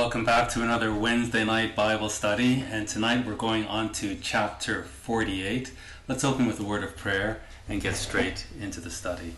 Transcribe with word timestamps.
Welcome 0.00 0.24
back 0.24 0.48
to 0.52 0.62
another 0.62 0.94
Wednesday 0.94 1.44
night 1.44 1.76
Bible 1.76 2.08
study, 2.08 2.64
and 2.70 2.88
tonight 2.88 3.26
we're 3.26 3.34
going 3.34 3.66
on 3.66 3.92
to 3.92 4.16
chapter 4.16 4.82
48. 4.82 5.72
Let's 6.08 6.24
open 6.24 6.46
with 6.46 6.58
a 6.58 6.64
word 6.64 6.82
of 6.82 6.96
prayer 6.96 7.42
and 7.68 7.82
get 7.82 7.96
straight 7.96 8.46
into 8.58 8.80
the 8.80 8.90
study. 8.90 9.34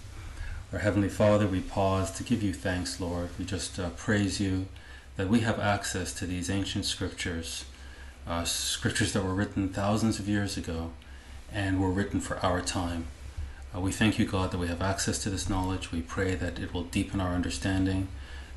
Our 0.72 0.78
Heavenly 0.78 1.08
Father, 1.08 1.48
we 1.48 1.58
pause 1.58 2.12
to 2.12 2.22
give 2.22 2.44
you 2.44 2.54
thanks, 2.54 3.00
Lord. 3.00 3.30
We 3.40 3.44
just 3.44 3.76
uh, 3.80 3.90
praise 3.90 4.40
you 4.40 4.66
that 5.16 5.28
we 5.28 5.40
have 5.40 5.58
access 5.58 6.14
to 6.14 6.26
these 6.26 6.48
ancient 6.48 6.84
scriptures, 6.84 7.64
uh, 8.28 8.44
scriptures 8.44 9.12
that 9.14 9.24
were 9.24 9.34
written 9.34 9.68
thousands 9.68 10.20
of 10.20 10.28
years 10.28 10.56
ago 10.56 10.92
and 11.52 11.80
were 11.80 11.90
written 11.90 12.20
for 12.20 12.38
our 12.38 12.60
time. 12.60 13.06
Uh, 13.74 13.80
we 13.80 13.90
thank 13.90 14.16
you, 14.16 14.26
God, 14.26 14.52
that 14.52 14.58
we 14.58 14.68
have 14.68 14.80
access 14.80 15.20
to 15.24 15.28
this 15.28 15.48
knowledge. 15.48 15.90
We 15.90 16.02
pray 16.02 16.36
that 16.36 16.60
it 16.60 16.72
will 16.72 16.84
deepen 16.84 17.20
our 17.20 17.34
understanding, 17.34 18.06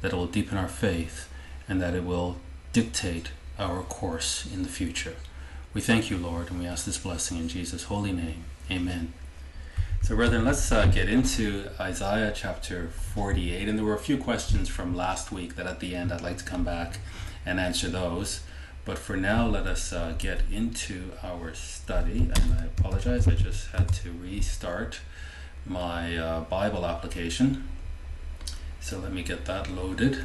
that 0.02 0.14
it 0.14 0.16
will 0.16 0.28
deepen 0.28 0.60
our 0.60 0.70
faith 0.70 1.30
and 1.68 1.82
that 1.82 1.94
it 1.94 2.04
will 2.04 2.38
dictate 2.74 3.32
our 3.58 3.82
course 3.84 4.48
in 4.52 4.64
the 4.64 4.70
future. 4.70 5.16
We 5.74 5.82
thank 5.82 6.10
you, 6.10 6.18
Lord, 6.18 6.50
and 6.50 6.60
we 6.60 6.68
ask 6.68 6.86
this 6.86 6.98
blessing 6.98 7.38
in 7.38 7.48
Jesus' 7.48 7.86
holy 7.86 8.12
name. 8.12 8.46
Amen. 8.72 9.14
So, 10.02 10.16
brethren, 10.16 10.46
let's 10.46 10.72
uh, 10.72 10.86
get 10.86 11.10
into 11.10 11.68
Isaiah 11.80 12.32
chapter 12.34 12.90
48. 12.90 13.68
And 13.68 13.78
there 13.78 13.86
were 13.86 13.96
a 13.96 14.00
few 14.00 14.18
questions 14.18 14.70
from 14.70 14.96
last 14.96 15.32
week 15.32 15.56
that 15.56 15.66
at 15.66 15.80
the 15.80 15.96
end 15.96 16.14
I'd 16.14 16.22
like 16.22 16.38
to 16.38 16.44
come 16.44 16.64
back 16.64 17.00
and 17.46 17.60
answer 17.60 17.90
those. 17.90 18.42
But 18.86 19.00
for 19.00 19.18
now, 19.18 19.48
let 19.48 19.66
us 19.66 19.92
uh, 19.92 20.14
get 20.18 20.44
into 20.52 21.12
our 21.24 21.56
study. 21.56 22.32
And 22.36 22.54
I 22.54 22.66
apologize, 22.66 23.28
I 23.28 23.32
just 23.32 23.70
had 23.72 23.92
to 23.96 24.12
restart 24.12 25.00
my 25.66 26.16
uh, 26.16 26.42
Bible 26.42 26.86
application. 26.86 27.68
So, 28.80 29.00
let 29.00 29.12
me 29.12 29.24
get 29.24 29.46
that 29.46 29.72
loaded. 29.72 30.24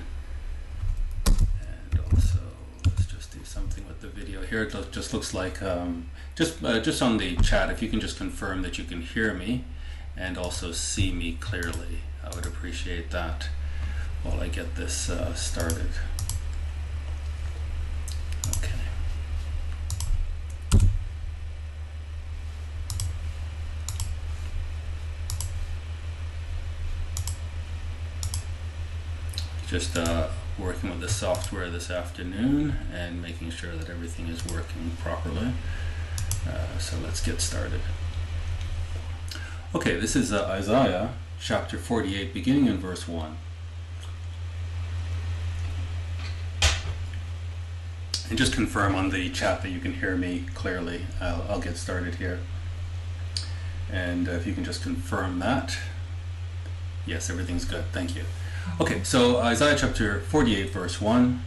Something 3.50 3.84
with 3.88 4.00
the 4.00 4.06
video 4.08 4.42
here. 4.42 4.62
It 4.62 4.92
just 4.92 5.12
looks 5.12 5.34
like 5.34 5.60
um, 5.60 6.08
just 6.36 6.62
uh, 6.62 6.80
just 6.80 7.02
on 7.02 7.19
the 7.19 7.36
chat. 7.36 7.69
If 7.69 7.83
you 7.83 7.88
can 7.88 8.00
just 8.00 8.16
confirm 8.16 8.62
that 8.62 8.78
you 8.78 8.84
can 8.84 9.02
hear 9.02 9.34
me 9.34 9.64
and 10.16 10.38
also 10.38 10.70
see 10.70 11.12
me 11.12 11.36
clearly, 11.41 12.02
I 12.24 12.34
would 12.34 12.46
appreciate 12.46 13.11
that 13.11 13.48
while 14.22 14.41
I 14.41 14.48
get 14.48 14.77
this 14.77 15.11
uh, 15.11 15.34
started. 15.34 15.91
Okay. 18.58 18.68
Just 29.67 29.96
uh, 29.96 30.28
working 30.60 30.90
with 30.90 31.00
the 31.00 31.08
software 31.08 31.70
this 31.70 31.90
afternoon 31.90 32.76
and 32.92 33.22
making 33.22 33.50
sure 33.50 33.74
that 33.74 33.88
everything 33.88 34.28
is 34.28 34.44
working 34.46 34.92
properly. 35.02 35.52
Uh, 36.46 36.78
so 36.78 36.96
let's 36.98 37.24
get 37.24 37.40
started. 37.40 37.80
Okay, 39.74 39.98
this 39.98 40.16
is 40.16 40.32
uh, 40.32 40.44
Isaiah 40.46 41.14
chapter 41.40 41.78
48, 41.78 42.34
beginning 42.34 42.66
in 42.66 42.76
verse 42.78 43.08
1. 43.08 43.36
And 48.28 48.38
just 48.38 48.52
confirm 48.52 48.94
on 48.94 49.10
the 49.10 49.28
chat 49.30 49.62
that 49.62 49.70
you 49.70 49.80
can 49.80 49.94
hear 49.94 50.16
me 50.16 50.44
clearly. 50.54 51.06
I'll, 51.20 51.44
I'll 51.48 51.60
get 51.60 51.77
started 51.77 52.16
here. 52.16 52.40
And 53.90 54.28
uh, 54.28 54.32
if 54.32 54.46
you 54.46 54.52
can 54.52 54.64
just 54.64 54.82
confirm 54.82 55.38
that. 55.40 55.77
Yes, 57.06 57.28
everything's 57.30 57.64
good. 57.64 57.84
Thank 57.92 58.14
you. 58.14 58.22
Okay, 58.80 59.02
so 59.04 59.38
Isaiah 59.38 59.76
chapter 59.76 60.20
48, 60.20 60.70
verse 60.70 61.00
1. 61.00 61.42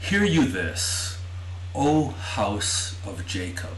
Hear 0.00 0.24
you 0.24 0.46
this, 0.46 1.18
O 1.74 2.08
house 2.08 2.96
of 3.06 3.26
Jacob. 3.26 3.74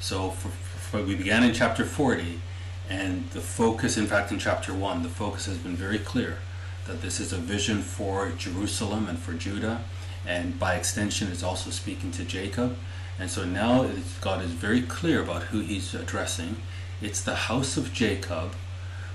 So 0.00 0.30
for, 0.30 0.48
for, 0.48 1.02
we 1.02 1.14
began 1.14 1.42
in 1.42 1.52
chapter 1.52 1.84
40, 1.84 2.40
and 2.88 3.28
the 3.30 3.40
focus, 3.40 3.96
in 3.96 4.06
fact, 4.06 4.30
in 4.30 4.38
chapter 4.38 4.72
1, 4.72 5.02
the 5.02 5.08
focus 5.08 5.46
has 5.46 5.58
been 5.58 5.76
very 5.76 5.98
clear 5.98 6.38
that 6.86 7.00
this 7.00 7.18
is 7.20 7.32
a 7.32 7.38
vision 7.38 7.80
for 7.80 8.30
Jerusalem 8.30 9.08
and 9.08 9.18
for 9.18 9.32
Judah, 9.32 9.82
and 10.26 10.58
by 10.58 10.74
extension, 10.74 11.28
it's 11.30 11.42
also 11.42 11.70
speaking 11.70 12.10
to 12.12 12.24
Jacob. 12.24 12.76
And 13.18 13.30
so 13.30 13.44
now 13.44 13.88
God 14.20 14.42
is 14.44 14.50
very 14.50 14.82
clear 14.82 15.22
about 15.22 15.44
who 15.44 15.60
he's 15.60 15.94
addressing. 15.94 16.56
It's 17.00 17.22
the 17.22 17.34
house 17.34 17.76
of 17.76 17.92
Jacob, 17.92 18.52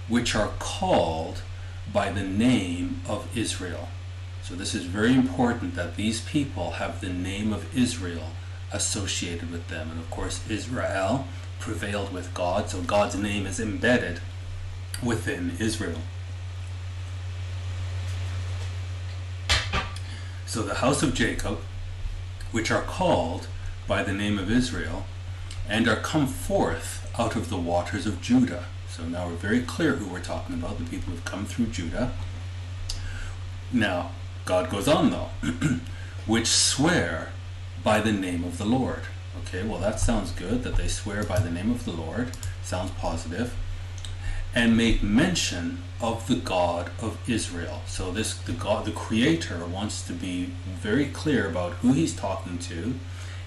which 0.08 0.36
are 0.36 0.52
called 0.60 1.42
by 1.92 2.12
the 2.12 2.24
name 2.24 3.02
of 3.08 3.36
Israel. 3.38 3.90
So 4.44 4.56
this 4.56 4.74
is 4.74 4.86
very 4.86 5.14
important 5.14 5.76
that 5.76 5.96
these 5.96 6.22
people 6.22 6.72
have 6.72 7.02
the 7.02 7.10
name 7.10 7.54
of 7.54 7.76
Israel 7.76 8.32
associated 8.72 9.52
with 9.52 9.68
them. 9.68 9.92
And 9.92 10.00
of 10.00 10.10
course, 10.10 10.48
Israel 10.50 11.28
prevailed 11.60 12.14
with 12.14 12.34
God, 12.34 12.70
so 12.70 12.82
God's 12.82 13.16
name 13.16 13.46
is 13.46 13.60
embedded 13.60 14.22
within 15.04 15.56
Israel. 15.60 16.00
So 20.46 20.64
the 20.64 20.76
house 20.76 21.04
of 21.04 21.14
Jacob, 21.14 21.60
which 22.52 22.72
are 22.72 22.82
called 22.82 23.48
by 23.88 24.04
the 24.04 24.14
name 24.14 24.40
of 24.40 24.50
Israel, 24.50 25.06
and 25.68 25.88
are 25.88 25.96
come 25.96 26.26
forth 26.26 27.12
out 27.20 27.36
of 27.36 27.50
the 27.50 27.58
waters 27.58 28.08
of 28.08 28.22
Judah. 28.22 28.66
So 29.00 29.06
now 29.06 29.28
we're 29.28 29.36
very 29.36 29.62
clear 29.62 29.94
who 29.94 30.12
we're 30.12 30.20
talking 30.20 30.56
about, 30.56 30.78
the 30.78 30.84
people 30.84 31.14
who've 31.14 31.24
come 31.24 31.46
through 31.46 31.68
Judah. 31.68 32.12
Now, 33.72 34.12
God 34.44 34.70
goes 34.70 34.90
on 34.90 35.10
though, 35.10 35.30
which 36.26 36.48
swear 36.48 37.30
by 37.82 38.02
the 38.02 38.12
name 38.12 38.44
of 38.44 38.58
the 38.58 38.66
Lord. 38.66 39.04
Okay, 39.40 39.66
well 39.66 39.80
that 39.80 40.02
sounds 40.02 40.32
good 40.32 40.64
that 40.64 40.76
they 40.76 40.90
swear 40.90 41.24
by 41.24 41.40
the 41.40 41.50
name 41.50 41.72
of 41.72 41.86
the 41.86 41.94
Lord. 41.94 42.32
Sounds 42.62 42.92
positive. 42.92 43.56
And 44.54 44.76
make 44.76 45.02
mention 45.02 45.84
of 46.02 46.28
the 46.28 46.36
God 46.36 46.92
of 47.00 47.18
Israel. 47.30 47.84
So 47.86 48.12
this 48.12 48.34
the 48.34 48.52
God 48.52 48.84
the 48.84 48.92
creator 48.92 49.66
wants 49.66 50.06
to 50.08 50.14
be 50.14 50.52
very 50.66 51.06
clear 51.06 51.48
about 51.48 51.74
who 51.76 51.94
he's 51.94 52.14
talking 52.14 52.58
to 52.58 52.96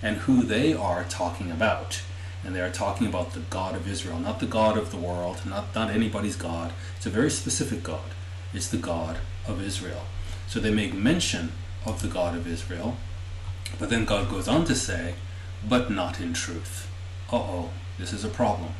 and 0.00 0.18
who 0.18 0.44
they 0.44 0.72
are 0.72 1.04
talking 1.04 1.50
about 1.50 2.00
and 2.44 2.54
they 2.54 2.60
are 2.60 2.70
talking 2.70 3.06
about 3.06 3.32
the 3.32 3.40
God 3.40 3.74
of 3.74 3.88
Israel, 3.88 4.18
not 4.18 4.40
the 4.40 4.46
God 4.46 4.76
of 4.76 4.90
the 4.90 4.96
world, 4.96 5.40
not, 5.46 5.74
not 5.74 5.90
anybody's 5.90 6.36
God. 6.36 6.72
It's 6.96 7.06
a 7.06 7.10
very 7.10 7.30
specific 7.30 7.82
God. 7.82 8.10
It's 8.52 8.68
the 8.68 8.76
God 8.76 9.18
of 9.46 9.62
Israel. 9.62 10.02
So 10.48 10.60
they 10.60 10.72
make 10.72 10.94
mention 10.94 11.52
of 11.86 12.02
the 12.02 12.08
God 12.08 12.36
of 12.36 12.46
Israel, 12.46 12.96
but 13.78 13.90
then 13.90 14.04
God 14.04 14.28
goes 14.28 14.48
on 14.48 14.64
to 14.66 14.74
say, 14.74 15.14
but 15.66 15.90
not 15.90 16.20
in 16.20 16.32
truth. 16.32 16.88
Uh 17.32 17.36
oh, 17.36 17.70
this 17.98 18.12
is 18.12 18.24
a 18.24 18.28
problem. 18.28 18.72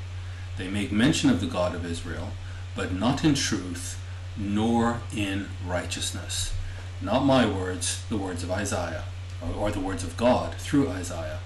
They 0.58 0.69
make 0.69 0.92
mention 0.92 1.31
of 1.31 1.40
the 1.40 1.46
God 1.46 1.75
of 1.75 1.87
Israel, 1.87 2.28
but 2.75 2.92
not 2.92 3.25
in 3.25 3.34
truth, 3.34 3.98
nor 4.37 5.00
in 5.14 5.48
righteousness. 5.66 6.52
Not 7.00 7.25
my 7.25 7.46
words, 7.46 8.04
the 8.08 8.16
words 8.16 8.42
of 8.42 8.50
Isaiah, 8.50 9.04
or, 9.40 9.54
or 9.54 9.70
the 9.70 9.81
words 9.81 10.04
of 10.04 10.16
God 10.16 10.54
through 10.54 10.88
Isaiah 10.88 11.38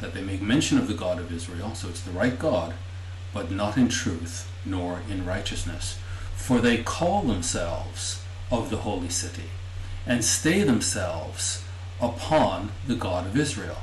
that 0.00 0.14
they 0.14 0.22
make 0.22 0.42
mention 0.42 0.78
of 0.78 0.88
the 0.88 0.94
God 0.94 1.18
of 1.18 1.32
Israel, 1.32 1.74
so 1.74 1.88
it's 1.88 2.00
the 2.00 2.10
right 2.10 2.38
God, 2.38 2.74
but 3.32 3.50
not 3.50 3.76
in 3.76 3.88
truth 3.88 4.50
nor 4.64 5.00
in 5.08 5.24
righteousness. 5.24 5.98
For 6.34 6.60
they 6.60 6.82
call 6.82 7.22
themselves 7.22 8.22
of 8.50 8.70
the 8.70 8.78
holy 8.78 9.08
city, 9.08 9.50
and 10.06 10.24
stay 10.24 10.62
themselves 10.62 11.64
upon 12.00 12.72
the 12.86 12.94
God 12.94 13.26
of 13.26 13.36
Israel. 13.36 13.78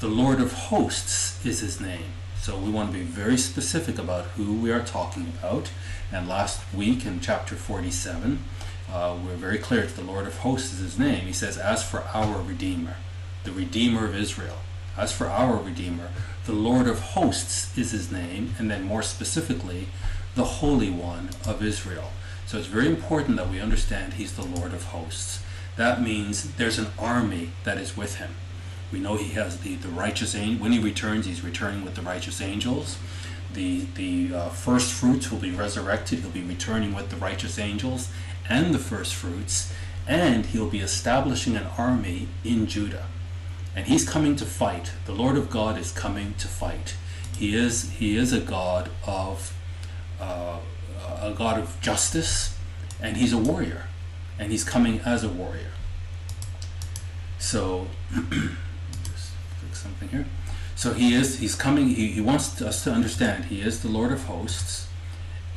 The 0.00 0.08
Lord 0.08 0.40
of 0.40 0.52
hosts 0.52 1.44
is 1.44 1.60
his 1.60 1.80
name. 1.80 2.12
So 2.40 2.56
we 2.56 2.70
want 2.70 2.90
to 2.90 2.98
be 2.98 3.04
very 3.04 3.36
specific 3.36 3.98
about 3.98 4.24
who 4.28 4.54
we 4.54 4.72
are 4.72 4.80
talking 4.80 5.26
about. 5.38 5.70
And 6.10 6.26
last 6.26 6.62
week 6.72 7.04
in 7.04 7.20
chapter 7.20 7.54
47, 7.54 8.42
uh, 8.90 9.16
we're 9.22 9.34
very 9.34 9.58
clear 9.58 9.82
that 9.82 9.96
the 9.96 10.02
Lord 10.02 10.26
of 10.26 10.38
hosts 10.38 10.72
is 10.72 10.78
his 10.78 10.98
name. 10.98 11.26
He 11.26 11.34
says, 11.34 11.58
As 11.58 11.84
for 11.84 12.04
our 12.14 12.40
Redeemer, 12.40 12.96
the 13.44 13.52
Redeemer 13.52 14.06
of 14.06 14.16
Israel. 14.16 14.56
As 14.96 15.12
for 15.12 15.28
our 15.28 15.56
Redeemer, 15.56 16.10
the 16.46 16.52
Lord 16.52 16.88
of 16.88 17.00
hosts 17.00 17.76
is 17.78 17.92
his 17.92 18.10
name, 18.10 18.54
and 18.58 18.70
then 18.70 18.82
more 18.82 19.02
specifically, 19.02 19.88
the 20.34 20.44
Holy 20.44 20.90
One 20.90 21.30
of 21.46 21.62
Israel. 21.62 22.10
So 22.46 22.58
it's 22.58 22.66
very 22.66 22.88
important 22.88 23.36
that 23.36 23.48
we 23.48 23.60
understand 23.60 24.14
he's 24.14 24.34
the 24.34 24.44
Lord 24.44 24.72
of 24.74 24.84
hosts. 24.84 25.42
That 25.76 26.02
means 26.02 26.54
there's 26.54 26.78
an 26.78 26.88
army 26.98 27.52
that 27.64 27.78
is 27.78 27.96
with 27.96 28.16
him. 28.16 28.34
We 28.90 28.98
know 28.98 29.16
he 29.16 29.34
has 29.34 29.58
the, 29.58 29.76
the 29.76 29.88
righteous 29.88 30.34
angel. 30.34 30.62
When 30.62 30.72
he 30.72 30.80
returns, 30.80 31.26
he's 31.26 31.44
returning 31.44 31.84
with 31.84 31.94
the 31.94 32.02
righteous 32.02 32.40
angels. 32.40 32.98
The, 33.52 33.86
the 33.94 34.34
uh, 34.34 34.48
first 34.48 34.92
fruits 34.92 35.30
will 35.30 35.38
be 35.38 35.52
resurrected. 35.52 36.20
He'll 36.20 36.30
be 36.30 36.42
returning 36.42 36.94
with 36.94 37.10
the 37.10 37.16
righteous 37.16 37.58
angels 37.58 38.10
and 38.48 38.74
the 38.74 38.78
first 38.78 39.14
fruits. 39.14 39.72
And 40.08 40.46
he'll 40.46 40.68
be 40.68 40.80
establishing 40.80 41.56
an 41.56 41.68
army 41.78 42.26
in 42.44 42.66
Judah 42.66 43.06
and 43.74 43.86
he's 43.86 44.08
coming 44.08 44.36
to 44.36 44.44
fight. 44.44 44.92
The 45.06 45.12
Lord 45.12 45.36
of 45.36 45.50
God 45.50 45.78
is 45.78 45.92
coming 45.92 46.34
to 46.38 46.48
fight. 46.48 46.96
He 47.36 47.54
is 47.54 47.90
he 47.92 48.16
is 48.16 48.32
a 48.32 48.40
God 48.40 48.90
of 49.06 49.54
uh, 50.20 50.58
a 51.20 51.32
God 51.32 51.58
of 51.58 51.80
justice, 51.80 52.58
and 53.00 53.16
he's 53.16 53.32
a 53.32 53.38
warrior, 53.38 53.84
and 54.38 54.50
he's 54.50 54.64
coming 54.64 55.00
as 55.00 55.24
a 55.24 55.28
warrior. 55.28 55.72
So, 57.38 57.86
just 58.12 59.32
something 59.72 60.08
here. 60.08 60.26
So 60.76 60.94
he 60.94 61.14
is, 61.14 61.38
he's 61.38 61.54
coming, 61.54 61.88
he, 61.88 62.08
he 62.08 62.20
wants 62.20 62.60
us 62.62 62.84
to 62.84 62.92
understand 62.92 63.46
he 63.46 63.60
is 63.60 63.82
the 63.82 63.88
Lord 63.88 64.12
of 64.12 64.24
hosts 64.24 64.88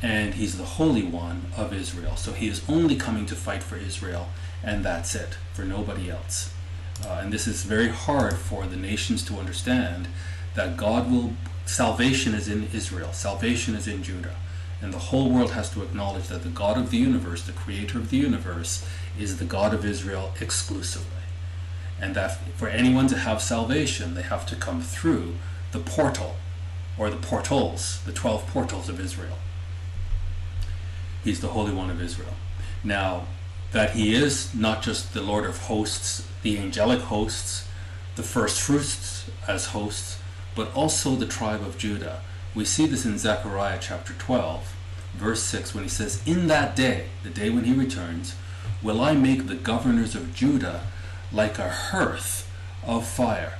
and 0.02 0.34
he's 0.34 0.58
the 0.58 0.64
Holy 0.64 1.02
One 1.02 1.46
of 1.56 1.72
Israel. 1.72 2.16
So 2.16 2.32
he 2.32 2.48
is 2.48 2.62
only 2.68 2.96
coming 2.96 3.26
to 3.26 3.34
fight 3.34 3.62
for 3.62 3.76
Israel 3.76 4.28
and 4.62 4.84
that's 4.84 5.14
it, 5.14 5.38
for 5.52 5.64
nobody 5.64 6.10
else. 6.10 6.52
Uh, 7.02 7.20
and 7.22 7.32
this 7.32 7.46
is 7.46 7.64
very 7.64 7.88
hard 7.88 8.36
for 8.36 8.66
the 8.66 8.76
nations 8.76 9.22
to 9.24 9.38
understand 9.38 10.08
that 10.54 10.76
God 10.76 11.10
will, 11.10 11.32
salvation 11.66 12.34
is 12.34 12.48
in 12.48 12.68
Israel, 12.72 13.12
salvation 13.12 13.74
is 13.74 13.88
in 13.88 14.02
Judah. 14.02 14.36
And 14.80 14.92
the 14.92 14.98
whole 14.98 15.30
world 15.30 15.52
has 15.52 15.70
to 15.70 15.82
acknowledge 15.82 16.28
that 16.28 16.42
the 16.42 16.48
God 16.48 16.76
of 16.76 16.90
the 16.90 16.98
universe, 16.98 17.42
the 17.42 17.52
creator 17.52 17.98
of 17.98 18.10
the 18.10 18.18
universe, 18.18 18.86
is 19.18 19.38
the 19.38 19.44
God 19.44 19.72
of 19.72 19.84
Israel 19.84 20.32
exclusively. 20.40 21.08
And 22.00 22.14
that 22.14 22.38
for 22.56 22.68
anyone 22.68 23.06
to 23.08 23.18
have 23.18 23.40
salvation, 23.40 24.14
they 24.14 24.22
have 24.22 24.46
to 24.46 24.56
come 24.56 24.82
through 24.82 25.36
the 25.72 25.78
portal, 25.78 26.36
or 26.98 27.10
the 27.10 27.16
portals, 27.16 28.00
the 28.04 28.12
12 28.12 28.46
portals 28.48 28.88
of 28.88 29.00
Israel. 29.00 29.38
He's 31.24 31.40
the 31.40 31.48
Holy 31.48 31.72
One 31.72 31.90
of 31.90 32.02
Israel. 32.02 32.34
Now, 32.82 33.26
that 33.74 33.90
he 33.90 34.14
is 34.14 34.54
not 34.54 34.82
just 34.82 35.12
the 35.12 35.20
Lord 35.20 35.44
of 35.44 35.62
hosts, 35.62 36.24
the 36.42 36.56
angelic 36.58 37.00
hosts, 37.00 37.66
the 38.14 38.22
first 38.22 38.60
fruits 38.60 39.28
as 39.48 39.66
hosts, 39.66 40.20
but 40.54 40.72
also 40.74 41.16
the 41.16 41.26
tribe 41.26 41.60
of 41.60 41.76
Judah. 41.76 42.20
We 42.54 42.64
see 42.64 42.86
this 42.86 43.04
in 43.04 43.18
Zechariah 43.18 43.78
chapter 43.80 44.12
12, 44.12 44.76
verse 45.14 45.42
6, 45.42 45.74
when 45.74 45.82
he 45.82 45.90
says, 45.90 46.22
In 46.24 46.46
that 46.46 46.76
day, 46.76 47.08
the 47.24 47.30
day 47.30 47.50
when 47.50 47.64
he 47.64 47.72
returns, 47.72 48.36
will 48.80 49.00
I 49.00 49.14
make 49.14 49.48
the 49.48 49.56
governors 49.56 50.14
of 50.14 50.36
Judah 50.36 50.82
like 51.32 51.58
a 51.58 51.68
hearth 51.68 52.48
of 52.86 53.04
fire. 53.04 53.54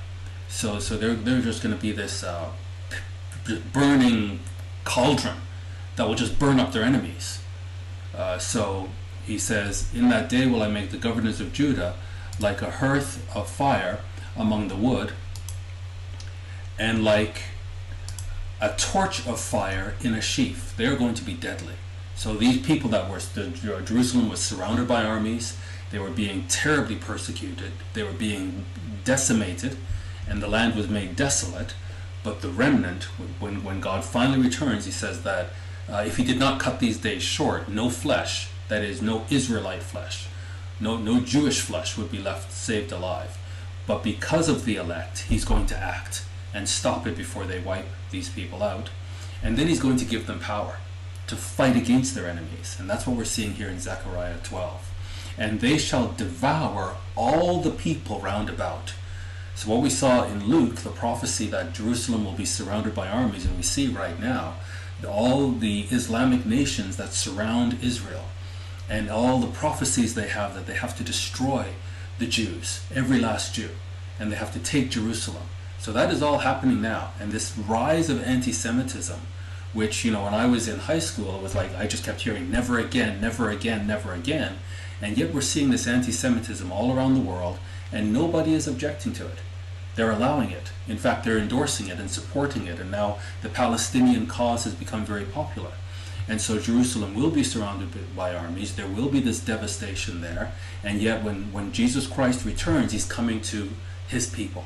So, 0.47 0.79
so 0.79 0.95
they're, 0.95 1.13
they're 1.13 1.41
just 1.41 1.61
going 1.61 1.75
to 1.75 1.81
be 1.81 1.91
this 1.91 2.23
uh, 2.23 2.51
burning 3.73 4.39
cauldron 4.85 5.39
that 5.97 6.07
will 6.07 6.15
just 6.15 6.39
burn 6.39 6.57
up 6.57 6.71
their 6.71 6.83
enemies. 6.83 7.41
Uh, 8.15 8.37
so 8.37 8.87
he 9.25 9.37
says, 9.37 9.89
In 9.93 10.09
that 10.09 10.29
day 10.29 10.45
will 10.45 10.61
I 10.61 10.67
make 10.67 10.91
the 10.91 10.97
governors 10.97 11.41
of 11.41 11.53
Judah 11.53 11.95
like 12.39 12.61
a 12.61 12.71
hearth 12.71 13.25
of 13.35 13.49
fire 13.49 13.99
among 14.35 14.67
the 14.67 14.75
wood, 14.75 15.13
and 16.77 17.03
like 17.03 17.43
a 18.61 18.69
torch 18.77 19.25
of 19.27 19.39
fire 19.39 19.95
in 20.01 20.13
a 20.13 20.21
sheaf. 20.21 20.73
They 20.77 20.85
are 20.85 20.95
going 20.95 21.13
to 21.15 21.23
be 21.23 21.33
deadly. 21.33 21.75
So 22.15 22.33
these 22.33 22.65
people 22.65 22.89
that 22.91 23.09
were, 23.09 23.19
Jerusalem 23.81 24.29
was 24.29 24.39
surrounded 24.39 24.87
by 24.87 25.03
armies, 25.03 25.57
they 25.91 25.99
were 25.99 26.09
being 26.09 26.47
terribly 26.47 26.95
persecuted, 26.95 27.71
they 27.93 28.03
were 28.03 28.13
being 28.13 28.65
decimated, 29.03 29.77
and 30.27 30.41
the 30.41 30.47
land 30.47 30.75
was 30.75 30.89
made 30.89 31.15
desolate. 31.15 31.73
But 32.23 32.41
the 32.41 32.49
remnant, 32.49 33.03
when, 33.39 33.63
when 33.63 33.79
God 33.79 34.03
finally 34.03 34.41
returns, 34.41 34.85
he 34.85 34.91
says 34.91 35.23
that 35.23 35.49
uh, 35.87 36.03
if 36.05 36.17
he 36.17 36.23
did 36.23 36.39
not 36.39 36.59
cut 36.59 36.79
these 36.79 36.97
days 36.97 37.21
short, 37.21 37.69
no 37.69 37.89
flesh, 37.89 38.49
that 38.67 38.83
is, 38.83 39.01
no 39.01 39.25
Israelite 39.29 39.83
flesh, 39.83 40.27
no, 40.79 40.97
no 40.97 41.19
Jewish 41.19 41.61
flesh 41.61 41.97
would 41.97 42.11
be 42.11 42.19
left 42.19 42.51
saved 42.51 42.91
alive. 42.91 43.37
But 43.87 44.03
because 44.03 44.49
of 44.49 44.65
the 44.65 44.75
elect, 44.75 45.19
he's 45.29 45.45
going 45.45 45.67
to 45.67 45.77
act 45.77 46.25
and 46.53 46.67
stop 46.67 47.05
it 47.05 47.15
before 47.15 47.45
they 47.45 47.59
wipe 47.59 47.87
these 48.11 48.29
people 48.29 48.63
out. 48.63 48.89
And 49.43 49.57
then 49.57 49.67
he's 49.67 49.81
going 49.81 49.97
to 49.97 50.05
give 50.05 50.25
them 50.25 50.39
power 50.39 50.77
to 51.27 51.35
fight 51.35 51.75
against 51.75 52.15
their 52.15 52.27
enemies. 52.27 52.77
And 52.79 52.89
that's 52.89 53.05
what 53.05 53.15
we're 53.15 53.25
seeing 53.25 53.53
here 53.53 53.69
in 53.69 53.79
Zechariah 53.79 54.37
12. 54.43 54.91
And 55.37 55.59
they 55.59 55.77
shall 55.77 56.13
devour 56.13 56.95
all 57.15 57.61
the 57.61 57.71
people 57.71 58.19
round 58.19 58.49
about. 58.49 58.93
So 59.53 59.71
what 59.71 59.81
we 59.81 59.89
saw 59.89 60.25
in 60.25 60.47
Luke, 60.47 60.77
the 60.77 60.89
prophecy 60.89 61.47
that 61.47 61.73
Jerusalem 61.73 62.25
will 62.25 62.33
be 62.33 62.45
surrounded 62.45 62.95
by 62.95 63.07
armies, 63.07 63.45
and 63.45 63.55
we 63.55 63.63
see 63.63 63.87
right 63.87 64.19
now, 64.19 64.55
all 65.07 65.51
the 65.51 65.81
Islamic 65.91 66.45
nations 66.45 66.97
that 66.97 67.13
surround 67.13 67.77
Israel, 67.83 68.25
and 68.89 69.09
all 69.09 69.39
the 69.39 69.47
prophecies 69.47 70.15
they 70.15 70.27
have 70.27 70.53
that 70.53 70.67
they 70.67 70.73
have 70.73 70.97
to 70.97 71.03
destroy 71.03 71.67
the 72.19 72.27
Jews, 72.27 72.85
every 72.93 73.19
last 73.19 73.55
Jew, 73.55 73.69
and 74.19 74.31
they 74.31 74.35
have 74.35 74.53
to 74.53 74.59
take 74.59 74.89
Jerusalem. 74.89 75.43
So 75.79 75.91
that 75.91 76.11
is 76.11 76.21
all 76.23 76.39
happening 76.39 76.81
now. 76.81 77.11
And 77.19 77.31
this 77.31 77.57
rise 77.57 78.09
of 78.09 78.23
anti-Semitism, 78.23 79.19
which, 79.73 80.05
you 80.05 80.11
know, 80.11 80.23
when 80.23 80.33
I 80.33 80.45
was 80.45 80.67
in 80.67 80.79
high 80.79 80.99
school, 80.99 81.35
it 81.35 81.43
was 81.43 81.55
like 81.55 81.75
I 81.75 81.87
just 81.87 82.05
kept 82.05 82.21
hearing 82.21 82.49
never 82.49 82.79
again, 82.79 83.19
never 83.19 83.49
again, 83.49 83.85
never 83.85 84.13
again. 84.13 84.57
And 85.01 85.17
yet 85.17 85.33
we're 85.33 85.41
seeing 85.41 85.69
this 85.69 85.87
anti-Semitism 85.87 86.71
all 86.71 86.95
around 86.95 87.15
the 87.15 87.29
world, 87.29 87.59
and 87.91 88.13
nobody 88.13 88.53
is 88.53 88.67
objecting 88.67 89.13
to 89.13 89.25
it. 89.27 89.39
They're 89.95 90.11
allowing 90.11 90.51
it. 90.51 90.71
In 90.87 90.97
fact, 90.97 91.23
they're 91.23 91.37
endorsing 91.37 91.87
it 91.87 91.99
and 91.99 92.09
supporting 92.09 92.67
it. 92.67 92.79
And 92.79 92.91
now 92.91 93.17
the 93.41 93.49
Palestinian 93.49 94.27
cause 94.27 94.63
has 94.63 94.75
become 94.75 95.05
very 95.05 95.25
popular. 95.25 95.71
And 96.27 96.41
so 96.41 96.57
Jerusalem 96.57 97.13
will 97.13 97.29
be 97.29 97.43
surrounded 97.43 97.89
by 98.15 98.33
armies. 98.33 98.75
There 98.75 98.87
will 98.87 99.09
be 99.09 99.19
this 99.19 99.39
devastation 99.39 100.21
there. 100.21 100.53
And 100.83 101.01
yet 101.01 101.23
when, 101.23 101.51
when 101.51 101.71
Jesus 101.71 102.07
Christ 102.07 102.45
returns, 102.45 102.91
he's 102.91 103.05
coming 103.05 103.41
to 103.41 103.69
his 104.07 104.27
people 104.27 104.65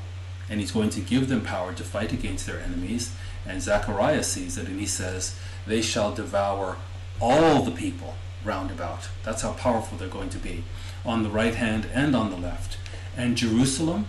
and 0.50 0.60
he's 0.60 0.72
going 0.72 0.90
to 0.92 1.02
give 1.02 1.28
them 1.28 1.42
power 1.42 1.74
to 1.74 1.84
fight 1.84 2.14
against 2.14 2.46
their 2.46 2.60
enemies. 2.60 3.14
And 3.46 3.62
Zechariah 3.62 4.24
sees 4.24 4.58
it 4.58 4.68
and 4.68 4.80
he 4.80 4.86
says, 4.86 5.38
They 5.68 5.82
shall 5.82 6.14
devour 6.14 6.78
all 7.20 7.62
the 7.62 7.72
people 7.72 8.16
round 8.44 8.72
about. 8.72 9.10
That's 9.24 9.42
how 9.42 9.54
powerful 9.54 9.98
they're 9.98 10.08
going 10.08 10.30
to 10.30 10.38
be, 10.38 10.64
on 11.06 11.24
the 11.24 11.30
right 11.30 11.56
hand 11.56 11.88
and 11.94 12.16
on 12.16 12.32
the 12.32 12.38
left. 12.38 12.78
And 13.18 13.36
Jerusalem 13.36 14.08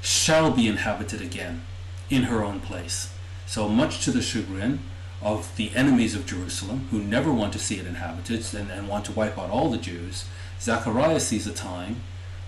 shall 0.00 0.50
be 0.50 0.66
inhabited 0.66 1.22
again 1.22 1.62
in 2.10 2.24
her 2.24 2.42
own 2.42 2.60
place. 2.60 3.14
So 3.46 3.68
much 3.68 4.04
to 4.04 4.10
the 4.10 4.22
chagrin 4.22 4.80
of 5.22 5.54
the 5.56 5.70
enemies 5.74 6.14
of 6.14 6.26
Jerusalem, 6.26 6.88
who 6.90 7.00
never 7.00 7.32
want 7.32 7.52
to 7.52 7.58
see 7.58 7.76
it 7.76 7.86
inhabited 7.86 8.54
and, 8.54 8.70
and 8.70 8.88
want 8.88 9.04
to 9.06 9.12
wipe 9.12 9.38
out 9.38 9.50
all 9.50 9.70
the 9.70 9.78
Jews, 9.78 10.24
Zechariah 10.60 11.20
sees 11.20 11.46
a 11.46 11.52
time 11.52 12.02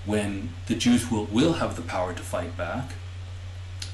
when 0.05 0.51
the 0.67 0.75
Jews 0.75 1.11
will, 1.11 1.25
will 1.27 1.55
have 1.55 1.77
the 1.77 1.83
power 1.83 2.13
to 2.13 2.23
fight 2.23 2.57
back, 2.57 2.93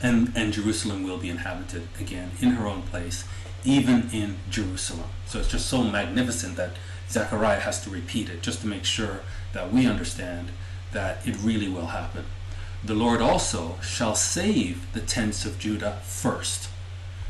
and, 0.03 0.33
and 0.35 0.53
Jerusalem 0.53 1.03
will 1.03 1.19
be 1.19 1.29
inhabited 1.29 1.89
again 1.99 2.33
in 2.41 2.51
her 2.51 2.67
own 2.67 2.83
place, 2.83 3.25
even 3.65 4.09
in 4.13 4.37
Jerusalem. 4.49 5.09
So 5.27 5.39
it's 5.39 5.49
just 5.49 5.67
so 5.67 5.85
magnificent 5.85 6.57
that 6.57 6.73
Zechariah 7.09 7.61
has 7.61 7.83
to 7.85 7.91
repeat 7.91 8.29
it 8.29 8.43
just 8.43 8.63
to 8.63 8.67
make 8.67 8.85
sure 8.85 9.21
that 9.53 9.73
we 9.73 9.87
understand 9.87 10.51
that 10.93 11.27
it 11.27 11.37
really 11.43 11.69
will 11.69 11.89
happen. 11.89 12.25
The 12.83 12.95
Lord 12.95 13.21
also 13.21 13.77
shall 13.83 14.15
save 14.15 14.91
the 14.93 15.01
tents 15.01 15.45
of 15.45 15.59
Judah 15.59 16.01
first. 16.03 16.70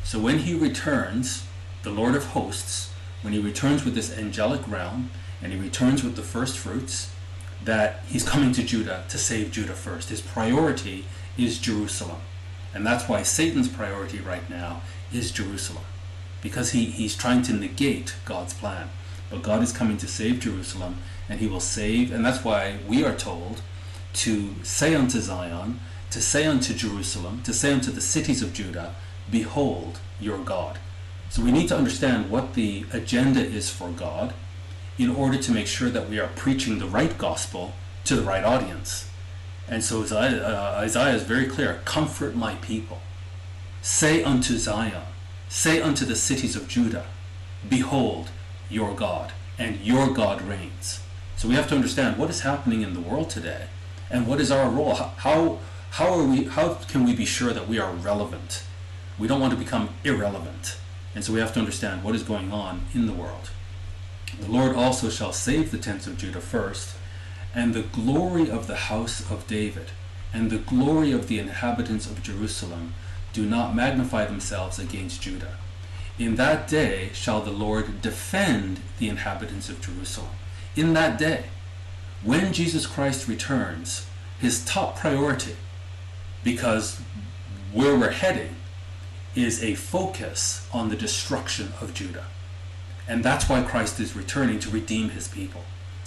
So 0.05 0.19
when 0.19 0.41
he 0.41 0.55
returns, 0.55 1.47
the 1.83 1.91
Lord 1.91 2.15
of 2.15 2.27
hosts, 2.27 2.93
when 3.23 3.33
he 3.33 3.39
returns 3.39 3.85
with 3.85 3.95
this 3.95 4.17
angelic 4.17 4.67
realm, 4.67 5.11
and 5.43 5.53
he 5.53 5.59
returns 5.59 6.03
with 6.03 6.17
the 6.17 6.23
first 6.23 6.59
fruits, 6.59 7.13
that 7.65 8.03
he's 8.09 8.27
coming 8.27 8.53
to 8.53 8.63
Judah 8.63 9.05
to 9.09 9.19
save 9.19 9.53
Judah 9.53 9.75
first. 9.75 10.09
His 10.09 10.21
priority 10.21 11.05
is 11.37 11.59
Jerusalem. 11.59 12.21
And 12.75 12.87
that's 12.87 13.09
why 13.09 13.23
Satan's 13.23 13.69
priority 13.69 14.19
right 14.19 14.49
now 14.49 14.83
is 15.13 15.31
Jerusalem. 15.31 15.85
Because 16.43 16.73
he, 16.73 16.87
he's 16.87 17.17
trying 17.17 17.43
to 17.43 17.53
negate 17.53 18.15
God's 18.25 18.55
plan. 18.55 18.89
But 19.29 19.43
God 19.43 19.63
is 19.63 19.73
coming 19.73 19.97
to 19.99 20.09
save 20.09 20.41
Jerusalem, 20.41 20.97
and 21.29 21.41
he 21.41 21.47
will 21.47 21.61
save, 21.61 22.13
and 22.13 22.25
that's 22.25 22.45
why 22.45 22.79
we 22.89 23.05
are 23.05 23.15
told 23.15 23.63
to 24.15 24.55
say 24.65 24.95
unto 24.95 25.21
Zion, 25.21 25.79
to 26.11 26.21
say 26.21 26.47
unto 26.47 26.75
Jerusalem, 26.75 27.43
to 27.45 27.53
say 27.53 27.73
unto 27.73 27.93
the 27.93 28.01
cities 28.01 28.43
of 28.43 28.53
Judah, 28.53 28.95
Behold 29.31 30.01
your 30.21 30.39
God. 30.39 30.79
So 31.29 31.43
we 31.43 31.53
need 31.53 31.69
to 31.69 31.77
understand 31.77 32.31
what 32.31 32.55
the 32.55 32.85
agenda 32.93 33.41
is 33.41 33.71
for 33.71 33.91
God 33.91 34.35
in 34.99 35.11
order 35.11 35.39
to 35.39 35.53
make 35.53 35.67
sure 35.67 35.89
that 35.89 36.11
we 36.11 36.19
are 36.19 36.29
preaching 36.29 36.79
the 36.79 36.87
right 36.87 37.17
gospel 37.17 37.73
to 38.05 38.17
the 38.17 38.23
right 38.23 38.45
audience. 38.45 39.09
And 39.69 39.85
so 39.85 40.03
Isaiah, 40.03 40.45
uh, 40.45 40.81
Isaiah 40.81 41.15
is 41.15 41.23
very 41.23 41.47
clear 41.47 41.81
Comfort 41.85 42.35
my 42.35 42.57
people. 42.57 43.01
Say 43.83 44.23
unto 44.25 44.57
Zion, 44.57 45.05
say 45.49 45.81
unto 45.81 46.05
the 46.05 46.17
cities 46.17 46.57
of 46.57 46.69
Judah, 46.69 47.07
Behold 47.69 48.31
your 48.69 48.95
God, 48.95 49.33
and 49.59 49.81
your 49.81 50.11
God 50.13 50.43
reigns. 50.43 51.01
So 51.37 51.49
we 51.49 51.55
have 51.55 51.69
to 51.69 51.75
understand 51.75 52.19
what 52.19 52.31
is 52.31 52.41
happening 52.41 52.83
in 52.83 52.93
the 52.95 53.01
world 53.01 53.31
today 53.31 53.67
and 54.11 54.27
what 54.27 54.41
is 54.41 54.51
our 54.51 54.69
role. 54.69 54.95
How, 54.95 55.59
how, 55.93 56.13
are 56.15 56.25
we, 56.25 56.45
how 56.45 56.75
can 56.75 57.05
we 57.05 57.15
be 57.15 57.25
sure 57.25 57.53
that 57.53 57.69
we 57.69 57.79
are 57.79 57.93
relevant? 57.93 58.65
We 59.19 59.29
don't 59.29 59.41
want 59.41 59.53
to 59.53 59.59
become 59.59 59.91
irrelevant. 60.05 60.79
And 61.15 61.25
so 61.25 61.33
we 61.33 61.41
have 61.41 61.53
to 61.55 61.61
understand 61.61 62.05
what 62.05 62.15
is 62.15 62.23
going 62.23 62.53
on 62.53 62.83
in 62.95 63.07
the 63.07 63.13
world. 63.13 63.51
The 64.39 64.51
Lord 64.51 64.77
also 64.77 65.11
shall 65.11 65.33
save 65.33 65.71
the 65.71 65.79
tents 65.79 66.07
of 66.07 66.17
Judah 66.17 66.41
first, 66.41 66.97
and 67.55 67.75
the 67.75 67.83
glory 67.83 68.49
of 68.49 68.67
the 68.67 68.77
house 68.77 69.29
of 69.31 69.47
David, 69.47 69.91
and 70.33 70.51
the 70.51 70.59
glory 70.59 71.11
of 71.11 71.27
the 71.27 71.41
inhabitants 71.41 72.07
of 72.07 72.23
Jerusalem 72.23 72.95
do 73.33 73.45
not 73.45 73.75
magnify 73.75 74.27
themselves 74.27 74.79
against 74.79 75.23
Judah. 75.23 75.57
In 76.19 76.37
that 76.37 76.69
day 76.69 77.11
shall 77.13 77.41
the 77.41 77.51
Lord 77.51 78.03
defend 78.03 78.81
the 78.99 79.09
inhabitants 79.09 79.69
of 79.69 79.81
Jerusalem. 79.81 80.31
In 80.77 80.93
that 80.95 81.19
day, 81.19 81.45
when 82.23 82.53
Jesus 82.53 82.87
Christ 82.87 83.27
returns, 83.27 84.07
his 84.39 84.65
top 84.65 84.99
priority, 84.99 85.57
because 86.45 87.01
where 87.73 87.97
we're 87.97 88.11
heading 88.11 88.57
is 89.35 89.63
a 89.63 89.75
focus 89.75 90.67
on 90.73 90.89
the 90.89 90.97
destruction 90.97 91.73
of 91.81 91.95
Judah. 91.95 92.25
And 93.09 93.25
that's 93.25 93.49
why 93.49 93.63
Christ 93.63 93.99
is 94.01 94.17
returning 94.17 94.59
to 94.61 94.71
redeem 94.71 95.11
his 95.11 95.29
people. 95.29 95.65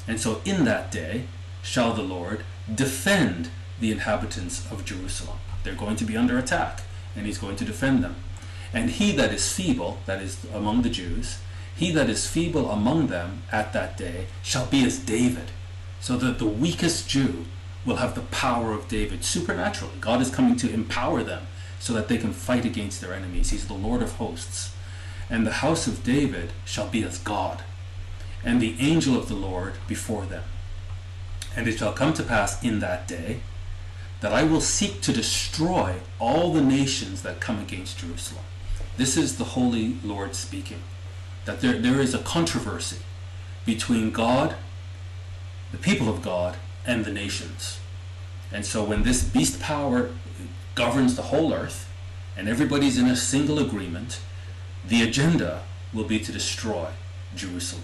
And 0.07 0.19
so 0.19 0.41
in 0.45 0.65
that 0.65 0.91
day 0.91 1.25
shall 1.61 1.93
the 1.93 2.01
Lord 2.01 2.43
defend 2.73 3.49
the 3.79 3.91
inhabitants 3.91 4.69
of 4.71 4.85
Jerusalem. 4.85 5.37
They're 5.63 5.73
going 5.73 5.95
to 5.97 6.05
be 6.05 6.17
under 6.17 6.37
attack, 6.37 6.81
and 7.15 7.25
he's 7.25 7.37
going 7.37 7.55
to 7.57 7.65
defend 7.65 8.03
them. 8.03 8.15
And 8.73 8.89
he 8.89 9.11
that 9.13 9.33
is 9.33 9.51
feeble, 9.51 9.99
that 10.05 10.21
is 10.21 10.45
among 10.53 10.81
the 10.81 10.89
Jews, 10.89 11.39
he 11.75 11.91
that 11.91 12.09
is 12.09 12.27
feeble 12.27 12.69
among 12.69 13.07
them 13.07 13.43
at 13.51 13.73
that 13.73 13.97
day 13.97 14.27
shall 14.41 14.65
be 14.65 14.83
as 14.85 14.99
David, 14.99 15.51
so 15.99 16.17
that 16.17 16.39
the 16.39 16.45
weakest 16.45 17.09
Jew 17.09 17.45
will 17.85 17.97
have 17.97 18.15
the 18.15 18.21
power 18.21 18.71
of 18.71 18.87
David 18.87 19.23
supernaturally. 19.23 19.95
God 19.99 20.21
is 20.21 20.29
coming 20.29 20.55
to 20.57 20.71
empower 20.71 21.23
them 21.23 21.47
so 21.83 21.91
that 21.91 22.07
they 22.07 22.17
can 22.17 22.31
fight 22.31 22.63
against 22.63 23.01
their 23.01 23.13
enemies. 23.13 23.49
He's 23.49 23.67
the 23.67 23.73
Lord 23.73 24.01
of 24.01 24.13
hosts. 24.13 24.73
And 25.29 25.45
the 25.45 25.59
house 25.59 25.85
of 25.85 26.01
David 26.01 26.53
shall 26.63 26.87
be 26.87 27.03
as 27.03 27.17
God, 27.17 27.61
and 28.41 28.61
the 28.61 28.77
angel 28.79 29.17
of 29.17 29.27
the 29.27 29.35
Lord 29.35 29.73
before 29.85 30.25
them. 30.25 30.43
And 31.57 31.67
it 31.67 31.79
shall 31.79 31.91
come 31.91 32.13
to 32.13 32.23
pass 32.23 32.63
in 32.63 32.79
that 32.79 33.05
day 33.05 33.41
that 34.21 34.31
I 34.31 34.43
will 34.43 34.61
seek 34.61 35.01
to 35.01 35.11
destroy 35.11 35.95
all 36.19 36.53
the 36.53 36.61
nations 36.61 37.21
that 37.23 37.41
come 37.41 37.59
against 37.59 37.97
Jerusalem. 37.97 38.45
This 38.95 39.17
is 39.17 39.37
the 39.37 39.43
Holy 39.43 39.97
Lord 40.05 40.35
speaking. 40.35 40.79
That 41.43 41.59
there, 41.59 41.77
there 41.77 41.99
is 41.99 42.13
a 42.13 42.19
controversy 42.19 42.99
between 43.65 44.11
God, 44.11 44.55
the 45.73 45.77
people 45.77 46.07
of 46.07 46.21
God, 46.21 46.55
and 46.87 47.03
the 47.03 47.11
nations. 47.11 47.81
And 48.53 48.65
so 48.65 48.85
when 48.85 49.03
this 49.03 49.21
beast 49.21 49.59
power 49.59 50.11
governs 50.75 51.15
the 51.15 51.23
whole 51.23 51.53
earth, 51.53 51.89
and 52.35 52.49
everybody's 52.49 52.97
in 52.97 53.07
a 53.07 53.15
single 53.15 53.59
agreement, 53.59 54.19
the 54.85 55.01
agenda 55.01 55.63
will 55.93 56.03
be 56.03 56.19
to 56.19 56.31
destroy 56.31 56.87
Jerusalem. 57.35 57.83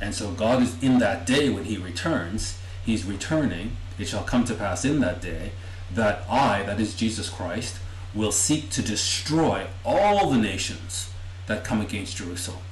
And 0.00 0.14
so 0.14 0.32
God 0.32 0.62
is 0.62 0.82
in 0.82 0.98
that 0.98 1.26
day 1.26 1.50
when 1.50 1.64
he 1.64 1.76
returns, 1.76 2.58
he's 2.84 3.04
returning, 3.04 3.76
it 3.98 4.08
shall 4.08 4.24
come 4.24 4.44
to 4.44 4.54
pass 4.54 4.84
in 4.84 5.00
that 5.00 5.20
day, 5.20 5.52
that 5.92 6.24
I, 6.28 6.62
that 6.62 6.80
is 6.80 6.94
Jesus 6.94 7.28
Christ, 7.28 7.76
will 8.14 8.32
seek 8.32 8.70
to 8.70 8.82
destroy 8.82 9.66
all 9.84 10.30
the 10.30 10.38
nations 10.38 11.10
that 11.46 11.64
come 11.64 11.80
against 11.80 12.16
Jerusalem. 12.16 12.62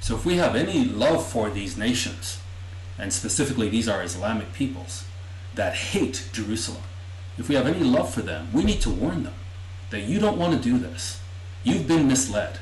So 0.00 0.16
if 0.16 0.24
we 0.24 0.36
have 0.36 0.56
any 0.56 0.84
love 0.84 1.26
for 1.26 1.48
these 1.48 1.76
nations, 1.76 2.40
and 2.98 3.12
specifically 3.12 3.68
these 3.68 3.88
are 3.88 4.02
Islamic 4.02 4.52
peoples 4.52 5.04
that 5.54 5.74
hate 5.74 6.28
Jerusalem, 6.32 6.82
if 7.38 7.48
we 7.48 7.54
have 7.54 7.66
any 7.66 7.80
love 7.80 8.12
for 8.12 8.22
them, 8.22 8.48
we 8.52 8.64
need 8.64 8.80
to 8.82 8.90
warn 8.90 9.24
them 9.24 9.34
that 9.90 10.00
you 10.00 10.18
don't 10.18 10.38
want 10.38 10.54
to 10.54 10.70
do 10.70 10.78
this. 10.78 11.20
You've 11.64 11.88
been 11.88 12.08
misled. 12.08 12.58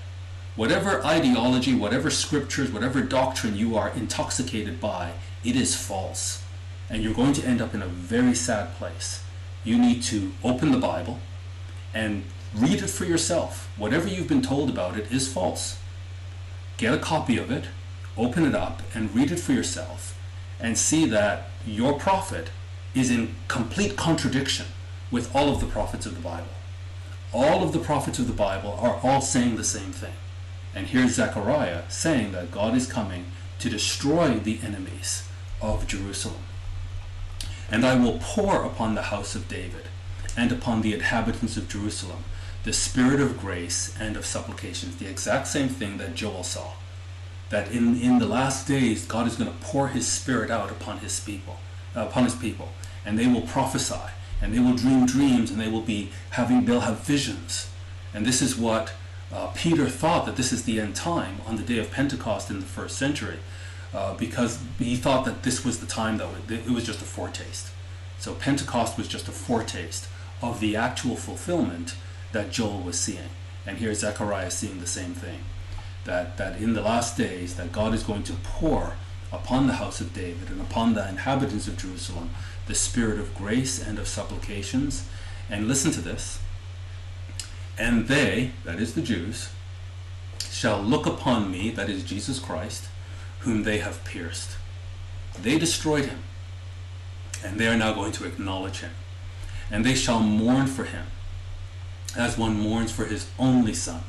Whatever 0.56 1.04
ideology, 1.04 1.74
whatever 1.74 2.10
scriptures, 2.10 2.70
whatever 2.70 3.02
doctrine 3.02 3.56
you 3.56 3.76
are 3.76 3.90
intoxicated 3.90 4.80
by, 4.80 5.12
it 5.44 5.56
is 5.56 5.74
false. 5.74 6.42
And 6.88 7.02
you're 7.02 7.14
going 7.14 7.32
to 7.34 7.46
end 7.46 7.62
up 7.62 7.74
in 7.74 7.82
a 7.82 7.86
very 7.86 8.34
sad 8.34 8.74
place. 8.74 9.22
You 9.64 9.78
need 9.78 10.02
to 10.04 10.32
open 10.42 10.72
the 10.72 10.78
Bible 10.78 11.20
and 11.94 12.24
read 12.54 12.82
it 12.82 12.90
for 12.90 13.04
yourself. 13.04 13.70
Whatever 13.76 14.08
you've 14.08 14.28
been 14.28 14.42
told 14.42 14.68
about 14.68 14.98
it 14.98 15.10
is 15.12 15.32
false. 15.32 15.78
Get 16.76 16.94
a 16.94 16.98
copy 16.98 17.38
of 17.38 17.50
it, 17.50 17.66
open 18.16 18.44
it 18.44 18.54
up, 18.54 18.82
and 18.94 19.14
read 19.14 19.30
it 19.30 19.38
for 19.40 19.52
yourself, 19.52 20.18
and 20.58 20.76
see 20.76 21.06
that 21.06 21.50
your 21.66 21.98
prophet 21.98 22.50
is 22.94 23.10
in 23.10 23.34
complete 23.48 23.96
contradiction 23.96 24.66
with 25.10 25.34
all 25.34 25.52
of 25.52 25.60
the 25.60 25.66
prophets 25.66 26.06
of 26.06 26.14
the 26.14 26.20
Bible. 26.20 26.48
All 27.32 27.62
of 27.62 27.72
the 27.72 27.78
prophets 27.78 28.18
of 28.18 28.26
the 28.26 28.32
Bible 28.32 28.78
are 28.80 29.00
all 29.02 29.20
saying 29.20 29.56
the 29.56 29.64
same 29.64 29.92
thing. 29.92 30.14
And 30.74 30.88
here's 30.88 31.14
Zechariah 31.14 31.82
saying 31.88 32.32
that 32.32 32.50
God 32.50 32.76
is 32.76 32.90
coming 32.90 33.26
to 33.58 33.70
destroy 33.70 34.34
the 34.34 34.60
enemies 34.62 35.28
of 35.60 35.86
Jerusalem. 35.86 36.42
And 37.70 37.84
I 37.84 37.94
will 37.94 38.18
pour 38.20 38.64
upon 38.64 38.94
the 38.94 39.02
house 39.02 39.34
of 39.34 39.48
David 39.48 39.84
and 40.36 40.50
upon 40.50 40.82
the 40.82 40.94
inhabitants 40.94 41.56
of 41.56 41.68
Jerusalem 41.68 42.24
the 42.62 42.72
spirit 42.72 43.20
of 43.20 43.38
grace 43.38 43.94
and 43.98 44.16
of 44.16 44.26
supplications. 44.26 44.96
The 44.96 45.08
exact 45.08 45.46
same 45.46 45.68
thing 45.68 45.98
that 45.98 46.14
Joel 46.14 46.44
saw. 46.44 46.72
That 47.48 47.70
in, 47.72 48.00
in 48.00 48.18
the 48.18 48.26
last 48.26 48.68
days, 48.68 49.06
God 49.06 49.26
is 49.26 49.36
going 49.36 49.50
to 49.50 49.58
pour 49.60 49.88
his 49.88 50.06
spirit 50.06 50.50
out 50.50 50.70
upon 50.70 50.98
his 50.98 51.18
people, 51.20 51.58
upon 51.94 52.24
his 52.24 52.34
people, 52.34 52.68
and 53.04 53.18
they 53.18 53.26
will 53.26 53.42
prophesy, 53.42 54.10
and 54.40 54.54
they 54.54 54.58
will 54.58 54.76
dream 54.76 55.06
dreams, 55.06 55.50
and 55.50 55.60
they 55.60 55.68
will 55.68 55.80
be 55.80 56.10
having, 56.30 56.64
they'll 56.64 56.80
have 56.80 57.00
visions. 57.00 57.70
And 58.12 58.26
this 58.26 58.42
is 58.42 58.56
what 58.56 58.92
uh, 59.32 59.48
Peter 59.48 59.88
thought 59.88 60.26
that 60.26 60.36
this 60.36 60.52
is 60.52 60.64
the 60.64 60.80
end 60.80 60.96
time 60.96 61.40
on 61.46 61.56
the 61.56 61.62
day 61.62 61.78
of 61.78 61.90
Pentecost 61.90 62.50
in 62.50 62.60
the 62.60 62.66
first 62.66 62.96
century, 62.96 63.38
uh, 63.94 64.14
because 64.14 64.58
he 64.78 64.96
thought 64.96 65.24
that 65.24 65.42
this 65.42 65.64
was 65.64 65.80
the 65.80 65.86
time 65.86 66.18
that 66.18 66.28
it 66.48 66.70
was 66.70 66.84
just 66.84 67.00
a 67.00 67.04
foretaste. 67.04 67.70
So 68.18 68.34
Pentecost 68.34 68.98
was 68.98 69.08
just 69.08 69.28
a 69.28 69.32
foretaste 69.32 70.08
of 70.42 70.60
the 70.60 70.76
actual 70.76 71.16
fulfillment 71.16 71.96
that 72.32 72.50
Joel 72.50 72.80
was 72.80 72.98
seeing. 72.98 73.30
And 73.66 73.78
here 73.78 73.94
Zechariah 73.94 74.50
seeing 74.50 74.80
the 74.80 74.86
same 74.86 75.14
thing. 75.14 75.40
That, 76.04 76.36
that 76.38 76.60
in 76.60 76.74
the 76.74 76.80
last 76.80 77.16
days 77.16 77.56
that 77.56 77.72
God 77.72 77.94
is 77.94 78.02
going 78.02 78.22
to 78.24 78.32
pour 78.32 78.94
upon 79.32 79.66
the 79.66 79.74
house 79.74 80.00
of 80.00 80.12
David 80.14 80.50
and 80.50 80.60
upon 80.60 80.94
the 80.94 81.08
inhabitants 81.08 81.68
of 81.68 81.76
Jerusalem 81.76 82.30
the 82.66 82.74
spirit 82.74 83.18
of 83.18 83.34
grace 83.34 83.84
and 83.84 83.98
of 83.98 84.08
supplications. 84.08 85.08
And 85.48 85.66
listen 85.66 85.90
to 85.92 86.00
this. 86.00 86.40
And 87.78 88.08
they, 88.08 88.52
that 88.64 88.78
is 88.78 88.94
the 88.94 89.02
Jews, 89.02 89.50
shall 90.50 90.80
look 90.80 91.06
upon 91.06 91.50
me, 91.50 91.70
that 91.70 91.88
is 91.88 92.04
Jesus 92.04 92.38
Christ, 92.38 92.88
whom 93.40 93.62
they 93.62 93.78
have 93.78 94.04
pierced. 94.04 94.56
They 95.40 95.58
destroyed 95.58 96.04
him, 96.06 96.22
and 97.44 97.58
they 97.58 97.66
are 97.66 97.76
now 97.76 97.94
going 97.94 98.12
to 98.12 98.26
acknowledge 98.26 98.80
him 98.80 98.90
and 99.70 99.84
they 99.84 99.94
shall 99.94 100.20
mourn 100.20 100.66
for 100.66 100.84
him, 100.84 101.06
as 102.16 102.36
one 102.36 102.58
mourns 102.58 102.90
for 102.90 103.04
his 103.04 103.28
only 103.38 103.72
son, 103.72 104.02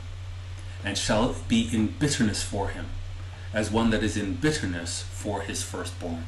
and 0.83 0.97
shall 0.97 1.35
be 1.47 1.69
in 1.71 1.87
bitterness 1.87 2.41
for 2.41 2.69
him, 2.69 2.87
as 3.53 3.69
one 3.69 3.91
that 3.91 4.03
is 4.03 4.17
in 4.17 4.35
bitterness 4.35 5.03
for 5.03 5.41
his 5.41 5.61
firstborn. 5.61 6.25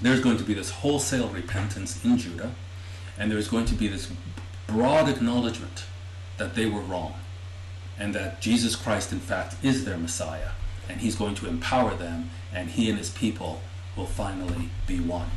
There's 0.00 0.20
going 0.20 0.38
to 0.38 0.44
be 0.44 0.54
this 0.54 0.70
wholesale 0.70 1.28
repentance 1.28 2.04
in 2.04 2.18
Judah, 2.18 2.54
and 3.18 3.30
there's 3.30 3.48
going 3.48 3.66
to 3.66 3.74
be 3.74 3.88
this 3.88 4.10
broad 4.66 5.08
acknowledgement 5.08 5.84
that 6.38 6.54
they 6.54 6.66
were 6.66 6.80
wrong, 6.80 7.14
and 7.98 8.14
that 8.14 8.40
Jesus 8.40 8.74
Christ, 8.74 9.12
in 9.12 9.20
fact, 9.20 9.56
is 9.62 9.84
their 9.84 9.98
Messiah, 9.98 10.50
and 10.88 11.00
he's 11.00 11.14
going 11.14 11.34
to 11.36 11.48
empower 11.48 11.94
them, 11.94 12.30
and 12.52 12.70
he 12.70 12.88
and 12.88 12.98
his 12.98 13.10
people 13.10 13.60
will 13.96 14.06
finally 14.06 14.70
be 14.86 14.98
one. 14.98 15.30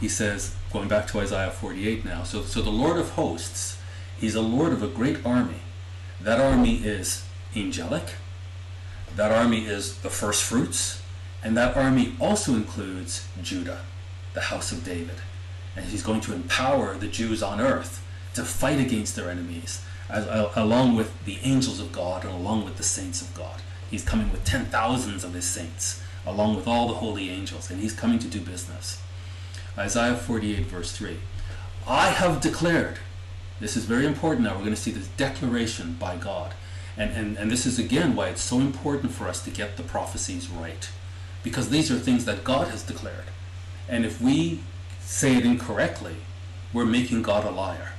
He 0.00 0.08
says, 0.08 0.54
going 0.72 0.88
back 0.88 1.06
to 1.08 1.20
Isaiah 1.20 1.50
48 1.50 2.04
now, 2.04 2.22
so, 2.22 2.42
so 2.42 2.60
the 2.60 2.70
Lord 2.70 2.98
of 2.98 3.10
hosts, 3.10 3.78
he's 4.18 4.34
a 4.34 4.42
Lord 4.42 4.72
of 4.72 4.82
a 4.82 4.88
great 4.88 5.24
army. 5.24 5.60
That 6.20 6.40
army 6.40 6.76
is 6.76 7.24
angelic, 7.54 8.14
that 9.14 9.32
army 9.32 9.64
is 9.64 9.98
the 9.98 10.10
first 10.10 10.42
fruits, 10.42 11.02
and 11.46 11.56
that 11.56 11.76
army 11.76 12.12
also 12.18 12.54
includes 12.54 13.28
Judah, 13.40 13.82
the 14.34 14.40
house 14.40 14.72
of 14.72 14.84
David. 14.84 15.14
And 15.76 15.84
he's 15.84 16.02
going 16.02 16.20
to 16.22 16.34
empower 16.34 16.96
the 16.96 17.06
Jews 17.06 17.40
on 17.40 17.60
earth 17.60 18.04
to 18.34 18.42
fight 18.42 18.80
against 18.80 19.14
their 19.14 19.30
enemies, 19.30 19.80
as, 20.10 20.26
along 20.56 20.96
with 20.96 21.24
the 21.24 21.38
angels 21.44 21.78
of 21.78 21.92
God 21.92 22.24
and 22.24 22.34
along 22.34 22.64
with 22.64 22.78
the 22.78 22.82
saints 22.82 23.22
of 23.22 23.32
God. 23.32 23.62
He's 23.88 24.04
coming 24.04 24.32
with 24.32 24.44
ten 24.44 24.64
thousands 24.64 25.22
of 25.22 25.34
his 25.34 25.44
saints, 25.44 26.02
along 26.26 26.56
with 26.56 26.66
all 26.66 26.88
the 26.88 26.94
holy 26.94 27.30
angels, 27.30 27.70
and 27.70 27.80
he's 27.80 27.92
coming 27.92 28.18
to 28.18 28.26
do 28.26 28.40
business. 28.40 29.00
Isaiah 29.78 30.16
48, 30.16 30.66
verse 30.66 30.90
3. 30.90 31.16
I 31.86 32.08
have 32.08 32.40
declared. 32.40 32.98
This 33.60 33.76
is 33.76 33.84
very 33.84 34.04
important 34.04 34.42
now. 34.42 34.54
We're 34.54 34.64
going 34.64 34.74
to 34.74 34.76
see 34.76 34.90
this 34.90 35.06
declaration 35.16 35.92
by 35.92 36.16
God. 36.16 36.54
And, 36.96 37.12
and, 37.12 37.36
and 37.38 37.52
this 37.52 37.66
is 37.66 37.78
again 37.78 38.16
why 38.16 38.30
it's 38.30 38.42
so 38.42 38.58
important 38.58 39.12
for 39.12 39.28
us 39.28 39.44
to 39.44 39.50
get 39.50 39.76
the 39.76 39.84
prophecies 39.84 40.50
right. 40.50 40.88
Because 41.46 41.68
these 41.68 41.92
are 41.92 41.96
things 41.96 42.24
that 42.24 42.42
God 42.42 42.66
has 42.66 42.82
declared. 42.82 43.26
And 43.88 44.04
if 44.04 44.20
we 44.20 44.62
say 44.98 45.36
it 45.36 45.46
incorrectly, 45.46 46.16
we're 46.72 46.84
making 46.84 47.22
God 47.22 47.44
a 47.44 47.52
liar. 47.52 47.92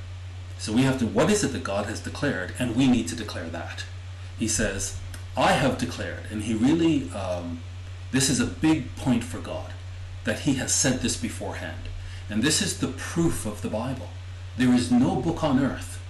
So 0.58 0.74
we 0.74 0.82
have 0.82 1.00
to, 1.00 1.08
what 1.08 1.32
is 1.32 1.46
it 1.46 1.54
that 1.54 1.64
God 1.64 1.86
has 1.86 2.02
declared? 2.02 2.54
And 2.60 2.76
we 2.76 2.90
need 2.90 3.08
to 3.08 3.16
declare 3.16 3.48
that. 3.48 3.86
He 4.38 4.50
says, 4.50 5.00
I 5.38 5.54
have 5.54 5.78
declared. 5.78 6.24
And 6.30 6.44
he 6.44 6.56
really, 6.56 7.10
um, 7.12 7.62
this 8.12 8.30
is 8.30 8.42
a 8.42 8.46
big 8.46 8.94
point 8.98 9.24
for 9.24 9.40
God 9.40 9.72
that 10.26 10.40
he 10.40 10.56
has 10.56 10.76
said 10.76 11.00
this 11.00 11.16
beforehand. 11.16 11.88
And 12.30 12.44
this 12.44 12.62
is 12.62 12.80
the 12.80 12.90
proof 12.90 13.46
of 13.46 13.62
the 13.62 13.70
Bible. 13.70 14.10
There 14.58 14.74
is 14.74 14.92
no 14.92 15.16
book 15.16 15.42
on 15.42 15.64
earth 15.64 16.04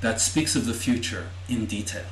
that 0.00 0.20
speaks 0.20 0.56
of 0.56 0.66
the 0.66 0.74
future 0.74 1.28
in 1.48 1.66
detail. 1.66 2.10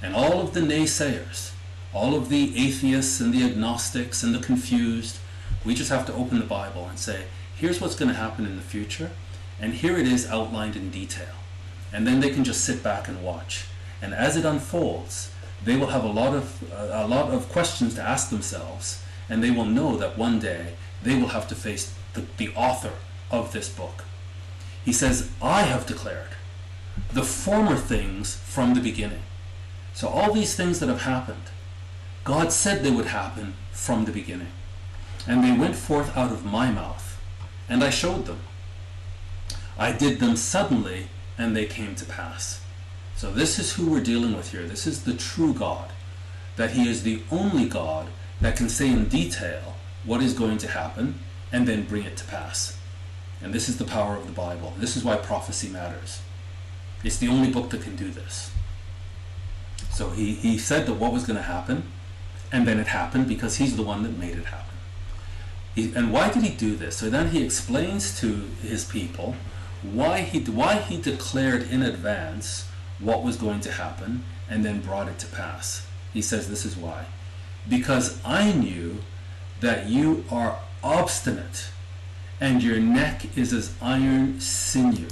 And 0.00 0.14
all 0.14 0.40
of 0.40 0.54
the 0.54 0.60
naysayers, 0.60 1.52
all 1.98 2.14
of 2.14 2.28
the 2.28 2.56
atheists 2.56 3.20
and 3.20 3.34
the 3.34 3.44
agnostics 3.44 4.22
and 4.22 4.32
the 4.32 4.38
confused, 4.38 5.18
we 5.64 5.74
just 5.74 5.90
have 5.90 6.06
to 6.06 6.14
open 6.14 6.38
the 6.38 6.44
Bible 6.44 6.86
and 6.88 6.98
say, 6.98 7.24
here's 7.56 7.80
what's 7.80 7.96
going 7.96 8.08
to 8.08 8.14
happen 8.14 8.46
in 8.46 8.54
the 8.54 8.62
future, 8.62 9.10
and 9.60 9.74
here 9.74 9.98
it 9.98 10.06
is 10.06 10.30
outlined 10.30 10.76
in 10.76 10.90
detail. 10.90 11.34
And 11.92 12.06
then 12.06 12.20
they 12.20 12.30
can 12.30 12.44
just 12.44 12.64
sit 12.64 12.84
back 12.84 13.08
and 13.08 13.24
watch. 13.24 13.64
And 14.00 14.14
as 14.14 14.36
it 14.36 14.44
unfolds, 14.44 15.32
they 15.64 15.76
will 15.76 15.88
have 15.88 16.04
a 16.04 16.14
lot 16.20 16.34
of 16.34 16.62
a 16.72 17.08
lot 17.08 17.34
of 17.34 17.48
questions 17.48 17.94
to 17.94 18.02
ask 18.02 18.30
themselves, 18.30 19.02
and 19.28 19.42
they 19.42 19.50
will 19.50 19.64
know 19.64 19.96
that 19.96 20.16
one 20.16 20.38
day 20.38 20.74
they 21.02 21.16
will 21.16 21.28
have 21.28 21.48
to 21.48 21.56
face 21.56 21.92
the, 22.14 22.22
the 22.36 22.50
author 22.54 22.92
of 23.30 23.52
this 23.52 23.68
book. 23.68 24.04
He 24.84 24.92
says, 24.92 25.30
I 25.42 25.62
have 25.62 25.84
declared 25.84 26.32
the 27.12 27.24
former 27.24 27.76
things 27.76 28.36
from 28.36 28.74
the 28.74 28.80
beginning. 28.80 29.22
So 29.94 30.06
all 30.08 30.32
these 30.32 30.54
things 30.54 30.78
that 30.78 30.88
have 30.88 31.02
happened, 31.02 31.46
God 32.28 32.52
said 32.52 32.82
they 32.82 32.90
would 32.90 33.06
happen 33.06 33.54
from 33.72 34.04
the 34.04 34.12
beginning. 34.12 34.52
And 35.26 35.42
they 35.42 35.58
went 35.58 35.76
forth 35.76 36.14
out 36.14 36.30
of 36.30 36.44
my 36.44 36.70
mouth, 36.70 37.18
and 37.70 37.82
I 37.82 37.88
showed 37.88 38.26
them. 38.26 38.40
I 39.78 39.92
did 39.92 40.20
them 40.20 40.36
suddenly, 40.36 41.08
and 41.38 41.56
they 41.56 41.64
came 41.64 41.94
to 41.94 42.04
pass. 42.04 42.60
So 43.16 43.30
this 43.30 43.58
is 43.58 43.72
who 43.72 43.90
we're 43.90 44.02
dealing 44.02 44.36
with 44.36 44.52
here. 44.52 44.64
This 44.64 44.86
is 44.86 45.04
the 45.04 45.14
true 45.14 45.54
God. 45.54 45.90
That 46.56 46.72
he 46.72 46.86
is 46.86 47.02
the 47.02 47.22
only 47.30 47.66
God 47.66 48.08
that 48.42 48.56
can 48.56 48.68
say 48.68 48.90
in 48.90 49.08
detail 49.08 49.76
what 50.04 50.22
is 50.22 50.34
going 50.34 50.58
to 50.58 50.68
happen 50.68 51.20
and 51.50 51.66
then 51.66 51.86
bring 51.86 52.04
it 52.04 52.18
to 52.18 52.26
pass. 52.26 52.78
And 53.40 53.54
this 53.54 53.70
is 53.70 53.78
the 53.78 53.86
power 53.86 54.16
of 54.16 54.26
the 54.26 54.32
Bible. 54.32 54.74
This 54.76 54.98
is 54.98 55.02
why 55.02 55.16
prophecy 55.16 55.70
matters. 55.70 56.20
It's 57.02 57.16
the 57.16 57.28
only 57.28 57.50
book 57.50 57.70
that 57.70 57.80
can 57.80 57.96
do 57.96 58.10
this. 58.10 58.50
So 59.92 60.10
he, 60.10 60.34
he 60.34 60.58
said 60.58 60.84
that 60.84 60.94
what 60.94 61.14
was 61.14 61.24
going 61.24 61.38
to 61.38 61.42
happen, 61.42 61.84
and 62.50 62.66
then 62.66 62.78
it 62.78 62.88
happened 62.88 63.28
because 63.28 63.56
he's 63.56 63.76
the 63.76 63.82
one 63.82 64.02
that 64.02 64.18
made 64.18 64.36
it 64.36 64.46
happen. 64.46 64.76
He, 65.74 65.92
and 65.94 66.12
why 66.12 66.30
did 66.30 66.42
he 66.42 66.50
do 66.50 66.74
this? 66.74 66.96
So 66.96 67.10
then 67.10 67.30
he 67.30 67.44
explains 67.44 68.18
to 68.20 68.48
his 68.62 68.84
people 68.84 69.36
why 69.82 70.20
he, 70.20 70.40
why 70.40 70.76
he 70.76 71.00
declared 71.00 71.62
in 71.70 71.82
advance 71.82 72.68
what 72.98 73.22
was 73.22 73.36
going 73.36 73.60
to 73.60 73.72
happen 73.72 74.24
and 74.50 74.64
then 74.64 74.80
brought 74.80 75.08
it 75.08 75.18
to 75.20 75.26
pass. 75.26 75.86
He 76.12 76.22
says 76.22 76.48
this 76.48 76.64
is 76.64 76.76
why. 76.76 77.06
Because 77.68 78.18
I 78.24 78.52
knew 78.52 78.98
that 79.60 79.88
you 79.88 80.24
are 80.30 80.58
obstinate 80.82 81.70
and 82.40 82.62
your 82.62 82.78
neck 82.78 83.36
is 83.36 83.52
as 83.52 83.74
iron 83.80 84.40
sinew. 84.40 85.08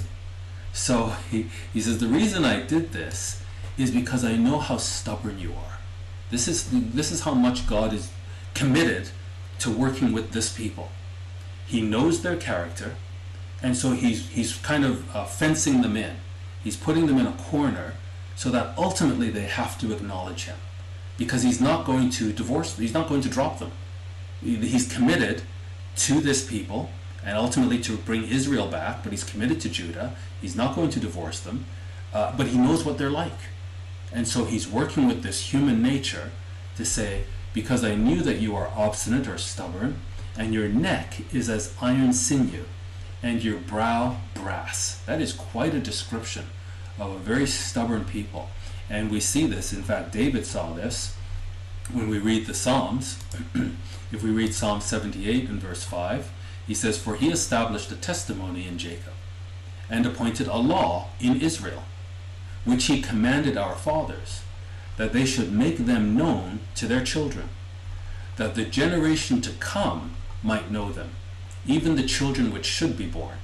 So 0.73 1.15
he, 1.29 1.49
he 1.73 1.81
says, 1.81 1.99
the 1.99 2.07
reason 2.07 2.45
I 2.45 2.61
did 2.61 2.93
this 2.93 3.41
is 3.77 3.91
because 3.91 4.23
I 4.23 4.35
know 4.35 4.59
how 4.59 4.77
stubborn 4.77 5.39
you 5.39 5.51
are. 5.51 5.76
This 6.29 6.47
is, 6.47 6.69
this 6.71 7.11
is 7.11 7.21
how 7.21 7.33
much 7.33 7.67
God 7.67 7.93
is 7.93 8.11
committed 8.53 9.09
to 9.59 9.71
working 9.71 10.11
with 10.11 10.31
this 10.31 10.51
people. 10.51 10.89
He 11.65 11.81
knows 11.81 12.21
their 12.21 12.35
character, 12.35 12.95
and 13.61 13.75
so 13.75 13.91
he's, 13.91 14.29
he's 14.29 14.57
kind 14.57 14.85
of 14.85 15.15
uh, 15.15 15.25
fencing 15.25 15.81
them 15.81 15.97
in. 15.97 16.17
He's 16.63 16.77
putting 16.77 17.07
them 17.07 17.17
in 17.17 17.27
a 17.27 17.33
corner 17.33 17.93
so 18.35 18.49
that 18.49 18.77
ultimately 18.77 19.29
they 19.29 19.43
have 19.43 19.77
to 19.79 19.93
acknowledge 19.93 20.45
him. 20.45 20.57
Because 21.17 21.43
he's 21.43 21.59
not 21.59 21.85
going 21.85 22.09
to 22.11 22.31
divorce 22.31 22.73
them, 22.73 22.83
he's 22.83 22.93
not 22.93 23.09
going 23.09 23.21
to 23.21 23.29
drop 23.29 23.59
them. 23.59 23.71
He's 24.41 24.91
committed 24.91 25.41
to 25.97 26.21
this 26.21 26.47
people 26.47 26.91
and 27.25 27.35
ultimately 27.35 27.79
to 27.79 27.97
bring 27.97 28.23
Israel 28.25 28.67
back, 28.67 29.03
but 29.03 29.11
he's 29.11 29.23
committed 29.23 29.59
to 29.61 29.69
Judah. 29.69 30.15
He's 30.39 30.55
not 30.55 30.75
going 30.75 30.89
to 30.91 30.99
divorce 30.99 31.39
them, 31.39 31.65
uh, 32.13 32.35
but 32.37 32.47
he 32.47 32.57
knows 32.57 32.85
what 32.85 32.97
they're 32.97 33.09
like. 33.09 33.39
And 34.11 34.27
so 34.27 34.45
he's 34.45 34.67
working 34.67 35.07
with 35.07 35.23
this 35.23 35.53
human 35.53 35.81
nature 35.81 36.31
to 36.75 36.85
say, 36.85 37.23
because 37.53 37.83
I 37.83 37.95
knew 37.95 38.21
that 38.21 38.39
you 38.39 38.55
are 38.55 38.71
obstinate 38.75 39.27
or 39.27 39.37
stubborn, 39.37 40.01
and 40.37 40.53
your 40.53 40.69
neck 40.69 41.21
is 41.33 41.49
as 41.49 41.73
iron 41.81 42.13
sinew, 42.13 42.65
and 43.23 43.43
your 43.43 43.57
brow 43.57 44.17
brass. 44.33 45.01
That 45.05 45.21
is 45.21 45.33
quite 45.33 45.73
a 45.73 45.79
description 45.79 46.45
of 46.99 47.11
a 47.11 47.19
very 47.19 47.47
stubborn 47.47 48.05
people. 48.05 48.49
And 48.89 49.11
we 49.11 49.19
see 49.19 49.45
this, 49.45 49.73
in 49.73 49.83
fact, 49.83 50.13
David 50.13 50.45
saw 50.45 50.73
this 50.73 51.15
when 51.91 52.09
we 52.09 52.19
read 52.19 52.45
the 52.45 52.53
Psalms. 52.53 53.23
if 54.11 54.23
we 54.23 54.29
read 54.29 54.53
Psalm 54.53 54.81
78 54.81 55.49
and 55.49 55.59
verse 55.59 55.83
5, 55.83 56.31
he 56.65 56.73
says, 56.73 56.97
For 56.97 57.15
he 57.15 57.29
established 57.29 57.91
a 57.91 57.95
testimony 57.95 58.67
in 58.67 58.77
Jacob, 58.77 59.13
and 59.89 60.05
appointed 60.05 60.47
a 60.47 60.57
law 60.57 61.09
in 61.19 61.41
Israel, 61.41 61.83
which 62.67 62.85
he 62.85 63.01
commanded 63.01 63.57
our 63.57 63.75
fathers, 63.75 64.41
that 64.97 65.13
they 65.13 65.25
should 65.25 65.51
make 65.51 65.77
them 65.77 66.15
known 66.15 66.59
to 66.75 66.85
their 66.85 67.03
children, 67.03 67.49
that 68.35 68.55
the 68.55 68.65
generation 68.65 69.41
to 69.41 69.51
come 69.53 70.11
might 70.43 70.69
know 70.69 70.91
them, 70.91 71.09
even 71.65 71.95
the 71.95 72.03
children 72.03 72.51
which 72.51 72.65
should 72.65 72.97
be 72.97 73.05
born, 73.05 73.37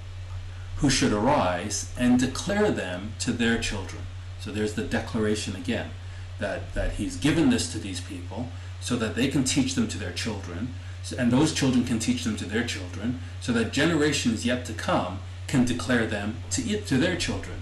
who 0.78 0.90
should 0.90 1.14
arise 1.14 1.94
and 1.98 2.20
declare 2.20 2.70
them 2.70 3.14
to 3.20 3.32
their 3.32 3.58
children. 3.58 4.04
So 4.40 4.52
there's 4.52 4.74
the 4.74 4.84
declaration 4.84 5.56
again, 5.56 5.92
that, 6.40 6.74
that 6.74 6.94
he's 6.94 7.16
given 7.16 7.50
this 7.50 7.72
to 7.72 7.80
these 7.80 8.02
people 8.02 8.50
so 8.82 8.98
that 8.98 9.16
they 9.16 9.30
can 9.30 9.46
teach 9.46 9.76
them 9.76 9.88
to 9.88 9.98
their 9.98 10.12
children, 10.12 10.74
and 11.18 11.32
those 11.32 11.54
children 11.54 11.86
can 11.86 12.00
teach 12.00 12.26
them 12.26 12.36
to 12.36 12.46
their 12.46 12.66
children, 12.66 13.20
so 13.40 13.54
that 13.54 13.72
generations 13.72 14.46
yet 14.46 14.66
to 14.66 14.74
come 14.74 15.20
can 15.48 15.64
declare 15.64 16.06
them 16.06 16.38
to, 16.50 16.82
to 16.82 16.98
their 16.98 17.16
children, 17.16 17.62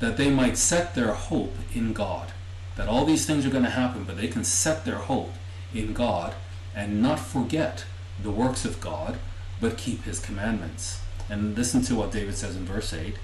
that 0.00 0.16
they 0.16 0.30
might 0.30 0.56
set 0.56 0.94
their 0.94 1.12
hope 1.12 1.56
in 1.74 1.92
God. 1.92 2.32
That 2.76 2.88
all 2.88 3.04
these 3.04 3.26
things 3.26 3.44
are 3.44 3.50
going 3.50 3.64
to 3.64 3.70
happen, 3.70 4.04
but 4.04 4.16
they 4.16 4.28
can 4.28 4.44
set 4.44 4.84
their 4.84 4.96
hope 4.96 5.32
in 5.74 5.92
God 5.92 6.34
and 6.74 7.02
not 7.02 7.18
forget 7.18 7.84
the 8.22 8.30
works 8.30 8.64
of 8.64 8.80
God, 8.80 9.18
but 9.60 9.76
keep 9.76 10.04
his 10.04 10.20
commandments. 10.20 11.00
And 11.28 11.56
listen 11.56 11.82
to 11.82 11.94
what 11.94 12.12
David 12.12 12.36
says 12.36 12.56
in 12.56 12.64
verse 12.64 12.92
8 12.92 13.16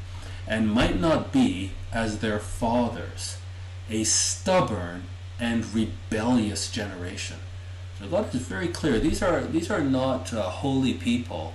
and 0.47 0.71
might 0.71 1.01
not 1.01 1.33
be 1.33 1.73
as 1.93 2.19
their 2.19 2.39
fathers, 2.39 3.39
a 3.89 4.05
stubborn 4.05 5.05
and 5.41 5.73
rebellious 5.73 6.71
generation 6.71 7.39
so 7.99 8.09
God 8.09 8.35
is 8.35 8.43
very 8.43 8.69
clear. 8.69 8.99
These 8.99 9.23
are 9.23 9.41
these 9.43 9.71
are 9.71 9.81
not 9.81 10.33
uh, 10.33 10.43
holy 10.43 10.95
people 10.95 11.55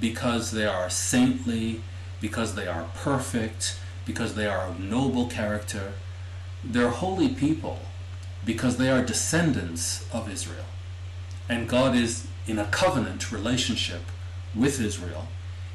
because 0.00 0.50
they 0.50 0.66
are 0.66 0.90
saintly, 0.90 1.82
because 2.20 2.54
they 2.54 2.66
are 2.66 2.86
perfect, 2.94 3.78
because 4.08 4.34
they 4.34 4.46
are 4.46 4.66
of 4.66 4.80
noble 4.80 5.26
character. 5.26 5.92
They're 6.64 6.88
holy 6.88 7.28
people 7.28 7.78
because 8.42 8.78
they 8.78 8.88
are 8.88 9.04
descendants 9.04 10.06
of 10.14 10.32
Israel. 10.32 10.64
And 11.46 11.68
God 11.68 11.94
is 11.94 12.26
in 12.46 12.58
a 12.58 12.64
covenant 12.64 13.30
relationship 13.30 14.00
with 14.54 14.80
Israel. 14.80 15.28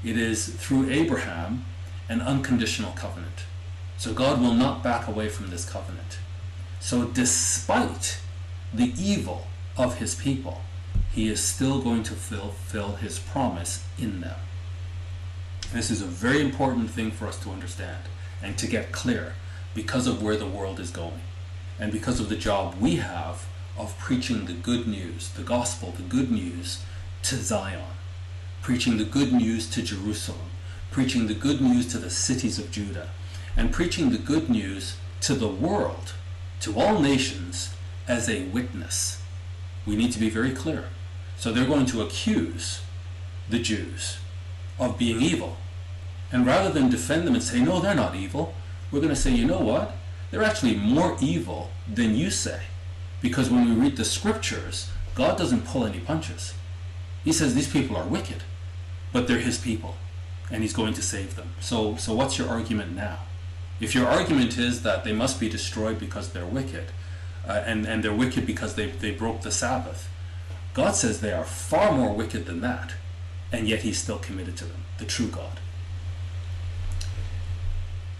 It 0.03 0.17
is 0.17 0.47
through 0.47 0.89
Abraham 0.89 1.63
an 2.09 2.21
unconditional 2.21 2.93
covenant. 2.93 3.45
So 3.97 4.13
God 4.13 4.41
will 4.41 4.55
not 4.55 4.81
back 4.81 5.07
away 5.07 5.29
from 5.29 5.51
this 5.51 5.69
covenant. 5.69 6.17
So 6.79 7.05
despite 7.05 8.19
the 8.73 8.93
evil 8.97 9.45
of 9.77 9.99
his 9.99 10.15
people, 10.15 10.61
he 11.11 11.29
is 11.29 11.39
still 11.39 11.79
going 11.79 12.01
to 12.03 12.15
fulfill 12.15 12.95
his 12.95 13.19
promise 13.19 13.85
in 13.99 14.21
them. 14.21 14.39
This 15.71 15.91
is 15.91 16.01
a 16.01 16.05
very 16.05 16.41
important 16.41 16.89
thing 16.89 17.11
for 17.11 17.27
us 17.27 17.39
to 17.43 17.51
understand 17.51 17.99
and 18.43 18.57
to 18.57 18.67
get 18.67 18.91
clear 18.91 19.33
because 19.73 20.05
of 20.05 20.21
where 20.21 20.35
the 20.35 20.45
world 20.45 20.79
is 20.79 20.91
going 20.91 21.21
and 21.79 21.91
because 21.91 22.19
of 22.19 22.29
the 22.29 22.35
job 22.35 22.75
we 22.79 22.97
have 22.97 23.47
of 23.77 23.97
preaching 23.97 24.45
the 24.45 24.53
good 24.53 24.87
news, 24.87 25.29
the 25.29 25.41
gospel, 25.41 25.91
the 25.91 26.03
good 26.03 26.31
news 26.31 26.83
to 27.23 27.35
Zion, 27.35 27.81
preaching 28.61 28.97
the 28.97 29.03
good 29.03 29.33
news 29.33 29.67
to 29.71 29.81
Jerusalem, 29.81 30.51
preaching 30.91 31.25
the 31.25 31.33
good 31.33 31.61
news 31.61 31.87
to 31.87 31.97
the 31.97 32.11
cities 32.11 32.59
of 32.59 32.69
Judah, 32.69 33.09
and 33.57 33.71
preaching 33.71 34.11
the 34.11 34.19
good 34.19 34.49
news 34.49 34.97
to 35.21 35.33
the 35.33 35.47
world, 35.47 36.13
to 36.59 36.79
all 36.79 36.99
nations, 36.99 37.73
as 38.07 38.29
a 38.29 38.43
witness 38.47 39.23
we 39.85 39.95
need 39.95 40.11
to 40.11 40.19
be 40.19 40.29
very 40.29 40.51
clear. 40.51 40.85
So 41.37 41.51
they're 41.51 41.67
going 41.67 41.85
to 41.87 42.01
accuse 42.01 42.81
the 43.49 43.59
Jews 43.59 44.17
of 44.79 44.97
being 44.97 45.21
evil. 45.21 45.57
And 46.31 46.45
rather 46.45 46.69
than 46.69 46.89
defend 46.89 47.27
them 47.27 47.35
and 47.35 47.43
say, 47.43 47.59
no, 47.59 47.79
they're 47.79 47.95
not 47.95 48.15
evil, 48.15 48.55
we're 48.91 48.99
going 48.99 49.09
to 49.09 49.15
say, 49.15 49.31
you 49.31 49.45
know 49.45 49.59
what? 49.59 49.95
They're 50.31 50.43
actually 50.43 50.75
more 50.75 51.17
evil 51.21 51.69
than 51.87 52.15
you 52.15 52.31
say. 52.31 52.61
Because 53.21 53.49
when 53.49 53.65
we 53.65 53.75
read 53.75 53.97
the 53.97 54.05
scriptures, 54.05 54.89
God 55.15 55.37
doesn't 55.37 55.65
pull 55.65 55.85
any 55.85 55.99
punches. 55.99 56.53
He 57.23 57.31
says 57.31 57.55
these 57.55 57.71
people 57.71 57.95
are 57.95 58.05
wicked, 58.05 58.43
but 59.11 59.27
they're 59.27 59.39
his 59.39 59.57
people, 59.57 59.95
and 60.51 60.61
he's 60.61 60.73
going 60.73 60.93
to 60.95 61.01
save 61.01 61.35
them. 61.35 61.53
So, 61.61 61.95
so 61.95 62.13
what's 62.13 62.37
your 62.37 62.49
argument 62.49 62.95
now? 62.95 63.19
If 63.79 63.95
your 63.95 64.07
argument 64.07 64.57
is 64.57 64.83
that 64.83 65.03
they 65.03 65.13
must 65.13 65.39
be 65.39 65.49
destroyed 65.49 65.99
because 65.99 66.29
they're 66.29 66.45
wicked, 66.45 66.87
uh, 67.47 67.63
and, 67.65 67.85
and 67.85 68.03
they're 68.03 68.13
wicked 68.13 68.45
because 68.45 68.75
they, 68.75 68.87
they 68.87 69.11
broke 69.11 69.41
the 69.41 69.51
Sabbath. 69.51 70.09
God 70.73 70.95
says 70.95 71.19
they 71.19 71.33
are 71.33 71.43
far 71.43 71.91
more 71.91 72.13
wicked 72.13 72.45
than 72.45 72.61
that, 72.61 72.93
and 73.51 73.67
yet 73.67 73.81
He's 73.81 73.97
still 73.99 74.17
committed 74.17 74.57
to 74.57 74.65
them, 74.65 74.83
the 74.97 75.05
true 75.05 75.27
God. 75.27 75.59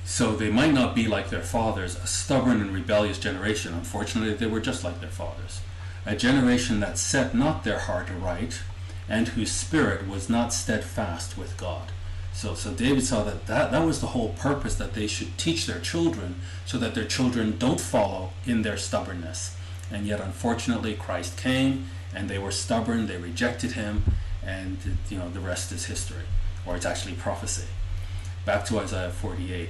So 0.05 0.35
they 0.35 0.51
might 0.51 0.73
not 0.73 0.95
be 0.95 1.07
like 1.07 1.29
their 1.29 1.41
fathers, 1.41 1.95
a 1.95 2.07
stubborn 2.07 2.61
and 2.61 2.73
rebellious 2.73 3.17
generation. 3.17 3.73
Unfortunately, 3.73 4.33
they 4.33 4.47
were 4.47 4.59
just 4.59 4.83
like 4.83 4.99
their 4.99 5.09
fathers. 5.09 5.61
A 6.05 6.15
generation 6.15 6.79
that 6.81 6.97
set 6.97 7.33
not 7.33 7.63
their 7.63 7.79
heart 7.79 8.09
aright, 8.11 8.61
and 9.07 9.29
whose 9.29 9.51
spirit 9.51 10.07
was 10.07 10.29
not 10.29 10.53
steadfast 10.53 11.37
with 11.37 11.57
God. 11.57 11.91
So, 12.33 12.55
so 12.55 12.73
David 12.73 13.03
saw 13.03 13.23
that, 13.23 13.45
that 13.47 13.71
that 13.71 13.85
was 13.85 14.01
the 14.01 14.07
whole 14.07 14.29
purpose 14.29 14.75
that 14.75 14.93
they 14.93 15.07
should 15.07 15.37
teach 15.37 15.65
their 15.65 15.79
children 15.79 16.35
so 16.65 16.77
that 16.79 16.95
their 16.95 17.05
children 17.05 17.57
don't 17.57 17.79
follow 17.79 18.31
in 18.45 18.63
their 18.63 18.77
stubbornness. 18.77 19.55
And 19.91 20.07
yet, 20.07 20.19
unfortunately, 20.19 20.95
Christ 20.95 21.37
came 21.37 21.85
and 22.13 22.29
they 22.29 22.39
were 22.39 22.51
stubborn, 22.51 23.07
they 23.07 23.17
rejected 23.17 23.73
him, 23.73 24.03
and 24.45 24.77
you 25.09 25.17
know 25.17 25.29
the 25.29 25.39
rest 25.39 25.71
is 25.71 25.85
history, 25.85 26.23
or 26.65 26.75
it's 26.75 26.85
actually 26.85 27.13
prophecy. 27.13 27.67
Back 28.45 28.65
to 28.65 28.79
Isaiah 28.79 29.09
48. 29.09 29.69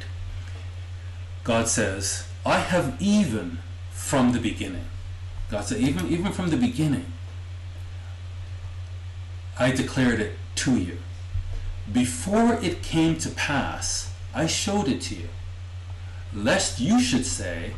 God 1.43 1.67
says, 1.67 2.27
I 2.45 2.59
have 2.59 2.95
even 2.99 3.59
from 3.91 4.31
the 4.31 4.39
beginning. 4.39 4.85
God 5.49 5.65
said, 5.65 5.79
even, 5.79 6.07
even 6.07 6.31
from 6.31 6.49
the 6.49 6.57
beginning, 6.57 7.05
I 9.59 9.71
declared 9.71 10.19
it 10.19 10.37
to 10.55 10.77
you. 10.77 10.97
Before 11.91 12.53
it 12.61 12.81
came 12.81 13.17
to 13.19 13.29
pass, 13.29 14.13
I 14.33 14.47
showed 14.47 14.87
it 14.87 15.01
to 15.01 15.15
you, 15.15 15.29
lest 16.33 16.79
you 16.79 16.99
should 16.99 17.25
say, 17.25 17.73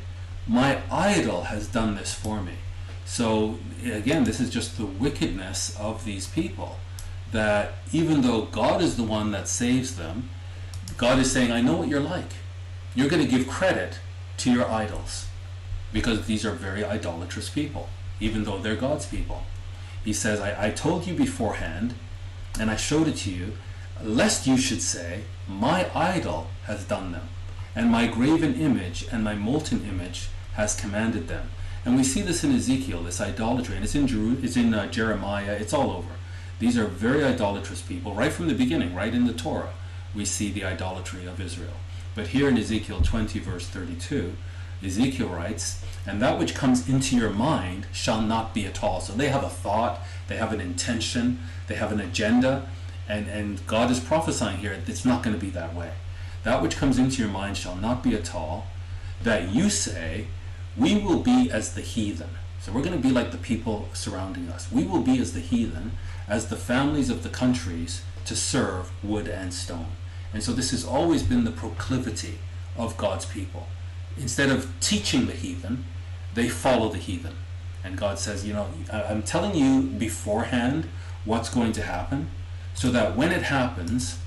My 0.47 0.80
idol 0.91 1.43
has 1.43 1.67
done 1.67 1.95
this 1.95 2.13
for 2.13 2.41
me. 2.41 2.54
So, 3.04 3.60
again, 3.84 4.23
this 4.23 4.39
is 4.39 4.49
just 4.49 4.78
the 4.78 4.86
wickedness 4.86 5.75
of 5.78 6.06
these 6.06 6.28
people. 6.28 6.78
That 7.32 7.73
even 7.91 8.21
though 8.21 8.43
God 8.43 8.82
is 8.82 8.95
the 8.95 9.04
one 9.04 9.32
that 9.32 9.47
saves 9.47 9.95
them, 9.95 10.30
God 10.97 11.19
is 11.19 11.32
saying, 11.32 11.51
I 11.51 11.62
know 11.62 11.75
what 11.75 11.88
you're 11.88 11.99
like. 11.99 12.32
You're 12.95 13.10
going 13.10 13.23
to 13.23 13.29
give 13.29 13.47
credit 13.47 13.99
to 14.38 14.51
your 14.51 14.69
idols 14.71 15.27
because 15.91 16.25
these 16.25 16.45
are 16.45 16.51
very 16.51 16.84
idolatrous 16.84 17.49
people, 17.49 17.89
even 18.21 18.45
though 18.45 18.58
they're 18.58 18.75
God's 18.75 19.05
people. 19.05 19.43
He 20.03 20.13
says, 20.13 20.39
I, 20.39 20.67
I 20.67 20.71
told 20.71 21.05
you 21.05 21.13
beforehand, 21.13 21.93
and 22.58 22.71
I 22.71 22.77
showed 22.77 23.08
it 23.10 23.17
to 23.17 23.31
you, 23.31 23.53
lest 24.01 24.47
you 24.47 24.58
should 24.58 24.81
say, 24.81 25.23
My 25.47 25.89
idol 25.93 26.47
has 26.65 26.86
done 26.86 27.12
them, 27.12 27.27
and 27.75 27.89
my 27.89 28.08
graven 28.08 28.55
image 28.55 29.05
and 29.12 29.23
my 29.23 29.36
molten 29.36 29.86
image 29.86 30.29
has 30.53 30.79
commanded 30.79 31.27
them. 31.27 31.49
And 31.84 31.97
we 31.97 32.03
see 32.03 32.21
this 32.21 32.43
in 32.43 32.55
Ezekiel, 32.55 33.03
this 33.03 33.19
idolatry, 33.19 33.75
and 33.75 33.84
it's 33.84 33.95
in, 33.95 34.39
it's 34.41 34.55
in 34.55 34.73
uh, 34.73 34.88
Jeremiah, 34.88 35.58
it's 35.60 35.73
all 35.73 35.91
over. 35.91 36.13
These 36.60 36.77
are 36.77 36.86
very 36.86 37.23
idolatrous 37.25 37.81
people, 37.81 38.13
right 38.13 38.31
from 38.31 38.47
the 38.47 38.55
beginning, 38.55 38.95
right 38.95 39.13
in 39.13 39.25
the 39.25 39.34
Torah, 39.34 39.73
we 40.15 40.23
see 40.23 40.49
the 40.49 40.63
idolatry 40.63 41.25
of 41.25 41.41
Israel. 41.41 41.73
But 42.15 42.28
here 42.28 42.47
in 42.47 42.58
Ezekiel 42.58 43.01
20, 43.01 43.39
verse 43.39 43.67
32, 43.67 44.34
Ezekiel 44.84 45.28
writes, 45.28 45.84
And 46.06 46.21
that 46.21 46.39
which 46.39 46.56
comes 46.56 46.88
into 46.88 47.15
your 47.17 47.30
mind 47.30 47.88
shall 47.91 48.21
not 48.21 48.54
be 48.54 48.65
at 48.65 48.82
all. 48.82 49.01
So 49.01 49.13
they 49.13 49.28
have 49.28 49.43
a 49.43 49.49
thought, 49.49 49.99
they 50.28 50.38
have 50.38 50.54
an 50.54 50.62
intention, 50.62 51.39
they 51.67 51.75
have 51.75 51.91
an 51.91 51.99
agenda, 51.99 52.67
and, 53.08 53.28
and 53.28 53.65
God 53.67 53.91
is 53.91 53.99
prophesying 53.99 54.58
here, 54.58 54.80
it's 54.88 55.06
not 55.06 55.23
going 55.23 55.36
to 55.36 55.41
be 55.41 55.51
that 55.51 55.75
way. 55.75 55.91
That 56.43 56.62
which 56.62 56.78
comes 56.78 56.97
into 56.97 57.21
your 57.21 57.32
mind 57.32 57.58
shall 57.58 57.75
not 57.75 58.01
be 58.01 58.15
at 58.15 58.34
all, 58.34 58.67
that 59.21 59.54
you 59.54 59.69
say, 59.69 60.28
We 60.78 60.95
will 60.95 61.19
be 61.19 61.51
as 61.51 61.73
the 61.73 61.82
heathen. 61.82 62.30
So 62.62 62.71
we're 62.71 62.82
going 62.82 62.99
to 62.99 63.08
be 63.08 63.13
like 63.13 63.32
the 63.32 63.38
people 63.38 63.89
surrounding 63.93 64.49
us. 64.49 64.71
We 64.71 64.86
will 64.86 65.01
be 65.01 65.19
as 65.19 65.34
the 65.34 65.39
heathen, 65.39 65.91
as 66.28 66.47
the 66.47 66.56
families 66.56 67.10
of 67.10 67.23
the 67.23 67.30
countries 67.30 68.01
to 68.25 68.36
serve 68.36 68.91
wood 69.04 69.28
and 69.28 69.54
stone. 69.54 69.88
And 70.35 70.43
so 70.43 70.51
this 70.51 70.71
has 70.71 70.83
always 70.83 71.23
been 71.23 71.45
the 71.45 71.51
proclivity 71.51 72.39
of 72.75 72.97
God's 72.97 73.25
people. 73.25 73.67
Instead 74.17 74.49
of 74.49 74.69
teaching 74.81 75.27
the 75.27 75.31
heathen, 75.31 75.85
they 76.33 76.49
follow 76.49 76.89
the 76.89 76.97
heathen. 76.97 77.37
And 77.85 77.97
God 77.97 78.19
says, 78.19 78.45
you 78.45 78.51
know, 78.51 78.67
I'm 78.91 79.23
telling 79.23 79.55
you 79.55 79.83
beforehand 79.83 80.89
what's 81.23 81.47
going 81.47 81.71
to 81.71 81.83
happen, 81.83 82.31
so 82.73 82.91
that 82.91 83.15
when 83.15 83.31
it 83.31 83.43
happens, 83.43 84.19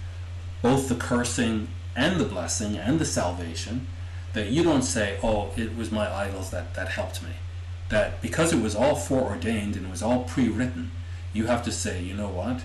both 0.62 0.88
the 0.88 0.94
cursing 0.94 1.68
and 1.94 2.18
the 2.18 2.24
blessing 2.24 2.78
and 2.78 2.98
the 2.98 3.04
salvation, 3.04 3.86
that 4.32 4.48
you 4.48 4.62
don't 4.62 4.84
say, 4.84 5.18
oh, 5.22 5.50
it 5.58 5.76
was 5.76 5.92
my 5.92 6.10
idols 6.10 6.48
that, 6.52 6.72
that 6.72 6.88
helped 6.88 7.22
me. 7.22 7.32
That 7.90 8.22
because 8.22 8.54
it 8.54 8.62
was 8.62 8.74
all 8.74 8.94
foreordained 8.94 9.76
and 9.76 9.84
it 9.84 9.90
was 9.90 10.02
all 10.02 10.24
pre 10.24 10.48
written, 10.48 10.90
you 11.34 11.48
have 11.48 11.62
to 11.64 11.70
say, 11.70 12.02
you 12.02 12.14
know 12.14 12.30
what? 12.30 12.62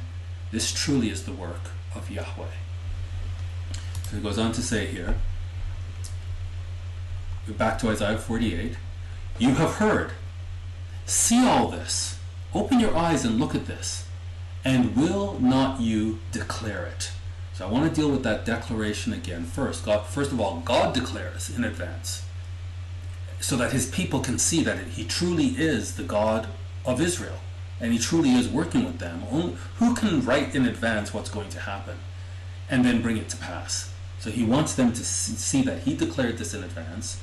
This 0.51 0.71
truly 0.71 1.09
is 1.09 1.25
the 1.25 1.33
work 1.33 1.71
of 1.93 2.09
Yahweh. 2.09 2.47
So 4.13 4.19
it 4.19 4.23
goes 4.23 4.37
on 4.37 4.51
to 4.51 4.61
say 4.61 4.85
here, 4.85 5.15
back 7.47 7.79
to 7.79 7.89
Isaiah 7.89 8.19
48, 8.19 8.77
you 9.39 9.55
have 9.55 9.71
heard, 9.77 10.11
see 11.07 11.43
all 11.43 11.69
this, 11.69 12.19
open 12.53 12.79
your 12.79 12.95
eyes 12.95 13.25
and 13.25 13.39
look 13.39 13.55
at 13.55 13.65
this, 13.65 14.05
and 14.63 14.95
will 14.95 15.39
not 15.39 15.81
you 15.81 16.19
declare 16.31 16.85
it? 16.85 17.11
So 17.53 17.65
I 17.65 17.71
want 17.71 17.89
to 17.89 18.01
deal 18.01 18.11
with 18.11 18.21
that 18.21 18.45
declaration 18.45 19.13
again 19.13 19.45
first. 19.45 19.83
God, 19.83 20.05
first 20.05 20.31
of 20.31 20.39
all, 20.39 20.61
God 20.63 20.93
declares 20.93 21.49
in 21.49 21.63
advance 21.63 22.23
so 23.39 23.55
that 23.55 23.71
his 23.71 23.89
people 23.89 24.19
can 24.19 24.37
see 24.37 24.61
that 24.63 24.77
he 24.89 25.05
truly 25.05 25.47
is 25.47 25.95
the 25.95 26.03
God 26.03 26.49
of 26.85 27.01
Israel 27.01 27.39
and 27.81 27.91
he 27.91 27.97
truly 27.97 28.33
is 28.33 28.47
working 28.47 28.85
with 28.85 28.99
them. 28.99 29.21
Who 29.79 29.95
can 29.95 30.23
write 30.23 30.53
in 30.53 30.67
advance 30.67 31.15
what's 31.15 31.31
going 31.31 31.49
to 31.49 31.61
happen 31.61 31.97
and 32.69 32.85
then 32.85 33.01
bring 33.01 33.17
it 33.17 33.27
to 33.29 33.37
pass? 33.37 33.89
So 34.23 34.31
he 34.31 34.45
wants 34.45 34.73
them 34.73 34.93
to 34.93 35.03
see 35.03 35.63
that 35.63 35.79
he 35.79 35.97
declared 35.97 36.37
this 36.37 36.53
in 36.53 36.63
advance, 36.63 37.19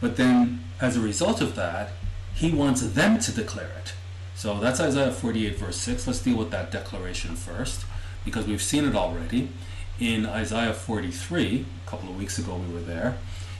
but 0.00 0.16
then 0.16 0.64
as 0.80 0.96
a 0.96 1.00
result 1.00 1.40
of 1.40 1.54
that, 1.54 1.92
he 2.34 2.50
wants 2.50 2.82
them 2.82 3.20
to 3.20 3.30
declare 3.30 3.70
it. 3.78 3.92
So 4.34 4.58
that's 4.58 4.80
Isaiah 4.80 5.12
48, 5.12 5.56
verse 5.56 5.76
6. 5.76 6.08
Let's 6.08 6.18
deal 6.18 6.36
with 6.36 6.50
that 6.50 6.72
declaration 6.72 7.36
first, 7.36 7.86
because 8.24 8.48
we've 8.48 8.60
seen 8.60 8.84
it 8.84 8.96
already. 8.96 9.50
In 10.00 10.26
Isaiah 10.26 10.74
43, 10.74 11.66
a 11.86 11.88
couple 11.88 12.08
of 12.08 12.18
weeks 12.18 12.36
ago 12.36 12.56
we 12.56 12.74
were 12.74 12.80
there, 12.80 13.18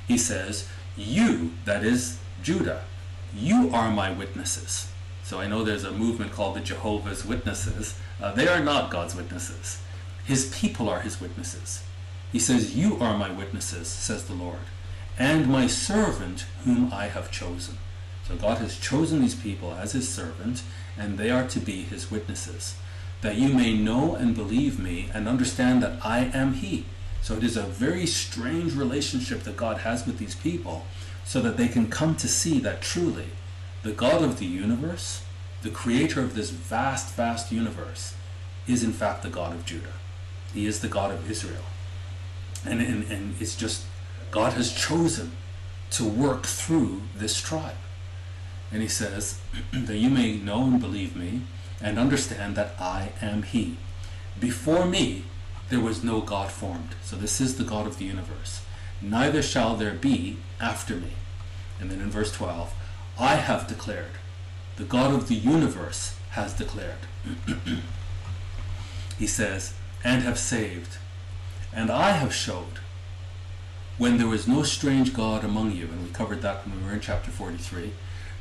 he 0.08 0.18
says, 0.18 0.68
You, 0.96 1.52
that 1.66 1.84
is 1.84 2.18
Judah, 2.42 2.82
you 3.32 3.70
are 3.72 3.92
my 3.92 4.10
witnesses. 4.10 4.90
So 5.22 5.38
I 5.38 5.46
know 5.46 5.62
there's 5.62 5.84
a 5.84 5.92
movement 5.92 6.32
called 6.32 6.56
the 6.56 6.60
Jehovah's 6.60 7.24
Witnesses. 7.24 7.96
Uh, 8.20 8.32
they 8.32 8.48
are 8.48 8.58
not 8.58 8.90
God's 8.90 9.14
witnesses. 9.14 9.80
His 10.24 10.52
people 10.52 10.88
are 10.88 11.02
his 11.02 11.20
witnesses. 11.20 11.84
He 12.32 12.38
says, 12.38 12.76
You 12.76 12.98
are 12.98 13.16
my 13.16 13.30
witnesses, 13.30 13.88
says 13.88 14.24
the 14.24 14.34
Lord, 14.34 14.60
and 15.18 15.48
my 15.48 15.66
servant 15.66 16.46
whom 16.64 16.92
I 16.92 17.06
have 17.06 17.30
chosen. 17.30 17.78
So 18.26 18.36
God 18.36 18.58
has 18.58 18.78
chosen 18.78 19.20
these 19.20 19.34
people 19.34 19.74
as 19.74 19.92
his 19.92 20.08
servant, 20.08 20.62
and 20.96 21.18
they 21.18 21.30
are 21.30 21.46
to 21.48 21.58
be 21.58 21.82
his 21.82 22.10
witnesses, 22.10 22.76
that 23.22 23.36
you 23.36 23.48
may 23.48 23.76
know 23.76 24.14
and 24.14 24.34
believe 24.34 24.78
me 24.78 25.10
and 25.12 25.26
understand 25.26 25.82
that 25.82 26.04
I 26.04 26.30
am 26.32 26.54
he. 26.54 26.86
So 27.22 27.34
it 27.36 27.44
is 27.44 27.56
a 27.56 27.62
very 27.62 28.06
strange 28.06 28.74
relationship 28.74 29.42
that 29.42 29.56
God 29.56 29.78
has 29.78 30.06
with 30.06 30.18
these 30.18 30.36
people, 30.36 30.86
so 31.24 31.40
that 31.40 31.56
they 31.56 31.68
can 31.68 31.88
come 31.88 32.14
to 32.16 32.28
see 32.28 32.60
that 32.60 32.80
truly 32.80 33.26
the 33.82 33.92
God 33.92 34.22
of 34.22 34.38
the 34.38 34.46
universe, 34.46 35.22
the 35.62 35.70
creator 35.70 36.20
of 36.20 36.34
this 36.34 36.50
vast, 36.50 37.14
vast 37.14 37.50
universe, 37.50 38.14
is 38.66 38.84
in 38.84 38.92
fact 38.92 39.22
the 39.22 39.28
God 39.28 39.52
of 39.52 39.64
Judah. 39.64 39.94
He 40.54 40.66
is 40.66 40.80
the 40.80 40.88
God 40.88 41.10
of 41.10 41.30
Israel. 41.30 41.64
And, 42.64 42.80
and, 42.80 43.10
and 43.10 43.34
it's 43.40 43.56
just, 43.56 43.84
God 44.30 44.52
has 44.54 44.72
chosen 44.72 45.32
to 45.92 46.04
work 46.04 46.44
through 46.44 47.02
this 47.16 47.40
tribe. 47.40 47.76
And 48.72 48.82
he 48.82 48.88
says, 48.88 49.40
that 49.72 49.96
you 49.96 50.10
may 50.10 50.36
know 50.36 50.64
and 50.64 50.80
believe 50.80 51.16
me 51.16 51.42
and 51.80 51.98
understand 51.98 52.56
that 52.56 52.74
I 52.78 53.12
am 53.20 53.42
he. 53.42 53.76
Before 54.38 54.84
me, 54.84 55.24
there 55.70 55.80
was 55.80 56.04
no 56.04 56.20
God 56.20 56.50
formed. 56.50 56.94
So 57.02 57.16
this 57.16 57.40
is 57.40 57.56
the 57.56 57.64
God 57.64 57.86
of 57.86 57.98
the 57.98 58.04
universe. 58.04 58.62
Neither 59.00 59.42
shall 59.42 59.76
there 59.76 59.94
be 59.94 60.36
after 60.60 60.96
me. 60.96 61.12
And 61.80 61.90
then 61.90 62.00
in 62.00 62.10
verse 62.10 62.32
12, 62.32 62.74
I 63.18 63.36
have 63.36 63.66
declared. 63.66 64.12
The 64.76 64.84
God 64.84 65.14
of 65.14 65.28
the 65.28 65.34
universe 65.34 66.18
has 66.30 66.52
declared. 66.52 66.98
he 69.18 69.26
says, 69.26 69.74
and 70.04 70.22
have 70.22 70.38
saved 70.38 70.98
and 71.72 71.90
I 71.90 72.12
have 72.12 72.34
showed 72.34 72.80
when 73.98 74.16
there 74.16 74.26
was 74.26 74.48
no 74.48 74.62
strange 74.62 75.12
God 75.12 75.44
among 75.44 75.72
you, 75.72 75.84
and 75.84 76.02
we 76.02 76.10
covered 76.10 76.42
that 76.42 76.66
when 76.66 76.80
we 76.80 76.86
were 76.86 76.94
in 76.94 77.00
chapter 77.00 77.30
43. 77.30 77.92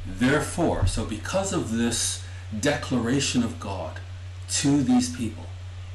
Therefore, 0.05 0.87
so 0.87 1.05
because 1.05 1.51
of 1.51 1.75
this 1.75 2.23
declaration 2.57 3.43
of 3.43 3.59
God 3.59 3.99
to 4.49 4.81
these 4.81 5.15
people 5.15 5.45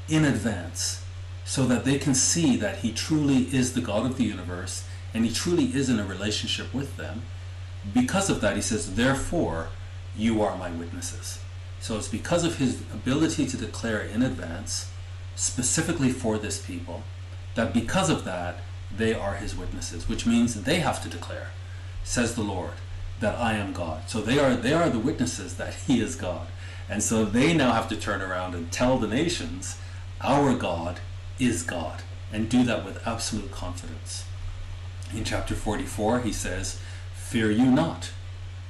in 0.09 0.25
advance, 0.25 1.05
so 1.45 1.67
that 1.67 1.85
they 1.85 1.99
can 1.99 2.15
see 2.15 2.57
that 2.57 2.79
He 2.79 2.93
truly 2.93 3.55
is 3.55 3.73
the 3.73 3.81
God 3.81 4.07
of 4.07 4.17
the 4.17 4.25
universe 4.25 4.85
and 5.13 5.25
He 5.25 5.33
truly 5.33 5.67
is 5.67 5.89
in 5.89 5.99
a 5.99 6.05
relationship 6.05 6.75
with 6.75 6.97
them, 6.97 7.23
because 7.93 8.29
of 8.29 8.41
that, 8.41 8.57
He 8.57 8.63
says, 8.63 8.97
Therefore, 8.97 9.69
you 10.17 10.43
are 10.43 10.57
my 10.57 10.71
witnesses. 10.71 11.41
So 11.81 11.97
it's 11.97 12.09
because 12.09 12.45
of 12.45 12.59
His 12.59 12.81
ability 12.93 13.47
to 13.47 13.57
declare 13.57 14.01
in 14.01 14.23
advance, 14.23 14.91
specifically 15.37 16.11
for 16.11 16.39
this 16.39 16.65
people, 16.65 17.03
that 17.55 17.73
because 17.73 18.11
of 18.11 18.25
that, 18.25 18.59
they 18.97 19.15
are 19.15 19.35
his 19.35 19.57
witnesses, 19.57 20.09
which 20.09 20.27
means 20.27 20.55
they 20.55 20.81
have 20.81 21.03
to 21.03 21.09
declare, 21.09 21.49
says 22.05 22.35
the 22.35 22.43
Lord, 22.43 22.75
that 23.21 23.39
I 23.39 23.55
am 23.55 23.73
God. 23.73 24.09
So 24.09 24.21
they 24.21 24.39
are 24.39 24.55
they 24.55 24.73
are 24.73 24.89
the 24.89 24.99
witnesses 24.99 25.57
that 25.57 25.75
he 25.87 26.01
is 26.01 26.17
God. 26.17 26.47
And 26.89 27.03
so 27.03 27.25
they 27.25 27.55
now 27.55 27.73
have 27.73 27.89
to 27.89 27.97
turn 27.97 28.21
around 28.21 28.55
and 28.55 28.71
tell 28.71 28.99
the 28.99 29.09
nations, 29.09 29.79
our 30.21 30.55
God 30.55 31.01
is 31.39 31.63
God, 31.63 32.03
and 32.33 32.49
do 32.49 32.63
that 32.65 32.85
with 32.85 33.07
absolute 33.07 33.51
confidence. 33.51 34.27
In 35.15 35.25
chapter 35.25 35.55
44, 35.55 36.21
he 36.21 36.33
says, 36.33 36.81
Fear 37.15 37.53
you 37.53 37.71
not, 37.71 38.11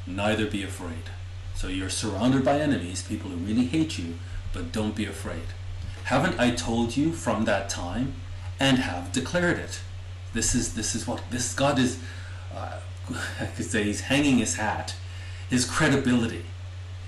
neither 0.07 0.47
be 0.47 0.63
afraid. 0.63 1.11
So 1.55 1.69
you're 1.69 1.91
surrounded 1.91 2.45
by 2.45 2.61
enemies, 2.61 3.03
people 3.03 3.31
who 3.31 3.37
really 3.37 3.67
hate 3.67 3.99
you, 3.99 4.15
but 4.53 4.73
don't 4.73 4.95
be 4.95 5.07
afraid. 5.07 5.49
Haven't 6.05 6.39
I 6.39 6.51
told 6.51 6.97
you 6.97 7.13
from 7.13 7.45
that 7.45 7.69
time 7.69 8.15
and 8.61 8.79
have 8.79 9.13
declared 9.13 9.59
it? 9.59 9.81
This 10.33 10.55
is 10.55 10.75
this 10.75 10.95
is 10.95 11.07
what 11.07 11.23
this 11.31 11.55
God 11.55 11.79
is. 11.79 11.99
Uh, 12.55 12.79
I 13.41 13.47
could 13.47 13.67
say 13.67 13.85
he's 13.85 14.03
hanging 14.03 14.39
his 14.39 14.57
hat. 14.57 14.95
His 15.51 15.65
credibility 15.65 16.45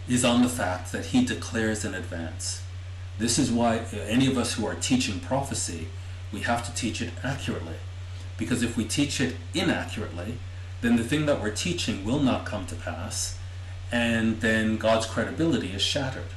is 0.08 0.24
on 0.24 0.42
the 0.42 0.48
fact 0.48 0.92
that 0.92 1.06
he 1.06 1.24
declares 1.24 1.84
in 1.84 1.94
advance. 1.94 2.62
This 3.18 3.38
is 3.38 3.50
why 3.50 3.78
any 4.06 4.26
of 4.26 4.36
us 4.36 4.54
who 4.54 4.66
are 4.66 4.74
teaching 4.74 5.20
prophecy, 5.20 5.88
we 6.32 6.40
have 6.40 6.64
to 6.66 6.74
teach 6.74 7.00
it 7.00 7.12
accurately. 7.24 7.76
Because 8.36 8.62
if 8.62 8.76
we 8.76 8.84
teach 8.84 9.20
it 9.20 9.36
inaccurately, 9.54 10.38
then 10.82 10.96
the 10.96 11.04
thing 11.04 11.26
that 11.26 11.40
we're 11.40 11.50
teaching 11.50 12.04
will 12.04 12.20
not 12.20 12.44
come 12.44 12.66
to 12.66 12.74
pass, 12.74 13.38
and 13.90 14.40
then 14.40 14.76
God's 14.76 15.06
credibility 15.06 15.68
is 15.68 15.82
shattered. 15.82 16.28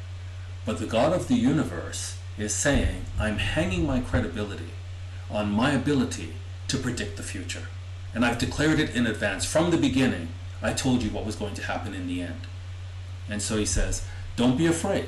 But 0.65 0.79
the 0.79 0.85
God 0.85 1.13
of 1.13 1.27
the 1.27 1.35
universe 1.35 2.17
is 2.37 2.55
saying, 2.55 3.05
I'm 3.19 3.37
hanging 3.37 3.85
my 3.85 3.99
credibility 3.99 4.71
on 5.29 5.51
my 5.51 5.71
ability 5.71 6.33
to 6.67 6.77
predict 6.77 7.17
the 7.17 7.23
future. 7.23 7.67
And 8.13 8.25
I've 8.25 8.37
declared 8.37 8.79
it 8.79 8.95
in 8.95 9.05
advance. 9.05 9.45
From 9.45 9.71
the 9.71 9.77
beginning, 9.77 10.29
I 10.61 10.73
told 10.73 11.03
you 11.03 11.09
what 11.09 11.25
was 11.25 11.35
going 11.35 11.53
to 11.55 11.63
happen 11.63 11.93
in 11.93 12.07
the 12.07 12.21
end. 12.21 12.41
And 13.29 13.41
so 13.41 13.57
he 13.57 13.65
says, 13.65 14.05
Don't 14.35 14.57
be 14.57 14.65
afraid. 14.65 15.07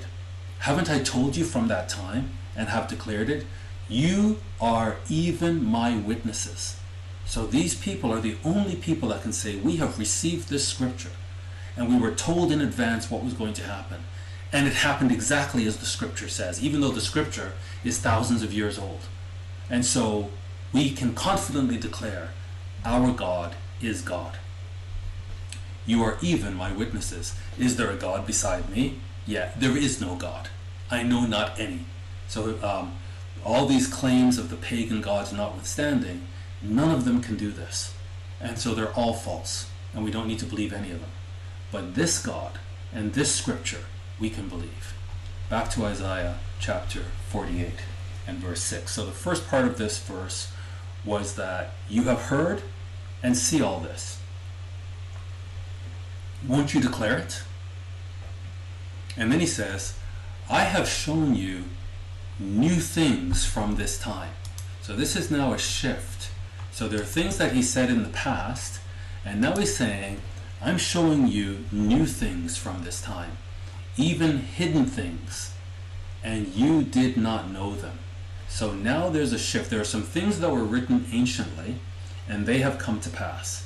Haven't 0.59 0.89
I 0.89 0.99
told 0.99 1.35
you 1.35 1.43
from 1.43 1.67
that 1.67 1.89
time 1.89 2.31
and 2.55 2.69
have 2.69 2.87
declared 2.87 3.29
it? 3.29 3.45
You 3.89 4.39
are 4.59 4.97
even 5.09 5.65
my 5.65 5.97
witnesses. 5.97 6.79
So 7.25 7.45
these 7.45 7.75
people 7.75 8.11
are 8.11 8.21
the 8.21 8.37
only 8.45 8.75
people 8.75 9.09
that 9.09 9.23
can 9.23 9.33
say, 9.33 9.55
We 9.55 9.77
have 9.77 9.97
received 9.97 10.49
this 10.49 10.67
scripture 10.67 11.11
and 11.75 11.89
we 11.89 11.99
were 11.99 12.13
told 12.13 12.51
in 12.51 12.61
advance 12.61 13.09
what 13.09 13.23
was 13.23 13.33
going 13.33 13.53
to 13.53 13.63
happen. 13.63 14.03
And 14.53 14.67
it 14.67 14.73
happened 14.73 15.11
exactly 15.11 15.65
as 15.65 15.77
the 15.77 15.85
scripture 15.85 16.27
says, 16.27 16.61
even 16.61 16.81
though 16.81 16.91
the 16.91 17.01
scripture 17.01 17.53
is 17.83 17.99
thousands 17.99 18.43
of 18.43 18.53
years 18.53 18.77
old. 18.77 18.99
And 19.71 19.85
so 19.85 20.29
we 20.73 20.91
can 20.91 21.15
confidently 21.15 21.77
declare, 21.77 22.29
Our 22.83 23.13
God 23.13 23.55
is 23.81 24.01
God. 24.01 24.37
You 25.85 26.03
are 26.03 26.17
even 26.21 26.53
my 26.53 26.73
witnesses. 26.73 27.33
Is 27.57 27.77
there 27.77 27.89
a 27.89 27.95
God 27.95 28.27
beside 28.27 28.69
me? 28.69 28.99
Yeah, 29.25 29.51
there 29.57 29.77
is 29.77 30.01
no 30.01 30.15
God. 30.15 30.49
I 30.91 31.03
know 31.03 31.25
not 31.25 31.57
any. 31.57 31.85
So 32.27 32.59
um, 32.61 32.97
all 33.45 33.65
these 33.65 33.87
claims 33.87 34.37
of 34.37 34.49
the 34.49 34.57
pagan 34.57 35.01
gods 35.01 35.31
notwithstanding, 35.31 36.27
none 36.61 36.91
of 36.91 37.05
them 37.05 37.21
can 37.21 37.37
do 37.37 37.49
this. 37.51 37.93
And 38.41 38.59
so 38.59 38.75
they're 38.75 38.93
all 38.93 39.13
false, 39.13 39.69
and 39.93 40.03
we 40.03 40.11
don't 40.11 40.27
need 40.27 40.39
to 40.39 40.45
believe 40.45 40.73
any 40.73 40.91
of 40.91 40.99
them. 40.99 41.11
But 41.71 41.95
this 41.95 42.21
God 42.21 42.59
and 42.93 43.13
this 43.13 43.33
scripture 43.33 43.85
we 44.19 44.29
can 44.29 44.49
believe. 44.49 44.93
Back 45.49 45.69
to 45.71 45.85
Isaiah 45.85 46.39
chapter 46.59 47.03
48 47.29 47.71
and 48.27 48.37
verse 48.37 48.61
6. 48.63 48.91
So 48.91 49.05
the 49.05 49.11
first 49.11 49.47
part 49.47 49.65
of 49.65 49.77
this 49.77 49.99
verse 49.99 50.51
was 51.03 51.35
that 51.35 51.73
you 51.89 52.03
have 52.03 52.23
heard 52.23 52.61
and 53.23 53.37
see 53.37 53.61
all 53.61 53.79
this. 53.79 54.19
Won't 56.47 56.73
you 56.73 56.81
declare 56.81 57.17
it? 57.17 57.43
And 59.17 59.31
then 59.31 59.39
he 59.39 59.45
says, 59.45 59.97
I 60.49 60.63
have 60.63 60.87
shown 60.87 61.35
you 61.35 61.65
new 62.39 62.75
things 62.75 63.45
from 63.45 63.75
this 63.75 63.99
time. 63.99 64.31
So 64.81 64.95
this 64.95 65.15
is 65.15 65.29
now 65.29 65.53
a 65.53 65.57
shift. 65.57 66.31
So 66.71 66.87
there 66.87 67.01
are 67.01 67.05
things 67.05 67.37
that 67.37 67.51
he 67.53 67.61
said 67.61 67.89
in 67.89 68.03
the 68.03 68.09
past, 68.09 68.79
and 69.23 69.41
now 69.41 69.55
he's 69.55 69.75
saying, 69.75 70.21
I'm 70.61 70.77
showing 70.77 71.27
you 71.27 71.65
new 71.71 72.05
things 72.05 72.57
from 72.57 72.83
this 72.83 73.01
time, 73.01 73.37
even 73.97 74.39
hidden 74.39 74.85
things, 74.85 75.53
and 76.23 76.47
you 76.47 76.83
did 76.83 77.17
not 77.17 77.51
know 77.51 77.75
them. 77.75 77.99
So 78.51 78.73
now 78.73 79.09
there's 79.09 79.31
a 79.31 79.39
shift. 79.39 79.69
There 79.69 79.79
are 79.79 79.85
some 79.85 80.03
things 80.03 80.41
that 80.41 80.51
were 80.51 80.65
written 80.65 81.05
anciently, 81.13 81.75
and 82.27 82.45
they 82.45 82.59
have 82.59 82.77
come 82.77 82.99
to 82.99 83.09
pass. 83.09 83.65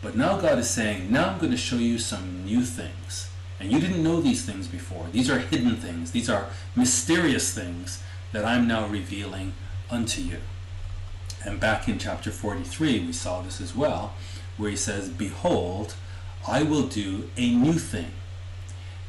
But 0.00 0.16
now 0.16 0.40
God 0.40 0.58
is 0.60 0.70
saying, 0.70 1.10
now 1.10 1.30
I'm 1.30 1.38
going 1.38 1.50
to 1.50 1.58
show 1.58 1.76
you 1.76 1.98
some 1.98 2.44
new 2.44 2.62
things. 2.62 3.28
And 3.58 3.72
you 3.72 3.80
didn't 3.80 4.04
know 4.04 4.20
these 4.20 4.44
things 4.44 4.68
before. 4.68 5.08
These 5.10 5.28
are 5.28 5.40
hidden 5.40 5.76
things. 5.76 6.12
These 6.12 6.30
are 6.30 6.46
mysterious 6.76 7.52
things 7.52 8.02
that 8.30 8.44
I'm 8.44 8.68
now 8.68 8.86
revealing 8.86 9.52
unto 9.90 10.22
you. 10.22 10.38
And 11.44 11.58
back 11.58 11.88
in 11.88 11.98
chapter 11.98 12.30
43, 12.30 13.06
we 13.06 13.12
saw 13.12 13.42
this 13.42 13.60
as 13.60 13.74
well, 13.74 14.14
where 14.56 14.70
he 14.70 14.76
says, 14.76 15.08
Behold, 15.08 15.96
I 16.46 16.62
will 16.62 16.86
do 16.86 17.30
a 17.36 17.52
new 17.52 17.74
thing. 17.74 18.12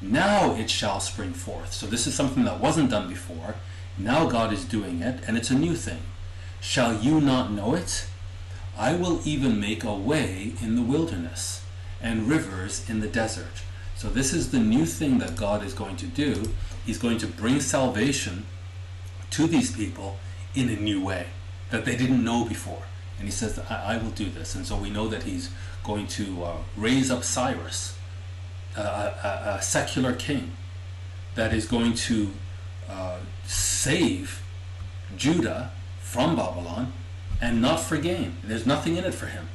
Now 0.01 0.55
it 0.55 0.69
shall 0.71 0.99
spring 0.99 1.33
forth. 1.33 1.73
So 1.73 1.85
this 1.85 2.07
is 2.07 2.15
something 2.15 2.43
that 2.45 2.59
wasn't 2.59 2.89
done 2.89 3.07
before. 3.07 3.55
Now 3.97 4.27
God 4.27 4.51
is 4.51 4.65
doing 4.65 5.01
it, 5.01 5.21
and 5.27 5.37
it's 5.37 5.51
a 5.51 5.55
new 5.55 5.75
thing. 5.75 6.01
Shall 6.59 6.93
you 6.93 7.21
not 7.21 7.51
know 7.51 7.75
it? 7.75 8.07
I 8.77 8.95
will 8.95 9.21
even 9.23 9.59
make 9.59 9.83
a 9.83 9.93
way 9.93 10.53
in 10.61 10.75
the 10.75 10.81
wilderness 10.81 11.63
and 12.01 12.27
rivers 12.27 12.89
in 12.89 12.99
the 12.99 13.07
desert. 13.07 13.63
So 13.95 14.09
this 14.09 14.33
is 14.33 14.51
the 14.51 14.59
new 14.59 14.85
thing 14.85 15.19
that 15.19 15.37
God 15.37 15.63
is 15.63 15.73
going 15.73 15.95
to 15.97 16.05
do. 16.05 16.51
He's 16.85 16.97
going 16.97 17.17
to 17.19 17.27
bring 17.27 17.61
salvation 17.61 18.45
to 19.31 19.47
these 19.47 19.75
people 19.75 20.17
in 20.53 20.69
a 20.69 20.75
new 20.75 21.03
way 21.03 21.27
that 21.69 21.85
they 21.85 21.95
didn't 21.95 22.23
know 22.23 22.45
before. 22.45 22.83
And 23.17 23.27
he 23.27 23.31
says, 23.31 23.59
I, 23.69 23.95
I 23.95 23.97
will 23.97 24.11
do 24.11 24.29
this. 24.29 24.55
And 24.55 24.65
so 24.65 24.75
we 24.75 24.89
know 24.89 25.07
that 25.07 25.23
he's 25.23 25.49
going 25.83 26.07
to 26.07 26.43
uh, 26.43 26.57
raise 26.75 27.09
up 27.09 27.23
Cyrus, 27.23 27.97
uh, 28.75 29.11
a, 29.23 29.49
a, 29.57 29.61
secular 29.61 30.13
king, 30.13 30.51
that 31.35 31.53
is 31.53 31.65
going 31.65 31.93
to 31.93 32.31
uh, 32.89 33.17
save 33.45 34.43
Judah 35.15 35.71
from 35.99 36.35
Babylon 36.35 36.93
and 37.41 37.61
not 37.61 37.79
for 37.79 37.97
gain. 37.97 38.37
There's 38.43 38.65
nothing 38.65 38.97
in 38.97 39.05
it 39.05 39.13
for 39.13 39.27
him. 39.27 39.49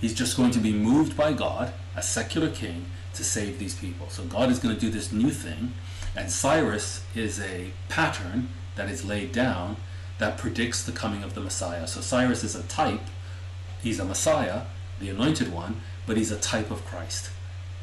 He's 0.00 0.14
just 0.14 0.36
going 0.36 0.50
to 0.52 0.58
be 0.58 0.72
moved 0.72 1.16
by 1.16 1.32
God, 1.32 1.72
a 1.96 2.02
secular 2.02 2.50
king, 2.50 2.86
to 3.14 3.24
save 3.24 3.58
these 3.58 3.74
people. 3.74 4.08
So 4.08 4.24
God 4.24 4.50
is 4.50 4.58
going 4.58 4.74
to 4.74 4.80
do 4.80 4.90
this 4.90 5.12
new 5.12 5.30
thing, 5.30 5.74
and 6.16 6.30
Cyrus 6.30 7.04
is 7.14 7.40
a 7.40 7.70
pattern 7.88 8.48
that 8.74 8.90
is 8.90 9.04
laid 9.04 9.32
down 9.32 9.76
that 10.18 10.38
predicts 10.38 10.82
the 10.82 10.92
coming 10.92 11.22
of 11.22 11.34
the 11.34 11.40
Messiah. 11.40 11.86
So 11.86 12.00
Cyrus 12.00 12.44
is 12.44 12.54
a 12.54 12.62
type, 12.64 13.02
he's 13.82 14.00
a 14.00 14.04
Messiah, 14.04 14.62
the 14.98 15.10
anointed 15.10 15.52
one, 15.52 15.80
but 16.06 16.16
he's 16.16 16.30
a 16.30 16.38
type 16.38 16.70
of 16.70 16.84
Christ. 16.84 17.30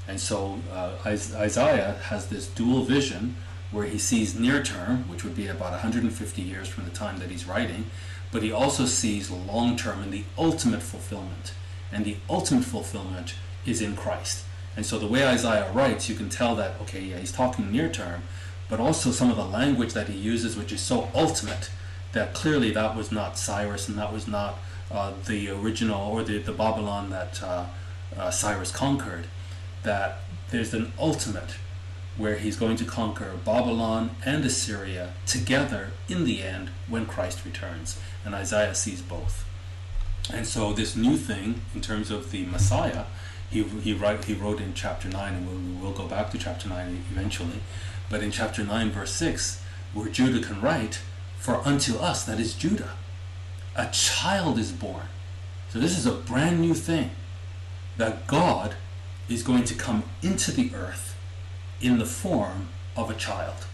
And 0.08 0.19
so 0.19 0.60
uh, 0.72 0.93
Isaiah 1.06 2.00
has 2.04 2.28
this 2.28 2.48
dual 2.48 2.84
vision 2.84 3.36
where 3.71 3.86
he 3.86 3.97
sees 3.97 4.38
near 4.38 4.63
term, 4.63 5.08
which 5.10 5.23
would 5.23 5.36
be 5.36 5.47
about 5.47 5.71
150 5.71 6.41
years 6.41 6.67
from 6.67 6.86
the 6.86 6.91
time 6.91 7.19
that 7.19 7.29
he's 7.29 7.45
writing, 7.45 7.86
but 8.32 8.43
he 8.43 8.51
also 8.51 8.86
sees 8.86 9.29
long 9.29 9.75
term 9.75 10.01
and 10.01 10.12
the 10.12 10.23
ultimate 10.38 10.82
fulfillment. 10.82 11.53
And 11.91 12.05
the 12.05 12.17
ultimate 12.29 12.65
fulfillment 12.65 13.36
is 13.65 13.82
in 13.82 13.95
Christ. 13.95 14.45
And 14.75 14.86
so 14.86 14.99
the 14.99 15.08
way 15.08 15.25
Isaiah 15.25 15.71
writes, 15.71 16.10
you 16.10 16.15
can 16.15 16.29
tell 16.29 16.55
that, 16.55 16.79
okay, 16.82 17.01
yeah, 17.01 17.17
he's 17.17 17.32
talking 17.32 17.71
near 17.71 17.89
term, 17.89 18.23
but 18.69 18.79
also 18.79 19.12
some 19.12 19.32
of 19.32 19.38
the 19.38 19.45
language 19.45 19.93
that 19.93 20.08
he 20.08 20.17
uses, 20.17 20.55
which 20.55 20.71
is 20.71 20.82
so 20.82 21.10
ultimate, 21.15 21.71
that 22.12 22.34
clearly 22.34 22.71
that 22.71 22.95
was 22.95 23.12
not 23.12 23.38
Cyrus 23.38 23.88
and 23.88 23.97
that 23.97 24.13
was 24.13 24.27
not 24.27 24.60
uh, 24.91 25.13
the 25.27 25.49
original 25.49 26.12
or 26.12 26.23
the, 26.23 26.39
the 26.39 26.51
Babylon 26.51 27.10
that 27.10 27.41
uh, 27.43 27.65
uh, 28.17 28.32
Cyrus 28.32 28.71
conquered, 28.71 29.27
that 29.84 30.21
there's 30.49 30.73
an 30.73 30.91
ultimate 30.97 31.55
where 32.19 32.36
he's 32.36 32.58
going 32.58 32.75
to 32.75 32.84
conquer 32.84 33.32
Babylon 33.45 34.12
and 34.25 34.43
Assyria 34.43 35.13
together 35.25 35.91
in 36.10 36.25
the 36.25 36.43
end 36.43 36.69
when 36.89 37.05
Christ 37.05 37.45
returns. 37.45 37.97
And 38.25 38.36
Isaiah 38.36 38.75
sees 38.75 39.01
both. 39.01 39.45
And 40.32 40.45
so 40.45 40.73
this 40.73 40.97
new 40.97 41.15
thing 41.15 41.62
in 41.73 41.79
terms 41.79 42.12
of 42.12 42.32
the 42.32 42.45
Messiah, 42.45 43.05
he, 43.49 43.63
he, 43.63 43.93
write, 43.93 44.25
he 44.25 44.34
wrote 44.34 44.60
in 44.60 44.73
chapter 44.73 45.08
9, 45.08 45.34
and 45.34 45.47
we'll, 45.47 45.82
we'll 45.82 45.97
go 45.97 46.08
back 46.08 46.29
to 46.32 46.38
chapter 46.38 46.67
9 46.67 47.05
eventually, 47.10 47.62
but 48.10 48.21
in 48.21 48.32
chapter 48.32 48.65
9 48.65 48.91
verse 48.91 49.13
6, 49.13 49.63
where 49.93 50.10
Judah 50.10 50.45
can 50.45 50.60
write, 50.62 50.99
For 51.38 51.65
unto 51.65 51.95
us, 51.97 52.25
that 52.25 52.39
is 52.39 52.53
Judah, 52.53 52.91
a 53.77 53.88
child 53.88 54.60
is 54.60 54.73
born. 54.73 55.08
So 55.69 55.79
this 55.79 55.97
is 55.97 56.05
a 56.05 56.12
brand 56.12 56.60
new 56.60 56.73
thing, 56.73 57.12
that 57.95 58.27
God 58.27 58.75
is 59.29 59.41
going 59.41 59.63
to 59.63 59.73
come 59.73 60.03
into 60.21 60.51
the 60.51 60.71
earth 60.75 61.09
in 61.82 61.98
the 61.98 62.06
form 62.06 62.70
of 62.96 63.10
a 63.10 63.15
child. 63.15 63.65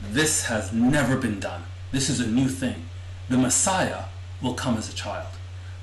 This 0.00 0.44
has 0.44 0.72
never 0.72 1.16
been 1.16 1.40
done. 1.40 1.64
This 1.92 2.08
is 2.08 2.20
a 2.20 2.26
new 2.26 2.48
thing. 2.48 2.86
The 3.28 3.38
Messiah 3.38 4.04
will 4.40 4.54
come 4.54 4.76
as 4.76 4.88
a 4.88 4.94
child. 4.94 5.28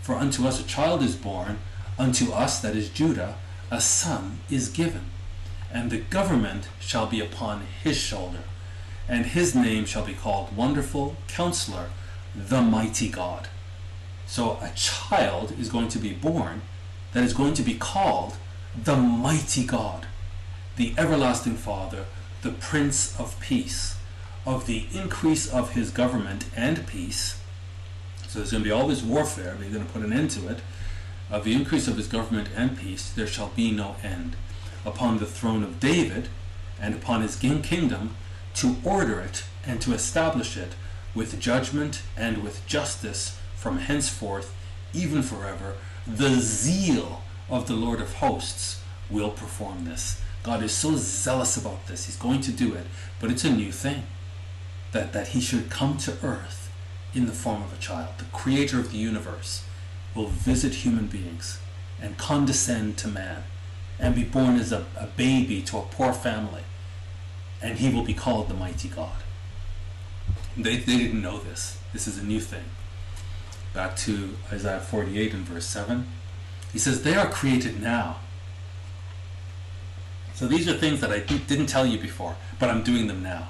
For 0.01 0.15
unto 0.15 0.45
us 0.47 0.59
a 0.59 0.67
child 0.67 1.01
is 1.01 1.15
born, 1.15 1.59
unto 1.97 2.31
us, 2.31 2.59
that 2.59 2.75
is 2.75 2.89
Judah, 2.89 3.35
a 3.71 3.81
son 3.81 4.39
is 4.49 4.69
given, 4.69 5.05
and 5.71 5.89
the 5.89 5.97
government 5.97 6.67
shall 6.79 7.07
be 7.07 7.19
upon 7.19 7.63
his 7.83 7.97
shoulder, 7.97 8.43
and 9.07 9.25
his 9.25 9.55
name 9.55 9.85
shall 9.85 10.05
be 10.05 10.13
called 10.13 10.55
Wonderful 10.55 11.15
Counselor, 11.27 11.89
the 12.35 12.61
Mighty 12.61 13.09
God. 13.09 13.47
So 14.27 14.59
a 14.61 14.69
child 14.75 15.53
is 15.59 15.69
going 15.69 15.87
to 15.89 15.99
be 15.99 16.13
born 16.13 16.61
that 17.13 17.23
is 17.23 17.33
going 17.33 17.53
to 17.55 17.63
be 17.63 17.75
called 17.75 18.35
the 18.83 18.97
Mighty 18.97 19.65
God, 19.65 20.05
the 20.75 20.93
Everlasting 20.97 21.55
Father, 21.55 22.05
the 22.41 22.51
Prince 22.51 23.19
of 23.19 23.39
Peace. 23.39 23.97
Of 24.45 24.67
the 24.67 24.85
increase 24.93 25.51
of 25.51 25.71
his 25.71 25.89
government 25.89 26.45
and 26.55 26.85
peace, 26.85 27.39
so 28.27 28.39
there's 28.39 28.51
going 28.51 28.63
to 28.63 28.69
be 28.69 28.71
all 28.71 28.87
this 28.87 29.01
warfare, 29.01 29.55
but 29.55 29.63
he's 29.63 29.73
going 29.73 29.87
to 29.87 29.91
put 29.91 30.03
an 30.03 30.13
end 30.13 30.29
to 30.31 30.47
it. 30.49 30.59
Of 31.31 31.45
the 31.45 31.53
increase 31.53 31.87
of 31.87 31.97
his 31.97 32.07
government 32.07 32.49
and 32.55 32.77
peace, 32.77 33.09
there 33.09 33.27
shall 33.27 33.47
be 33.55 33.71
no 33.71 33.95
end. 34.03 34.35
Upon 34.85 35.17
the 35.17 35.25
throne 35.25 35.63
of 35.63 35.79
David 35.79 36.27
and 36.79 36.93
upon 36.93 37.21
his 37.21 37.37
kingdom, 37.37 38.15
to 38.55 38.75
order 38.83 39.19
it 39.19 39.45
and 39.65 39.81
to 39.81 39.93
establish 39.93 40.57
it 40.57 40.73
with 41.15 41.39
judgment 41.39 42.01
and 42.17 42.43
with 42.43 42.67
justice 42.67 43.39
from 43.55 43.79
henceforth, 43.79 44.53
even 44.93 45.23
forever. 45.23 45.75
The 46.05 46.35
zeal 46.35 47.23
of 47.49 47.67
the 47.67 47.73
Lord 47.73 48.01
of 48.01 48.15
hosts 48.15 48.83
will 49.09 49.31
perform 49.31 49.85
this. 49.85 50.21
God 50.45 50.61
is 50.61 50.73
so 50.73 50.95
zealous 50.95 51.57
about 51.57 51.87
this. 51.87 52.05
He's 52.05 52.17
going 52.17 52.41
to 52.41 52.51
do 52.51 52.75
it, 52.75 52.85
but 53.19 53.31
it's 53.31 53.43
a 53.43 53.49
new 53.49 53.71
thing. 53.71 54.03
That, 54.91 55.11
that 55.11 55.29
he 55.29 55.41
should 55.41 55.71
come 55.71 55.97
to 55.97 56.11
earth 56.23 56.71
in 57.15 57.25
the 57.25 57.31
form 57.31 57.63
of 57.63 57.73
a 57.73 57.77
child. 57.77 58.09
The 58.19 58.25
creator 58.25 58.79
of 58.79 58.91
the 58.91 58.97
universe 58.99 59.65
will 60.13 60.27
visit 60.27 60.85
human 60.85 61.07
beings 61.07 61.59
and 61.99 62.19
condescend 62.19 62.95
to 62.99 63.07
man 63.07 63.45
and 63.99 64.13
be 64.13 64.23
born 64.23 64.57
as 64.57 64.71
a, 64.71 64.85
a 64.95 65.07
baby 65.07 65.63
to 65.63 65.79
a 65.79 65.81
poor 65.81 66.13
family. 66.13 66.61
And 67.59 67.79
he 67.79 67.89
will 67.89 68.03
be 68.03 68.13
called 68.13 68.47
the 68.47 68.53
mighty 68.53 68.87
God. 68.87 69.17
They, 70.55 70.77
they 70.77 70.97
didn't 70.99 71.23
know 71.23 71.39
this. 71.39 71.79
This 71.91 72.07
is 72.07 72.19
a 72.19 72.23
new 72.23 72.39
thing. 72.39 72.65
Back 73.73 73.95
to 73.97 74.37
Isaiah 74.51 74.79
48 74.79 75.33
and 75.33 75.43
verse 75.43 75.65
7. 75.65 76.05
He 76.71 76.77
says, 76.77 77.01
They 77.01 77.15
are 77.15 77.27
created 77.27 77.81
now. 77.81 78.17
So 80.35 80.47
these 80.47 80.67
are 80.67 80.73
things 80.73 80.99
that 80.99 81.11
I 81.11 81.19
didn't 81.19 81.67
tell 81.67 81.85
you 81.85 81.97
before, 81.97 82.35
but 82.59 82.69
I'm 82.69 82.83
doing 82.83 83.07
them 83.07 83.23
now. 83.23 83.47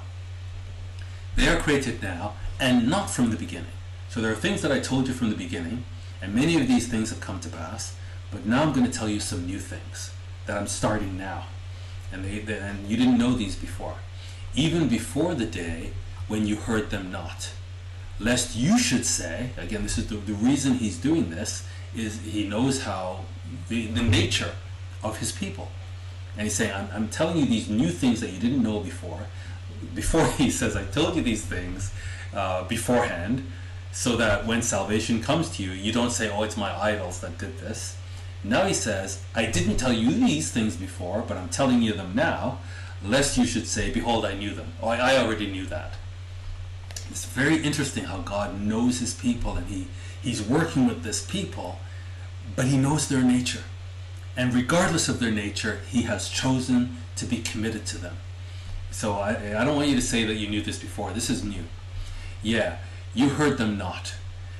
They 1.34 1.48
are 1.48 1.58
created 1.58 2.00
now 2.00 2.34
and 2.60 2.88
not 2.88 3.10
from 3.10 3.30
the 3.30 3.36
beginning. 3.36 3.72
So 4.08 4.20
there 4.20 4.30
are 4.30 4.36
things 4.36 4.62
that 4.62 4.70
I 4.70 4.78
told 4.78 5.08
you 5.08 5.12
from 5.12 5.30
the 5.30 5.36
beginning, 5.36 5.84
and 6.22 6.32
many 6.32 6.58
of 6.60 6.68
these 6.68 6.86
things 6.86 7.10
have 7.10 7.20
come 7.20 7.40
to 7.40 7.48
pass, 7.48 7.96
but 8.30 8.46
now 8.46 8.62
I'm 8.62 8.72
going 8.72 8.86
to 8.86 8.98
tell 8.98 9.08
you 9.08 9.18
some 9.18 9.46
new 9.46 9.58
things 9.58 10.12
that 10.46 10.56
I'm 10.56 10.68
starting 10.68 11.18
now. 11.18 11.46
And, 12.12 12.24
they, 12.24 12.38
they, 12.38 12.56
and 12.56 12.88
you 12.88 12.96
didn't 12.96 13.18
know 13.18 13.32
these 13.32 13.56
before. 13.56 13.96
Even 14.54 14.88
before 14.88 15.34
the 15.34 15.44
day 15.44 15.90
when 16.28 16.46
you 16.46 16.54
heard 16.54 16.90
them 16.90 17.10
not. 17.10 17.50
Lest 18.20 18.54
you 18.56 18.78
should 18.78 19.04
say, 19.04 19.50
again, 19.56 19.82
this 19.82 19.98
is 19.98 20.06
the, 20.06 20.16
the 20.16 20.34
reason 20.34 20.74
he's 20.74 20.98
doing 20.98 21.30
this, 21.30 21.66
is 21.96 22.20
he 22.22 22.46
knows 22.46 22.84
how, 22.84 23.24
the, 23.68 23.86
the 23.88 24.02
nature 24.02 24.52
of 25.02 25.18
his 25.18 25.32
people. 25.32 25.68
And 26.36 26.44
he's 26.44 26.54
saying, 26.54 26.72
I'm, 26.72 26.88
I'm 26.92 27.08
telling 27.08 27.38
you 27.38 27.46
these 27.46 27.68
new 27.68 27.90
things 27.90 28.20
that 28.20 28.30
you 28.30 28.38
didn't 28.38 28.62
know 28.62 28.80
before. 28.80 29.20
Before 29.94 30.26
he 30.38 30.50
says, 30.50 30.76
I 30.76 30.84
told 30.84 31.16
you 31.16 31.22
these 31.22 31.44
things, 31.44 31.92
uh, 32.34 32.64
beforehand 32.64 33.46
so 33.92 34.16
that 34.16 34.46
when 34.46 34.60
salvation 34.60 35.22
comes 35.22 35.48
to 35.56 35.62
you, 35.62 35.70
you 35.70 35.90
don't 35.90 36.10
say, 36.10 36.30
oh, 36.30 36.42
it's 36.42 36.56
my 36.56 36.70
idols 36.78 37.20
that 37.20 37.38
did 37.38 37.58
this. 37.58 37.96
Now 38.44 38.66
he 38.66 38.74
says, 38.74 39.22
I 39.34 39.46
didn't 39.46 39.78
tell 39.78 39.92
you 39.92 40.10
these 40.10 40.52
things 40.52 40.76
before, 40.76 41.24
but 41.26 41.38
I'm 41.38 41.48
telling 41.48 41.80
you 41.80 41.94
them 41.94 42.12
now, 42.14 42.58
lest 43.02 43.38
you 43.38 43.46
should 43.46 43.66
say, 43.66 43.90
behold, 43.90 44.26
I 44.26 44.34
knew 44.34 44.50
them. 44.50 44.72
Oh, 44.82 44.88
I 44.88 45.16
already 45.16 45.50
knew 45.50 45.64
that. 45.66 45.94
It's 47.08 47.24
very 47.24 47.56
interesting 47.56 48.04
how 48.04 48.18
God 48.18 48.60
knows 48.60 48.98
his 48.98 49.14
people 49.14 49.56
and 49.56 49.66
he, 49.66 49.86
he's 50.22 50.42
working 50.42 50.86
with 50.86 51.02
this 51.02 51.24
people, 51.24 51.78
but 52.54 52.66
he 52.66 52.76
knows 52.76 53.08
their 53.08 53.22
nature. 53.22 53.62
And 54.36 54.54
regardless 54.54 55.08
of 55.08 55.18
their 55.18 55.30
nature, 55.30 55.80
he 55.88 56.02
has 56.02 56.28
chosen 56.28 56.98
to 57.16 57.24
be 57.24 57.38
committed 57.38 57.86
to 57.86 57.98
them. 57.98 58.16
So 58.90 59.14
I, 59.14 59.60
I 59.60 59.64
don't 59.64 59.76
want 59.76 59.88
you 59.88 59.96
to 59.96 60.02
say 60.02 60.24
that 60.24 60.34
you 60.34 60.48
knew 60.48 60.62
this 60.62 60.78
before. 60.78 61.12
This 61.12 61.30
is 61.30 61.42
new. 61.42 61.64
Yeah, 62.42 62.78
you 63.14 63.30
heard 63.30 63.58
them 63.58 63.78
not. 63.78 64.14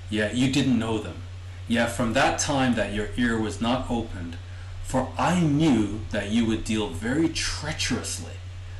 Yeah, 0.08 0.32
you 0.32 0.50
didn't 0.52 0.78
know 0.78 0.98
them. 0.98 1.22
Yeah, 1.68 1.86
from 1.86 2.12
that 2.12 2.38
time 2.38 2.74
that 2.74 2.94
your 2.94 3.08
ear 3.16 3.40
was 3.40 3.60
not 3.60 3.90
opened, 3.90 4.36
for 4.82 5.10
I 5.18 5.40
knew 5.40 6.00
that 6.10 6.30
you 6.30 6.46
would 6.46 6.64
deal 6.64 6.88
very 6.88 7.28
treacherously. 7.28 8.34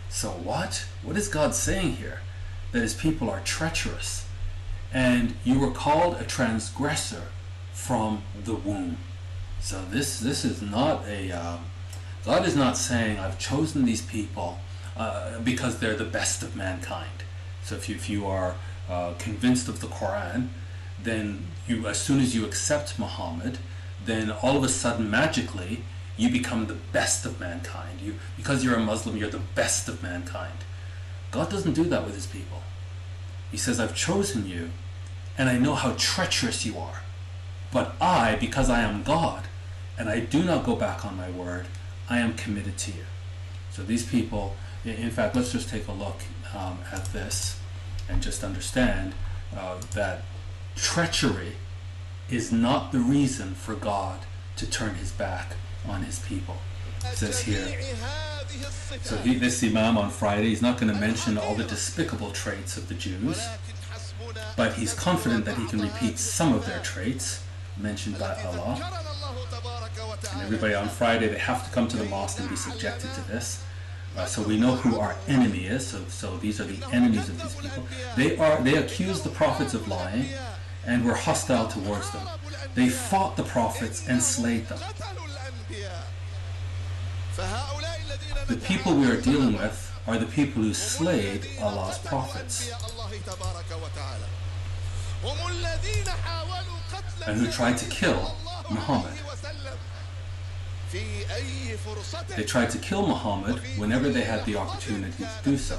So 0.09 0.31
what? 0.31 0.87
What 1.03 1.17
is 1.17 1.29
God 1.29 1.55
saying 1.55 1.97
here? 1.97 2.21
That 2.73 2.83
his 2.83 2.95
people 2.95 3.29
are 3.29 3.41
treacherous. 3.41 4.27
And 4.93 5.35
you 5.45 5.59
were 5.59 5.73
called 5.73 6.17
a 6.21 6.25
transgressor 6.25 7.25
from 7.73 8.23
the 8.45 8.55
womb. 8.55 8.99
So 9.67 9.83
this 9.91 10.21
this 10.21 10.45
is 10.45 10.63
not 10.63 11.05
a 11.09 11.33
uh, 11.33 11.57
God 12.25 12.47
is 12.47 12.55
not 12.55 12.77
saying 12.77 13.19
I've 13.19 13.37
chosen 13.37 13.85
these 13.85 14.01
people 14.01 14.59
uh, 14.97 15.41
because 15.41 15.81
they're 15.81 15.97
the 15.97 16.05
best 16.05 16.45
of 16.45 16.55
mankind. 16.55 17.25
So 17.65 17.75
if 17.75 17.89
you, 17.89 17.97
if 17.97 18.09
you 18.09 18.29
are 18.29 18.55
uh, 18.89 19.15
convinced 19.19 19.67
of 19.67 19.81
the 19.81 19.89
Quran, 19.89 20.51
then 21.03 21.49
you, 21.67 21.89
as 21.89 22.01
soon 22.01 22.21
as 22.21 22.33
you 22.33 22.45
accept 22.45 22.97
Muhammad, 22.97 23.59
then 24.05 24.31
all 24.31 24.57
of 24.57 24.63
a 24.63 24.69
sudden, 24.69 25.11
magically, 25.11 25.83
you 26.17 26.31
become 26.31 26.69
the 26.69 26.79
best 26.93 27.27
of 27.27 27.41
mankind. 27.41 28.01
You, 28.01 28.15
because 28.37 28.63
you're 28.63 28.77
a 28.77 28.81
Muslim, 28.93 29.17
you're 29.17 29.31
the 29.31 29.49
best 29.57 29.89
of 29.89 30.01
mankind. 30.01 30.59
God 31.33 31.51
doesn't 31.51 31.73
do 31.73 31.83
that 31.87 32.05
with 32.05 32.15
his 32.15 32.27
people. 32.27 32.63
He 33.51 33.57
says, 33.57 33.81
I've 33.81 33.97
chosen 33.97 34.47
you, 34.47 34.71
and 35.37 35.49
I 35.49 35.59
know 35.59 35.75
how 35.75 35.97
treacherous 35.99 36.65
you 36.65 36.79
are. 36.79 37.03
But 37.73 37.97
I, 38.01 38.37
because 38.37 38.71
I 38.71 38.83
am 38.83 39.03
God, 39.03 39.46
and 39.99 40.09
I 40.09 40.21
do 40.21 40.43
not 40.43 40.65
go 40.65 40.77
back 40.77 41.05
on 41.05 41.17
my 41.17 41.31
word, 41.31 41.67
I 42.09 42.19
am 42.19 42.35
committed 42.35 42.77
to 42.79 42.93
you. 42.93 43.05
So 43.71 43.83
these 43.83 44.07
people, 44.07 44.57
in 44.85 45.11
fact, 45.11 45.37
let's 45.37 45.53
just 45.53 45.69
take 45.69 45.89
a 45.89 45.93
look 45.93 46.21
um, 46.55 46.79
at 46.93 47.07
this 47.07 47.59
and 48.09 48.23
just 48.23 48.45
understand 48.45 49.15
uh, 49.57 49.81
that 49.95 50.23
treachery 50.75 51.53
is 52.31 52.53
not 52.53 52.93
the 52.93 52.99
reason 52.99 53.55
for 53.55 53.75
God 53.75 54.21
to 54.57 54.67
turn 54.67 54.95
his 54.97 55.13
back 55.13 55.57
on 55.87 56.03
his 56.03 56.19
people. 56.21 56.57
It 57.01 57.17
says 57.17 57.41
here. 57.41 57.81
So 59.03 59.17
he, 59.19 59.35
this 59.35 59.63
Imam 59.63 59.99
on 59.99 60.11
Friday, 60.11 60.49
he's 60.49 60.63
not 60.63 60.79
going 60.81 60.93
to 60.93 60.99
mention 60.99 61.37
all 61.37 61.55
the 61.55 61.65
despicable 61.65 62.31
traits 62.31 62.77
of 62.77 62.89
the 62.89 62.95
Jews, 62.95 63.47
but 64.57 64.75
he's 64.75 64.95
confident 64.95 65.45
that 65.45 65.57
he 65.57 65.67
can 65.67 65.81
repeat 65.81 66.19
some 66.19 66.55
of 66.55 66.67
their 66.67 66.81
traits 66.81 67.43
mentioned 67.77 68.19
by 68.19 68.35
Allah. 68.45 69.06
And 70.33 70.43
everybody 70.43 70.75
on 70.75 70.89
Friday, 70.89 71.29
they 71.29 71.39
have 71.39 71.65
to 71.67 71.71
come 71.71 71.89
to 71.89 71.97
the 71.97 72.05
mosque 72.05 72.41
and 72.41 72.49
be 72.49 72.57
subjected 72.57 73.13
to 73.15 73.21
this. 73.29 73.65
Uh, 74.17 74.25
so 74.25 74.43
we 74.43 74.59
know 74.59 74.77
who 74.77 74.99
our 74.99 75.15
enemy 75.29 75.67
is. 75.67 75.87
So, 75.87 76.03
so 76.09 76.37
these 76.39 76.61
are 76.61 76.65
the 76.65 76.79
enemies 76.93 77.29
of 77.29 77.41
these 77.41 77.55
people. 77.55 77.87
They 78.17 78.37
are 78.39 78.63
they 78.63 78.77
accuse 78.77 79.21
the 79.23 79.29
prophets 79.31 79.75
of 79.75 79.89
lying, 79.89 80.27
and 80.87 81.05
were 81.05 81.15
hostile 81.15 81.69
towards 81.69 82.11
them. 82.13 82.27
They 82.75 82.89
fought 82.89 83.37
the 83.37 83.43
prophets 83.43 84.09
and 84.09 84.23
slayed 84.23 84.67
them. 84.69 84.79
The 88.49 88.57
people 88.57 88.95
we 88.95 89.11
are 89.11 89.21
dealing 89.21 89.55
with 89.55 89.93
are 90.07 90.19
the 90.19 90.27
people 90.27 90.63
who 90.63 90.73
slayed 90.73 91.47
Allah's 91.61 91.99
prophets 91.99 92.71
and 97.27 97.41
who 97.41 97.51
tried 97.51 97.77
to 97.79 97.91
kill 97.91 98.37
Muhammad. 98.71 99.13
They 102.37 102.45
tried 102.45 102.71
to 102.71 102.79
kill 102.79 103.07
Muhammad 103.07 103.61
whenever 103.77 104.09
they 104.09 104.23
had 104.23 104.45
the 104.45 104.57
opportunity 104.57 105.25
to 105.25 105.51
do 105.51 105.57
so. 105.57 105.79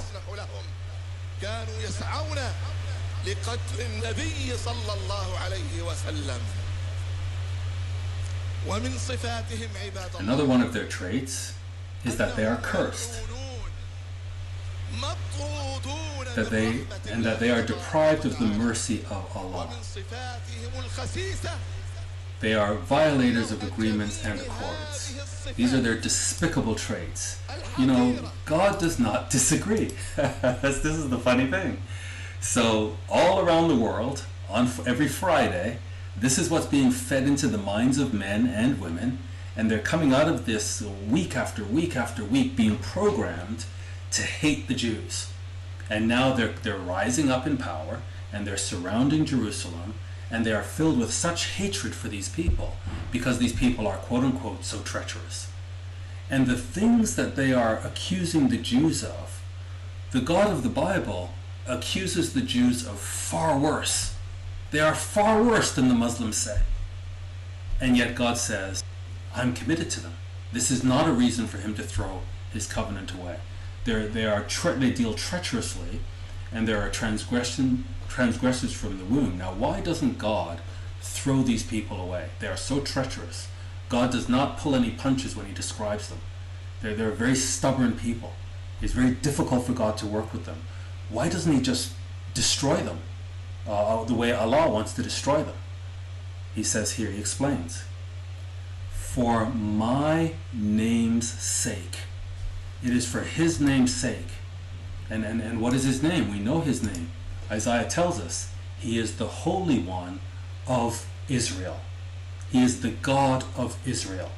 Another 10.19 10.45
one 10.45 10.61
of 10.61 10.73
their 10.73 10.87
traits 10.87 11.53
is 12.05 12.17
that 12.17 12.35
they 12.35 12.45
are 12.45 12.57
cursed. 12.57 13.21
That 16.35 16.49
they 16.49 16.85
and 17.11 17.23
that 17.25 17.39
they 17.39 17.51
are 17.51 17.61
deprived 17.61 18.25
of 18.25 18.37
the 18.39 18.45
mercy 18.45 19.03
of 19.09 19.25
Allah. 19.35 19.67
They 22.39 22.53
are 22.53 22.75
violators 22.75 23.51
of 23.51 23.63
agreements 23.63 24.23
and 24.23 24.39
accords. 24.39 25.53
These 25.55 25.73
are 25.73 25.81
their 25.81 25.95
despicable 25.97 26.75
traits. 26.75 27.41
You 27.79 27.87
know, 27.87 28.19
God 28.45 28.79
does 28.79 28.99
not 28.99 29.29
disagree. 29.31 29.91
this 30.15 30.85
is 30.85 31.09
the 31.09 31.17
funny 31.17 31.47
thing. 31.47 31.81
So, 32.39 32.95
all 33.09 33.39
around 33.39 33.69
the 33.69 33.75
world, 33.75 34.23
on 34.49 34.69
every 34.85 35.07
Friday, 35.07 35.79
this 36.15 36.37
is 36.37 36.49
what's 36.49 36.67
being 36.67 36.91
fed 36.91 37.23
into 37.23 37.47
the 37.47 37.57
minds 37.57 37.97
of 37.97 38.13
men 38.13 38.47
and 38.47 38.79
women, 38.79 39.19
And 39.55 39.71
they're 39.71 39.79
coming 39.79 40.13
out 40.13 40.27
of 40.27 40.45
this 40.45 40.83
week 41.09 41.35
after 41.35 41.63
week 41.63 41.95
after 41.95 42.23
week 42.23 42.55
being 42.55 42.77
programmed 42.77 43.65
to 44.11 44.21
hate 44.21 44.67
the 44.67 44.75
Jews. 44.75 45.31
And 45.89 46.07
now 46.07 46.33
they're, 46.33 46.53
they're 46.61 46.77
rising 46.77 47.31
up 47.31 47.47
in 47.47 47.57
power 47.57 48.01
and 48.31 48.45
they're 48.45 48.57
surrounding 48.57 49.25
Jerusalem 49.25 49.95
and 50.29 50.45
they 50.45 50.53
are 50.53 50.63
filled 50.63 50.99
with 50.99 51.11
such 51.11 51.51
hatred 51.55 51.95
for 51.95 52.07
these 52.07 52.29
people 52.29 52.75
because 53.11 53.39
these 53.39 53.53
people 53.53 53.87
are 53.87 53.97
quote 53.97 54.23
unquote 54.23 54.65
so 54.65 54.79
treacherous. 54.79 55.49
And 56.29 56.47
the 56.47 56.57
things 56.57 57.15
that 57.15 57.35
they 57.35 57.53
are 57.53 57.79
accusing 57.79 58.49
the 58.49 58.57
Jews 58.57 59.03
of, 59.03 59.41
the 60.11 60.21
God 60.21 60.51
of 60.51 60.63
the 60.63 60.69
Bible 60.69 61.31
accuses 61.65 62.33
the 62.33 62.41
Jews 62.41 62.85
of 62.85 62.99
far 62.99 63.57
worse. 63.57 64.15
They 64.71 64.79
are 64.79 64.95
far 64.95 65.41
worse 65.41 65.73
than 65.73 65.87
the 65.87 65.93
Muslims 65.93 66.37
say. 66.37 66.59
And 67.79 67.95
yet 67.95 68.15
God 68.15 68.37
says, 68.37 68.83
I'm 69.35 69.53
committed 69.53 69.89
to 69.91 70.01
them. 70.01 70.13
This 70.51 70.71
is 70.71 70.83
not 70.83 71.07
a 71.07 71.13
reason 71.13 71.47
for 71.47 71.57
him 71.57 71.75
to 71.75 71.83
throw 71.83 72.21
his 72.51 72.67
covenant 72.67 73.13
away. 73.13 73.37
They're, 73.83 74.07
they, 74.07 74.25
are 74.25 74.43
tre- 74.43 74.75
they 74.75 74.91
deal 74.91 75.13
treacherously, 75.13 75.99
and 76.51 76.67
there 76.67 76.81
are 76.81 76.89
transgression, 76.89 77.85
transgressors 78.09 78.73
from 78.73 78.97
the 78.97 79.05
womb. 79.05 79.37
Now, 79.37 79.53
why 79.53 79.81
doesn't 79.81 80.17
God 80.17 80.59
throw 81.01 81.41
these 81.41 81.63
people 81.63 81.99
away? 82.01 82.29
They 82.39 82.47
are 82.47 82.57
so 82.57 82.79
treacherous. 82.79 83.47
God 83.89 84.11
does 84.11 84.27
not 84.27 84.57
pull 84.57 84.75
any 84.75 84.91
punches 84.91 85.35
when 85.35 85.45
he 85.45 85.53
describes 85.53 86.09
them. 86.09 86.19
They're, 86.81 86.95
they're 86.95 87.11
very 87.11 87.35
stubborn 87.35 87.97
people. 87.97 88.33
It's 88.81 88.93
very 88.93 89.11
difficult 89.11 89.65
for 89.65 89.73
God 89.73 89.97
to 89.97 90.05
work 90.05 90.33
with 90.33 90.45
them. 90.45 90.61
Why 91.09 91.29
doesn't 91.29 91.51
he 91.51 91.61
just 91.61 91.93
destroy 92.33 92.77
them 92.77 92.99
uh, 93.67 94.03
the 94.03 94.13
way 94.13 94.33
Allah 94.33 94.69
wants 94.69 94.93
to 94.93 95.03
destroy 95.03 95.43
them? 95.43 95.55
He 96.53 96.63
says 96.63 96.93
here, 96.93 97.09
he 97.09 97.19
explains, 97.19 97.83
For 98.91 99.45
my 99.45 100.33
name's 100.53 101.31
sake. 101.31 101.99
It 102.83 102.93
is 102.93 103.07
for 103.07 103.21
his 103.21 103.59
name's 103.59 103.95
sake. 103.95 104.27
And, 105.09 105.23
and, 105.23 105.41
and 105.41 105.61
what 105.61 105.73
is 105.73 105.83
his 105.83 106.03
name? 106.03 106.29
We 106.29 106.39
know 106.39 106.61
his 106.61 106.83
name. 106.83 107.11
Isaiah 107.51 107.87
tells 107.87 108.19
us 108.19 108.51
he 108.79 108.97
is 108.97 109.17
the 109.17 109.27
Holy 109.27 109.79
One 109.79 110.19
of 110.67 111.07
Israel. 111.29 111.79
He 112.51 112.63
is 112.63 112.81
the 112.81 112.91
God 112.91 113.43
of 113.55 113.77
Israel. 113.85 114.31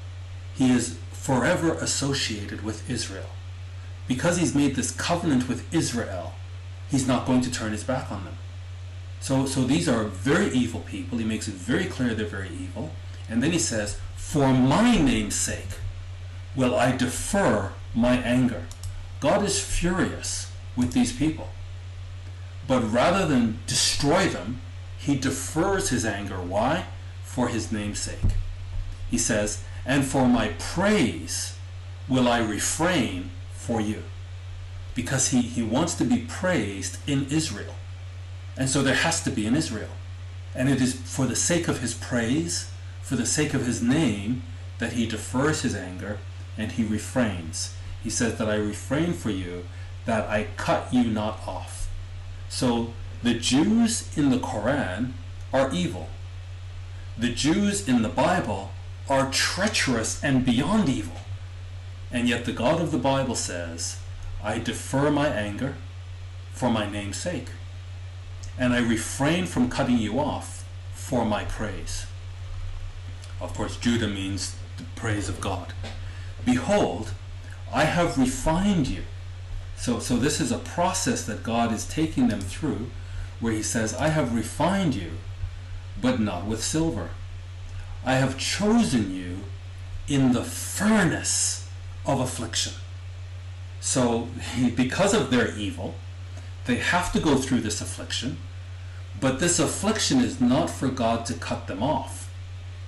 He 0.56 0.72
is 0.72 0.98
forever 1.12 1.74
associated 1.74 2.64
with 2.64 2.90
Israel. 2.90 3.30
Because 4.08 4.38
he's 4.38 4.56
made 4.56 4.76
this 4.76 4.92
covenant 4.92 5.48
with 5.48 5.72
Israel, 5.74 6.34
he's 6.90 7.08
not 7.08 7.26
going 7.26 7.42
to 7.42 7.52
turn 7.52 7.72
his 7.72 7.84
back 7.84 8.12
on 8.12 8.26
them. 8.26 8.38
So, 9.20 9.46
so 9.46 9.64
these 9.64 9.88
are 9.88 10.06
very 10.06 10.50
evil 10.52 10.82
people. 10.82 11.18
He 11.18 11.26
makes 11.26 11.48
it 11.48 11.54
very 11.54 11.86
clear 11.86 12.14
they're 12.14 12.26
very 12.26 12.50
evil. 12.50 12.92
And 13.30 13.44
then 13.44 13.52
he 13.52 13.60
says, 13.60 14.00
For 14.16 14.54
my 14.54 14.98
name's 14.98 15.36
sake 15.36 15.78
will 16.56 16.76
I 16.76 16.96
defer 16.96 17.74
my 17.94 18.18
anger. 18.18 18.66
God 19.20 19.44
is 19.44 19.62
furious 19.62 20.52
with 20.76 20.94
these 20.94 21.12
people. 21.12 21.50
But 22.70 22.84
rather 22.94 23.26
than 23.26 23.58
destroy 23.66 24.28
them, 24.28 24.62
he 25.00 25.18
defers 25.18 25.90
his 25.90 26.06
anger. 26.06 26.36
Why? 26.36 26.86
For 27.24 27.48
his 27.48 27.72
name's 27.72 27.98
sake. 27.98 28.36
He 29.10 29.18
says, 29.18 29.64
And 29.88 30.06
for 30.06 30.28
my 30.28 30.50
praise 30.60 31.58
will 32.08 32.28
I 32.28 32.38
refrain 32.38 33.32
for 33.54 33.82
you. 33.82 34.04
Because 34.94 35.30
he, 35.30 35.42
he 35.42 35.64
wants 35.64 35.96
to 35.96 36.06
be 36.06 36.20
praised 36.20 37.00
in 37.08 37.26
Israel. 37.32 37.74
And 38.56 38.70
so 38.70 38.84
there 38.84 38.94
has 38.94 39.24
to 39.24 39.32
be 39.32 39.48
in 39.48 39.56
Israel. 39.56 39.96
And 40.54 40.70
it 40.70 40.80
is 40.80 40.94
for 40.94 41.26
the 41.26 41.36
sake 41.36 41.68
of 41.68 41.80
his 41.80 41.96
praise, 41.96 42.70
for 43.02 43.16
the 43.16 43.26
sake 43.26 43.56
of 43.56 43.66
his 43.66 43.82
name, 43.82 44.44
that 44.78 44.94
he 44.94 45.08
defers 45.08 45.64
his 45.64 45.74
anger 45.74 46.20
and 46.56 46.74
he 46.74 46.84
refrains. 46.84 47.76
He 48.04 48.12
says 48.12 48.38
that 48.38 48.48
I 48.48 48.56
refrain 48.56 49.14
for 49.14 49.32
you, 49.32 49.66
that 50.06 50.30
I 50.30 50.50
cut 50.56 50.94
you 50.94 51.06
not 51.06 51.40
off. 51.48 51.79
So 52.50 52.94
the 53.24 53.36
Jews 53.36 54.10
in 54.18 54.30
the 54.30 54.40
Quran 54.40 55.14
are 55.54 55.72
evil. 55.72 56.10
The 57.18 57.30
Jews 57.30 57.88
in 57.88 58.02
the 58.02 58.10
Bible 58.10 58.72
are 59.08 59.32
treacherous 59.32 60.24
and 60.24 60.46
beyond 60.46 60.90
evil. 60.90 61.18
And 62.12 62.28
yet 62.28 62.46
the 62.46 62.52
God 62.52 62.82
of 62.82 62.92
the 62.92 62.98
Bible 62.98 63.36
says, 63.36 64.00
I 64.44 64.60
defer 64.60 65.12
my 65.12 65.28
anger 65.28 65.76
for 66.54 66.70
my 66.70 66.90
name's 66.90 67.18
sake, 67.18 67.50
and 68.58 68.74
I 68.74 68.80
refrain 68.80 69.46
from 69.46 69.70
cutting 69.70 69.98
you 69.98 70.20
off 70.20 70.68
for 70.94 71.26
my 71.26 71.44
praise. 71.46 72.06
Of 73.40 73.54
course, 73.54 73.78
Judah 73.78 74.08
means 74.08 74.56
the 74.78 74.84
praise 74.96 75.30
of 75.30 75.40
God. 75.40 75.74
Behold, 76.46 77.14
I 77.74 77.84
have 77.84 78.18
refined 78.18 78.88
you. 78.88 79.04
So, 79.80 80.00
so 80.00 80.18
this 80.18 80.42
is 80.42 80.52
a 80.52 80.58
process 80.58 81.24
that 81.24 81.42
God 81.42 81.72
is 81.72 81.88
taking 81.88 82.28
them 82.28 82.42
through 82.42 82.92
where 83.40 83.54
he 83.54 83.64
says, 83.64 83.94
I 83.94 84.10
have 84.10 84.36
refined 84.36 84.94
you, 84.94 85.12
but 86.02 86.20
not 86.20 86.46
with 86.46 86.62
silver. 86.62 87.12
I 88.04 88.16
have 88.16 88.38
chosen 88.38 89.16
you 89.16 89.38
in 90.10 90.34
the 90.34 90.44
furnace 90.44 91.70
of 92.06 92.20
affliction. 92.20 92.74
So, 93.80 94.28
because 94.76 95.14
of 95.14 95.32
their 95.32 95.56
evil, 95.56 95.96
they 96.66 96.76
have 96.76 97.14
to 97.14 97.22
go 97.22 97.38
through 97.38 97.62
this 97.62 97.80
affliction, 97.80 98.38
but 99.22 99.40
this 99.40 99.60
affliction 99.60 100.20
is 100.20 100.42
not 100.42 100.70
for 100.70 100.90
God 100.90 101.26
to 101.28 101.34
cut 101.34 101.68
them 101.68 101.82
off. 101.82 102.30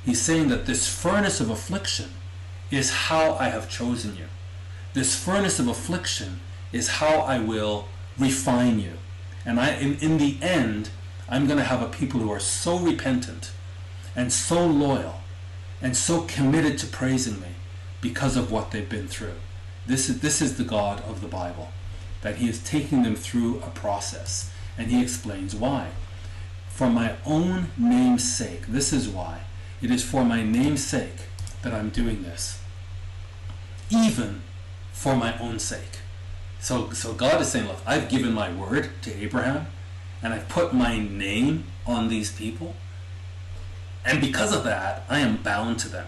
He's 0.04 0.22
saying 0.22 0.50
that 0.50 0.66
this 0.66 0.94
furnace 0.94 1.40
of 1.40 1.50
affliction 1.50 2.10
is 2.70 2.92
how 2.92 3.36
I 3.36 3.48
have 3.48 3.70
chosen 3.70 4.18
you. 4.18 4.26
This 4.94 5.16
furnace 5.16 5.58
of 5.58 5.70
affliction 5.70 6.42
is 6.72 6.88
how 6.88 7.20
I 7.20 7.40
will 7.40 7.88
refine 8.18 8.80
you. 8.80 8.94
And 9.46 9.60
I, 9.60 9.72
in, 9.76 9.98
in 10.00 10.18
the 10.18 10.38
end, 10.42 10.90
I'm 11.30 11.48
going 11.48 11.60
to 11.60 11.66
have 11.66 11.82
a 11.82 11.88
people 11.88 12.20
who 12.20 12.32
are 12.32 12.40
so 12.40 12.78
repentant 12.78 13.52
and 14.16 14.32
so 14.32 14.66
loyal 14.66 15.22
and 15.82 15.96
so 15.96 16.22
committed 16.22 16.78
to 16.80 16.88
praising 16.88 17.40
me 17.40 17.56
because 18.02 18.38
of 18.38 18.52
what 18.52 18.72
they've 18.72 18.90
been 18.90 19.08
through. 19.08 19.36
This 19.88 20.10
is, 20.10 20.20
this 20.20 20.42
is 20.42 20.58
the 20.58 20.64
God 20.64 21.02
of 21.02 21.22
the 21.22 21.28
Bible, 21.28 21.70
that 22.22 22.36
He 22.36 22.50
is 22.50 22.64
taking 22.64 23.04
them 23.04 23.16
through 23.16 23.58
a 23.60 23.70
process. 23.70 24.52
And 24.78 24.92
He 24.92 25.02
explains 25.02 25.56
why. 25.56 25.90
For 26.70 26.90
my 26.90 27.16
own 27.26 27.72
name's 27.78 28.24
sake, 28.24 28.68
this 28.68 28.94
is 28.94 29.08
why. 29.10 29.42
It 29.82 29.92
is 29.92 30.04
for 30.04 30.24
my 30.24 30.44
name's 30.44 30.86
sake 30.86 31.28
that 31.64 31.74
I'm 31.74 31.90
doing 31.90 32.24
this. 32.24 32.62
Even 33.90 34.42
for 34.92 35.16
my 35.16 35.38
own 35.40 35.60
sake. 35.60 36.01
So, 36.62 36.92
so 36.92 37.14
God 37.14 37.42
is 37.42 37.50
saying, 37.50 37.68
look, 37.68 37.80
I've 37.86 38.08
given 38.08 38.34
my 38.34 38.54
word 38.54 38.92
to 39.02 39.14
Abraham, 39.16 39.66
and 40.22 40.32
I've 40.34 40.48
put 40.48 40.74
my 40.74 41.00
name 41.00 41.66
on 41.88 42.08
these 42.08 42.32
people, 42.32 42.76
and 44.06 44.22
because 44.22 44.56
of 44.56 44.64
that, 44.64 45.04
I 45.10 45.20
am 45.20 45.38
bound 45.38 45.80
to 45.80 45.90
them. 45.90 46.08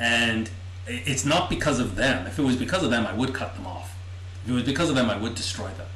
And 0.00 0.50
it's 0.86 1.26
not 1.26 1.50
because 1.50 1.80
of 1.80 1.96
them. 1.96 2.26
If 2.26 2.38
it 2.38 2.42
was 2.42 2.56
because 2.56 2.82
of 2.82 2.90
them, 2.90 3.06
I 3.06 3.12
would 3.12 3.34
cut 3.34 3.54
them 3.56 3.66
off. 3.66 3.94
If 4.44 4.50
it 4.50 4.54
was 4.54 4.62
because 4.62 4.88
of 4.88 4.96
them, 4.96 5.10
I 5.10 5.18
would 5.18 5.34
destroy 5.34 5.68
them. 5.68 5.86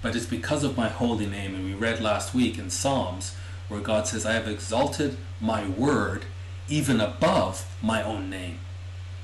But 0.00 0.16
it's 0.16 0.26
because 0.26 0.64
of 0.64 0.76
my 0.76 0.88
holy 0.88 1.26
name. 1.26 1.54
And 1.54 1.64
we 1.64 1.74
read 1.74 2.00
last 2.00 2.34
week 2.34 2.58
in 2.58 2.70
Psalms 2.70 3.34
where 3.68 3.80
God 3.80 4.06
says, 4.06 4.26
I 4.26 4.32
have 4.32 4.48
exalted 4.48 5.16
my 5.40 5.68
word 5.68 6.24
even 6.68 7.00
above 7.00 7.66
my 7.82 8.02
own 8.02 8.30
name. 8.30 8.58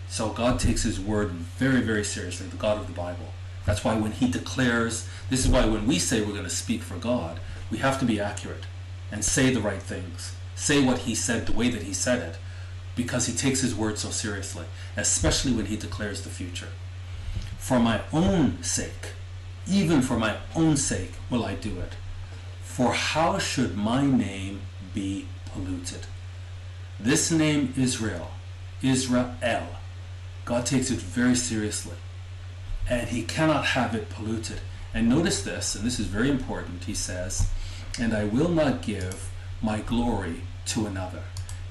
So 0.08 0.30
God 0.30 0.58
takes 0.58 0.82
his 0.82 0.98
word 0.98 1.30
very, 1.30 1.80
very 1.80 2.04
seriously, 2.04 2.46
the 2.48 2.56
God 2.56 2.78
of 2.78 2.86
the 2.86 2.92
Bible. 2.92 3.32
That's 3.66 3.84
why 3.84 3.96
when 3.96 4.12
he 4.12 4.28
declares, 4.28 5.08
this 5.28 5.44
is 5.44 5.50
why 5.50 5.66
when 5.66 5.86
we 5.86 5.98
say 5.98 6.20
we're 6.20 6.32
going 6.32 6.44
to 6.44 6.50
speak 6.50 6.82
for 6.82 6.96
God, 6.96 7.40
we 7.70 7.78
have 7.78 7.98
to 8.00 8.04
be 8.04 8.20
accurate 8.20 8.64
and 9.12 9.24
say 9.24 9.52
the 9.52 9.60
right 9.60 9.82
things. 9.82 10.34
Say 10.54 10.82
what 10.82 10.98
he 11.00 11.14
said 11.14 11.46
the 11.46 11.52
way 11.52 11.70
that 11.70 11.82
he 11.82 11.92
said 11.92 12.20
it 12.20 12.38
because 12.96 13.26
he 13.26 13.32
takes 13.32 13.60
his 13.60 13.74
word 13.74 13.98
so 13.98 14.10
seriously, 14.10 14.66
especially 14.96 15.52
when 15.52 15.66
he 15.66 15.76
declares 15.76 16.22
the 16.22 16.28
future. 16.28 16.68
For 17.58 17.78
my 17.78 18.02
own 18.12 18.62
sake, 18.62 19.12
even 19.66 20.02
for 20.02 20.18
my 20.18 20.36
own 20.54 20.76
sake, 20.76 21.12
will 21.28 21.44
I 21.44 21.54
do 21.54 21.78
it. 21.80 21.94
For 22.62 22.92
how 22.92 23.38
should 23.38 23.76
my 23.76 24.04
name 24.04 24.62
be 24.92 25.26
polluted? 25.52 26.06
This 26.98 27.30
name 27.30 27.72
Israel, 27.76 28.30
Israel, 28.82 29.34
God 30.44 30.66
takes 30.66 30.90
it 30.90 30.98
very 30.98 31.34
seriously. 31.34 31.96
And 32.90 33.08
he 33.08 33.22
cannot 33.22 33.66
have 33.66 33.94
it 33.94 34.10
polluted. 34.10 34.60
And 34.92 35.08
notice 35.08 35.42
this, 35.42 35.76
and 35.76 35.84
this 35.84 36.00
is 36.00 36.06
very 36.06 36.28
important, 36.28 36.84
he 36.84 36.94
says, 36.94 37.48
and 37.98 38.12
I 38.12 38.24
will 38.24 38.48
not 38.48 38.82
give 38.82 39.30
my 39.62 39.80
glory 39.80 40.42
to 40.66 40.86
another. 40.86 41.22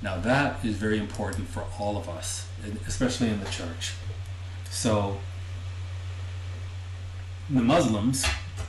Now 0.02 0.18
that 0.22 0.64
is 0.64 0.78
very 0.78 0.98
important 0.98 1.50
for 1.50 1.66
all 1.78 1.98
of 1.98 2.08
us, 2.08 2.48
especially 2.88 3.28
in 3.28 3.42
the 3.42 3.50
church. 3.50 3.94
So 4.70 5.18
the 7.50 7.62
Muslims 7.62 8.26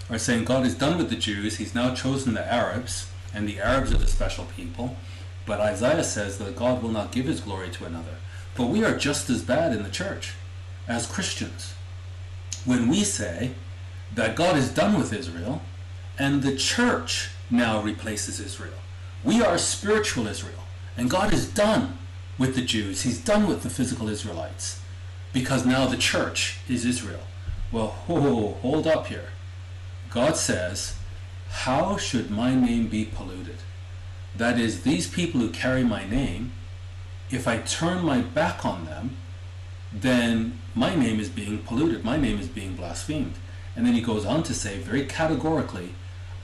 are 0.09 0.19
saying 0.19 0.45
God 0.45 0.67
is 0.67 0.75
done 0.75 0.99
with 0.99 1.09
the 1.09 1.17
Jews, 1.17 1.59
he's 1.59 1.75
now 1.75 1.95
chosen 1.95 2.35
the 2.35 2.53
Arabs, 2.53 3.09
and 3.33 3.49
the 3.49 3.61
Arabs 3.61 3.93
are 3.93 3.99
the 3.99 4.09
special 4.09 4.47
people. 4.57 4.97
But 5.47 5.61
Isaiah 5.61 6.03
says 6.03 6.39
that 6.39 6.57
God 6.57 6.83
will 6.83 6.91
not 6.91 7.13
give 7.13 7.27
his 7.27 7.41
glory 7.41 7.71
to 7.71 7.85
another. 7.85 8.17
But 8.57 8.67
we 8.67 8.83
are 8.85 8.97
just 8.97 9.31
as 9.31 9.43
bad 9.43 9.73
in 9.73 9.85
the 9.85 9.91
church 9.91 10.35
as 10.89 11.07
Christians 11.07 11.75
when 12.65 12.89
we 12.89 13.05
say 13.05 13.53
that 14.15 14.37
God 14.37 14.57
is 14.57 14.71
done 14.71 14.99
with 14.99 15.13
Israel 15.13 15.63
and 16.19 16.43
the 16.43 16.57
church 16.57 17.31
now 17.51 17.81
replaces 17.81 18.41
Israel. 18.41 18.75
We 19.25 19.43
are 19.43 19.59
spiritual 19.59 20.27
Israel 20.27 20.65
and 20.97 21.11
God 21.11 21.33
is 21.33 21.49
done 21.49 21.99
with 22.39 22.55
the 22.55 22.63
Jews. 22.63 23.03
He's 23.03 23.21
done 23.21 23.47
with 23.47 23.63
the 23.63 23.71
physical 23.71 24.09
Israelites 24.09 24.81
because 25.33 25.65
now 25.65 25.87
the 25.87 25.97
church 25.97 26.59
is 26.69 26.85
Israel. 26.85 27.23
Well, 27.73 27.89
ho, 28.07 28.59
hold 28.63 28.87
up 28.87 29.07
here. 29.07 29.29
God 30.11 30.37
says, 30.37 30.97
How 31.51 31.97
should 31.97 32.31
my 32.31 32.55
name 32.55 32.89
be 32.89 33.05
polluted? 33.05 33.59
That 34.37 34.59
is, 34.59 34.83
these 34.83 35.09
people 35.09 35.41
who 35.41 35.51
carry 35.51 35.85
my 35.85 36.09
name, 36.09 36.53
if 37.31 37.47
I 37.47 37.59
turn 37.59 38.05
my 38.05 38.21
back 38.21 38.65
on 38.65 38.87
them, 38.87 39.17
then 39.93 40.61
my 40.75 40.95
name 40.95 41.19
is 41.19 41.29
being 41.29 41.59
polluted. 41.59 42.05
My 42.05 42.17
name 42.17 42.39
is 42.39 42.49
being 42.49 42.75
blasphemed. 42.75 43.35
And 43.75 43.87
then 43.87 43.95
he 43.95 44.01
goes 44.01 44.25
on 44.25 44.43
to 44.45 44.55
say 44.55 44.79
very 44.79 45.05
categorically, 45.05 45.95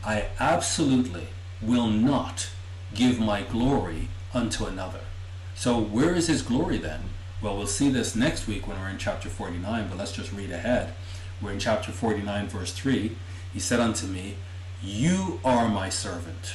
I 0.05 0.26
absolutely 0.38 1.28
will 1.61 1.88
not 1.88 2.51
give 2.94 3.18
my 3.18 3.42
glory 3.42 4.09
unto 4.32 4.64
another. 4.64 5.01
So 5.55 5.80
where 5.80 6.14
is 6.14 6.28
his 6.28 6.42
glory 6.42 6.78
then? 6.78 7.01
Well, 7.42 7.57
we'll 7.57 7.66
see 7.66 7.88
this 7.88 8.16
next 8.16 8.47
week 8.47 8.66
when 8.66 8.80
we're 8.80 8.88
in 8.88 8.99
chapter 8.99 9.28
49, 9.28 9.88
but 9.88 9.99
let's 9.99 10.12
just 10.12 10.32
read 10.32 10.51
ahead. 10.51 10.94
We're 11.40 11.53
in 11.53 11.59
chapter 11.59 11.92
49, 11.92 12.49
verse 12.49 12.72
3. 12.72 13.16
He 13.53 13.61
said 13.61 13.80
unto 13.80 14.07
me, 14.07 14.36
You 14.82 15.40
are 15.44 15.68
my 15.68 15.88
servant. 15.88 16.55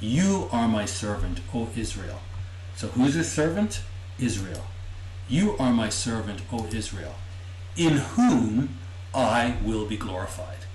You 0.00 0.48
are 0.52 0.68
my 0.68 0.84
servant, 0.84 1.40
O 1.54 1.68
Israel. 1.76 2.20
So 2.76 2.88
who 2.88 3.04
is 3.04 3.14
his 3.14 3.30
servant? 3.30 3.82
Israel. 4.18 4.64
You 5.32 5.56
are 5.56 5.72
my 5.72 5.88
servant, 5.88 6.42
O 6.52 6.66
Israel, 6.66 7.14
in 7.74 7.96
whom 8.16 8.76
I 9.14 9.56
will 9.64 9.86
be 9.86 9.96
glorified. 9.96 10.66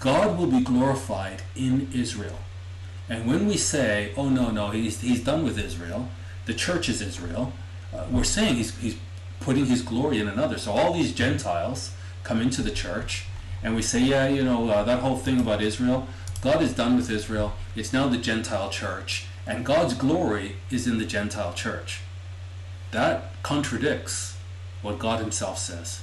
God 0.00 0.38
will 0.38 0.46
be 0.46 0.62
glorified 0.62 1.42
in 1.54 1.90
Israel. 1.92 2.38
And 3.10 3.26
when 3.26 3.46
we 3.46 3.58
say, 3.58 4.14
oh 4.16 4.30
no, 4.30 4.50
no, 4.50 4.70
he's, 4.70 5.02
he's 5.02 5.22
done 5.22 5.44
with 5.44 5.58
Israel, 5.58 6.08
the 6.46 6.54
church 6.54 6.88
is 6.88 7.02
Israel, 7.02 7.52
uh, 7.92 8.06
we're 8.10 8.24
saying 8.24 8.54
he's, 8.54 8.74
he's 8.78 8.96
putting 9.40 9.66
his 9.66 9.82
glory 9.82 10.20
in 10.20 10.26
another. 10.26 10.56
So 10.56 10.72
all 10.72 10.94
these 10.94 11.12
Gentiles 11.12 11.92
come 12.24 12.40
into 12.40 12.62
the 12.62 12.70
church 12.70 13.26
and 13.62 13.76
we 13.76 13.82
say, 13.82 14.00
yeah, 14.00 14.26
you 14.26 14.42
know, 14.42 14.70
uh, 14.70 14.84
that 14.84 15.00
whole 15.00 15.18
thing 15.18 15.38
about 15.38 15.60
Israel, 15.60 16.08
God 16.40 16.62
is 16.62 16.72
done 16.72 16.96
with 16.96 17.10
Israel. 17.10 17.52
It's 17.76 17.92
now 17.92 18.08
the 18.08 18.16
Gentile 18.16 18.70
church. 18.70 19.26
And 19.46 19.66
God's 19.66 19.92
glory 19.92 20.56
is 20.70 20.86
in 20.86 20.96
the 20.96 21.04
Gentile 21.04 21.52
church. 21.52 22.00
That 22.92 23.42
contradicts 23.42 24.38
what 24.82 24.98
God 24.98 25.20
himself 25.20 25.58
says. 25.58 26.02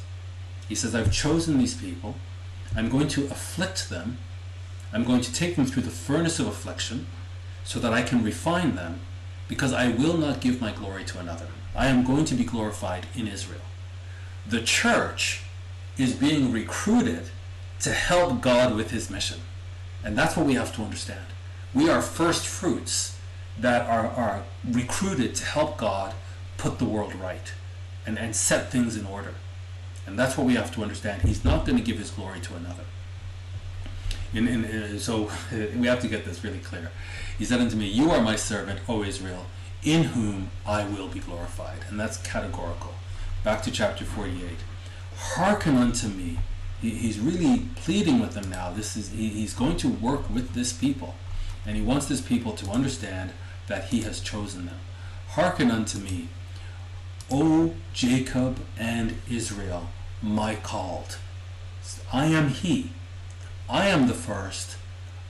He 0.67 0.75
says, 0.75 0.93
I've 0.93 1.11
chosen 1.11 1.57
these 1.57 1.75
people. 1.75 2.15
I'm 2.75 2.89
going 2.89 3.07
to 3.09 3.25
afflict 3.25 3.89
them. 3.89 4.17
I'm 4.91 5.03
going 5.03 5.21
to 5.21 5.33
take 5.33 5.55
them 5.55 5.65
through 5.65 5.83
the 5.83 5.89
furnace 5.89 6.39
of 6.39 6.47
affliction 6.47 7.07
so 7.63 7.79
that 7.79 7.93
I 7.93 8.01
can 8.01 8.23
refine 8.23 8.75
them 8.75 8.99
because 9.47 9.73
I 9.73 9.89
will 9.89 10.17
not 10.17 10.41
give 10.41 10.61
my 10.61 10.71
glory 10.71 11.03
to 11.05 11.19
another. 11.19 11.47
I 11.75 11.87
am 11.87 12.03
going 12.03 12.25
to 12.25 12.35
be 12.35 12.43
glorified 12.43 13.05
in 13.15 13.27
Israel. 13.27 13.61
The 14.47 14.61
church 14.61 15.43
is 15.97 16.15
being 16.15 16.51
recruited 16.51 17.29
to 17.81 17.91
help 17.91 18.41
God 18.41 18.75
with 18.75 18.91
his 18.91 19.09
mission. 19.09 19.39
And 20.03 20.17
that's 20.17 20.35
what 20.35 20.45
we 20.45 20.55
have 20.55 20.73
to 20.75 20.81
understand. 20.81 21.25
We 21.73 21.89
are 21.89 22.01
first 22.01 22.47
fruits 22.47 23.17
that 23.59 23.87
are, 23.87 24.07
are 24.07 24.43
recruited 24.67 25.35
to 25.35 25.45
help 25.45 25.77
God 25.77 26.13
put 26.60 26.78
the 26.78 26.86
world 26.86 27.16
right 27.16 27.53
and, 28.05 28.20
and 28.20 28.36
set 28.36 28.72
things 28.72 28.95
in 28.95 29.05
order. 29.05 29.34
And 30.05 30.18
that's 30.18 30.38
what 30.38 30.45
we 30.45 30.55
have 30.55 30.74
to 30.76 30.82
understand. 30.82 31.24
He's 31.24 31.43
not 31.43 31.66
going 31.66 31.78
to 31.78 31.84
give 31.84 31.97
his 31.97 32.12
glory 32.12 32.39
to 32.41 32.55
another. 32.55 32.84
In, 34.34 34.47
in, 34.47 34.66
in, 34.66 34.99
so 34.99 35.32
we 35.76 35.88
have 35.88 36.01
to 36.01 36.07
get 36.07 36.26
this 36.26 36.43
really 36.43 36.60
clear. 36.60 36.91
He 37.38 37.45
said 37.45 37.60
unto 37.62 37.76
me, 37.76 37.88
You 37.88 38.12
are 38.12 38.22
my 38.22 38.36
servant, 38.36 38.80
O 38.88 39.03
Israel, 39.03 39.45
in 39.84 40.03
whom 40.03 40.51
I 40.66 40.86
will 40.86 41.07
be 41.07 41.20
glorified. 41.20 41.80
And 41.89 41.99
that's 41.99 42.18
categorical. 42.18 42.93
Back 43.43 43.62
to 43.64 43.72
chapter 43.72 44.03
48. 44.03 44.49
Hearken 45.16 45.78
unto 45.78 46.07
me. 46.07 46.39
He, 46.82 46.91
he's 46.91 47.20
really 47.20 47.68
pleading 47.76 48.20
with 48.20 48.34
them 48.34 48.49
now. 48.49 48.72
This 48.72 48.95
is 48.97 49.12
he, 49.12 49.30
he's 49.30 49.53
going 49.53 49.78
to 49.78 49.88
work 49.88 50.30
with 50.30 50.53
this 50.53 50.74
people. 50.74 51.16
And 51.66 51.76
he 51.76 51.82
wants 51.82 52.07
this 52.07 52.22
people 52.22 52.53
to 52.53 52.70
understand 52.70 53.32
that 53.68 53.86
he 53.86 54.01
has 54.01 54.20
chosen 54.20 54.66
them. 54.66 54.80
Hearken 55.30 55.70
unto 55.70 55.99
me, 55.99 56.30
O 57.32 57.75
Jacob 57.93 58.59
and 58.77 59.15
Israel, 59.30 59.89
my 60.21 60.55
called. 60.55 61.17
I 62.11 62.25
am 62.25 62.49
he. 62.49 62.91
I 63.69 63.88
am 63.88 64.07
the 64.07 64.15
first. 64.15 64.77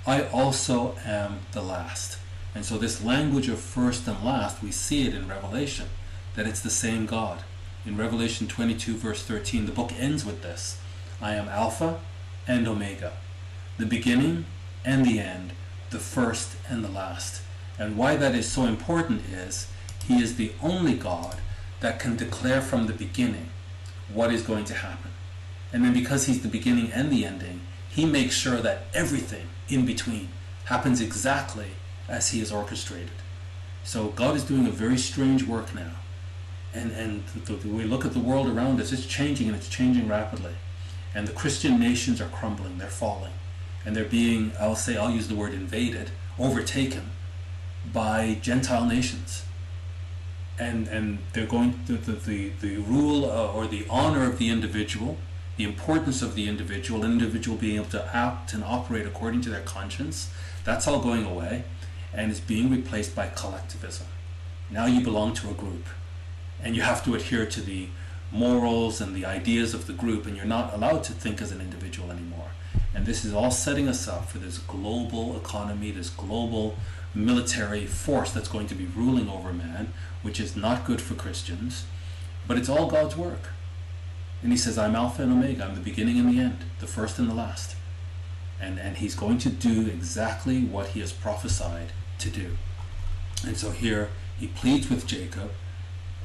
I 0.07 0.23
also 0.23 0.95
am 1.03 1.39
the 1.51 1.61
last. 1.61 2.17
And 2.55 2.63
so 2.63 2.77
this 2.77 3.03
language 3.03 3.49
of 3.49 3.59
first 3.59 4.07
and 4.07 4.23
last, 4.23 4.63
we 4.63 4.71
see 4.71 5.07
it 5.07 5.13
in 5.13 5.27
Revelation, 5.27 5.87
that 6.35 6.47
it's 6.47 6.61
the 6.61 6.69
same 6.69 7.05
God. 7.05 7.43
In 7.85 7.97
Revelation 7.97 8.47
22 8.47 8.95
verse 8.95 9.23
13, 9.23 9.65
the 9.65 9.71
book 9.73 9.91
ends 9.99 10.25
with 10.25 10.41
this. 10.41 10.79
I 11.21 11.35
am 11.35 11.49
Alpha 11.49 11.99
and 12.47 12.65
Omega, 12.65 13.11
the 13.77 13.85
beginning 13.85 14.45
and 14.85 15.05
the 15.05 15.19
end, 15.19 15.51
the 15.89 15.99
first 15.99 16.55
and 16.69 16.81
the 16.81 16.89
last. 16.89 17.41
And 17.77 17.97
why 17.97 18.15
that 18.15 18.35
is 18.35 18.49
so 18.49 18.63
important 18.63 19.23
is 19.29 19.67
he 20.07 20.21
is 20.21 20.37
the 20.37 20.53
only 20.61 20.93
God 20.93 21.41
that 21.79 21.99
can 21.99 22.15
declare 22.15 22.61
from 22.61 22.87
the 22.87 22.93
beginning 22.93 23.49
what 24.13 24.33
is 24.33 24.41
going 24.41 24.65
to 24.65 24.73
happen. 24.73 25.11
And 25.71 25.83
then 25.83 25.93
because 25.93 26.25
he's 26.25 26.41
the 26.41 26.47
beginning 26.47 26.91
and 26.91 27.11
the 27.11 27.25
ending, 27.25 27.61
he 27.89 28.05
makes 28.05 28.35
sure 28.35 28.57
that 28.57 28.83
everything 28.93 29.47
in 29.67 29.85
between 29.85 30.29
happens 30.65 31.01
exactly 31.01 31.67
as 32.07 32.31
he 32.31 32.39
has 32.39 32.51
orchestrated. 32.51 33.11
So 33.83 34.07
God 34.09 34.35
is 34.35 34.43
doing 34.43 34.67
a 34.67 34.71
very 34.71 34.97
strange 34.97 35.43
work 35.43 35.73
now. 35.73 35.91
And, 36.73 36.91
and 36.91 37.23
the, 37.45 37.53
the, 37.53 37.67
we 37.67 37.83
look 37.83 38.05
at 38.05 38.13
the 38.13 38.19
world 38.19 38.47
around 38.47 38.79
us, 38.79 38.91
it's 38.91 39.05
changing 39.05 39.47
and 39.47 39.55
it's 39.55 39.69
changing 39.69 40.07
rapidly. 40.07 40.53
And 41.15 41.27
the 41.27 41.33
Christian 41.33 41.79
nations 41.79 42.21
are 42.21 42.27
crumbling, 42.27 42.77
they're 42.77 42.87
falling. 42.87 43.33
And 43.85 43.95
they're 43.95 44.05
being, 44.05 44.51
I'll 44.59 44.75
say, 44.75 44.97
I'll 44.97 45.09
use 45.09 45.27
the 45.27 45.35
word 45.35 45.53
invaded, 45.53 46.11
overtaken 46.37 47.11
by 47.91 48.37
Gentile 48.41 48.85
nations 48.85 49.43
and 50.59 50.87
and 50.87 51.19
they're 51.33 51.45
going 51.45 51.79
to 51.87 51.93
the 51.93 52.11
the, 52.11 52.49
the 52.61 52.77
rule 52.77 53.25
uh, 53.25 53.51
or 53.53 53.67
the 53.67 53.85
honor 53.89 54.23
of 54.25 54.37
the 54.37 54.49
individual 54.49 55.17
the 55.57 55.63
importance 55.63 56.21
of 56.21 56.35
the 56.35 56.47
individual 56.47 57.03
individual 57.03 57.57
being 57.57 57.77
able 57.77 57.85
to 57.85 58.15
act 58.15 58.53
and 58.53 58.63
operate 58.63 59.05
according 59.05 59.41
to 59.41 59.49
their 59.49 59.61
conscience 59.61 60.29
that's 60.63 60.87
all 60.87 60.99
going 60.99 61.25
away 61.25 61.63
and 62.13 62.31
is 62.31 62.39
being 62.39 62.69
replaced 62.69 63.15
by 63.15 63.27
collectivism. 63.27 64.07
Now 64.69 64.85
you 64.85 65.01
belong 65.01 65.33
to 65.35 65.49
a 65.49 65.53
group 65.53 65.85
and 66.61 66.75
you 66.75 66.81
have 66.81 67.03
to 67.05 67.15
adhere 67.15 67.45
to 67.45 67.61
the 67.61 67.87
morals 68.31 69.01
and 69.01 69.15
the 69.15 69.25
ideas 69.25 69.73
of 69.73 69.87
the 69.87 69.93
group 69.93 70.25
and 70.25 70.35
you're 70.35 70.45
not 70.45 70.73
allowed 70.73 71.03
to 71.05 71.13
think 71.13 71.41
as 71.41 71.51
an 71.51 71.61
individual 71.61 72.11
anymore. 72.11 72.51
And 72.93 73.05
this 73.05 73.23
is 73.23 73.33
all 73.33 73.51
setting 73.51 73.87
us 73.87 74.07
up 74.07 74.29
for 74.29 74.37
this 74.37 74.57
global 74.57 75.37
economy 75.37 75.91
this 75.91 76.09
global 76.09 76.75
military 77.13 77.85
force 77.85 78.31
that's 78.31 78.47
going 78.47 78.67
to 78.67 78.75
be 78.75 78.85
ruling 78.85 79.29
over 79.29 79.51
man 79.51 79.93
which 80.21 80.39
is 80.39 80.55
not 80.55 80.85
good 80.85 81.01
for 81.01 81.15
Christians, 81.15 81.85
but 82.47 82.57
it's 82.57 82.69
all 82.69 82.87
God's 82.87 83.15
work. 83.15 83.49
And 84.41 84.51
he 84.51 84.57
says, 84.57 84.77
I'm 84.77 84.95
Alpha 84.95 85.23
and 85.23 85.31
Omega, 85.31 85.65
I'm 85.65 85.75
the 85.75 85.81
beginning 85.81 86.17
and 86.19 86.33
the 86.33 86.41
end, 86.41 86.59
the 86.79 86.87
first 86.87 87.19
and 87.19 87.29
the 87.29 87.33
last. 87.33 87.75
And, 88.59 88.79
and 88.79 88.97
he's 88.97 89.15
going 89.15 89.37
to 89.39 89.49
do 89.49 89.87
exactly 89.87 90.61
what 90.61 90.87
he 90.87 90.99
has 90.99 91.13
prophesied 91.13 91.91
to 92.19 92.29
do. 92.29 92.57
And 93.45 93.57
so 93.57 93.71
here 93.71 94.09
he 94.37 94.47
pleads 94.47 94.89
with 94.89 95.07
Jacob 95.07 95.51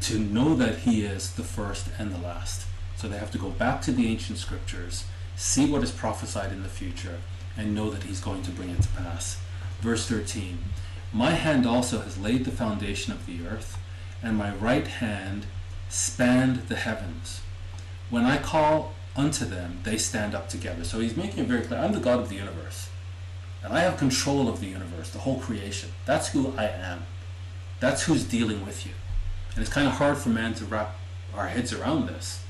to 0.03 0.19
know 0.19 0.55
that 0.57 0.81
he 0.81 1.05
is 1.05 1.33
the 1.33 1.45
first 1.45 1.89
and 1.99 2.13
the 2.13 2.19
last. 2.19 2.67
So 2.97 3.09
they 3.09 3.19
have 3.19 3.31
to 3.33 3.39
go 3.39 3.51
back 3.51 3.83
to 3.83 3.93
the 3.93 4.09
ancient 4.09 4.39
scriptures, 4.39 5.05
see 5.37 5.67
what 5.67 5.83
is 5.83 5.93
prophesied 5.93 6.53
in 6.53 6.63
the 6.63 6.69
future, 6.69 7.19
and 7.57 7.75
know 7.75 7.91
that 7.91 8.05
he's 8.05 8.21
going 8.21 8.43
to 8.43 8.51
bring 8.51 8.71
it 8.71 8.83
to 8.83 8.89
pass. 8.89 9.41
Verse 9.85 10.07
13 10.09 10.61
My 11.13 11.33
hand 11.33 11.67
also 11.67 12.01
has 12.01 12.17
laid 12.17 12.47
the 12.47 12.51
foundation 12.51 13.13
of 13.13 13.27
the 13.27 13.47
earth 13.47 13.77
and 14.23 14.35
my 14.35 14.55
right 14.55 14.87
hand 14.87 15.45
spanned 15.91 16.69
the 16.69 16.77
heavens. 16.77 17.43
When 18.09 18.25
I 18.25 18.39
call 18.39 18.95
unto 19.15 19.45
them, 19.45 19.81
they 19.83 19.99
stand 19.99 20.35
up 20.35 20.49
together. 20.49 20.85
So 20.85 21.01
he's 21.01 21.19
making 21.19 21.41
it 21.41 21.49
very 21.49 21.61
clear 21.61 21.81
I'm 21.81 21.93
the 21.93 22.01
God 22.01 22.19
of 22.19 22.31
the 22.31 22.37
universe. 22.37 22.89
And 23.63 23.75
I 23.75 23.81
have 23.81 23.99
control 23.99 24.49
of 24.49 24.61
the 24.61 24.69
universe, 24.69 25.11
the 25.11 25.19
whole 25.19 25.39
creation. 25.39 25.91
That's 26.07 26.29
who 26.29 26.55
I 26.57 26.65
am. 26.65 27.05
That's 27.79 28.05
who's 28.05 28.25
dealing 28.25 28.65
with 28.65 28.87
you. 28.87 28.93
And 29.55 29.63
it's 29.63 29.71
kind 29.71 29.87
of 29.87 29.93
hard 29.93 30.17
for 30.17 30.31
man 30.31 30.55
to 30.55 30.65
wrap 30.65 30.97
our 31.35 31.49
heads 31.49 31.75
around 31.75 32.09
this 32.09 32.43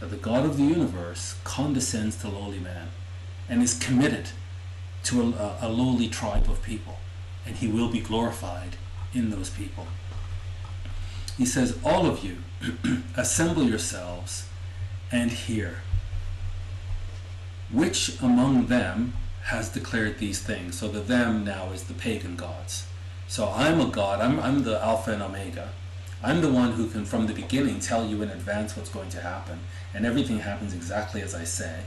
that 0.00 0.10
the 0.10 0.16
God 0.16 0.44
of 0.44 0.56
the 0.56 0.64
universe 0.64 1.36
condescends 1.44 2.16
to 2.16 2.28
lowly 2.28 2.58
man 2.58 2.88
and 3.48 3.62
is 3.62 3.78
committed 3.78 4.30
to 5.04 5.22
a, 5.22 5.58
a 5.62 5.68
lowly 5.68 6.08
tribe 6.08 6.48
of 6.50 6.62
people. 6.62 6.98
And 7.46 7.56
he 7.56 7.68
will 7.68 7.88
be 7.88 8.00
glorified 8.00 8.76
in 9.12 9.30
those 9.30 9.50
people. 9.50 9.86
he 11.36 11.46
says, 11.46 11.78
All 11.84 12.06
of 12.06 12.24
you, 12.24 12.38
assemble 13.16 13.64
yourselves 13.64 14.48
and 15.10 15.30
hear. 15.30 15.82
Which 17.72 18.20
among 18.20 18.66
them 18.66 19.14
has 19.44 19.68
declared 19.68 20.18
these 20.18 20.40
things? 20.40 20.78
So 20.78 20.88
the 20.88 21.00
them 21.00 21.44
now 21.44 21.70
is 21.72 21.84
the 21.84 21.94
pagan 21.94 22.36
gods. 22.36 22.86
So 23.26 23.52
I'm 23.54 23.80
a 23.80 23.86
god, 23.86 24.20
I'm, 24.20 24.40
I'm 24.40 24.64
the 24.64 24.82
Alpha 24.84 25.12
and 25.12 25.22
Omega. 25.22 25.70
I'm 26.22 26.42
the 26.42 26.52
one 26.52 26.72
who 26.72 26.88
can, 26.88 27.04
from 27.04 27.26
the 27.26 27.32
beginning, 27.32 27.80
tell 27.80 28.06
you 28.06 28.22
in 28.22 28.28
advance 28.28 28.76
what's 28.76 28.90
going 28.90 29.08
to 29.10 29.20
happen, 29.20 29.60
and 29.94 30.04
everything 30.04 30.40
happens 30.40 30.74
exactly 30.74 31.22
as 31.22 31.34
I 31.34 31.44
say. 31.44 31.80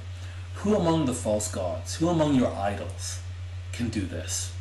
Who 0.55 0.75
among 0.75 1.05
the 1.05 1.13
false 1.13 1.51
gods, 1.51 1.95
who 1.95 2.07
among 2.07 2.35
your 2.35 2.53
idols 2.53 3.19
can 3.71 3.89
do 3.89 4.01
this? 4.01 4.53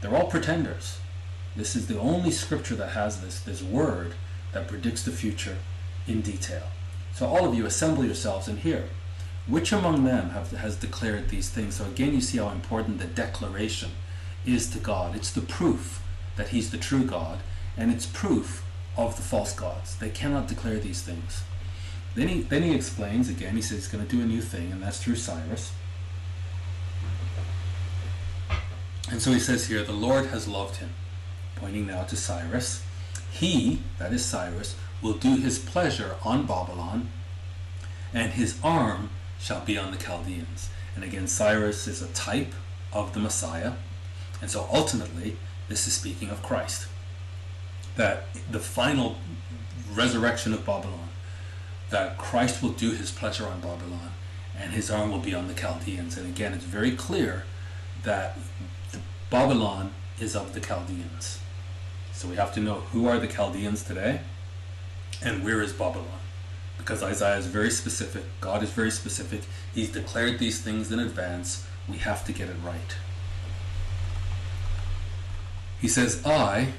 They're 0.00 0.14
all 0.14 0.30
pretenders. 0.30 0.98
This 1.54 1.74
is 1.74 1.86
the 1.86 1.98
only 1.98 2.30
scripture 2.30 2.74
that 2.76 2.90
has 2.90 3.20
this, 3.20 3.40
this 3.40 3.62
word 3.62 4.14
that 4.52 4.68
predicts 4.68 5.02
the 5.02 5.10
future 5.10 5.56
in 6.06 6.20
detail. 6.20 6.64
So 7.14 7.26
all 7.26 7.48
of 7.48 7.54
you 7.54 7.66
assemble 7.66 8.04
yourselves 8.04 8.48
and 8.48 8.58
hear. 8.58 8.84
Which 9.46 9.72
among 9.72 10.04
them 10.04 10.30
have, 10.30 10.50
has 10.52 10.76
declared 10.76 11.28
these 11.28 11.48
things? 11.48 11.76
So 11.76 11.84
again, 11.84 12.12
you 12.12 12.20
see 12.20 12.38
how 12.38 12.50
important 12.50 12.98
the 12.98 13.06
declaration 13.06 13.90
is 14.44 14.68
to 14.70 14.78
God. 14.78 15.14
It's 15.14 15.30
the 15.30 15.40
proof 15.40 16.02
that 16.36 16.48
He's 16.48 16.70
the 16.70 16.78
true 16.78 17.04
God, 17.04 17.38
and 17.76 17.90
it's 17.90 18.06
proof 18.06 18.64
of 18.96 19.16
the 19.16 19.22
false 19.22 19.54
gods. 19.54 19.96
They 19.96 20.10
cannot 20.10 20.48
declare 20.48 20.78
these 20.78 21.02
things. 21.02 21.42
Then 22.16 22.28
he, 22.28 22.40
then 22.40 22.62
he 22.62 22.74
explains 22.74 23.28
again, 23.28 23.54
he 23.54 23.62
says 23.62 23.78
he's 23.78 23.88
going 23.88 24.04
to 24.04 24.10
do 24.10 24.22
a 24.22 24.26
new 24.26 24.40
thing, 24.40 24.72
and 24.72 24.82
that's 24.82 25.02
through 25.02 25.16
Cyrus. 25.16 25.72
And 29.10 29.22
so 29.22 29.32
he 29.32 29.38
says 29.38 29.68
here, 29.68 29.84
the 29.84 29.92
Lord 29.92 30.26
has 30.26 30.48
loved 30.48 30.76
him, 30.76 30.90
pointing 31.54 31.86
now 31.86 32.02
to 32.04 32.16
Cyrus. 32.16 32.82
He, 33.30 33.82
that 33.98 34.12
is 34.12 34.24
Cyrus, 34.24 34.76
will 35.02 35.12
do 35.12 35.36
his 35.36 35.58
pleasure 35.58 36.16
on 36.24 36.46
Babylon, 36.46 37.10
and 38.12 38.32
his 38.32 38.58
arm 38.64 39.10
shall 39.38 39.60
be 39.60 39.76
on 39.76 39.90
the 39.92 39.98
Chaldeans. 39.98 40.70
And 40.94 41.04
again, 41.04 41.26
Cyrus 41.26 41.86
is 41.86 42.00
a 42.00 42.08
type 42.08 42.54
of 42.92 43.12
the 43.12 43.20
Messiah. 43.20 43.74
And 44.40 44.50
so 44.50 44.66
ultimately, 44.72 45.36
this 45.68 45.86
is 45.86 45.92
speaking 45.92 46.30
of 46.30 46.42
Christ 46.42 46.88
that 47.96 48.26
the 48.50 48.60
final 48.60 49.16
resurrection 49.92 50.52
of 50.52 50.64
Babylon, 50.64 51.05
that 51.90 52.18
Christ 52.18 52.62
will 52.62 52.70
do 52.70 52.92
his 52.92 53.10
pleasure 53.10 53.46
on 53.46 53.60
Babylon 53.60 54.12
and 54.58 54.72
his 54.72 54.90
arm 54.90 55.10
will 55.10 55.18
be 55.18 55.34
on 55.34 55.48
the 55.48 55.54
Chaldeans. 55.54 56.16
And 56.16 56.26
again, 56.26 56.52
it's 56.52 56.64
very 56.64 56.92
clear 56.92 57.44
that 58.02 58.38
Babylon 59.30 59.92
is 60.18 60.34
of 60.34 60.54
the 60.54 60.60
Chaldeans. 60.60 61.40
So 62.12 62.28
we 62.28 62.36
have 62.36 62.54
to 62.54 62.60
know 62.60 62.76
who 62.92 63.06
are 63.06 63.18
the 63.18 63.26
Chaldeans 63.26 63.84
today 63.84 64.20
and 65.22 65.44
where 65.44 65.60
is 65.60 65.72
Babylon. 65.72 66.06
Because 66.78 67.02
Isaiah 67.02 67.38
is 67.38 67.46
very 67.46 67.70
specific, 67.70 68.24
God 68.40 68.62
is 68.62 68.70
very 68.70 68.90
specific. 68.90 69.42
He's 69.74 69.90
declared 69.90 70.38
these 70.38 70.60
things 70.60 70.92
in 70.92 70.98
advance. 70.98 71.66
We 71.88 71.98
have 71.98 72.24
to 72.26 72.32
get 72.32 72.48
it 72.48 72.56
right. 72.64 72.96
He 75.80 75.88
says, 75.88 76.24
I, 76.24 76.72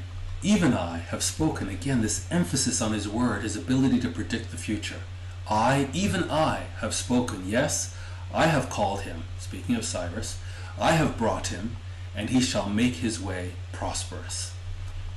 even 0.44 0.74
I 0.74 0.98
have 0.98 1.24
spoken. 1.24 1.70
Again, 1.70 2.02
this 2.02 2.28
emphasis 2.32 2.82
on 2.82 2.94
his 2.94 3.08
word, 3.08 3.44
his 3.44 3.56
ability 3.56 4.00
to 4.02 4.10
predict 4.10 4.52
the 4.52 4.58
future. 4.58 5.02
I, 5.50 5.90
even 5.94 6.30
I, 6.30 6.68
have 6.80 6.94
spoken. 6.94 7.44
Yes, 7.48 7.96
I 8.34 8.48
have 8.48 8.70
called 8.70 9.02
him. 9.02 9.24
Speaking 9.40 9.76
of 9.76 9.86
Cyrus, 9.86 10.40
I 10.80 10.92
have 10.92 11.18
brought 11.18 11.48
him, 11.48 11.78
and 12.16 12.30
he 12.30 12.42
shall 12.42 12.70
make 12.70 12.96
his 12.96 13.20
way 13.20 13.54
prosperous. 13.72 14.54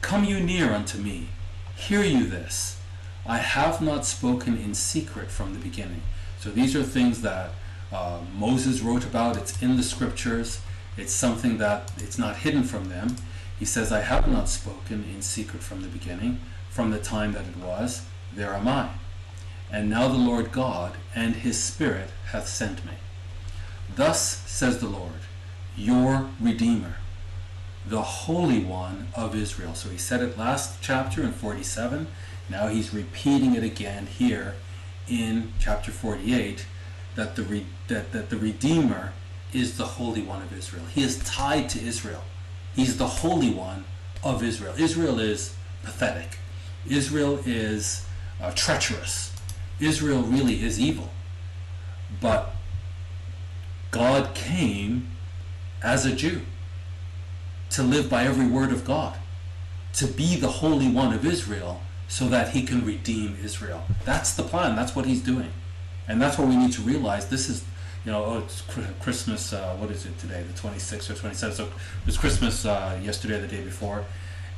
Come 0.00 0.24
you 0.24 0.40
near 0.40 0.72
unto 0.72 0.98
me. 0.98 1.28
Hear 1.76 2.02
you 2.02 2.26
this. 2.26 2.80
I 3.26 3.38
have 3.38 3.82
not 3.82 4.06
spoken 4.06 4.56
in 4.56 4.74
secret 4.74 5.30
from 5.30 5.52
the 5.52 5.60
beginning. 5.60 6.02
So 6.38 6.50
these 6.50 6.74
are 6.74 6.82
things 6.82 7.20
that 7.22 7.50
uh, 7.92 8.20
Moses 8.36 8.80
wrote 8.80 9.04
about. 9.04 9.36
It's 9.36 9.60
in 9.60 9.76
the 9.76 9.82
scriptures. 9.82 10.60
It's 10.96 11.12
something 11.12 11.58
that 11.58 11.92
it's 11.98 12.18
not 12.18 12.36
hidden 12.36 12.62
from 12.62 12.88
them. 12.88 13.16
He 13.60 13.66
says, 13.66 13.92
I 13.92 14.00
have 14.00 14.26
not 14.26 14.48
spoken 14.48 15.04
in 15.14 15.20
secret 15.20 15.62
from 15.62 15.82
the 15.82 15.88
beginning, 15.88 16.40
from 16.70 16.90
the 16.90 16.98
time 16.98 17.32
that 17.32 17.44
it 17.46 17.58
was, 17.58 18.06
there 18.34 18.54
am 18.54 18.66
I. 18.66 18.88
And 19.70 19.90
now 19.90 20.08
the 20.08 20.14
Lord 20.14 20.50
God 20.50 20.94
and 21.14 21.36
his 21.36 21.62
Spirit 21.62 22.08
hath 22.30 22.48
sent 22.48 22.86
me. 22.86 22.92
Thus 23.94 24.38
says 24.46 24.78
the 24.78 24.88
Lord, 24.88 25.20
your 25.76 26.30
Redeemer, 26.40 26.96
the 27.86 28.00
Holy 28.00 28.64
One 28.64 29.08
of 29.14 29.34
Israel. 29.34 29.74
So 29.74 29.90
he 29.90 29.98
said 29.98 30.22
it 30.22 30.38
last 30.38 30.80
chapter 30.80 31.22
in 31.22 31.32
47. 31.32 32.06
Now 32.48 32.68
he's 32.68 32.94
repeating 32.94 33.54
it 33.54 33.62
again 33.62 34.06
here 34.06 34.54
in 35.06 35.52
chapter 35.58 35.92
48 35.92 36.64
that 37.14 37.36
the, 37.36 37.64
that, 37.88 38.12
that 38.12 38.30
the 38.30 38.38
Redeemer 38.38 39.12
is 39.52 39.76
the 39.76 39.84
Holy 39.84 40.22
One 40.22 40.40
of 40.40 40.56
Israel. 40.56 40.86
He 40.86 41.02
is 41.02 41.18
tied 41.18 41.68
to 41.70 41.84
Israel. 41.84 42.22
He's 42.74 42.96
the 42.96 43.06
Holy 43.06 43.50
One 43.50 43.84
of 44.22 44.42
Israel. 44.42 44.74
Israel 44.78 45.18
is 45.18 45.54
pathetic. 45.82 46.38
Israel 46.88 47.40
is 47.44 48.06
uh, 48.40 48.52
treacherous. 48.54 49.34
Israel 49.78 50.22
really 50.22 50.62
is 50.62 50.78
evil. 50.78 51.10
But 52.20 52.54
God 53.90 54.34
came 54.34 55.08
as 55.82 56.06
a 56.06 56.14
Jew 56.14 56.42
to 57.70 57.82
live 57.82 58.10
by 58.10 58.24
every 58.24 58.46
word 58.46 58.72
of 58.72 58.84
God, 58.84 59.16
to 59.94 60.06
be 60.06 60.36
the 60.36 60.48
Holy 60.48 60.88
One 60.88 61.12
of 61.12 61.24
Israel 61.24 61.80
so 62.08 62.28
that 62.28 62.50
he 62.50 62.62
can 62.62 62.84
redeem 62.84 63.38
Israel. 63.42 63.84
That's 64.04 64.34
the 64.34 64.42
plan. 64.42 64.74
That's 64.74 64.96
what 64.96 65.06
he's 65.06 65.22
doing. 65.22 65.52
And 66.08 66.20
that's 66.20 66.36
what 66.36 66.48
we 66.48 66.56
need 66.56 66.72
to 66.72 66.82
realize. 66.82 67.28
This 67.28 67.48
is 67.48 67.64
you 68.04 68.12
know, 68.12 68.24
oh, 68.24 68.38
it's 68.38 68.62
Christmas, 69.00 69.52
uh, 69.52 69.74
what 69.76 69.90
is 69.90 70.06
it 70.06 70.18
today, 70.18 70.42
the 70.42 70.58
26th 70.58 71.10
or 71.10 71.14
27th? 71.14 71.52
So 71.52 71.64
it 71.64 71.72
was 72.06 72.16
Christmas 72.16 72.64
uh, 72.64 72.98
yesterday 73.02 73.34
or 73.34 73.40
the 73.40 73.48
day 73.48 73.62
before. 73.62 74.04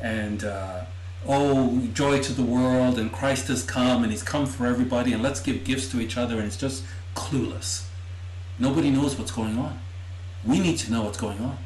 And, 0.01 0.45
uh, 0.45 0.85
oh, 1.27 1.87
joy 1.93 2.21
to 2.21 2.33
the 2.33 2.43
world, 2.43 2.99
and 2.99 3.13
Christ 3.13 3.49
has 3.49 3.65
come, 3.65 4.03
and 4.03 4.13
he's 4.13 4.23
come 4.23 4.47
for 4.47 4.67
everybody, 4.67 5.13
and 5.13 5.23
let's 5.23 5.41
give 5.41 5.65
gifts 5.65 5.91
to 5.91 6.01
each 6.01 6.17
other, 6.17 6.37
and 6.37 6.47
it's 6.47 6.57
just 6.57 6.85
clueless. 7.15 7.87
Nobody 8.59 8.91
knows 8.91 9.19
what's 9.19 9.33
going 9.33 9.59
on. 9.59 9.81
We 10.45 10.59
need 10.59 10.79
to 10.79 10.93
know 10.93 11.03
what's 11.03 11.19
going 11.19 11.41
on. 11.41 11.59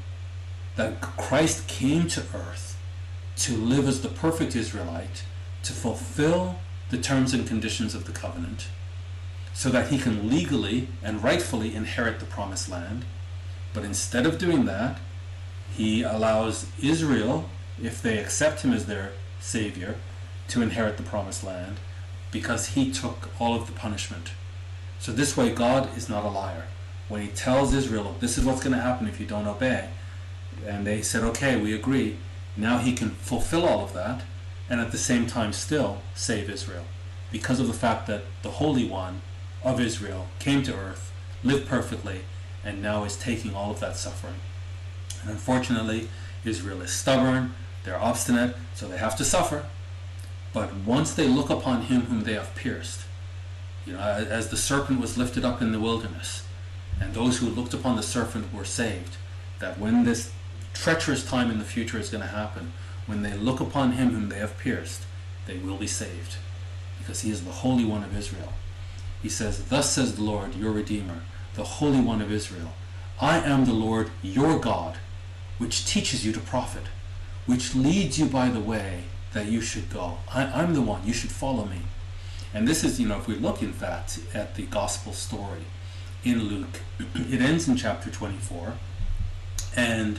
That 0.76 1.00
Christ 1.00 1.66
came 1.68 2.06
to 2.08 2.20
earth 2.34 2.78
to 3.36 3.56
live 3.56 3.86
as 3.86 4.02
the 4.02 4.08
perfect 4.08 4.56
Israelite, 4.56 5.24
to 5.62 5.72
fulfill 5.72 6.56
the 6.90 6.98
terms 6.98 7.34
and 7.34 7.46
conditions 7.46 7.94
of 7.94 8.04
the 8.04 8.12
covenant, 8.12 8.68
so 9.56 9.70
that 9.70 9.88
he 9.88 9.96
can 9.96 10.28
legally 10.28 10.86
and 11.02 11.24
rightfully 11.24 11.74
inherit 11.74 12.20
the 12.20 12.26
promised 12.26 12.68
land. 12.68 13.06
But 13.72 13.84
instead 13.84 14.26
of 14.26 14.36
doing 14.36 14.66
that, 14.66 14.98
he 15.74 16.02
allows 16.02 16.66
Israel, 16.82 17.48
if 17.82 18.02
they 18.02 18.18
accept 18.18 18.60
him 18.60 18.74
as 18.74 18.84
their 18.84 19.12
savior, 19.40 19.94
to 20.48 20.60
inherit 20.60 20.98
the 20.98 21.02
promised 21.02 21.42
land 21.42 21.78
because 22.30 22.74
he 22.74 22.92
took 22.92 23.30
all 23.40 23.54
of 23.54 23.66
the 23.66 23.72
punishment. 23.72 24.32
So 24.98 25.10
this 25.10 25.38
way 25.38 25.54
God 25.54 25.96
is 25.96 26.06
not 26.06 26.26
a 26.26 26.28
liar. 26.28 26.64
When 27.08 27.22
he 27.22 27.28
tells 27.28 27.72
Israel, 27.72 28.14
this 28.20 28.36
is 28.36 28.44
what's 28.44 28.62
going 28.62 28.76
to 28.76 28.82
happen 28.82 29.08
if 29.08 29.18
you 29.18 29.24
don't 29.24 29.46
obey, 29.46 29.88
and 30.66 30.86
they 30.86 31.00
said, 31.00 31.22
okay, 31.22 31.56
we 31.56 31.72
agree, 31.72 32.18
now 32.58 32.76
he 32.76 32.92
can 32.92 33.10
fulfill 33.10 33.64
all 33.64 33.82
of 33.82 33.94
that 33.94 34.22
and 34.68 34.82
at 34.82 34.92
the 34.92 34.98
same 34.98 35.26
time 35.26 35.54
still 35.54 36.02
save 36.14 36.50
Israel 36.50 36.84
because 37.32 37.58
of 37.58 37.68
the 37.68 37.72
fact 37.72 38.06
that 38.06 38.24
the 38.42 38.50
Holy 38.50 38.86
One 38.86 39.22
of 39.62 39.80
Israel 39.80 40.28
came 40.38 40.62
to 40.64 40.74
earth, 40.74 41.12
lived 41.42 41.68
perfectly, 41.68 42.20
and 42.64 42.82
now 42.82 43.04
is 43.04 43.16
taking 43.16 43.54
all 43.54 43.70
of 43.70 43.80
that 43.80 43.96
suffering. 43.96 44.40
And 45.22 45.30
unfortunately, 45.30 46.08
Israel 46.44 46.82
is 46.82 46.92
stubborn, 46.92 47.54
they're 47.84 48.00
obstinate, 48.00 48.56
so 48.74 48.88
they 48.88 48.98
have 48.98 49.16
to 49.16 49.24
suffer. 49.24 49.66
But 50.52 50.74
once 50.74 51.14
they 51.14 51.28
look 51.28 51.50
upon 51.50 51.82
him 51.82 52.02
whom 52.02 52.24
they 52.24 52.34
have 52.34 52.54
pierced, 52.54 53.02
you 53.84 53.92
know, 53.92 54.00
as 54.00 54.48
the 54.48 54.56
serpent 54.56 55.00
was 55.00 55.16
lifted 55.16 55.44
up 55.44 55.62
in 55.62 55.72
the 55.72 55.80
wilderness, 55.80 56.44
and 57.00 57.14
those 57.14 57.38
who 57.38 57.46
looked 57.46 57.74
upon 57.74 57.96
the 57.96 58.02
serpent 58.02 58.52
were 58.52 58.64
saved, 58.64 59.16
that 59.60 59.78
when 59.78 60.04
this 60.04 60.32
treacherous 60.74 61.24
time 61.24 61.50
in 61.50 61.58
the 61.58 61.64
future 61.64 61.98
is 61.98 62.10
going 62.10 62.22
to 62.22 62.28
happen, 62.28 62.72
when 63.06 63.22
they 63.22 63.34
look 63.34 63.60
upon 63.60 63.92
him 63.92 64.10
whom 64.10 64.28
they 64.28 64.38
have 64.38 64.58
pierced, 64.58 65.02
they 65.46 65.58
will 65.58 65.76
be 65.76 65.86
saved, 65.86 66.36
because 66.98 67.20
he 67.20 67.30
is 67.30 67.44
the 67.44 67.52
Holy 67.52 67.84
One 67.84 68.02
of 68.02 68.16
Israel. 68.16 68.52
He 69.22 69.28
says, 69.28 69.64
Thus 69.64 69.92
says 69.92 70.16
the 70.16 70.22
Lord, 70.22 70.54
your 70.54 70.72
Redeemer, 70.72 71.22
the 71.54 71.64
Holy 71.64 72.00
One 72.00 72.20
of 72.20 72.32
Israel. 72.32 72.72
I 73.20 73.38
am 73.38 73.64
the 73.64 73.72
Lord 73.72 74.10
your 74.22 74.58
God, 74.58 74.98
which 75.58 75.86
teaches 75.86 76.24
you 76.24 76.32
to 76.32 76.40
profit, 76.40 76.84
which 77.46 77.74
leads 77.74 78.18
you 78.18 78.26
by 78.26 78.48
the 78.48 78.60
way 78.60 79.04
that 79.32 79.46
you 79.46 79.60
should 79.60 79.90
go. 79.90 80.18
I, 80.32 80.62
am 80.62 80.74
the 80.74 80.82
one, 80.82 81.06
you 81.06 81.12
should 81.12 81.32
follow 81.32 81.64
me. 81.64 81.80
And 82.52 82.68
this 82.68 82.84
is, 82.84 83.00
you 83.00 83.08
know, 83.08 83.18
if 83.18 83.26
we 83.26 83.34
look 83.34 83.62
in 83.62 83.72
fact 83.72 84.20
at 84.34 84.54
the 84.54 84.62
gospel 84.62 85.12
story 85.12 85.64
in 86.24 86.44
Luke, 86.44 86.80
it 87.14 87.40
ends 87.40 87.68
in 87.68 87.76
chapter 87.76 88.10
24. 88.10 88.74
And 89.76 90.18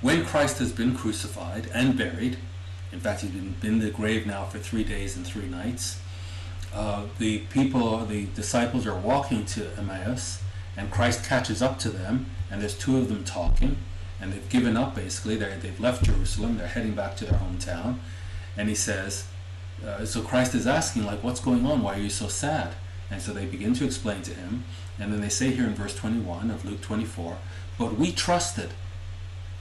when 0.00 0.24
Christ 0.24 0.58
has 0.58 0.72
been 0.72 0.94
crucified 0.94 1.68
and 1.72 1.96
buried, 1.96 2.38
In 2.92 3.00
fact, 3.00 3.20
he's 3.20 3.30
been 3.30 3.54
in 3.62 3.78
the 3.80 3.90
grave 3.90 4.26
now 4.26 4.44
for 4.44 4.58
three 4.58 4.84
days 4.84 5.16
and 5.16 5.26
three 5.26 5.46
nights. 5.46 6.00
Uh, 6.74 7.06
the 7.18 7.38
people, 7.50 8.04
the 8.04 8.26
disciples 8.26 8.86
are 8.86 8.94
walking 8.94 9.44
to 9.46 9.70
Emmaus, 9.78 10.42
and 10.76 10.90
Christ 10.90 11.24
catches 11.24 11.62
up 11.62 11.78
to 11.80 11.88
them, 11.88 12.26
and 12.50 12.60
there's 12.60 12.76
two 12.76 12.98
of 12.98 13.08
them 13.08 13.24
talking, 13.24 13.78
and 14.20 14.32
they've 14.32 14.48
given 14.48 14.76
up 14.76 14.94
basically. 14.94 15.36
they 15.36 15.56
they've 15.56 15.80
left 15.80 16.04
Jerusalem, 16.04 16.58
they're 16.58 16.68
heading 16.68 16.94
back 16.94 17.16
to 17.16 17.24
their 17.24 17.38
hometown, 17.38 17.98
and 18.56 18.68
he 18.68 18.74
says, 18.74 19.26
uh, 19.86 20.04
so 20.04 20.22
Christ 20.22 20.54
is 20.54 20.66
asking, 20.66 21.04
like, 21.04 21.22
what's 21.22 21.40
going 21.40 21.64
on? 21.64 21.82
Why 21.82 21.94
are 21.94 22.02
you 22.02 22.10
so 22.10 22.28
sad? 22.28 22.74
And 23.10 23.22
so 23.22 23.32
they 23.32 23.46
begin 23.46 23.74
to 23.74 23.84
explain 23.84 24.22
to 24.22 24.34
him, 24.34 24.64
and 24.98 25.12
then 25.12 25.20
they 25.20 25.28
say 25.28 25.52
here 25.52 25.64
in 25.64 25.74
verse 25.74 25.94
21 25.94 26.50
of 26.50 26.64
Luke 26.64 26.80
24, 26.80 27.38
but 27.78 27.94
we 27.96 28.12
trusted 28.12 28.70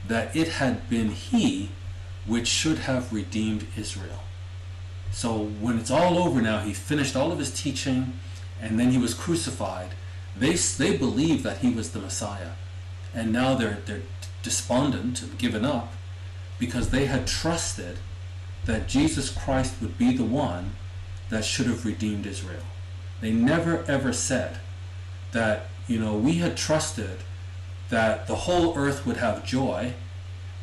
that 0.08 0.36
it 0.36 0.48
had 0.48 0.90
been 0.90 1.10
he 1.10 1.70
which 2.26 2.48
should 2.48 2.80
have 2.80 3.14
redeemed 3.14 3.68
Israel. 3.78 4.24
So 5.12 5.46
when 5.46 5.80
it's 5.80 5.92
all 5.92 6.18
over 6.18 6.42
now, 6.42 6.60
he 6.60 6.74
finished 6.74 7.16
all 7.16 7.32
of 7.32 7.40
his 7.40 7.52
teaching, 7.52 8.14
and 8.62 8.80
then 8.80 8.92
he 8.92 8.98
was 8.98 9.14
crucified. 9.14 9.92
They, 10.38 10.54
they 10.54 10.98
believed 10.98 11.44
that 11.44 11.60
he 11.60 11.72
was 11.72 11.92
the 11.92 12.00
Messiah. 12.00 12.52
And 13.14 13.32
now 13.32 13.56
they're, 13.56 13.80
they're 13.86 14.02
despondent 14.44 15.22
and 15.22 15.38
given 15.38 15.66
up 15.66 15.94
because 16.60 16.90
they 16.90 17.06
had 17.06 17.28
trusted 17.28 17.98
that 18.66 18.88
Jesus 18.88 19.30
Christ 19.30 19.76
would 19.82 19.98
be 19.98 20.16
the 20.16 20.24
one 20.24 20.76
that 21.30 21.46
should 21.46 21.68
have 21.68 21.86
redeemed 21.86 22.26
Israel. 22.26 22.64
They 23.22 23.32
never 23.32 23.84
ever 23.88 24.14
said 24.14 24.60
that, 25.32 25.68
you 25.88 26.00
know, 26.00 26.16
we 26.16 26.34
had 26.34 26.56
trusted 26.56 27.20
that 27.90 28.28
the 28.28 28.36
whole 28.36 28.78
earth 28.78 29.06
would 29.06 29.18
have 29.18 29.46
joy 29.46 29.94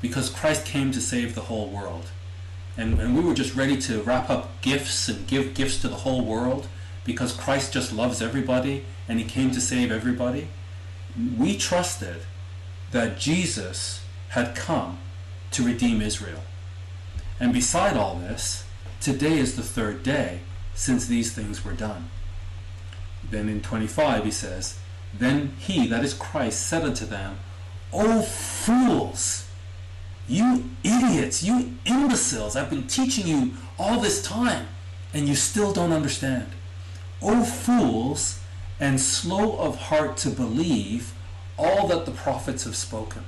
because 0.01 0.29
Christ 0.29 0.65
came 0.65 0.93
to 0.93 1.01
save 1.01 1.35
the 1.35 1.43
whole 1.43 1.69
world. 1.69 2.11
And, 2.77 2.99
and 2.99 3.17
we 3.17 3.23
were 3.23 3.35
just 3.35 3.55
ready 3.55 3.77
to 3.83 4.03
wrap 4.03 4.29
up 4.29 4.61
gifts 4.61 5.09
and 5.09 5.27
give 5.27 5.55
gifts 5.55 5.81
to 5.83 5.89
the 5.89 5.97
whole 5.97 6.25
world 6.25 6.69
because 7.05 7.33
Christ 7.33 7.73
just 7.73 7.93
loves 7.93 8.21
everybody 8.21 8.85
and 9.09 9.19
he 9.19 9.25
came 9.25 9.51
to 9.53 9.61
save 9.61 9.93
everybody. 9.93 10.49
We 11.39 11.57
trusted 11.57 12.23
that 12.91 13.19
Jesus 13.19 14.05
had 14.31 14.57
come 14.57 14.99
to 15.53 15.63
redeem 15.63 16.03
Israel. 16.03 16.43
And 17.39 17.53
beside 17.53 17.97
all 17.97 18.17
this, 18.17 18.65
today 19.01 19.39
is 19.39 19.55
the 19.55 19.63
third 19.63 20.03
day 20.03 20.41
since 20.75 21.07
these 21.07 21.33
things 21.33 21.65
were 21.65 21.73
done. 21.73 22.11
Then 23.29 23.49
in 23.49 23.61
25 23.61 24.25
he 24.25 24.31
says, 24.31 24.79
Then 25.13 25.55
he, 25.59 25.87
that 25.87 26.05
is 26.05 26.15
Christ, 26.15 26.67
said 26.67 26.83
unto 26.83 27.07
them, 27.07 27.39
O 27.93 28.23
fools, 28.23 29.44
you 30.29 30.71
idiots, 30.83 31.43
you 31.43 31.75
imbeciles, 31.85 32.57
I've 32.57 32.71
been 32.71 32.87
teaching 32.87 33.27
you 33.27 33.53
all 33.79 34.01
this 34.01 34.23
time, 34.23 34.67
and 35.13 35.29
you 35.29 35.35
still 35.35 35.73
don't 35.73 35.93
understand. 35.93 36.49
O 37.21 37.45
fools, 37.45 38.41
and 38.81 39.01
slow 39.01 39.57
of 39.57 39.77
heart 39.77 40.17
to 40.19 40.31
believe 40.31 41.15
all 41.59 41.87
that 41.89 42.07
the 42.07 42.13
prophets 42.13 42.65
have 42.65 42.77
spoken. 42.77 43.23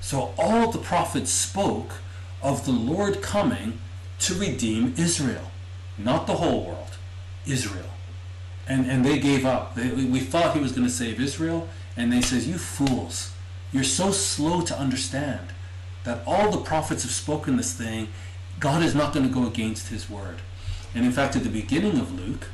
So 0.00 0.32
all 0.38 0.70
the 0.70 0.78
prophets 0.78 1.30
spoke 1.30 1.92
of 2.42 2.64
the 2.64 2.72
Lord 2.72 3.22
coming 3.22 3.78
to 4.20 4.34
redeem 4.34 4.94
Israel, 4.96 5.50
not 5.98 6.26
the 6.26 6.34
whole 6.34 6.64
world, 6.64 6.96
Israel. 7.46 7.90
And, 8.68 8.86
and 8.86 9.04
they 9.04 9.18
gave 9.18 9.44
up. 9.44 9.74
They, 9.74 9.90
we 9.90 10.20
thought 10.20 10.54
he 10.54 10.60
was 10.60 10.72
going 10.72 10.86
to 10.86 10.92
save 10.92 11.20
Israel, 11.20 11.68
and 11.96 12.12
they 12.12 12.22
says, 12.22 12.48
you 12.48 12.58
fools, 12.58 13.32
you're 13.72 13.84
so 13.84 14.10
slow 14.10 14.62
to 14.62 14.78
understand 14.78 15.48
that 16.06 16.22
all 16.26 16.50
the 16.50 16.58
prophets 16.58 17.02
have 17.02 17.12
spoken 17.12 17.56
this 17.56 17.74
thing. 17.74 18.08
God 18.60 18.82
is 18.82 18.94
not 18.94 19.12
going 19.12 19.26
to 19.26 19.34
go 19.34 19.46
against 19.46 19.88
his 19.88 20.08
word. 20.08 20.40
And 20.94 21.04
in 21.04 21.12
fact, 21.12 21.36
at 21.36 21.42
the 21.42 21.50
beginning 21.50 21.98
of 21.98 22.18
Luke, 22.18 22.46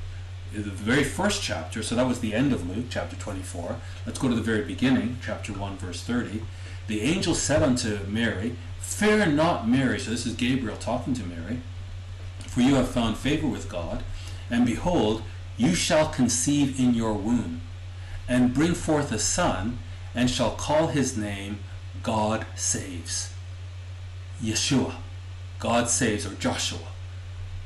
the 0.53 0.63
very 0.63 1.05
first 1.05 1.43
chapter, 1.43 1.83
so 1.83 1.95
that 1.95 2.09
was 2.09 2.21
the 2.21 2.35
end 2.35 2.53
of 2.53 2.69
Luke, 2.69 2.87
chapter 2.91 3.15
24. 3.15 3.77
Let's 4.07 4.19
go 4.19 4.29
to 4.29 4.35
the 4.35 4.43
very 4.43 4.63
beginning, 4.63 5.19
chapter 5.23 5.53
1, 5.53 5.77
verse 5.77 6.03
30. 6.03 6.43
The 6.89 7.03
angel 7.03 7.35
said 7.35 7.63
unto 7.63 8.01
Mary, 8.07 8.57
Fear 8.81 9.27
not, 9.27 9.69
Mary. 9.69 10.01
So 10.01 10.11
this 10.11 10.27
is 10.27 10.35
Gabriel 10.35 10.77
talking 10.77 11.15
to 11.15 11.25
Mary. 11.25 11.61
For 12.41 12.63
you 12.63 12.75
have 12.75 12.89
found 12.89 13.17
favor 13.17 13.47
with 13.47 13.69
God, 13.69 14.03
and 14.51 14.67
behold, 14.67 15.23
you 15.57 15.75
shall 15.75 16.09
conceive 16.09 16.81
in 16.81 16.95
your 16.95 17.15
womb, 17.15 17.61
and 18.29 18.55
bring 18.55 18.75
forth 18.75 19.13
a 19.13 19.19
son, 19.19 19.79
and 20.15 20.31
shall 20.31 20.51
call 20.51 20.89
his 20.89 21.17
name 21.17 21.61
God 22.03 22.47
Saves. 22.55 23.32
Yeshua. 24.43 24.95
God 25.59 25.89
saves, 25.89 26.27
or 26.27 26.35
Joshua. 26.35 26.89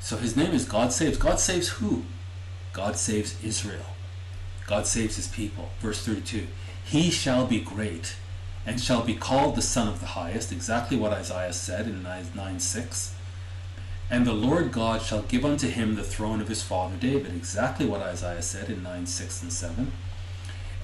So 0.00 0.16
his 0.16 0.36
name 0.36 0.52
is 0.52 0.64
God 0.64 0.92
Saves. 0.92 1.18
God 1.18 1.40
saves 1.40 1.68
who? 1.68 2.04
God 2.72 2.96
saves 2.96 3.42
Israel. 3.42 3.86
God 4.66 4.86
saves 4.86 5.16
his 5.16 5.28
people. 5.28 5.70
Verse 5.80 6.04
32 6.04 6.46
He 6.84 7.10
shall 7.10 7.46
be 7.46 7.60
great 7.60 8.16
and 8.66 8.80
shall 8.80 9.02
be 9.02 9.14
called 9.14 9.56
the 9.56 9.62
Son 9.62 9.88
of 9.88 10.00
the 10.00 10.06
Highest, 10.06 10.52
exactly 10.52 10.96
what 10.96 11.12
Isaiah 11.12 11.52
said 11.52 11.86
in 11.86 12.02
9 12.02 12.60
6. 12.60 13.14
And 14.10 14.26
the 14.26 14.32
Lord 14.32 14.72
God 14.72 15.02
shall 15.02 15.22
give 15.22 15.44
unto 15.44 15.68
him 15.68 15.94
the 15.94 16.04
throne 16.04 16.40
of 16.40 16.48
his 16.48 16.62
father 16.62 16.96
David, 16.96 17.34
exactly 17.34 17.86
what 17.86 18.02
Isaiah 18.02 18.42
said 18.42 18.68
in 18.68 18.82
9 18.82 19.06
6 19.06 19.42
and 19.42 19.52
7. 19.52 19.92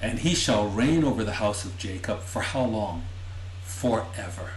And 0.01 0.19
he 0.19 0.33
shall 0.33 0.67
reign 0.67 1.03
over 1.03 1.23
the 1.23 1.33
house 1.33 1.63
of 1.63 1.77
Jacob 1.77 2.21
for 2.21 2.41
how 2.41 2.65
long? 2.65 3.05
Forever. 3.63 4.51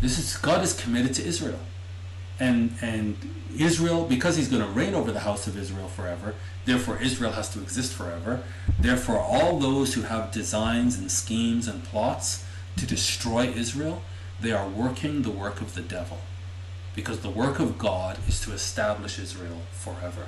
This 0.00 0.18
is 0.18 0.36
God 0.36 0.62
is 0.62 0.72
committed 0.72 1.14
to 1.14 1.24
Israel. 1.24 1.60
And 2.38 2.74
and 2.80 3.16
Israel, 3.56 4.04
because 4.04 4.36
he's 4.36 4.48
going 4.48 4.62
to 4.62 4.68
reign 4.68 4.94
over 4.94 5.10
the 5.10 5.20
house 5.20 5.46
of 5.46 5.56
Israel 5.56 5.88
forever, 5.88 6.34
therefore 6.64 7.00
Israel 7.02 7.32
has 7.32 7.48
to 7.50 7.60
exist 7.60 7.92
forever. 7.92 8.42
Therefore, 8.78 9.18
all 9.18 9.58
those 9.58 9.94
who 9.94 10.02
have 10.02 10.30
designs 10.30 10.98
and 10.98 11.10
schemes 11.10 11.66
and 11.66 11.82
plots 11.82 12.44
to 12.76 12.86
destroy 12.86 13.46
Israel, 13.48 14.02
they 14.40 14.52
are 14.52 14.68
working 14.68 15.22
the 15.22 15.30
work 15.30 15.60
of 15.60 15.74
the 15.74 15.82
devil. 15.82 16.18
Because 16.94 17.20
the 17.20 17.30
work 17.30 17.58
of 17.58 17.78
God 17.78 18.18
is 18.28 18.40
to 18.42 18.52
establish 18.52 19.18
Israel 19.18 19.62
forever. 19.72 20.26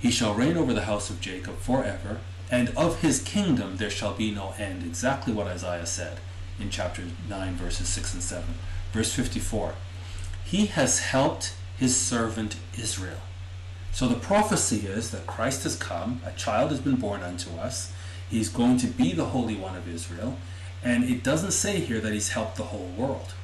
He 0.00 0.10
shall 0.10 0.34
reign 0.34 0.56
over 0.56 0.74
the 0.74 0.84
house 0.84 1.08
of 1.08 1.20
Jacob 1.20 1.56
forever, 1.58 2.20
and 2.50 2.70
of 2.76 3.00
his 3.00 3.22
kingdom 3.22 3.78
there 3.78 3.90
shall 3.90 4.12
be 4.12 4.30
no 4.30 4.52
end. 4.58 4.82
Exactly 4.82 5.32
what 5.32 5.46
Isaiah 5.46 5.86
said 5.86 6.18
in 6.58 6.70
chapter 6.70 7.02
9, 7.28 7.54
verses 7.54 7.88
6 7.88 8.14
and 8.14 8.22
7. 8.22 8.44
Verse 8.92 9.12
54 9.12 9.74
He 10.44 10.66
has 10.66 11.00
helped 11.00 11.54
his 11.78 11.96
servant 11.96 12.56
Israel. 12.78 13.20
So 13.92 14.08
the 14.08 14.14
prophecy 14.16 14.86
is 14.86 15.10
that 15.10 15.26
Christ 15.26 15.64
has 15.64 15.76
come, 15.76 16.20
a 16.24 16.32
child 16.32 16.70
has 16.70 16.80
been 16.80 16.96
born 16.96 17.22
unto 17.22 17.56
us, 17.56 17.92
he's 18.28 18.48
going 18.48 18.76
to 18.78 18.86
be 18.86 19.12
the 19.12 19.26
Holy 19.26 19.54
One 19.54 19.76
of 19.76 19.88
Israel, 19.88 20.36
and 20.82 21.04
it 21.04 21.22
doesn't 21.22 21.52
say 21.52 21.80
here 21.80 22.00
that 22.00 22.12
he's 22.12 22.30
helped 22.30 22.56
the 22.56 22.64
whole 22.64 22.90
world. 22.96 23.34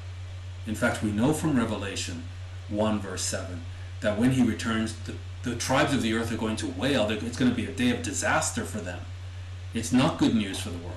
In 0.66 0.74
fact, 0.74 1.02
we 1.02 1.10
know 1.10 1.32
from 1.32 1.56
Revelation 1.56 2.24
1 2.68 3.00
verse 3.00 3.22
7 3.22 3.62
that 4.00 4.18
when 4.18 4.32
he 4.32 4.42
returns, 4.42 4.94
the, 5.00 5.14
the 5.42 5.56
tribes 5.56 5.94
of 5.94 6.02
the 6.02 6.14
earth 6.14 6.32
are 6.32 6.36
going 6.36 6.56
to 6.56 6.66
wail. 6.66 7.08
It's 7.10 7.38
going 7.38 7.50
to 7.50 7.56
be 7.56 7.66
a 7.66 7.72
day 7.72 7.90
of 7.90 8.02
disaster 8.02 8.64
for 8.64 8.78
them. 8.78 9.00
It's 9.72 9.92
not 9.92 10.18
good 10.18 10.34
news 10.34 10.60
for 10.60 10.70
the 10.70 10.78
world, 10.78 10.96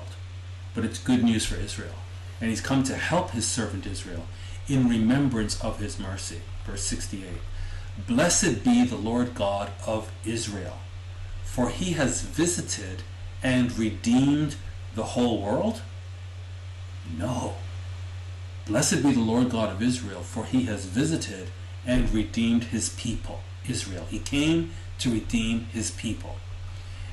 but 0.74 0.84
it's 0.84 1.00
good 1.00 1.24
news 1.24 1.46
for 1.46 1.56
Israel. 1.56 1.96
And 2.40 2.50
he's 2.50 2.62
come 2.62 2.84
to 2.84 2.96
help 2.96 3.32
his 3.32 3.48
servant 3.48 3.86
Israel 3.86 4.26
in 4.68 4.90
remembrance 4.90 5.62
of 5.62 5.80
his 5.80 6.00
mercy. 6.00 6.42
Verse 6.66 6.84
68. 6.84 7.26
Blessed 8.08 8.64
be 8.64 8.86
the 8.86 8.96
Lord 8.96 9.36
God 9.36 9.72
of 9.86 10.12
Israel, 10.26 10.78
for 11.44 11.70
he 11.70 11.94
has 11.94 12.22
visited 12.24 13.04
and 13.44 13.78
redeemed 13.78 14.56
the 14.96 15.04
whole 15.04 15.42
world? 15.42 15.82
No. 17.18 17.56
Blessed 18.66 19.04
be 19.04 19.12
the 19.12 19.20
Lord 19.20 19.50
God 19.50 19.70
of 19.70 19.82
Israel, 19.82 20.22
for 20.22 20.46
he 20.46 20.64
has 20.64 20.86
visited 20.86 21.50
and 21.86 22.12
redeemed 22.14 22.66
his 22.66 22.90
people, 22.90 23.42
Israel. 23.68 24.06
He 24.10 24.20
came 24.20 24.72
to 25.00 25.12
redeem 25.12 25.66
his 25.66 25.92
people 25.92 26.38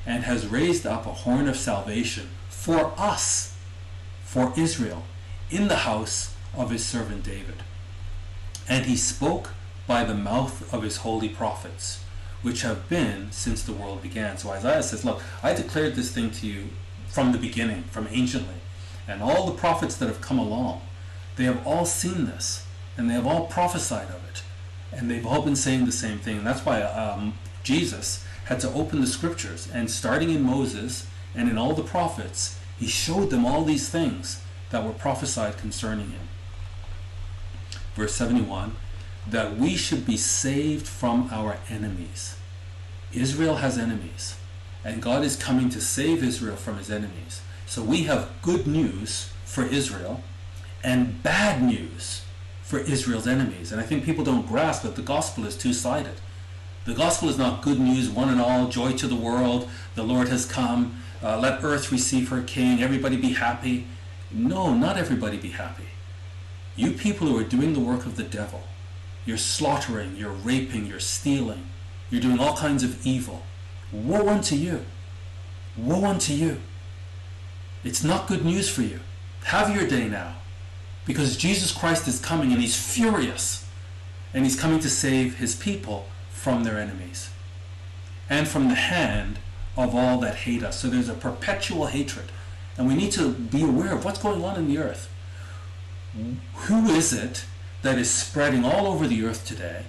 and 0.05 0.23
has 0.23 0.47
raised 0.47 0.87
up 0.87 1.05
a 1.05 1.13
horn 1.13 1.47
of 1.47 1.57
salvation 1.57 2.29
for 2.49 2.93
us, 2.97 3.55
for 4.23 4.53
Israel, 4.55 5.03
in 5.51 5.67
the 5.67 5.77
house 5.77 6.33
of 6.55 6.71
his 6.71 6.85
servant 6.85 7.23
David. 7.23 7.63
And 8.67 8.85
he 8.85 8.95
spoke 8.95 9.49
by 9.85 10.03
the 10.03 10.15
mouth 10.15 10.73
of 10.73 10.83
his 10.83 10.97
holy 10.97 11.29
prophets, 11.29 12.03
which 12.41 12.61
have 12.61 12.89
been 12.89 13.31
since 13.31 13.61
the 13.61 13.73
world 13.73 14.01
began. 14.01 14.37
So 14.37 14.49
Isaiah 14.51 14.83
says, 14.83 15.05
Look, 15.05 15.21
I 15.43 15.53
declared 15.53 15.95
this 15.95 16.11
thing 16.11 16.31
to 16.31 16.47
you 16.47 16.69
from 17.07 17.31
the 17.31 17.37
beginning, 17.37 17.83
from 17.83 18.07
anciently. 18.09 18.55
And 19.07 19.21
all 19.21 19.45
the 19.45 19.57
prophets 19.57 19.97
that 19.97 20.07
have 20.07 20.21
come 20.21 20.39
along, 20.39 20.81
they 21.35 21.43
have 21.43 21.65
all 21.67 21.85
seen 21.85 22.25
this, 22.25 22.65
and 22.97 23.09
they 23.09 23.13
have 23.13 23.27
all 23.27 23.47
prophesied 23.47 24.09
of 24.09 24.23
it. 24.29 24.43
And 24.93 25.09
they've 25.09 25.25
all 25.25 25.41
been 25.41 25.55
saying 25.55 25.85
the 25.85 25.91
same 25.91 26.19
thing. 26.19 26.37
And 26.37 26.47
that's 26.47 26.65
why 26.65 26.81
um, 26.81 27.33
Jesus 27.63 28.25
had 28.45 28.59
to 28.61 28.73
open 28.73 29.01
the 29.01 29.07
scriptures, 29.07 29.69
and 29.73 29.89
starting 29.89 30.29
in 30.29 30.43
Moses 30.43 31.07
and 31.35 31.49
in 31.49 31.57
all 31.57 31.73
the 31.73 31.83
prophets, 31.83 32.59
he 32.77 32.87
showed 32.87 33.29
them 33.29 33.45
all 33.45 33.63
these 33.63 33.89
things 33.89 34.41
that 34.71 34.83
were 34.83 34.93
prophesied 34.93 35.57
concerning 35.57 36.11
him. 36.11 36.27
Verse 37.95 38.15
71 38.15 38.75
that 39.29 39.55
we 39.55 39.75
should 39.75 40.03
be 40.05 40.17
saved 40.17 40.87
from 40.87 41.29
our 41.31 41.57
enemies. 41.69 42.37
Israel 43.13 43.57
has 43.57 43.77
enemies, 43.77 44.35
and 44.83 45.01
God 45.01 45.23
is 45.23 45.35
coming 45.35 45.69
to 45.69 45.79
save 45.79 46.23
Israel 46.23 46.55
from 46.55 46.77
his 46.77 46.89
enemies. 46.89 47.41
So 47.67 47.83
we 47.83 48.03
have 48.03 48.29
good 48.41 48.65
news 48.65 49.31
for 49.45 49.63
Israel 49.63 50.21
and 50.83 51.21
bad 51.21 51.61
news 51.61 52.23
for 52.63 52.79
Israel's 52.79 53.27
enemies. 53.27 53.71
And 53.71 53.79
I 53.79 53.83
think 53.83 54.03
people 54.05 54.23
don't 54.23 54.47
grasp 54.47 54.83
that 54.83 54.95
the 54.95 55.01
gospel 55.01 55.45
is 55.45 55.55
two 55.55 55.73
sided. 55.73 56.15
The 56.85 56.93
gospel 56.93 57.29
is 57.29 57.37
not 57.37 57.61
good 57.61 57.79
news, 57.79 58.09
one 58.09 58.29
and 58.29 58.41
all, 58.41 58.69
joy 58.69 58.93
to 58.93 59.07
the 59.07 59.15
world, 59.15 59.69
the 59.93 60.03
Lord 60.03 60.29
has 60.29 60.45
come, 60.45 61.01
uh, 61.21 61.39
let 61.39 61.63
earth 61.63 61.91
receive 61.91 62.29
her 62.29 62.41
king, 62.41 62.81
everybody 62.81 63.17
be 63.17 63.33
happy. 63.33 63.85
No, 64.33 64.73
not 64.73 64.97
everybody 64.97 65.37
be 65.37 65.49
happy. 65.49 65.87
You 66.75 66.91
people 66.91 67.27
who 67.27 67.37
are 67.37 67.43
doing 67.43 67.73
the 67.73 67.79
work 67.79 68.05
of 68.05 68.15
the 68.15 68.23
devil, 68.23 68.63
you're 69.25 69.37
slaughtering, 69.37 70.15
you're 70.15 70.31
raping, 70.31 70.85
you're 70.85 70.99
stealing, 70.99 71.67
you're 72.09 72.21
doing 72.21 72.39
all 72.39 72.55
kinds 72.55 72.83
of 72.83 73.05
evil. 73.05 73.43
Woe 73.91 74.27
unto 74.27 74.55
you! 74.55 74.85
Woe 75.77 76.05
unto 76.05 76.33
you! 76.33 76.61
It's 77.83 78.03
not 78.03 78.27
good 78.27 78.45
news 78.45 78.69
for 78.69 78.83
you. 78.83 78.99
Have 79.45 79.75
your 79.75 79.87
day 79.87 80.07
now. 80.07 80.35
Because 81.05 81.35
Jesus 81.35 81.71
Christ 81.71 82.07
is 82.07 82.19
coming 82.19 82.51
and 82.51 82.61
he's 82.61 82.75
furious. 82.75 83.67
And 84.33 84.45
he's 84.45 84.59
coming 84.59 84.79
to 84.79 84.89
save 84.89 85.37
his 85.37 85.55
people 85.55 86.05
from 86.29 86.63
their 86.63 86.77
enemies 86.77 87.31
and 88.29 88.47
from 88.47 88.69
the 88.69 88.75
hand 88.75 89.39
of 89.75 89.93
all 89.93 90.17
that 90.19 90.35
hate 90.35 90.63
us. 90.63 90.79
So 90.79 90.87
there's 90.87 91.09
a 91.09 91.13
perpetual 91.13 91.87
hatred. 91.87 92.31
And 92.77 92.87
we 92.87 92.95
need 92.95 93.11
to 93.13 93.31
be 93.31 93.63
aware 93.63 93.93
of 93.93 94.05
what's 94.05 94.21
going 94.21 94.43
on 94.43 94.57
in 94.57 94.67
the 94.67 94.77
earth. 94.77 95.09
Who 96.67 96.89
is 96.89 97.13
it 97.13 97.45
that 97.81 97.97
is 97.97 98.11
spreading 98.11 98.63
all 98.65 98.87
over 98.87 99.07
the 99.07 99.23
earth 99.25 99.45
today 99.45 99.85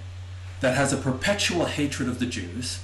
that 0.63 0.77
has 0.77 0.93
a 0.93 0.97
perpetual 0.97 1.65
hatred 1.65 2.07
of 2.07 2.19
the 2.19 2.25
Jews, 2.25 2.79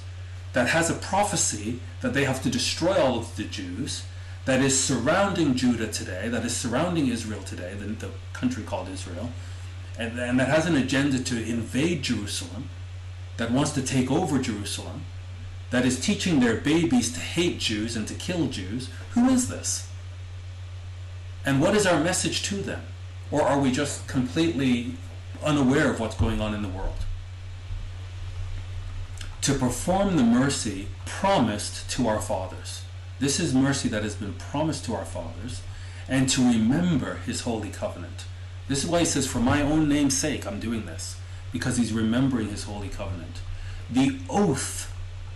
that 0.52 0.68
has 0.68 0.90
a 0.90 0.94
prophecy 0.94 1.80
that 2.02 2.12
they 2.12 2.24
have 2.24 2.42
to 2.42 2.50
destroy 2.50 2.94
all 2.94 3.18
of 3.18 3.36
the 3.36 3.44
Jews, 3.44 4.04
that 4.44 4.60
is 4.60 4.78
surrounding 4.78 5.54
Judah 5.54 5.86
today, 5.86 6.28
that 6.28 6.44
is 6.44 6.54
surrounding 6.54 7.08
Israel 7.08 7.42
today, 7.42 7.74
the, 7.78 7.86
the 7.86 8.10
country 8.34 8.64
called 8.64 8.90
Israel, 8.90 9.30
and, 9.98 10.18
and 10.18 10.38
that 10.38 10.48
has 10.48 10.66
an 10.66 10.76
agenda 10.76 11.20
to 11.20 11.42
invade 11.42 12.02
Jerusalem, 12.02 12.68
that 13.38 13.50
wants 13.50 13.70
to 13.72 13.82
take 13.82 14.10
over 14.10 14.38
Jerusalem, 14.38 15.04
that 15.70 15.86
is 15.86 15.98
teaching 15.98 16.40
their 16.40 16.56
babies 16.56 17.10
to 17.12 17.20
hate 17.20 17.58
Jews 17.58 17.96
and 17.96 18.06
to 18.08 18.14
kill 18.14 18.48
Jews, 18.48 18.90
who 19.12 19.30
is 19.30 19.48
this? 19.48 19.89
And 21.44 21.60
what 21.60 21.74
is 21.74 21.86
our 21.86 22.00
message 22.00 22.42
to 22.44 22.56
them? 22.56 22.82
Or 23.30 23.42
are 23.42 23.58
we 23.58 23.70
just 23.70 24.06
completely 24.06 24.94
unaware 25.42 25.90
of 25.90 26.00
what's 26.00 26.16
going 26.16 26.40
on 26.40 26.54
in 26.54 26.62
the 26.62 26.68
world? 26.68 27.04
To 29.42 29.54
perform 29.54 30.16
the 30.16 30.22
mercy 30.22 30.88
promised 31.06 31.88
to 31.92 32.08
our 32.08 32.20
fathers. 32.20 32.82
This 33.18 33.40
is 33.40 33.54
mercy 33.54 33.88
that 33.88 34.02
has 34.02 34.14
been 34.14 34.34
promised 34.34 34.84
to 34.86 34.94
our 34.94 35.04
fathers, 35.04 35.62
and 36.08 36.28
to 36.30 36.42
remember 36.42 37.16
his 37.26 37.42
holy 37.42 37.70
covenant. 37.70 38.24
This 38.68 38.84
is 38.84 38.90
why 38.90 39.00
he 39.00 39.04
says, 39.04 39.26
For 39.26 39.40
my 39.40 39.62
own 39.62 39.88
name's 39.88 40.16
sake, 40.16 40.46
I'm 40.46 40.60
doing 40.60 40.86
this, 40.86 41.16
because 41.52 41.76
he's 41.76 41.92
remembering 41.92 42.48
his 42.48 42.64
holy 42.64 42.88
covenant. 42.88 43.40
The 43.90 44.18
oath 44.28 44.92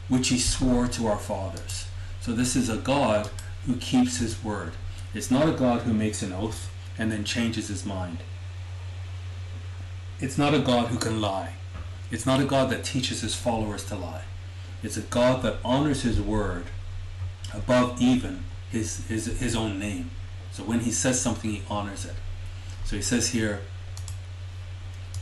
which 0.08 0.28
he 0.28 0.38
swore 0.38 0.86
to 0.88 1.06
our 1.06 1.18
fathers. 1.18 1.86
So 2.20 2.32
this 2.32 2.56
is 2.56 2.68
a 2.68 2.76
God 2.76 3.30
who 3.66 3.76
keeps 3.76 4.18
his 4.18 4.42
word. 4.42 4.72
It's 5.14 5.30
not 5.30 5.48
a 5.48 5.52
God 5.52 5.82
who 5.82 5.94
makes 5.94 6.22
an 6.22 6.32
oath 6.32 6.70
and 6.98 7.10
then 7.10 7.24
changes 7.24 7.68
his 7.68 7.86
mind. 7.86 8.18
It's 10.20 10.36
not 10.36 10.54
a 10.54 10.58
God 10.58 10.88
who 10.88 10.98
can 10.98 11.20
lie. 11.20 11.54
It's 12.10 12.26
not 12.26 12.40
a 12.40 12.44
God 12.44 12.70
that 12.70 12.84
teaches 12.84 13.20
his 13.20 13.34
followers 13.34 13.84
to 13.86 13.96
lie. 13.96 14.22
It's 14.82 14.96
a 14.96 15.02
God 15.02 15.42
that 15.42 15.56
honors 15.64 16.02
his 16.02 16.20
word 16.20 16.66
above 17.52 18.00
even 18.00 18.44
his, 18.70 19.06
his, 19.06 19.26
his 19.26 19.56
own 19.56 19.78
name. 19.78 20.10
So 20.52 20.62
when 20.64 20.80
he 20.80 20.90
says 20.90 21.20
something, 21.20 21.50
he 21.50 21.62
honors 21.68 22.04
it. 22.04 22.14
So 22.84 22.96
he 22.96 23.02
says 23.02 23.30
here, 23.30 23.62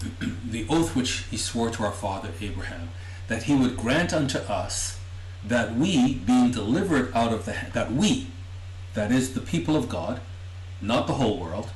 the 0.44 0.66
oath 0.68 0.96
which 0.96 1.24
he 1.30 1.36
swore 1.36 1.70
to 1.70 1.84
our 1.84 1.92
father 1.92 2.30
Abraham, 2.40 2.90
that 3.28 3.44
he 3.44 3.54
would 3.54 3.76
grant 3.76 4.12
unto 4.12 4.38
us 4.38 4.98
that 5.44 5.74
we, 5.74 6.14
being 6.14 6.50
delivered 6.50 7.14
out 7.14 7.32
of 7.32 7.44
the 7.44 7.56
that 7.72 7.92
we, 7.92 8.28
that 8.94 9.10
is 9.10 9.34
the 9.34 9.40
people 9.40 9.76
of 9.76 9.88
God, 9.88 10.20
not 10.80 11.06
the 11.06 11.14
whole 11.14 11.38
world. 11.38 11.70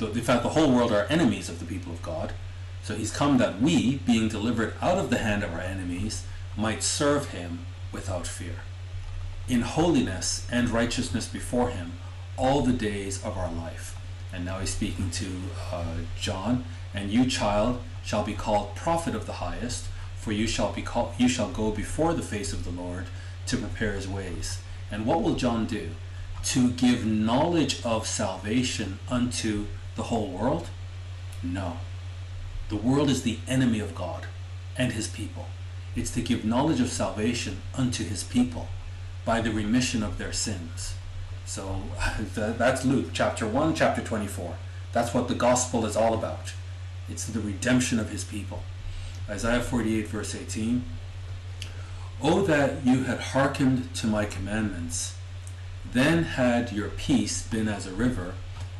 In 0.00 0.20
fact, 0.20 0.42
the 0.42 0.50
whole 0.50 0.70
world 0.70 0.92
are 0.92 1.06
enemies 1.06 1.48
of 1.48 1.58
the 1.58 1.64
people 1.64 1.92
of 1.92 2.02
God. 2.02 2.32
So 2.82 2.94
he's 2.94 3.10
come 3.10 3.38
that 3.38 3.60
we, 3.60 3.96
being 3.98 4.28
delivered 4.28 4.74
out 4.80 4.98
of 4.98 5.10
the 5.10 5.18
hand 5.18 5.42
of 5.42 5.52
our 5.52 5.60
enemies, 5.60 6.24
might 6.56 6.82
serve 6.82 7.30
him 7.30 7.66
without 7.92 8.26
fear, 8.26 8.56
in 9.48 9.62
holiness 9.62 10.46
and 10.50 10.70
righteousness 10.70 11.26
before 11.26 11.70
him 11.70 11.92
all 12.36 12.62
the 12.62 12.72
days 12.72 13.22
of 13.24 13.36
our 13.36 13.50
life. 13.50 13.98
And 14.32 14.44
now 14.44 14.60
he's 14.60 14.74
speaking 14.74 15.10
to 15.10 15.26
uh, 15.72 15.84
John, 16.18 16.64
and 16.94 17.10
you, 17.10 17.26
child, 17.26 17.80
shall 18.04 18.24
be 18.24 18.34
called 18.34 18.74
prophet 18.74 19.14
of 19.14 19.26
the 19.26 19.34
highest, 19.34 19.86
for 20.16 20.32
you 20.32 20.46
shall 20.46 20.72
be 20.72 20.82
called, 20.82 21.12
you 21.18 21.28
shall 21.28 21.50
go 21.50 21.70
before 21.70 22.14
the 22.14 22.22
face 22.22 22.52
of 22.52 22.64
the 22.64 22.70
Lord 22.70 23.06
to 23.46 23.56
prepare 23.56 23.92
his 23.92 24.06
ways. 24.06 24.60
And 24.90 25.06
what 25.06 25.22
will 25.22 25.34
John 25.34 25.66
do? 25.66 25.90
To 26.52 26.70
give 26.70 27.04
knowledge 27.04 27.84
of 27.84 28.06
salvation 28.06 29.00
unto 29.10 29.66
the 29.96 30.04
whole 30.04 30.28
world? 30.28 30.70
No. 31.42 31.76
The 32.70 32.76
world 32.76 33.10
is 33.10 33.22
the 33.22 33.38
enemy 33.46 33.80
of 33.80 33.94
God 33.94 34.24
and 34.74 34.92
his 34.92 35.08
people. 35.08 35.48
It's 35.94 36.10
to 36.12 36.22
give 36.22 36.46
knowledge 36.46 36.80
of 36.80 36.88
salvation 36.88 37.58
unto 37.74 38.02
his 38.02 38.24
people 38.24 38.68
by 39.26 39.42
the 39.42 39.50
remission 39.50 40.02
of 40.02 40.16
their 40.16 40.32
sins. 40.32 40.94
So 41.44 41.82
that's 42.34 42.82
Luke 42.82 43.10
chapter 43.12 43.46
1, 43.46 43.74
chapter 43.74 44.00
24. 44.00 44.54
That's 44.92 45.12
what 45.12 45.28
the 45.28 45.34
gospel 45.34 45.84
is 45.84 45.98
all 45.98 46.14
about. 46.14 46.54
It's 47.10 47.26
the 47.26 47.40
redemption 47.40 48.00
of 48.00 48.08
his 48.08 48.24
people. 48.24 48.62
Isaiah 49.28 49.60
48, 49.60 50.08
verse 50.08 50.34
18. 50.34 50.82
Oh, 52.22 52.40
that 52.40 52.86
you 52.86 53.04
had 53.04 53.20
hearkened 53.20 53.94
to 53.96 54.06
my 54.06 54.24
commandments, 54.24 55.17
then 55.92 56.24
had 56.24 56.72
your 56.72 56.88
peace 56.88 57.46
been 57.46 57.68
as 57.68 57.86
a 57.86 57.92
river, 57.92 58.34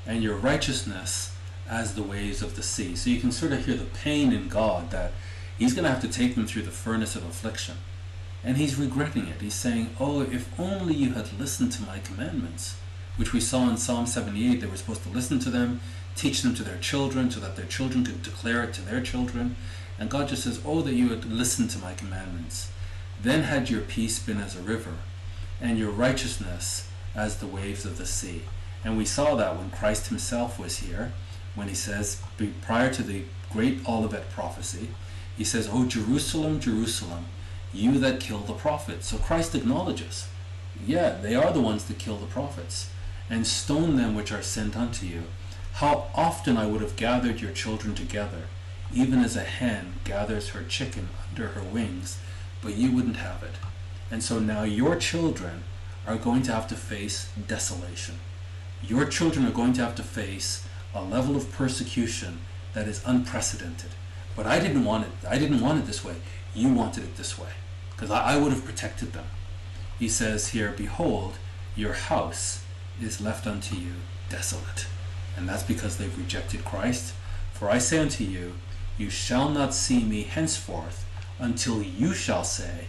and 0.07 0.23
your 0.23 0.37
righteousness 0.37 1.35
as 1.69 1.95
the 1.95 2.03
waves 2.03 2.43
of 2.43 2.57
the 2.57 2.63
sea. 2.63 2.97
So 2.97 3.11
you 3.11 3.21
can 3.21 3.33
sort 3.33 3.53
of 3.53 3.67
hear 3.67 3.77
the 3.77 3.85
pain 3.85 4.33
in 4.33 4.49
God 4.49 4.91
that 4.91 5.13
He's 5.59 5.75
going 5.75 5.85
to 5.85 5.91
have 5.91 6.03
to 6.03 6.09
take 6.09 6.35
them 6.35 6.47
through 6.47 6.63
the 6.63 6.71
furnace 6.71 7.17
of 7.17 7.25
affliction. 7.25 7.77
And 8.43 8.57
He's 8.57 8.77
regretting 8.77 9.27
it. 9.27 9.41
He's 9.41 9.55
saying, 9.55 9.91
Oh, 10.01 10.23
if 10.23 10.59
only 10.59 10.95
you 10.95 11.13
had 11.13 11.39
listened 11.39 11.73
to 11.73 11.83
my 11.83 11.99
commandments, 11.99 12.77
which 13.19 13.33
we 13.33 13.41
saw 13.41 13.69
in 13.69 13.77
Psalm 13.77 14.07
78. 14.07 14.61
They 14.61 14.67
were 14.67 14.77
supposed 14.77 15.03
to 15.03 15.09
listen 15.11 15.39
to 15.41 15.51
them, 15.51 15.81
teach 16.15 16.43
them 16.43 16.55
to 16.55 16.63
their 16.63 16.79
children, 16.79 17.31
so 17.31 17.41
that 17.41 17.57
their 17.57 17.67
children 17.67 18.05
could 18.05 18.23
declare 18.23 18.63
it 18.63 18.73
to 18.75 18.83
their 18.83 19.01
children. 19.01 19.57
And 19.99 20.09
God 20.09 20.29
just 20.29 20.45
says, 20.45 20.63
Oh, 20.65 20.81
that 20.83 20.95
you 20.95 21.11
had 21.11 21.25
listened 21.25 21.71
to 21.71 21.79
my 21.79 21.93
commandments. 21.93 22.71
Then 23.21 23.43
had 23.43 23.69
your 23.69 23.81
peace 23.81 24.21
been 24.21 24.39
as 24.39 24.57
a 24.57 24.63
river, 24.63 24.95
and 25.61 25.77
your 25.77 25.91
righteousness 25.91 26.88
as 27.15 27.37
the 27.37 27.47
waves 27.47 27.85
of 27.85 27.99
the 27.99 28.07
sea. 28.07 28.43
And 28.85 28.97
we 28.97 29.05
saw 29.05 29.35
that 29.35 29.57
when 29.57 29.71
Christ 29.71 30.09
himself 30.09 30.59
was 30.59 30.79
here, 30.79 31.13
when 31.55 31.69
he 31.69 31.75
says, 31.75 32.23
prior 32.63 32.93
to 32.93 33.03
the 33.03 33.23
great 33.51 33.87
Olivet 33.89 34.31
prophecy, 34.31 34.89
he 35.37 35.45
says, 35.45 35.69
Oh, 35.71 35.87
Jerusalem, 35.87 36.61
Jerusalem, 36.61 37.27
you 37.73 37.99
that 37.99 38.21
kill 38.21 38.41
the 38.41 38.53
prophets. 38.53 39.09
So 39.09 39.19
Christ 39.19 39.55
acknowledges, 39.55 40.29
yeah, 40.87 41.19
they 41.21 41.35
are 41.35 41.53
the 41.53 41.61
ones 41.61 41.85
that 41.85 41.99
kill 41.99 42.17
the 42.17 42.27
prophets, 42.27 42.91
and 43.29 43.47
stone 43.47 43.97
them 43.97 44.15
which 44.15 44.33
are 44.33 44.43
sent 44.43 44.77
unto 44.77 45.07
you. 45.07 45.25
How 45.75 46.09
often 46.15 46.57
I 46.57 46.67
would 46.67 46.81
have 46.81 46.97
gathered 46.97 47.41
your 47.41 47.53
children 47.53 47.95
together 47.95 48.45
even 48.93 49.19
as 49.19 49.37
a 49.37 49.41
hen 49.41 49.95
gathers 50.05 50.51
her 50.51 50.63
chicken 50.63 51.09
under 51.31 51.49
her 51.49 51.63
wings, 51.63 52.19
but 52.63 52.75
you 52.75 52.91
wouldn't 52.91 53.17
have 53.17 53.43
it. 53.43 53.55
And 54.11 54.23
so 54.23 54.39
now 54.39 54.63
your 54.63 54.97
children 54.97 55.65
are 56.09 56.17
going 56.17 56.43
to 56.43 56.53
have 56.53 56.67
to 56.69 56.75
face 56.75 57.29
desolation. 57.47 58.17
Your 58.83 59.05
children 59.05 59.45
are 59.47 59.53
going 59.53 59.75
to 59.75 59.85
have 59.85 59.95
to 59.97 60.03
face 60.03 60.67
a 60.95 61.03
level 61.03 61.37
of 61.37 61.53
persecution 61.53 62.41
that 62.73 62.89
is 62.89 63.03
unprecedented. 63.05 63.91
But 64.35 64.47
I 64.47 64.59
didn't 64.59 64.85
want 64.85 65.05
it. 65.05 65.29
I 65.29 65.39
didn't 65.39 65.61
want 65.61 65.81
it 65.81 65.87
this 65.87 66.05
way. 66.05 66.15
You 66.55 66.73
wanted 66.73 67.05
it 67.05 67.17
this 67.17 67.39
way. 67.39 67.51
Because 67.91 68.11
I, 68.11 68.35
I 68.35 68.37
would 68.39 68.53
have 68.53 68.65
protected 68.65 69.13
them. 69.13 69.27
He 69.99 70.09
says 70.09 70.49
here, 70.49 70.73
Behold, 70.77 71.35
your 71.77 71.93
house 71.93 72.65
is 73.03 73.21
left 73.21 73.47
unto 73.47 73.77
you 73.77 73.93
desolate. 74.31 74.87
And 75.37 75.49
that's 75.49 75.63
because 75.63 75.99
they've 75.99 76.19
rejected 76.19 76.65
Christ. 76.65 77.15
For 77.53 77.69
I 77.69 77.79
say 77.79 77.99
unto 77.99 78.25
you, 78.25 78.55
you 78.97 79.11
shall 79.11 79.51
not 79.51 79.75
see 79.75 80.03
me 80.05 80.23
henceforth 80.23 81.05
until 81.39 81.83
you 81.83 82.15
shall 82.15 82.45
say, 82.45 82.87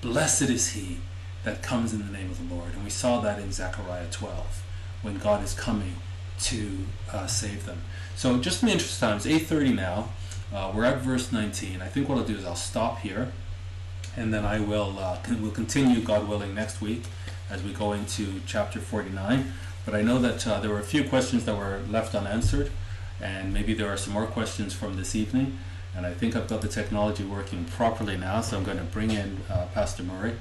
Blessed 0.00 0.42
is 0.42 0.72
he 0.72 0.98
that 1.44 1.62
comes 1.62 1.92
in 1.92 2.06
the 2.06 2.12
name 2.12 2.30
of 2.30 2.48
the 2.48 2.54
Lord. 2.54 2.72
And 2.74 2.84
we 2.84 2.90
saw 2.90 3.20
that 3.20 3.38
in 3.38 3.52
Zechariah 3.52 4.06
12, 4.10 4.64
when 5.02 5.18
God 5.18 5.42
is 5.42 5.54
coming 5.54 5.96
to 6.40 6.86
uh, 7.12 7.26
save 7.26 7.66
them. 7.66 7.82
So 8.16 8.38
just 8.38 8.62
in 8.62 8.66
the 8.66 8.72
interest 8.72 8.94
of 8.94 9.08
time, 9.08 9.16
it's 9.16 9.26
8.30 9.26 9.74
now. 9.74 10.08
Uh, 10.52 10.70
we're 10.74 10.84
at 10.84 10.98
verse 10.98 11.32
19. 11.32 11.80
I 11.80 11.88
think 11.88 12.08
what 12.08 12.18
I'll 12.18 12.24
do 12.24 12.36
is 12.36 12.44
I'll 12.44 12.54
stop 12.54 13.00
here, 13.00 13.32
and 14.16 14.32
then 14.34 14.44
I 14.44 14.60
will 14.60 14.98
uh, 14.98 15.18
con- 15.22 15.40
we'll 15.40 15.50
continue, 15.50 16.00
God 16.00 16.28
willing, 16.28 16.54
next 16.54 16.80
week 16.80 17.04
as 17.48 17.62
we 17.62 17.72
go 17.72 17.92
into 17.92 18.40
chapter 18.46 18.78
49. 18.78 19.52
But 19.84 19.94
I 19.94 20.02
know 20.02 20.18
that 20.18 20.46
uh, 20.46 20.60
there 20.60 20.70
were 20.70 20.78
a 20.78 20.84
few 20.84 21.04
questions 21.04 21.44
that 21.46 21.56
were 21.56 21.80
left 21.88 22.14
unanswered, 22.14 22.70
and 23.20 23.52
maybe 23.52 23.72
there 23.74 23.88
are 23.88 23.96
some 23.96 24.12
more 24.12 24.26
questions 24.26 24.74
from 24.74 24.96
this 24.96 25.14
evening. 25.14 25.58
And 25.94 26.06
I 26.06 26.14
think 26.14 26.36
I've 26.36 26.48
got 26.48 26.62
the 26.62 26.68
technology 26.68 27.24
working 27.24 27.64
properly 27.64 28.16
now, 28.16 28.40
so 28.40 28.56
I'm 28.56 28.64
going 28.64 28.78
to 28.78 28.84
bring 28.84 29.10
in 29.10 29.38
uh, 29.50 29.66
Pastor 29.74 30.02
Murray. 30.02 30.36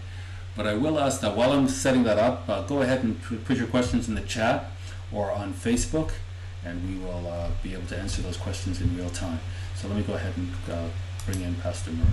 But 0.56 0.68
I 0.68 0.74
will 0.76 1.00
ask 1.00 1.22
that 1.22 1.36
while 1.36 1.54
I'm 1.54 1.68
setting 1.68 2.04
that 2.04 2.20
up, 2.20 2.48
uh, 2.50 2.62
go 2.64 2.82
ahead 2.82 3.04
and 3.04 3.22
put 3.46 3.58
your 3.58 3.68
questions 3.68 4.10
in 4.10 4.16
the 4.16 4.22
chat 4.22 4.72
or 5.12 5.32
on 5.32 5.54
Facebook, 5.54 6.12
and 6.66 6.88
we 6.88 7.04
will 7.04 7.28
uh, 7.28 7.50
be 7.64 7.74
able 7.74 7.88
to 7.88 7.98
answer 7.98 8.22
those 8.22 8.38
questions 8.38 8.82
in 8.82 8.96
real 8.98 9.10
time. 9.10 9.40
So 9.76 9.88
let 9.88 9.98
me 9.98 10.04
go 10.04 10.14
ahead 10.14 10.34
and 10.36 10.54
uh, 10.70 10.88
bring 11.26 11.42
in 11.42 11.56
Pastor 11.56 11.92
Murray. 11.92 12.06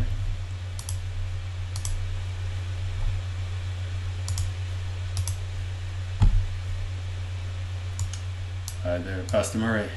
Hi 8.85 8.99
there, 8.99 9.23
Pastor 9.25 9.59
Murray. 9.59 9.89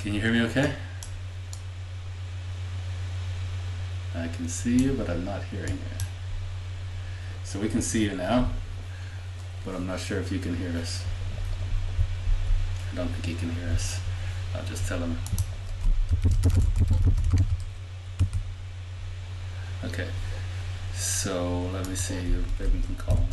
Can 0.00 0.14
you 0.14 0.20
hear 0.20 0.32
me 0.32 0.40
okay? 0.42 0.72
I 4.14 4.28
can 4.28 4.48
see 4.48 4.76
you, 4.76 4.92
but 4.92 5.08
I'm 5.08 5.24
not 5.24 5.42
hearing 5.44 5.72
you. 5.72 6.06
So 7.44 7.58
we 7.58 7.68
can 7.68 7.82
see 7.82 8.04
you 8.04 8.14
now, 8.14 8.50
but 9.64 9.74
I'm 9.74 9.86
not 9.86 10.00
sure 10.00 10.18
if 10.18 10.30
you 10.30 10.38
can 10.38 10.56
hear 10.56 10.70
us. 10.78 11.04
I 12.92 12.96
don't 12.96 13.08
think 13.08 13.24
he 13.24 13.34
can 13.34 13.50
hear 13.50 13.68
us. 13.68 14.00
I'll 14.54 14.64
just 14.64 14.86
tell 14.86 14.98
him. 14.98 15.18
Okay. 19.84 20.08
So 20.94 21.70
let 21.72 21.88
me 21.88 21.94
see. 21.94 22.14
If 22.16 22.60
maybe 22.60 22.78
we 22.78 22.82
can 22.82 22.94
call 22.96 23.16
him. 23.16 23.28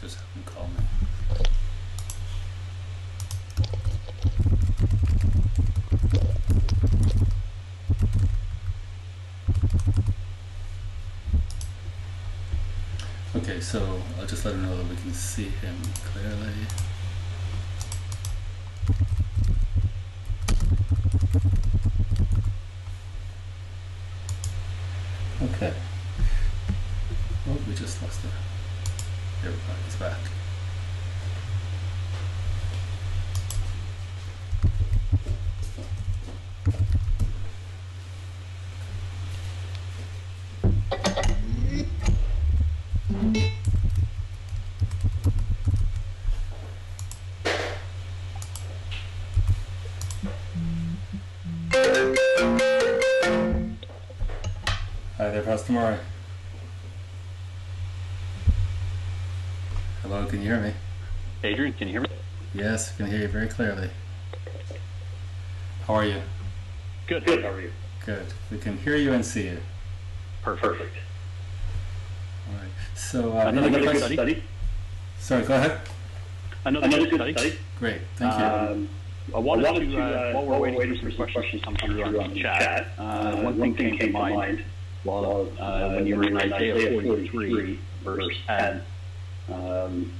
Just 0.00 0.18
have 0.18 0.26
him 0.34 0.42
call 0.46 0.68
me. 0.68 0.84
Okay, 13.36 13.60
so 13.60 14.02
I'll 14.18 14.26
just 14.26 14.44
let 14.44 14.54
him 14.54 14.62
know 14.62 14.76
that 14.76 14.86
we 14.88 14.96
can 14.96 15.14
see 15.14 15.44
him 15.44 15.76
clearly. 16.04 16.52
Hi 55.70 55.76
there, 55.76 55.82
Pastor 55.82 55.96
Murray. 55.96 55.98
Hello, 60.02 60.26
can 60.26 60.40
you 60.40 60.46
hear 60.46 60.60
me? 60.60 60.72
Adrian, 61.44 61.72
can 61.74 61.86
you 61.86 61.92
hear 61.92 62.00
me? 62.00 62.08
Yes, 62.54 62.92
I 62.92 62.96
can 62.96 63.06
hear 63.06 63.20
you 63.20 63.28
very 63.28 63.46
clearly. 63.46 63.90
How 65.86 65.94
are 65.94 66.04
you? 66.04 66.20
Good. 67.06 67.24
Good. 67.24 67.44
How 67.44 67.50
are 67.50 67.60
you? 67.60 67.72
Good. 68.04 68.26
We 68.50 68.58
can 68.58 68.78
hear 68.78 68.96
you 68.96 69.12
and 69.12 69.24
see 69.24 69.44
you. 69.44 69.58
Perfect. 70.42 70.96
All 72.48 72.54
right. 72.60 72.70
So, 72.96 73.32
uh, 73.38 73.46
Another 73.46 73.68
any 73.68 73.76
good 73.76 73.90
questions? 73.90 74.12
study. 74.12 74.42
Sorry, 75.18 75.44
go 75.44 75.54
ahead. 75.54 75.80
Another, 76.64 76.88
good 77.06 77.14
study. 77.14 77.58
Great, 77.78 78.00
thank 78.16 78.38
you. 78.38 78.44
Um, 78.44 78.88
I 79.34 79.38
wanted, 79.38 79.90
to, 79.90 80.02
uh, 80.02 80.32
while 80.32 80.46
we're 80.46 80.74
waiting 80.74 80.98
for 80.98 81.10
some 81.12 81.28
questions 81.30 81.62
to 81.62 81.66
come 81.66 81.76
through 81.76 82.20
on 82.20 82.34
the 82.34 82.42
chat, 82.42 82.88
uh, 82.98 83.36
one 83.36 83.74
thing 83.76 83.96
came 83.96 84.12
to 84.12 84.18
mind 84.18 84.64
while, 85.04 85.50
uh, 85.58 85.94
when 85.94 86.06
you 86.06 86.20
in 86.20 86.36
Isaiah 86.36 86.92
43, 86.92 87.78
verse 88.04 88.36
10. 88.46 88.82
Um, 89.52 90.12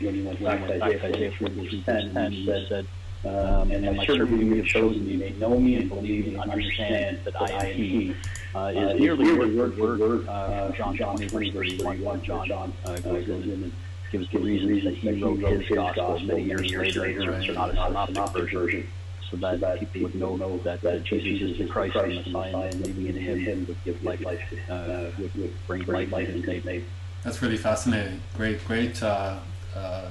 when 0.00 0.14
you 0.14 0.24
went 0.24 0.42
back 0.42 0.66
to 0.66 0.82
Isaiah 0.82 1.32
43, 1.38 1.48
verse 1.48 1.84
10, 2.14 2.32
you 2.32 2.66
said, 2.68 2.86
um, 3.24 3.70
and 3.72 3.96
my 3.96 4.06
servant 4.06 4.40
you 4.40 4.54
have 4.56 4.66
chosen, 4.66 5.08
you 5.08 5.18
may 5.18 5.30
know 5.30 5.58
me 5.58 5.74
and 5.74 5.88
believe 5.88 6.28
and 6.28 6.38
understand 6.38 7.18
that 7.24 7.40
I 7.40 7.50
am 7.50 7.76
He. 7.76 8.14
Uh, 8.54 8.72
is 8.74 9.00
nearly 9.00 9.54
word 9.54 9.74
for 9.74 9.98
word 9.98 10.28
uh, 10.28 10.72
from 10.72 10.96
John 10.96 11.16
20, 11.16 11.50
verse 11.50 11.82
31. 11.82 12.22
John 12.22 12.72
uh, 12.84 12.98
goes 12.98 13.28
in 13.28 13.42
and 13.42 13.72
gives 14.10 14.30
the 14.30 14.38
reasons 14.38 14.84
that 14.84 14.94
he 14.94 15.22
wrote 15.22 15.38
his 15.38 15.68
gospel 15.68 16.18
many 16.20 16.44
years 16.44 16.96
later, 16.96 17.30
and 17.32 17.44
it's 17.44 17.54
not 17.54 17.70
a 17.70 18.06
synoptic 18.06 18.50
version, 18.50 18.88
so 19.30 19.36
that 19.36 19.78
people 19.92 20.02
would 20.02 20.14
know 20.14 20.58
that, 20.58 20.80
that 20.80 21.04
Jesus 21.04 21.50
is 21.50 21.58
the 21.58 21.66
Christ 21.66 21.96
and 21.96 22.24
the 22.24 22.30
Messiah, 22.30 22.68
and 22.72 22.82
believing 22.82 23.06
in 23.06 23.40
him 23.40 23.66
would 23.66 23.84
give 23.84 24.02
life, 24.02 24.42
uh, 24.70 25.10
would, 25.18 25.34
would 25.34 25.54
bring 25.66 25.84
life 25.86 26.10
to 26.10 26.24
his 26.24 26.64
name. 26.64 26.84
That's 27.22 27.42
really 27.42 27.56
fascinating. 27.56 28.22
Great, 28.36 28.64
great 28.66 29.02
uh, 29.02 29.38
uh, 29.74 30.08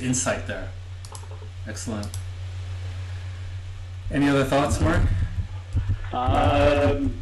insight 0.00 0.46
there. 0.46 0.68
Excellent. 1.66 2.08
Any 4.10 4.28
other 4.28 4.44
thoughts, 4.44 4.80
Mark? 4.80 5.02
Um, 6.12 7.12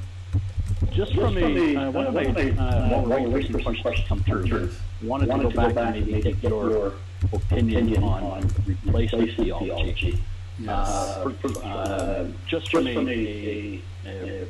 just 0.91 1.15
from 1.15 1.37
a, 1.39 1.77
uh, 1.77 1.91
one 1.91 2.07
of 2.07 2.15
my, 2.15 2.23
uh, 2.23 3.01
while 3.01 3.25
we're 3.25 3.43
for 3.43 3.61
some 3.61 3.75
questions 3.75 4.01
to 4.01 4.09
come 4.09 4.23
through, 4.23 4.71
wanted 5.03 5.27
to 5.27 5.39
go 5.39 5.51
back 5.51 5.77
and 5.77 6.07
maybe 6.07 6.33
get 6.33 6.43
your 6.43 6.93
opinion 7.33 8.03
on 8.03 8.49
replacement 8.67 9.33
theology. 9.37 10.23
Yes. 10.59 10.69
Uh, 10.71 11.31
for- 11.41 11.65
uh, 11.65 12.27
just 12.47 12.71
from 12.71 12.87
a, 12.87 12.91
a, 13.01 13.83
a 14.07 14.47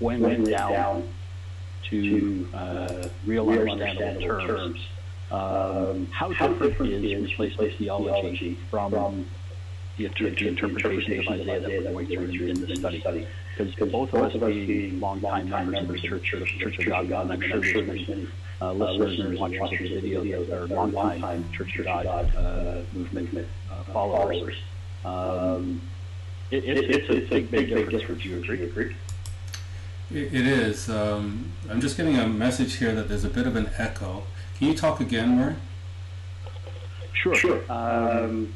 when 0.00 0.20
went 0.20 0.46
down 0.46 1.08
to 1.84 2.48
uh, 2.52 3.08
real 3.24 3.48
understandable 3.48 4.46
terms, 4.46 4.86
um, 5.30 6.06
how 6.12 6.28
different 6.28 6.92
is 6.92 7.30
replacement 7.30 7.74
theology 7.78 8.58
from 8.70 9.26
the 9.96 10.04
inter- 10.04 10.30
the 10.30 10.48
interpretation 10.48 11.20
of 11.20 11.28
Isaiah 11.28 11.82
that 11.82 11.94
we're 11.94 12.02
going 12.04 12.36
through 12.36 12.48
in 12.48 12.60
this 12.66 12.78
study? 12.78 13.26
Because 13.56 13.90
both 13.90 14.12
of 14.12 14.22
us 14.22 14.32
being 14.34 15.00
long-time 15.00 15.48
members 15.70 16.04
of 16.04 16.10
the 16.10 16.20
Church, 16.20 16.58
Church 16.58 16.78
of 16.86 17.08
God, 17.08 17.30
and 17.30 17.32
I'm 17.32 17.40
sure 17.40 17.60
there's 17.60 18.06
many 18.08 18.28
uh, 18.60 18.72
listeners 18.72 19.18
and 19.20 19.38
watching 19.38 19.82
this 19.82 20.02
video 20.02 20.44
that 20.44 20.58
are 20.62 20.66
long-time 20.66 21.50
Church 21.52 21.78
of 21.78 21.84
God 21.86 22.06
uh, 22.36 22.82
movement 22.92 23.48
uh, 23.70 23.82
followers. 23.84 24.56
Um, 25.06 25.80
it, 26.50 26.64
it's, 26.64 27.08
it's 27.08 27.32
a 27.32 27.40
big, 27.40 27.50
big 27.50 27.68
difference. 27.70 28.08
Would 28.08 28.24
you 28.24 28.38
agree? 28.38 28.94
It, 30.10 30.34
it 30.34 30.46
is. 30.46 30.88
Um, 30.88 31.52
I'm 31.70 31.80
just 31.80 31.96
getting 31.96 32.16
a 32.16 32.26
message 32.26 32.76
here 32.76 32.94
that 32.94 33.08
there's 33.08 33.24
a 33.24 33.30
bit 33.30 33.46
of 33.46 33.56
an 33.56 33.70
echo. 33.78 34.24
Can 34.58 34.68
you 34.68 34.74
talk 34.74 35.00
again, 35.00 35.36
Murray? 35.36 35.56
Sure. 37.12 37.34
Sure. 37.34 37.72
Um, 37.72 38.52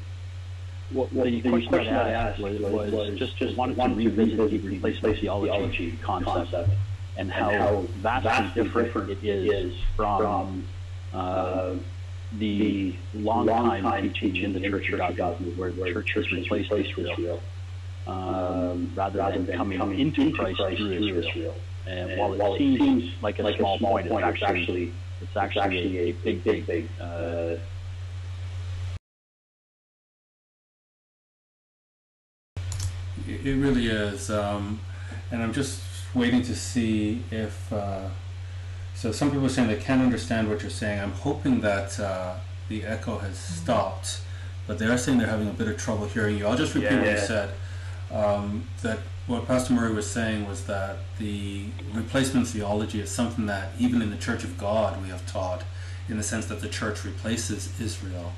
what, 0.91 1.13
what 1.13 1.25
the, 1.25 1.41
question, 1.41 1.73
that 1.73 2.07
I 2.07 2.11
asked 2.11 2.41
was, 2.41 2.61
was 2.61 3.19
just, 3.19 3.37
just 3.37 3.57
wanted 3.57 3.77
to 3.77 3.95
revisit 3.95 4.51
the 4.51 4.59
replacement 4.59 5.19
theology 5.19 5.99
concept 6.03 6.71
and 7.17 7.31
how 7.31 7.85
vastly 7.99 8.63
different 8.63 9.11
it 9.11 9.23
is 9.23 9.75
from 9.97 10.65
uh, 11.13 11.75
the 12.39 12.95
long 13.14 13.47
time 13.47 14.12
teaching 14.12 14.45
in 14.45 14.53
the 14.53 14.61
Church 14.61 14.91
of 14.91 15.16
God 15.16 15.41
movement, 15.41 15.76
where 15.78 15.93
the 15.93 16.03
church 16.03 16.31
has 16.31 16.33
replaced 16.33 16.72
Israel 16.72 17.41
um, 18.07 18.93
rather 18.95 19.18
than 19.18 19.47
coming 19.57 19.99
into 19.99 20.33
Christ 20.33 20.59
through 20.59 20.93
Israel. 20.93 21.55
And 21.87 22.18
while 22.18 22.55
it 22.55 22.59
seems 22.59 23.12
like 23.22 23.39
a 23.39 23.57
small 23.57 23.78
point, 23.78 24.07
it's 24.07 24.43
actually 24.43 24.93
it's 25.20 25.37
actually 25.37 25.99
a 25.99 26.12
big, 26.12 26.43
big, 26.45 26.66
big 26.66 26.89
uh, 27.01 27.57
It, 33.28 33.47
it 33.47 33.57
really 33.57 33.87
is. 33.87 34.31
Um, 34.31 34.81
and 35.31 35.43
I'm 35.43 35.53
just 35.53 35.83
waiting 36.14 36.43
to 36.43 36.57
see 36.57 37.22
if 37.31 37.72
uh, 37.72 38.09
So 39.01 39.13
some 39.13 39.31
people 39.31 39.47
are 39.47 39.49
saying 39.49 39.69
they 39.69 39.77
can't 39.79 40.03
understand 40.03 40.51
what 40.51 40.61
you're 40.61 40.69
saying. 40.69 41.01
I'm 41.01 41.13
hoping 41.13 41.63
that 41.63 41.99
uh, 41.99 42.35
the 42.69 42.85
echo 42.85 43.17
has 43.17 43.39
stopped, 43.39 44.21
but 44.67 44.79
they 44.79 44.85
are 44.85 44.99
saying 44.99 45.17
they're 45.17 45.27
having 45.27 45.49
a 45.49 45.55
bit 45.55 45.69
of 45.69 45.79
trouble 45.79 46.05
hearing 46.05 46.37
you. 46.37 46.47
I'll 46.47 46.55
just 46.55 46.75
repeat 46.75 46.99
what 46.99 47.07
you 47.07 47.17
said. 47.17 47.55
Um, 48.13 48.69
that 48.83 48.99
what 49.27 49.47
Pastor 49.47 49.73
Murray 49.73 49.95
was 49.95 50.11
saying 50.11 50.47
was 50.47 50.67
that 50.67 50.99
the 51.19 51.65
replacement 51.95 52.49
theology 52.49 53.01
is 53.01 53.11
something 53.11 53.47
that 53.47 53.71
even 53.79 54.03
in 54.03 54.11
the 54.11 54.19
Church 54.19 54.45
of 54.45 54.59
God 54.59 55.03
we 55.03 55.09
have 55.09 55.27
taught, 55.27 55.63
in 56.11 56.19
the 56.19 56.23
sense 56.23 56.45
that 56.47 56.61
the 56.61 56.69
church 56.69 57.03
replaces 57.03 57.81
Israel. 57.81 58.33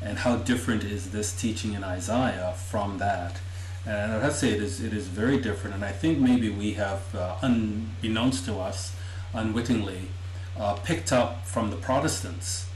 And 0.00 0.16
how 0.16 0.36
different 0.36 0.82
is 0.82 1.10
this 1.10 1.38
teaching 1.38 1.74
in 1.74 1.84
Isaiah 1.84 2.54
from 2.56 2.96
that? 2.98 3.38
And 3.84 4.12
I 4.12 4.20
have 4.20 4.32
to 4.32 4.38
say 4.38 4.52
it 4.52 4.62
is 4.62 4.80
it 4.80 4.94
is 4.94 5.08
very 5.08 5.38
different. 5.38 5.76
And 5.76 5.84
I 5.84 5.92
think 5.92 6.18
maybe 6.18 6.48
we 6.48 6.72
have, 6.72 7.14
uh, 7.14 7.36
unbeknownst 7.42 8.46
to 8.46 8.56
us, 8.56 8.96
unwittingly, 9.32 10.08
uh, 10.58 10.74
picked 10.74 11.12
up 11.12 11.46
from 11.46 11.70
the 11.70 11.76
Protestants 11.76 12.68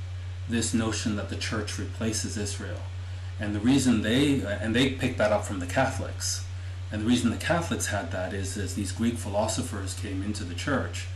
this 0.49 0.75
notion 0.75 1.17
that 1.17 1.29
the 1.29 1.37
church 1.37 1.79
replaces 1.79 2.37
Israel. 2.37 2.81
And 3.39 3.55
the 3.55 3.61
reason 3.61 4.03
they 4.03 4.43
and 4.43 4.75
they 4.75 4.91
picked 4.91 5.19
that 5.19 5.33
up 5.33 5.45
from 5.45 5.61
the 5.61 5.67
Catholics 5.67 6.45
and 6.93 7.03
the 7.03 7.07
reason 7.07 7.31
the 7.31 7.37
Catholics 7.37 7.87
had 7.87 8.11
that 8.11 8.33
is, 8.33 8.57
as 8.57 8.75
these 8.75 8.91
Greek 8.91 9.15
philosophers 9.15 9.95
came 9.95 10.23
into 10.23 10.43
the 10.43 10.55
church, 10.55 11.07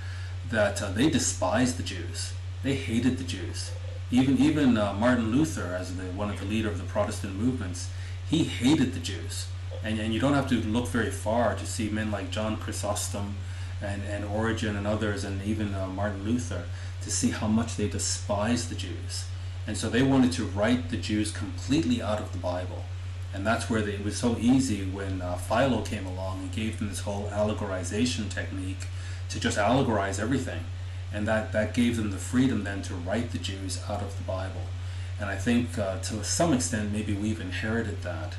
that 0.50 0.80
uh, 0.80 0.90
they 0.90 1.10
despised 1.10 1.78
the 1.78 1.82
Jews. 1.82 2.32
They 2.62 2.74
hated 2.74 3.18
the 3.18 3.24
Jews. 3.24 3.72
Even 4.10 4.38
even 4.38 4.78
uh, 4.78 4.92
Martin 4.92 5.32
Luther, 5.32 5.76
as 5.78 5.96
the, 5.96 6.04
one 6.04 6.30
of 6.30 6.38
the 6.38 6.44
leader 6.46 6.68
of 6.68 6.78
the 6.78 6.84
Protestant 6.84 7.34
movements, 7.34 7.88
he 8.28 8.44
hated 8.44 8.94
the 8.94 9.00
Jews. 9.00 9.48
And, 9.82 9.98
and 9.98 10.14
you 10.14 10.20
don't 10.20 10.34
have 10.34 10.48
to 10.48 10.56
look 10.56 10.88
very 10.88 11.10
far 11.10 11.54
to 11.56 11.66
see 11.66 11.90
men 11.90 12.10
like 12.10 12.30
John 12.30 12.56
Chrysostom 12.56 13.34
and, 13.84 14.02
and 14.04 14.24
Origen 14.24 14.76
and 14.76 14.86
others, 14.86 15.24
and 15.24 15.42
even 15.44 15.74
uh, 15.74 15.86
Martin 15.86 16.24
Luther, 16.24 16.64
to 17.02 17.10
see 17.10 17.30
how 17.30 17.46
much 17.46 17.76
they 17.76 17.88
despised 17.88 18.70
the 18.70 18.74
Jews. 18.74 19.26
And 19.66 19.76
so 19.76 19.88
they 19.88 20.02
wanted 20.02 20.32
to 20.32 20.44
write 20.44 20.90
the 20.90 20.96
Jews 20.96 21.30
completely 21.30 22.02
out 22.02 22.20
of 22.20 22.32
the 22.32 22.38
Bible. 22.38 22.84
And 23.32 23.46
that's 23.46 23.68
where 23.68 23.82
they, 23.82 23.92
it 23.92 24.04
was 24.04 24.16
so 24.16 24.36
easy 24.38 24.84
when 24.84 25.20
uh, 25.20 25.34
Philo 25.34 25.82
came 25.82 26.06
along 26.06 26.40
and 26.40 26.52
gave 26.52 26.78
them 26.78 26.88
this 26.88 27.00
whole 27.00 27.28
allegorization 27.32 28.30
technique 28.30 28.86
to 29.30 29.40
just 29.40 29.58
allegorize 29.58 30.20
everything. 30.20 30.64
And 31.12 31.26
that, 31.26 31.52
that 31.52 31.74
gave 31.74 31.96
them 31.96 32.10
the 32.10 32.16
freedom 32.16 32.64
then 32.64 32.82
to 32.82 32.94
write 32.94 33.32
the 33.32 33.38
Jews 33.38 33.82
out 33.88 34.02
of 34.02 34.16
the 34.16 34.22
Bible. 34.24 34.62
And 35.20 35.30
I 35.30 35.36
think 35.36 35.78
uh, 35.78 35.98
to 35.98 36.24
some 36.24 36.52
extent 36.52 36.92
maybe 36.92 37.14
we've 37.14 37.40
inherited 37.40 38.02
that. 38.02 38.34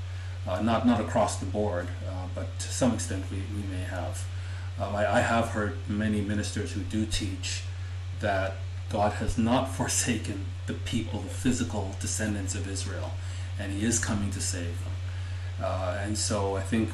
Uh, 0.48 0.62
not, 0.62 0.86
not 0.86 1.02
across 1.02 1.38
the 1.38 1.46
board, 1.46 1.88
uh, 2.08 2.28
but 2.36 2.60
to 2.60 2.68
some 2.68 2.94
extent 2.94 3.26
we, 3.32 3.38
we 3.56 3.68
may 3.68 3.84
have. 3.84 4.26
Um, 4.80 4.96
I, 4.96 5.18
I 5.18 5.20
have 5.22 5.50
heard 5.50 5.78
many 5.88 6.22
ministers 6.22 6.74
who 6.74 6.82
do 6.82 7.06
teach 7.06 7.64
that 8.20 8.56
God 8.90 9.14
has 9.14 9.38
not 9.38 9.70
forsaken 9.76 10.46
the 10.68 10.74
people, 10.74 11.22
the 11.22 11.30
physical 11.30 11.96
descendants 12.00 12.56
of 12.56 12.70
Israel 12.70 13.12
and 13.60 13.72
He 13.72 13.86
is 13.86 14.00
coming 14.00 14.32
to 14.32 14.42
save 14.42 14.84
them. 14.84 14.94
Uh, 15.64 16.00
and 16.02 16.18
so 16.18 16.56
I 16.56 16.62
think 16.62 16.90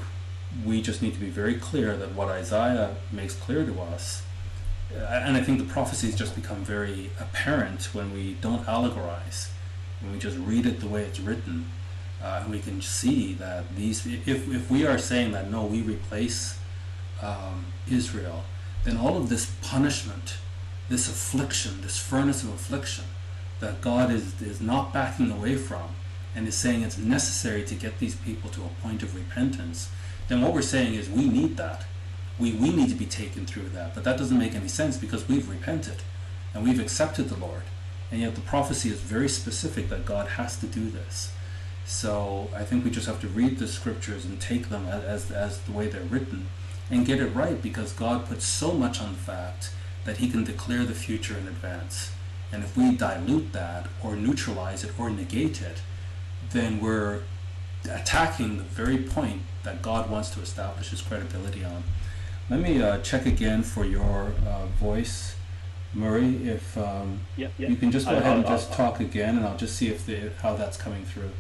we 0.66 0.82
just 0.82 1.02
need 1.02 1.14
to 1.14 1.20
be 1.20 1.30
very 1.30 1.56
clear 1.56 1.96
that 1.98 2.14
what 2.14 2.28
Isaiah 2.28 2.96
makes 3.12 3.34
clear 3.34 3.66
to 3.66 3.82
us, 3.82 4.24
uh, 4.94 5.00
and 5.00 5.38
I 5.38 5.42
think 5.42 5.60
the 5.60 5.66
prophecies 5.66 6.16
just 6.16 6.36
become 6.36 6.64
very 6.64 7.10
apparent 7.20 7.86
when 7.94 8.14
we 8.14 8.34
don't 8.42 8.66
allegorize, 8.66 9.50
when 10.02 10.12
we 10.12 10.20
just 10.20 10.38
read 10.38 10.66
it 10.66 10.80
the 10.80 10.88
way 10.88 11.04
it's 11.04 11.20
written, 11.20 11.72
uh, 12.22 12.42
and 12.44 12.52
we 12.52 12.60
can 12.60 12.82
see 12.82 13.34
that 13.36 13.76
these, 13.76 14.06
if, 14.06 14.28
if 14.28 14.70
we 14.70 14.86
are 14.86 14.98
saying 14.98 15.32
that 15.32 15.50
no, 15.50 15.66
we 15.66 15.82
replace 15.82 16.60
um, 17.22 17.66
Israel, 17.90 18.44
then 18.84 18.98
all 18.98 19.18
of 19.18 19.30
this 19.30 19.52
punishment, 19.62 20.38
this 20.90 21.08
affliction, 21.08 21.82
this 21.82 21.98
furnace 21.98 22.44
of 22.44 22.50
affliction 22.50 23.06
that 23.60 23.82
God 23.82 24.12
is, 24.12 24.42
is 24.42 24.60
not 24.60 24.92
backing 24.92 25.32
away 25.32 25.56
from, 25.56 25.96
and 26.36 26.48
is 26.48 26.56
saying 26.56 26.82
it's 26.82 26.98
necessary 26.98 27.64
to 27.64 27.76
get 27.76 28.00
these 28.00 28.16
people 28.16 28.50
to 28.52 28.62
a 28.64 28.82
point 28.82 29.04
of 29.04 29.16
repentance, 29.16 29.90
then 30.28 30.42
what 30.42 30.54
we're 30.54 30.62
saying 30.62 30.96
is 30.96 31.10
we 31.10 31.28
need 31.28 31.58
that. 31.58 31.86
We, 32.40 32.54
we 32.54 32.70
need 32.74 32.90
to 32.90 32.96
be 32.96 33.06
taken 33.06 33.46
through 33.46 33.70
that. 33.70 33.94
But 33.94 34.04
that 34.06 34.18
doesn't 34.18 34.38
make 34.38 34.56
any 34.56 34.68
sense 34.68 34.98
because 34.98 35.28
we've 35.28 35.50
repented 35.50 35.98
and 36.54 36.64
we've 36.64 36.80
accepted 36.80 37.30
the 37.30 37.38
Lord. 37.38 37.64
And 38.12 38.22
yet 38.22 38.36
the 38.36 38.42
prophecy 38.42 38.90
is 38.90 39.00
very 39.00 39.30
specific 39.30 39.90
that 39.90 40.06
God 40.06 40.30
has 40.30 40.58
to 40.60 40.66
do 40.66 40.90
this. 40.90 41.34
So 41.86 42.50
I 42.56 42.64
think 42.64 42.86
we 42.86 42.92
just 42.92 43.08
have 43.08 43.22
to 43.22 43.28
read 43.28 43.60
the 43.60 43.68
scriptures 43.68 44.26
and 44.26 44.40
take 44.40 44.70
them 44.70 44.86
as, 44.86 45.04
as, 45.04 45.32
as 45.32 45.60
the 45.60 45.72
way 45.72 45.88
they're 45.88 46.02
written 46.02 46.48
and 46.92 47.06
get 47.06 47.20
it 47.20 47.28
right 47.28 47.62
because 47.62 47.94
God 47.94 48.26
puts 48.28 48.46
so 48.46 48.74
much 48.74 49.02
on 49.02 49.14
the 49.14 49.20
fact 49.20 49.72
that 50.06 50.18
he 50.18 50.30
can 50.30 50.44
declare 50.44 50.84
the 50.84 50.94
future 50.94 51.38
in 51.38 51.48
advance. 51.48 52.12
And 52.52 52.64
if 52.64 52.76
we 52.76 52.96
dilute 52.96 53.54
that 53.54 53.88
or 54.04 54.16
neutralize 54.16 54.84
it 54.84 55.00
or 55.00 55.10
negate 55.10 55.62
it, 55.62 55.82
then 56.52 56.82
we're 56.82 57.22
attacking 57.90 58.58
the 58.58 58.64
very 58.64 58.98
point 58.98 59.42
that 59.64 59.82
God 59.82 60.10
wants 60.10 60.30
to 60.32 60.42
establish 60.42 60.90
his 60.90 61.02
credibility 61.02 61.64
on. 61.64 61.84
Let 62.50 62.60
me 62.60 62.82
uh, 62.82 63.00
check 63.00 63.26
again 63.26 63.64
for 63.64 63.86
your 63.86 64.34
uh, 64.46 64.66
voice, 64.78 65.36
Murray. 65.94 66.48
If 66.48 66.78
um, 66.78 67.22
yep, 67.38 67.54
yep. 67.58 67.70
you 67.70 67.76
can 67.78 67.92
just 67.92 68.08
go 68.08 68.18
ahead 68.18 68.38
and 68.38 68.46
just 68.46 68.74
talk 68.74 69.00
again, 69.00 69.38
and 69.38 69.46
I'll 69.46 69.58
just 69.58 69.78
see 69.78 69.88
if 69.88 70.06
the, 70.06 70.32
how 70.42 70.56
that's 70.56 70.76
coming 70.76 71.06
through. 71.06 71.32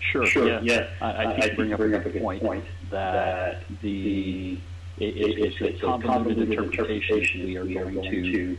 Sure. 0.00 0.26
Sure. 0.26 0.46
Yeah. 0.46 0.60
yeah. 0.62 0.88
I, 1.00 1.06
I, 1.06 1.34
I 1.34 1.54
bring, 1.54 1.72
up, 1.72 1.78
bring 1.78 1.94
up 1.94 2.06
a 2.06 2.10
good 2.10 2.22
point, 2.22 2.42
point 2.42 2.64
that 2.90 3.64
the 3.82 4.58
it, 4.98 5.16
it, 5.16 5.38
it's, 5.38 5.56
it's 5.60 5.82
a 5.82 5.86
convoluted 5.86 6.50
interpretation 6.50 7.44
we 7.44 7.56
are 7.56 7.64
going 7.64 8.02
to 8.02 8.56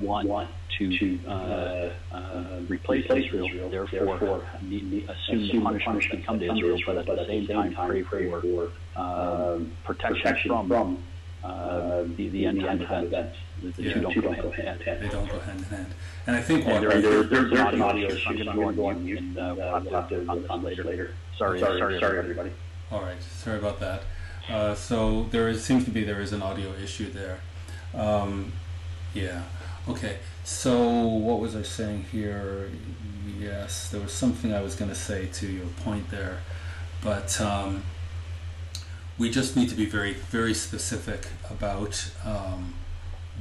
want 0.00 0.50
to 0.78 1.20
uh, 1.28 1.90
uh, 2.12 2.60
replace 2.68 3.06
Israel, 3.10 3.68
therefore 3.70 4.44
need, 4.62 5.08
assume 5.08 5.46
the 5.46 5.60
punishment 5.60 6.02
should 6.02 6.24
come 6.26 6.38
to 6.40 6.52
Israel, 6.52 6.78
but 6.86 6.98
at 6.98 7.06
the 7.06 7.26
same 7.26 7.46
time 7.46 7.74
pray 7.74 8.02
for 8.02 8.70
um, 8.96 9.72
protection 9.84 10.50
from 10.66 11.04
uh, 11.44 12.04
the, 12.16 12.28
the 12.30 12.46
end 12.46 12.60
time 12.60 12.80
events. 12.80 13.36
The 13.62 13.82
yeah. 13.82 13.94
two 13.94 14.00
don't 14.20 14.40
go 14.40 14.50
hand 14.50 14.80
in 14.80 14.86
hand. 14.86 15.02
They 15.02 15.08
don't 15.08 15.30
go 15.30 15.38
hand 15.40 15.58
in 15.58 15.64
hand. 15.64 15.94
And 16.26 16.36
I 16.36 16.40
think 16.40 16.66
what 16.66 16.80
there, 16.80 17.00
there, 17.00 17.22
there's 17.22 17.52
an 17.52 17.82
audio 17.82 18.08
issue. 18.08 18.28
I'm 18.28 18.36
going 18.56 18.68
to 18.68 18.74
go 18.74 18.86
on 18.86 19.04
mute 19.04 19.20
and 19.20 19.38
uh, 19.38 19.54
we'll 19.56 19.92
have 19.92 20.08
to 20.08 20.26
on 20.26 20.62
later. 20.62 20.84
later. 20.84 21.14
Sorry, 21.36 21.60
sorry, 21.60 21.78
sorry, 21.78 22.00
sorry, 22.00 22.18
everybody. 22.18 22.50
All 22.90 23.02
right, 23.02 23.22
sorry 23.22 23.58
about 23.58 23.80
that. 23.80 24.02
Uh, 24.48 24.74
so 24.74 25.24
there 25.24 25.48
is, 25.48 25.64
seems 25.64 25.84
to 25.84 25.90
be 25.90 26.04
there 26.04 26.20
is 26.20 26.32
an 26.32 26.42
audio 26.42 26.72
issue 26.82 27.10
there. 27.10 27.40
Um, 27.94 28.52
yeah. 29.12 29.42
Okay. 29.88 30.18
So 30.44 31.02
what 31.02 31.40
was 31.40 31.56
I 31.56 31.62
saying 31.62 32.06
here? 32.12 32.70
Yes, 33.38 33.90
there 33.90 34.00
was 34.00 34.12
something 34.12 34.52
I 34.52 34.60
was 34.60 34.74
going 34.74 34.90
to 34.90 34.96
say 34.96 35.26
to 35.26 35.46
your 35.46 35.66
point 35.84 36.10
there, 36.10 36.38
but 37.02 37.40
um, 37.40 37.82
we 39.18 39.30
just 39.30 39.56
need 39.56 39.68
to 39.68 39.74
be 39.74 39.86
very, 39.86 40.12
very 40.12 40.54
specific 40.54 41.28
about 41.48 42.10
um, 42.24 42.74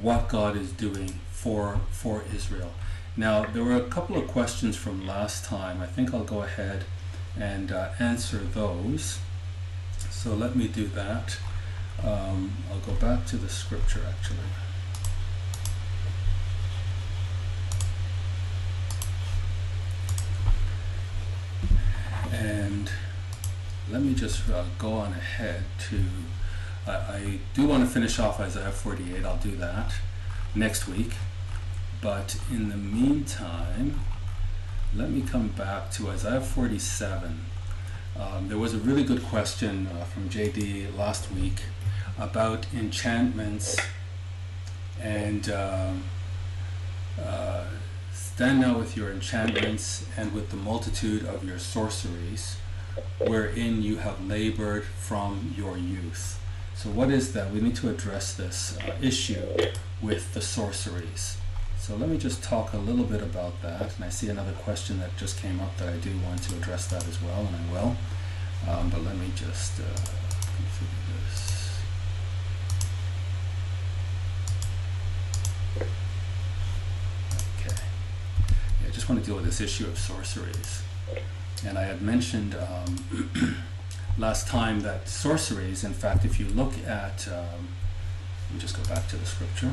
what 0.02 0.30
God 0.30 0.56
is 0.56 0.72
doing 0.72 1.20
for 1.32 1.82
for 1.92 2.24
Israel. 2.34 2.74
Now 3.16 3.46
there 3.46 3.64
were 3.64 3.76
a 3.76 3.90
couple 3.90 4.18
of 4.18 4.28
questions 4.28 4.76
from 4.76 5.06
last 5.06 5.46
time. 5.46 5.82
I 5.82 5.88
think 5.88 6.14
I'll 6.14 6.24
go 6.24 6.44
ahead 6.44 6.86
and 7.38 7.72
uh, 7.72 7.90
answer 8.00 8.38
those. 8.38 9.20
So 10.10 10.34
let 10.34 10.56
me 10.56 10.68
do 10.68 10.88
that. 10.88 11.38
Um, 12.04 12.54
I'll 12.72 12.80
go 12.80 12.94
back 12.94 13.26
to 13.28 13.38
the 13.38 13.50
scripture 13.50 14.02
actually. 14.08 14.38
and 22.34 22.90
let 23.92 24.02
me 24.02 24.14
just 24.14 24.50
uh, 24.50 24.64
go 24.78 24.94
on 24.94 25.12
ahead 25.14 25.64
to 25.90 26.00
uh, 26.88 27.06
I 27.10 27.40
do 27.54 27.68
want 27.68 27.84
to 27.84 27.90
finish 27.90 28.20
off 28.20 28.40
Isaiah 28.40 28.72
48 28.72 29.26
I'll 29.26 29.38
do 29.38 29.56
that 29.56 29.94
next 30.54 30.88
week. 30.88 31.14
But 32.02 32.38
in 32.52 32.70
the 32.70 32.78
meantime 32.78 34.02
let 34.96 35.10
me 35.10 35.22
come 35.22 35.50
back 35.50 35.92
to 35.92 36.10
Isaiah 36.10 36.42
47 36.42 37.46
um, 38.20 38.48
there 38.48 38.58
was 38.58 38.74
a 38.74 38.78
really 38.78 39.04
good 39.04 39.24
question 39.24 39.88
uh, 39.88 40.04
from 40.04 40.30
JD 40.30 40.96
last 40.98 41.32
week 41.32 41.64
about 42.18 42.68
enchantments 42.74 43.78
and 45.02 45.50
um, 45.50 46.04
uh, 47.20 47.66
Stand 48.34 48.62
now 48.62 48.80
with 48.80 48.98
your 48.98 49.12
enchantments 49.12 50.08
and 50.18 50.34
with 50.34 50.50
the 50.50 50.56
multitude 50.56 51.24
of 51.24 51.44
your 51.44 51.60
sorceries, 51.60 52.58
wherein 53.20 53.82
you 53.82 53.98
have 53.98 54.26
labored 54.26 54.84
from 54.84 55.54
your 55.58 55.78
youth. 55.78 56.40
So, 56.76 56.90
what 56.90 57.10
is 57.10 57.34
that? 57.34 57.52
We 57.52 57.62
need 57.62 57.76
to 57.78 57.90
address 57.90 58.34
this 58.34 58.78
uh, 58.80 58.96
issue 59.02 59.46
with 60.02 60.34
the 60.34 60.42
sorceries. 60.42 61.38
So, 61.78 61.96
let 61.96 62.10
me 62.10 62.18
just 62.18 62.44
talk 62.44 62.74
a 62.74 62.78
little 62.78 63.06
bit 63.06 63.22
about 63.22 63.62
that. 63.62 63.96
And 63.96 64.06
I 64.06 64.10
see 64.10 64.30
another 64.30 64.54
question 64.54 65.00
that 65.00 65.16
just 65.18 65.38
came 65.40 65.60
up 65.60 65.78
that 65.78 65.90
I 65.90 65.98
do 65.98 66.12
want 66.26 66.44
to 66.44 66.56
address 66.56 66.88
that 66.88 67.08
as 67.08 67.22
well, 67.22 67.48
and 67.48 67.56
I 67.56 67.72
will. 67.72 67.96
Um, 68.70 68.90
but 68.90 69.04
let 69.04 69.18
me 69.18 69.32
just 69.36 69.80
uh, 69.80 69.84
configure 69.84 71.24
this. 71.26 71.80
Okay. 77.60 77.76
I 78.88 78.92
just 78.92 79.10
want 79.10 79.22
to 79.22 79.26
deal 79.26 79.36
with 79.36 79.46
this 79.46 79.62
issue 79.62 79.86
of 79.86 79.98
sorceries. 79.98 80.84
And 81.66 81.78
I 81.78 81.84
had 81.84 82.02
mentioned 82.02 82.56
um, 82.56 83.58
last 84.18 84.48
time 84.48 84.82
that 84.82 85.08
sorceries, 85.08 85.84
in 85.84 85.94
fact, 85.94 86.26
if 86.26 86.40
you 86.40 86.48
look 86.48 86.74
at, 86.86 87.28
um, 87.28 87.68
let 88.48 88.56
me 88.56 88.60
just 88.60 88.76
go 88.76 88.84
back 88.94 89.08
to 89.10 89.16
the 89.16 89.26
scripture. 89.26 89.72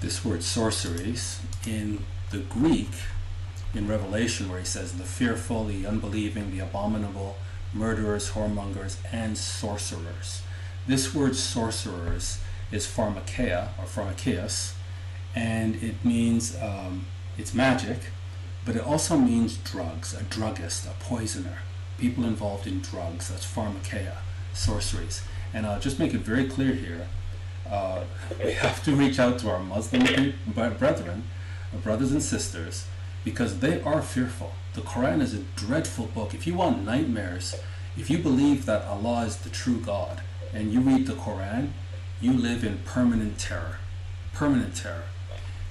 This 0.00 0.24
word 0.24 0.42
sorceries 0.42 1.40
in 1.66 2.04
the 2.30 2.38
Greek, 2.38 2.90
in 3.74 3.88
Revelation, 3.88 4.48
where 4.48 4.58
he 4.58 4.64
says 4.64 4.92
the 4.94 5.04
fearful, 5.04 5.64
the 5.64 5.86
unbelieving, 5.86 6.50
the 6.50 6.60
abominable, 6.60 7.36
murderers, 7.72 8.30
whoremongers, 8.30 8.96
and 9.12 9.36
sorcerers. 9.36 10.42
This 10.86 11.14
word 11.14 11.36
sorcerers 11.36 12.40
is 12.72 12.86
pharmakeia 12.86 13.68
or 13.78 13.84
pharmakeus, 13.84 14.74
and 15.34 15.76
it 15.76 16.04
means 16.04 16.56
um, 16.60 17.06
it's 17.38 17.54
magic, 17.54 18.10
but 18.66 18.76
it 18.76 18.84
also 18.84 19.16
means 19.16 19.56
drugs, 19.56 20.12
a 20.12 20.22
druggist, 20.24 20.84
a 20.86 20.90
poisoner, 21.00 21.58
people 21.96 22.24
involved 22.24 22.66
in 22.66 22.80
drugs. 22.80 23.28
That's 23.28 23.46
pharmakeia, 23.46 24.16
sorceries. 24.52 25.22
And 25.54 25.64
I'll 25.64 25.80
just 25.80 25.98
make 25.98 26.12
it 26.12 26.20
very 26.20 26.46
clear 26.46 26.74
here 26.74 27.08
uh, 27.70 28.04
we 28.42 28.52
have 28.52 28.82
to 28.84 28.94
reach 28.94 29.18
out 29.18 29.38
to 29.40 29.50
our 29.50 29.60
Muslim 29.60 30.34
brethren, 30.46 31.24
our 31.72 31.78
brothers 31.80 32.12
and 32.12 32.22
sisters, 32.22 32.86
because 33.24 33.60
they 33.60 33.80
are 33.82 34.02
fearful. 34.02 34.52
The 34.74 34.80
Quran 34.80 35.20
is 35.20 35.34
a 35.34 35.42
dreadful 35.56 36.06
book. 36.06 36.34
If 36.34 36.46
you 36.46 36.54
want 36.54 36.84
nightmares, 36.84 37.54
if 37.96 38.08
you 38.08 38.18
believe 38.18 38.64
that 38.66 38.84
Allah 38.84 39.24
is 39.26 39.38
the 39.38 39.50
true 39.50 39.80
God, 39.80 40.22
and 40.54 40.72
you 40.72 40.80
read 40.80 41.06
the 41.06 41.12
Quran, 41.14 41.70
you 42.20 42.32
live 42.32 42.64
in 42.64 42.78
permanent 42.78 43.38
terror. 43.38 43.78
Permanent 44.32 44.74
terror. 44.74 45.04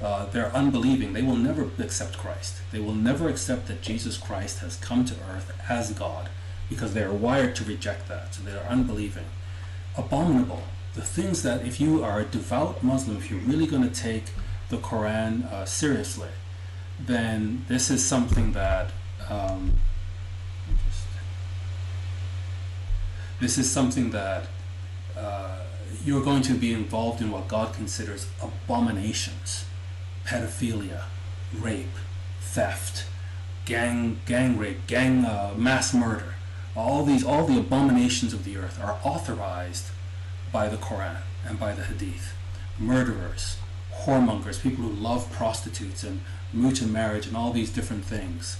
Uh, 0.02 0.28
they're 0.28 0.56
unbelieving. 0.56 1.14
They 1.14 1.24
will 1.24 1.36
never 1.36 1.70
accept 1.80 2.18
Christ. 2.18 2.62
They 2.72 2.80
will 2.80 2.94
never 2.94 3.30
accept 3.30 3.68
that 3.68 3.82
Jesus 3.82 4.18
Christ 4.18 4.60
has 4.60 4.76
come 4.76 5.06
to 5.06 5.16
earth 5.32 5.52
as 5.68 5.92
God 5.92 6.30
because 6.70 6.94
they 6.94 7.04
are 7.04 7.14
wired 7.14 7.56
to 7.56 7.64
reject 7.64 8.08
that. 8.08 8.36
So 8.36 8.44
they 8.44 8.52
are 8.52 8.66
unbelieving. 8.70 9.26
Abominable. 9.98 10.64
The 10.94 11.02
things 11.02 11.44
that, 11.44 11.66
if 11.66 11.80
you 11.80 12.04
are 12.04 12.20
a 12.20 12.26
devout 12.26 12.84
Muslim, 12.84 13.18
if 13.18 13.32
you're 13.32 13.40
really 13.40 13.66
going 13.66 13.84
to 13.84 13.94
take 13.94 14.26
the 14.70 14.78
Quran 14.78 15.52
uh, 15.52 15.66
seriously, 15.66 16.30
then 17.00 17.66
this 17.68 17.90
is 17.90 18.06
something 18.06 18.52
that 18.54 18.92
um, 19.30 19.74
this 23.40 23.58
is 23.58 23.70
something 23.70 24.12
that 24.12 24.48
uh, 25.16 25.60
you're 26.04 26.24
going 26.24 26.42
to 26.44 26.54
be 26.54 26.74
involved 26.74 27.22
in 27.22 27.32
what 27.32 27.48
God 27.48 27.74
considers 27.74 28.28
abominations 28.42 29.67
pedophilia, 30.28 31.04
rape, 31.58 31.96
theft, 32.42 33.06
gang, 33.66 34.20
gang 34.26 34.58
rape, 34.58 34.86
gang 34.86 35.24
uh, 35.24 35.54
mass 35.56 35.94
murder. 35.94 36.36
All 36.76 37.06
these, 37.06 37.24
all 37.24 37.46
the 37.46 37.58
abominations 37.58 38.34
of 38.34 38.44
the 38.44 38.58
earth 38.58 38.80
are 38.84 39.00
authorized 39.04 39.86
by 40.52 40.68
the 40.68 40.78
Quran 40.78 41.22
and 41.46 41.58
by 41.58 41.72
the 41.74 41.84
Hadith. 41.84 42.36
Murderers, 42.78 43.58
whoremongers, 44.02 44.62
people 44.62 44.84
who 44.84 44.92
love 44.92 45.32
prostitutes 45.32 46.04
and 46.04 46.20
muta 46.54 46.86
marriage 46.86 47.26
and 47.26 47.38
all 47.38 47.52
these 47.52 47.72
different 47.72 48.04
things, 48.04 48.58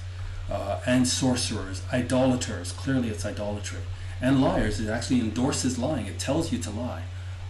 uh, 0.50 0.80
and 0.86 1.08
sorcerers, 1.08 1.82
idolaters. 1.92 2.72
Clearly, 2.72 3.10
it's 3.10 3.26
idolatry 3.26 3.82
and 4.22 4.42
liars. 4.42 4.80
It 4.80 4.90
actually 4.90 5.20
endorses 5.20 5.78
lying. 5.78 6.08
It 6.08 6.18
tells 6.18 6.52
you 6.52 6.60
to 6.60 6.72
lie. 6.72 7.04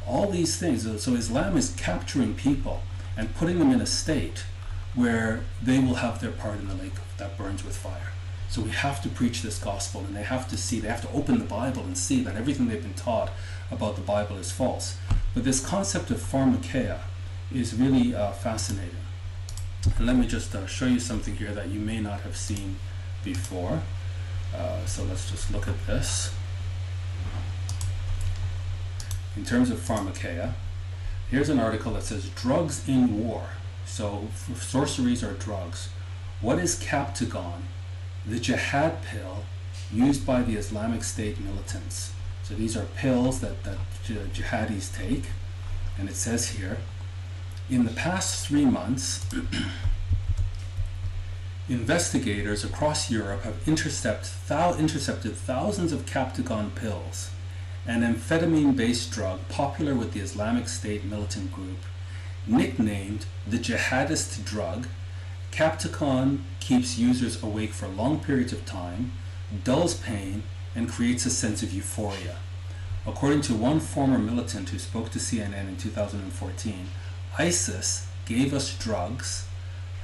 All 0.07 0.29
these 0.29 0.57
things. 0.57 0.83
So 1.01 1.13
Islam 1.13 1.55
is 1.55 1.75
capturing 1.77 2.33
people 2.33 2.81
and 3.17 3.33
putting 3.35 3.59
them 3.59 3.71
in 3.71 3.81
a 3.81 3.85
state 3.85 4.45
where 4.93 5.41
they 5.61 5.79
will 5.79 5.95
have 5.95 6.21
their 6.21 6.31
part 6.31 6.59
in 6.59 6.67
the 6.67 6.75
lake 6.75 6.93
that 7.17 7.37
burns 7.37 7.63
with 7.63 7.75
fire. 7.75 8.13
So 8.49 8.61
we 8.61 8.69
have 8.69 9.01
to 9.03 9.09
preach 9.09 9.41
this 9.41 9.59
gospel 9.59 10.01
and 10.01 10.15
they 10.15 10.23
have 10.23 10.47
to 10.49 10.57
see, 10.57 10.79
they 10.79 10.87
have 10.87 11.01
to 11.01 11.11
open 11.11 11.39
the 11.39 11.45
Bible 11.45 11.83
and 11.83 11.97
see 11.97 12.23
that 12.23 12.35
everything 12.35 12.67
they've 12.67 12.81
been 12.81 12.93
taught 12.93 13.31
about 13.69 13.95
the 13.95 14.01
Bible 14.01 14.37
is 14.37 14.51
false. 14.51 14.97
But 15.33 15.43
this 15.43 15.65
concept 15.65 16.09
of 16.11 16.17
pharmakeia 16.17 16.99
is 17.53 17.73
really 17.73 18.15
uh, 18.15 18.31
fascinating. 18.31 18.95
And 19.97 20.05
let 20.05 20.15
me 20.15 20.25
just 20.25 20.55
uh, 20.55 20.65
show 20.65 20.85
you 20.85 20.99
something 20.99 21.35
here 21.35 21.51
that 21.51 21.67
you 21.69 21.79
may 21.79 21.99
not 21.99 22.21
have 22.21 22.37
seen 22.37 22.77
before. 23.23 23.81
Uh, 24.55 24.85
so 24.85 25.03
let's 25.03 25.29
just 25.29 25.51
look 25.51 25.67
at 25.67 25.85
this 25.85 26.33
in 29.37 29.45
terms 29.45 29.69
of 29.69 29.77
pharmakeia, 29.77 30.53
here's 31.29 31.49
an 31.49 31.59
article 31.59 31.93
that 31.93 32.03
says 32.03 32.29
drugs 32.29 32.87
in 32.87 33.25
war. 33.25 33.49
So 33.85 34.27
sorceries 34.55 35.23
are 35.23 35.33
drugs. 35.33 35.89
What 36.41 36.59
is 36.59 36.79
Captagon? 36.79 37.61
The 38.25 38.39
jihad 38.39 39.03
pill 39.03 39.43
used 39.91 40.25
by 40.25 40.41
the 40.41 40.55
Islamic 40.55 41.03
State 41.03 41.39
militants. 41.39 42.13
So 42.43 42.53
these 42.53 42.77
are 42.77 42.85
pills 42.85 43.39
that, 43.41 43.63
that 43.63 43.77
jihadis 44.03 44.95
take. 44.95 45.25
And 45.97 46.09
it 46.09 46.15
says 46.15 46.51
here, 46.51 46.77
in 47.69 47.85
the 47.85 47.91
past 47.91 48.47
three 48.47 48.65
months, 48.65 49.25
investigators 51.69 52.63
across 52.63 53.11
Europe 53.11 53.43
have 53.43 53.67
intercept, 53.67 54.47
thou, 54.47 54.77
intercepted 54.77 55.35
thousands 55.35 55.91
of 55.91 56.05
Captagon 56.05 56.73
pills 56.75 57.31
an 57.87 58.01
amphetamine-based 58.01 59.09
drug 59.11 59.39
popular 59.47 59.95
with 59.95 60.11
the 60.11 60.19
Islamic 60.19 60.67
State 60.67 61.05
militant 61.05 61.53
group. 61.53 61.79
Nicknamed 62.45 63.25
the 63.47 63.57
jihadist 63.57 64.43
drug, 64.43 64.87
Captagon 65.51 66.41
keeps 66.59 66.97
users 66.97 67.41
awake 67.41 67.71
for 67.71 67.87
long 67.87 68.19
periods 68.19 68.51
of 68.51 68.65
time, 68.65 69.13
dulls 69.63 69.95
pain, 69.95 70.43
and 70.75 70.89
creates 70.89 71.25
a 71.25 71.29
sense 71.29 71.63
of 71.63 71.73
euphoria. 71.73 72.35
According 73.05 73.41
to 73.43 73.53
one 73.53 73.79
former 73.79 74.19
militant 74.19 74.69
who 74.69 74.79
spoke 74.79 75.09
to 75.11 75.19
CNN 75.19 75.69
in 75.69 75.77
2014, 75.77 76.87
ISIS 77.39 78.07
gave 78.25 78.53
us 78.53 78.77
drugs, 78.77 79.47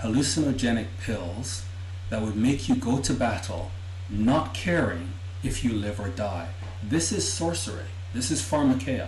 hallucinogenic 0.02 0.88
pills, 1.02 1.66
that 2.10 2.22
would 2.22 2.38
make 2.38 2.70
you 2.70 2.76
go 2.76 3.00
to 3.00 3.14
battle 3.14 3.72
not 4.10 4.54
caring 4.54 5.14
if 5.44 5.64
you 5.64 5.74
live 5.74 6.00
or 6.00 6.08
die. 6.08 6.48
This 6.90 7.14
is 7.14 7.32
sorcery. 7.32 7.86
This 8.14 8.30
is 8.30 8.42
pharmakeia. 8.42 9.08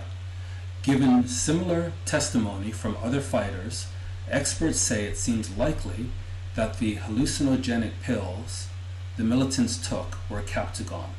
Given 0.81 1.27
similar 1.27 1.91
testimony 2.05 2.71
from 2.71 2.95
other 3.03 3.19
fighters, 3.19 3.87
experts 4.29 4.79
say 4.79 5.05
it 5.05 5.17
seems 5.17 5.57
likely 5.57 6.09
that 6.55 6.79
the 6.79 6.95
hallucinogenic 6.95 7.91
pills 8.01 8.69
the 9.17 9.23
militants 9.23 9.77
took 9.77 10.17
were 10.29 10.41
Captagon. 10.41 11.09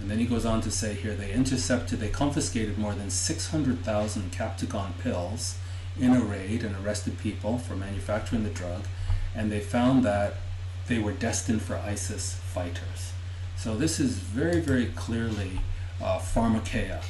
And 0.00 0.10
then 0.10 0.18
he 0.18 0.26
goes 0.26 0.44
on 0.44 0.60
to 0.62 0.70
say 0.70 0.94
here 0.94 1.14
they 1.14 1.32
intercepted, 1.32 2.00
they 2.00 2.08
confiscated 2.08 2.76
more 2.76 2.94
than 2.94 3.10
600,000 3.10 4.32
Captagon 4.32 4.98
pills 4.98 5.58
in 5.98 6.12
a 6.12 6.20
raid 6.20 6.64
and 6.64 6.74
arrested 6.76 7.18
people 7.18 7.58
for 7.58 7.76
manufacturing 7.76 8.42
the 8.42 8.50
drug, 8.50 8.82
and 9.34 9.50
they 9.50 9.60
found 9.60 10.04
that 10.04 10.34
they 10.88 10.98
were 10.98 11.12
destined 11.12 11.62
for 11.62 11.76
ISIS 11.76 12.34
fighters. 12.34 13.12
So 13.56 13.76
this 13.76 14.00
is 14.00 14.18
very, 14.18 14.60
very 14.60 14.86
clearly 14.86 15.60
uh, 16.02 16.18
pharmakeia, 16.18 17.02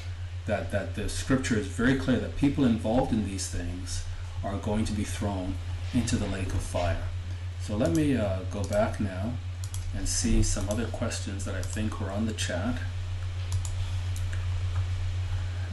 that, 0.47 0.71
that 0.71 0.95
the 0.95 1.09
scripture 1.09 1.59
is 1.59 1.67
very 1.67 1.97
clear 1.97 2.19
that 2.19 2.37
people 2.37 2.65
involved 2.65 3.13
in 3.13 3.27
these 3.27 3.49
things 3.49 4.05
are 4.43 4.57
going 4.57 4.85
to 4.85 4.93
be 4.93 5.05
thrown 5.05 5.55
into 5.95 6.17
the 6.17 6.27
lake 6.27 6.49
of 6.49 6.61
fire. 6.61 7.05
So 7.61 7.77
let 7.77 7.93
me 7.93 8.17
uh, 8.17 8.41
go 8.51 8.63
back 8.65 9.01
now 9.01 9.33
and 9.97 10.09
see 10.09 10.43
some 10.43 10.69
other 10.69 10.87
questions 10.87 11.45
that 11.45 11.55
I 11.55 11.63
think 11.63 12.01
were 12.01 12.11
on 12.11 12.27
the 12.27 12.33
chat. 12.33 12.79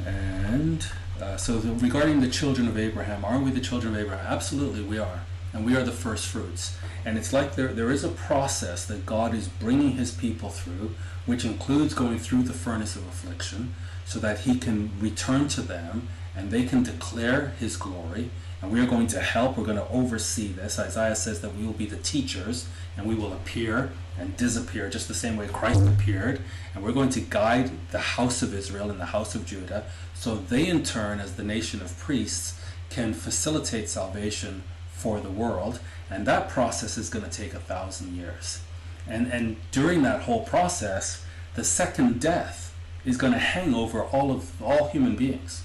And 0.05 0.85
uh, 1.21 1.37
so 1.37 1.57
the, 1.59 1.73
regarding 1.73 2.21
the 2.21 2.29
children 2.29 2.67
of 2.67 2.77
Abraham, 2.77 3.25
are 3.25 3.39
we 3.39 3.51
the 3.51 3.59
children 3.59 3.93
of 3.93 3.99
Abraham? 3.99 4.25
Absolutely, 4.25 4.81
we 4.81 4.97
are. 4.97 5.21
And 5.53 5.65
we 5.65 5.75
are 5.75 5.83
the 5.83 5.91
first 5.91 6.27
fruits. 6.27 6.77
And 7.03 7.17
it's 7.17 7.33
like 7.33 7.55
there, 7.55 7.73
there 7.73 7.91
is 7.91 8.03
a 8.03 8.09
process 8.09 8.85
that 8.85 9.05
God 9.05 9.33
is 9.33 9.47
bringing 9.47 9.91
his 9.91 10.11
people 10.11 10.49
through 10.49 10.91
which 11.25 11.45
includes 11.45 11.93
going 11.93 12.19
through 12.19 12.43
the 12.43 12.53
furnace 12.53 12.95
of 12.95 13.07
affliction, 13.07 13.73
so 14.05 14.19
that 14.19 14.39
he 14.39 14.57
can 14.57 14.91
return 14.99 15.47
to 15.47 15.61
them 15.61 16.07
and 16.35 16.51
they 16.51 16.63
can 16.63 16.83
declare 16.83 17.53
his 17.59 17.77
glory. 17.77 18.29
And 18.61 18.71
we 18.71 18.79
are 18.79 18.85
going 18.85 19.07
to 19.07 19.19
help, 19.19 19.57
we're 19.57 19.65
going 19.65 19.77
to 19.77 19.89
oversee 19.89 20.51
this. 20.51 20.77
Isaiah 20.77 21.15
says 21.15 21.41
that 21.41 21.55
we 21.55 21.65
will 21.65 21.73
be 21.73 21.87
the 21.87 21.97
teachers 21.97 22.67
and 22.95 23.07
we 23.07 23.15
will 23.15 23.33
appear 23.33 23.91
and 24.19 24.37
disappear 24.37 24.89
just 24.89 25.07
the 25.07 25.13
same 25.13 25.35
way 25.35 25.47
Christ 25.47 25.85
appeared. 25.87 26.41
And 26.75 26.83
we're 26.83 26.91
going 26.91 27.09
to 27.09 27.21
guide 27.21 27.71
the 27.91 27.99
house 27.99 28.41
of 28.41 28.53
Israel 28.53 28.91
and 28.91 28.99
the 28.99 29.07
house 29.07 29.33
of 29.33 29.45
Judah 29.45 29.85
so 30.13 30.35
they, 30.35 30.67
in 30.67 30.83
turn, 30.83 31.19
as 31.19 31.35
the 31.35 31.43
nation 31.43 31.81
of 31.81 31.97
priests, 31.97 32.61
can 32.91 33.13
facilitate 33.13 33.89
salvation 33.89 34.61
for 34.91 35.19
the 35.19 35.31
world. 35.31 35.79
And 36.11 36.27
that 36.27 36.49
process 36.49 36.95
is 36.95 37.09
going 37.09 37.25
to 37.25 37.31
take 37.31 37.55
a 37.55 37.59
thousand 37.59 38.15
years. 38.15 38.61
And, 39.07 39.27
and 39.27 39.57
during 39.71 40.03
that 40.03 40.21
whole 40.21 40.43
process, 40.43 41.25
the 41.55 41.63
second 41.63 42.19
death 42.19 42.73
is 43.03 43.17
going 43.17 43.33
to 43.33 43.39
hang 43.39 43.73
over 43.73 44.03
all 44.03 44.31
of 44.31 44.61
all 44.61 44.89
human 44.89 45.15
beings 45.15 45.63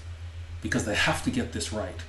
because 0.62 0.84
they 0.84 0.94
have 0.94 1.22
to 1.24 1.30
get 1.30 1.52
this 1.52 1.72
right. 1.72 2.00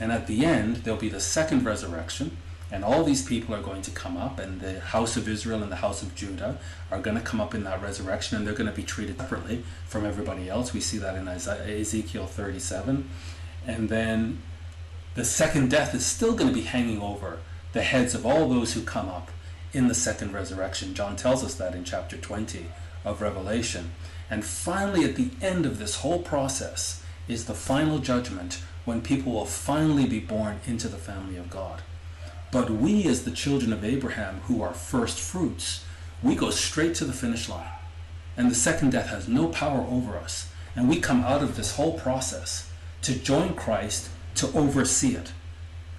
And 0.00 0.12
at 0.12 0.26
the 0.26 0.44
end, 0.44 0.76
there'll 0.78 1.00
be 1.00 1.08
the 1.08 1.20
second 1.20 1.64
resurrection, 1.64 2.36
and 2.70 2.84
all 2.84 3.04
these 3.04 3.24
people 3.24 3.54
are 3.54 3.62
going 3.62 3.80
to 3.82 3.90
come 3.90 4.16
up, 4.16 4.38
and 4.38 4.60
the 4.60 4.80
house 4.80 5.16
of 5.16 5.28
Israel 5.28 5.62
and 5.62 5.70
the 5.70 5.76
house 5.76 6.02
of 6.02 6.14
Judah 6.14 6.58
are 6.90 7.00
going 7.00 7.16
to 7.16 7.22
come 7.22 7.40
up 7.40 7.54
in 7.54 7.64
that 7.64 7.80
resurrection, 7.80 8.36
and 8.36 8.46
they're 8.46 8.54
going 8.54 8.68
to 8.68 8.76
be 8.76 8.82
treated 8.82 9.16
separately 9.18 9.62
from 9.86 10.04
everybody 10.04 10.50
else. 10.50 10.74
We 10.74 10.80
see 10.80 10.98
that 10.98 11.14
in 11.14 11.28
Ezekiel 11.28 12.26
37. 12.26 13.08
And 13.66 13.88
then 13.88 14.42
the 15.14 15.24
second 15.24 15.70
death 15.70 15.94
is 15.94 16.04
still 16.04 16.34
going 16.34 16.48
to 16.48 16.54
be 16.54 16.62
hanging 16.62 17.00
over 17.00 17.38
the 17.72 17.82
heads 17.82 18.14
of 18.14 18.26
all 18.26 18.48
those 18.48 18.74
who 18.74 18.82
come 18.82 19.08
up 19.08 19.30
in 19.72 19.88
the 19.88 19.94
second 19.94 20.32
resurrection. 20.32 20.94
John 20.94 21.16
tells 21.16 21.44
us 21.44 21.54
that 21.54 21.74
in 21.74 21.84
chapter 21.84 22.16
20 22.16 22.66
of 23.04 23.20
Revelation. 23.20 23.92
And 24.28 24.44
finally, 24.44 25.04
at 25.04 25.16
the 25.16 25.30
end 25.40 25.66
of 25.66 25.78
this 25.78 25.96
whole 25.96 26.20
process, 26.20 27.02
is 27.28 27.46
the 27.46 27.54
final 27.54 27.98
judgment 27.98 28.62
when 28.84 29.00
people 29.00 29.32
will 29.32 29.46
finally 29.46 30.06
be 30.06 30.20
born 30.20 30.60
into 30.66 30.88
the 30.88 30.96
family 30.96 31.36
of 31.36 31.50
God. 31.50 31.82
But 32.52 32.70
we, 32.70 33.06
as 33.08 33.24
the 33.24 33.30
children 33.30 33.72
of 33.72 33.84
Abraham, 33.84 34.40
who 34.46 34.62
are 34.62 34.72
first 34.72 35.18
fruits, 35.18 35.84
we 36.22 36.34
go 36.34 36.50
straight 36.50 36.94
to 36.96 37.04
the 37.04 37.12
finish 37.12 37.48
line. 37.48 37.68
And 38.36 38.50
the 38.50 38.54
second 38.54 38.92
death 38.92 39.08
has 39.08 39.28
no 39.28 39.48
power 39.48 39.86
over 39.90 40.16
us. 40.16 40.48
And 40.74 40.88
we 40.88 41.00
come 41.00 41.22
out 41.22 41.42
of 41.42 41.56
this 41.56 41.76
whole 41.76 41.98
process 41.98 42.70
to 43.02 43.14
join 43.14 43.54
Christ 43.54 44.10
to 44.36 44.52
oversee 44.52 45.16
it. 45.16 45.32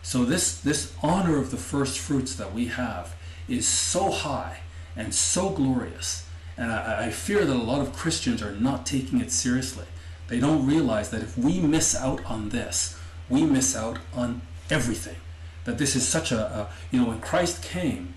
So 0.02 0.24
this, 0.24 0.60
this 0.60 0.94
honor 1.04 1.38
of 1.38 1.52
the 1.52 1.58
first 1.58 2.00
fruits 2.00 2.36
that 2.36 2.54
we 2.54 2.68
have 2.68 3.16
is 3.48 3.68
so 3.68 4.12
high 4.12 4.60
and 4.96 5.14
so 5.14 5.50
glorious. 5.50 6.26
And 6.58 6.72
I, 6.72 7.06
I 7.06 7.10
fear 7.12 7.46
that 7.46 7.56
a 7.56 7.58
lot 7.58 7.82
of 7.82 7.94
Christians 7.94 8.42
are 8.42 8.52
not 8.52 8.86
taking 8.86 9.22
it 9.22 9.32
seriously. 9.32 9.86
They 10.28 10.40
don't 10.40 10.66
realize 10.66 11.10
that 11.12 11.22
if 11.22 11.38
we 11.38 11.60
miss 11.60 11.96
out 11.96 12.26
on 12.26 12.50
this, 12.50 13.00
we 13.30 13.44
miss 13.44 13.76
out 13.76 14.00
on 14.14 14.42
everything. 14.70 15.18
That 15.66 15.78
this 15.78 15.96
is 15.96 16.08
such 16.08 16.32
a, 16.32 16.40
a 16.40 16.70
you 16.92 17.02
know, 17.02 17.10
when 17.10 17.22
Christ 17.22 17.64
came 17.64 18.14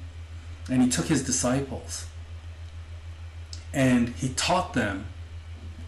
and 0.68 0.82
he 0.82 0.88
took 0.88 1.06
his 1.06 1.24
disciples 1.24 2.06
and 3.72 4.10
he 4.10 4.30
taught 4.30 4.74
them 4.74 5.06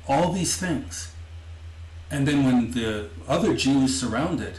all 0.06 0.32
these 0.32 0.56
things. 0.56 1.12
And 2.10 2.28
then 2.28 2.44
when 2.44 2.72
the 2.72 3.08
other 3.26 3.54
Jews 3.54 3.98
surrounded, 3.98 4.58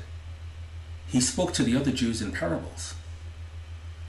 he 1.07 1.21
spoke 1.21 1.53
to 1.53 1.63
the 1.63 1.75
other 1.75 1.91
Jews 1.91 2.21
in 2.21 2.31
parables. 2.31 2.95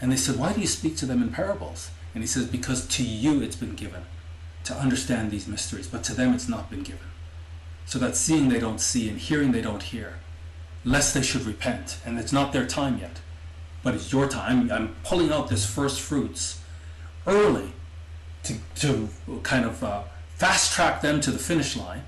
And 0.00 0.10
they 0.10 0.16
said, 0.16 0.36
Why 0.36 0.52
do 0.52 0.60
you 0.60 0.66
speak 0.66 0.96
to 0.98 1.06
them 1.06 1.22
in 1.22 1.30
parables? 1.30 1.90
And 2.14 2.22
he 2.22 2.26
says, 2.26 2.46
Because 2.46 2.86
to 2.88 3.02
you 3.02 3.42
it's 3.42 3.56
been 3.56 3.74
given 3.74 4.02
to 4.64 4.74
understand 4.74 5.30
these 5.30 5.46
mysteries, 5.46 5.86
but 5.86 6.04
to 6.04 6.14
them 6.14 6.34
it's 6.34 6.48
not 6.48 6.70
been 6.70 6.82
given 6.82 7.08
so 7.86 7.98
that 7.98 8.16
seeing 8.16 8.48
they 8.48 8.60
don't 8.60 8.80
see 8.80 9.08
and 9.08 9.18
hearing 9.18 9.52
they 9.52 9.60
don't 9.60 9.82
hear, 9.82 10.14
lest 10.84 11.14
they 11.14 11.22
should 11.22 11.44
repent. 11.44 11.98
And 12.04 12.18
it's 12.18 12.32
not 12.32 12.52
their 12.52 12.66
time 12.66 12.98
yet, 12.98 13.20
but 13.82 13.94
it's 13.94 14.12
your 14.12 14.28
time. 14.28 14.70
I'm, 14.72 14.94
pulling 15.04 15.30
out 15.30 15.48
this 15.48 15.66
first 15.66 16.00
fruits 16.00 16.60
early 17.26 17.72
to, 18.44 18.54
to 18.76 19.08
kind 19.42 19.64
of 19.64 19.84
uh, 19.84 20.02
fast 20.36 20.72
track 20.72 21.02
them 21.02 21.20
to 21.20 21.30
the 21.30 21.38
finish 21.38 21.76
line 21.76 22.04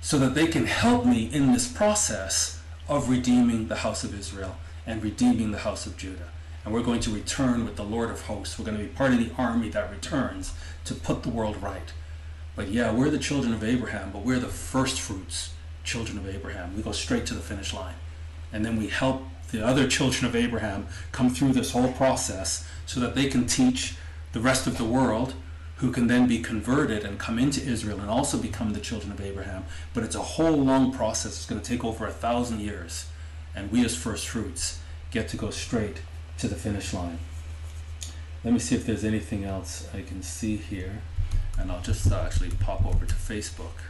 so 0.00 0.18
that 0.18 0.34
they 0.34 0.46
can 0.46 0.66
help 0.66 1.04
me 1.04 1.24
in 1.32 1.52
this 1.52 1.68
process 1.68 2.60
of 2.88 3.08
redeeming 3.08 3.68
the 3.68 3.76
house 3.76 4.04
of 4.04 4.18
Israel 4.18 4.56
and 4.86 5.02
redeeming 5.02 5.50
the 5.50 5.58
house 5.58 5.86
of 5.86 5.96
Judah. 5.96 6.28
And 6.66 6.74
we're 6.74 6.82
going 6.82 6.98
to 7.02 7.10
return 7.10 7.64
with 7.64 7.76
the 7.76 7.84
Lord 7.84 8.10
of 8.10 8.22
hosts. 8.22 8.58
We're 8.58 8.64
going 8.64 8.76
to 8.76 8.82
be 8.82 8.90
part 8.90 9.12
of 9.12 9.20
the 9.20 9.30
army 9.38 9.68
that 9.68 9.88
returns 9.88 10.52
to 10.86 10.94
put 10.94 11.22
the 11.22 11.28
world 11.28 11.62
right. 11.62 11.92
But 12.56 12.70
yeah, 12.70 12.92
we're 12.92 13.08
the 13.08 13.20
children 13.20 13.54
of 13.54 13.62
Abraham, 13.62 14.10
but 14.10 14.22
we're 14.22 14.40
the 14.40 14.48
first 14.48 15.00
fruits 15.00 15.52
children 15.84 16.18
of 16.18 16.28
Abraham. 16.28 16.74
We 16.74 16.82
go 16.82 16.90
straight 16.90 17.24
to 17.26 17.34
the 17.34 17.40
finish 17.40 17.72
line. 17.72 17.94
And 18.52 18.64
then 18.64 18.76
we 18.76 18.88
help 18.88 19.22
the 19.52 19.64
other 19.64 19.86
children 19.86 20.26
of 20.26 20.34
Abraham 20.34 20.88
come 21.12 21.30
through 21.30 21.52
this 21.52 21.70
whole 21.70 21.92
process 21.92 22.68
so 22.84 22.98
that 22.98 23.14
they 23.14 23.26
can 23.26 23.46
teach 23.46 23.94
the 24.32 24.40
rest 24.40 24.66
of 24.66 24.76
the 24.76 24.84
world 24.84 25.34
who 25.76 25.92
can 25.92 26.08
then 26.08 26.26
be 26.26 26.40
converted 26.40 27.04
and 27.04 27.16
come 27.16 27.38
into 27.38 27.62
Israel 27.62 28.00
and 28.00 28.10
also 28.10 28.38
become 28.38 28.72
the 28.72 28.80
children 28.80 29.12
of 29.12 29.20
Abraham. 29.20 29.66
But 29.94 30.02
it's 30.02 30.16
a 30.16 30.22
whole 30.22 30.56
long 30.56 30.92
process. 30.92 31.36
It's 31.36 31.46
going 31.46 31.60
to 31.60 31.68
take 31.68 31.84
over 31.84 32.08
a 32.08 32.12
thousand 32.12 32.58
years. 32.58 33.06
And 33.54 33.70
we 33.70 33.84
as 33.84 33.94
first 33.94 34.26
fruits 34.26 34.80
get 35.12 35.28
to 35.28 35.36
go 35.36 35.50
straight 35.50 35.98
to 36.38 36.48
the 36.48 36.54
finish 36.54 36.92
line. 36.92 37.18
Let 38.44 38.52
me 38.52 38.58
see 38.58 38.74
if 38.74 38.86
there's 38.86 39.04
anything 39.04 39.44
else 39.44 39.88
I 39.94 40.02
can 40.02 40.22
see 40.22 40.56
here 40.56 41.02
and 41.58 41.70
I'll 41.70 41.80
just 41.80 42.10
uh, 42.10 42.22
actually 42.24 42.50
pop 42.50 42.84
over 42.84 43.06
to 43.06 43.14
Facebook 43.14 43.82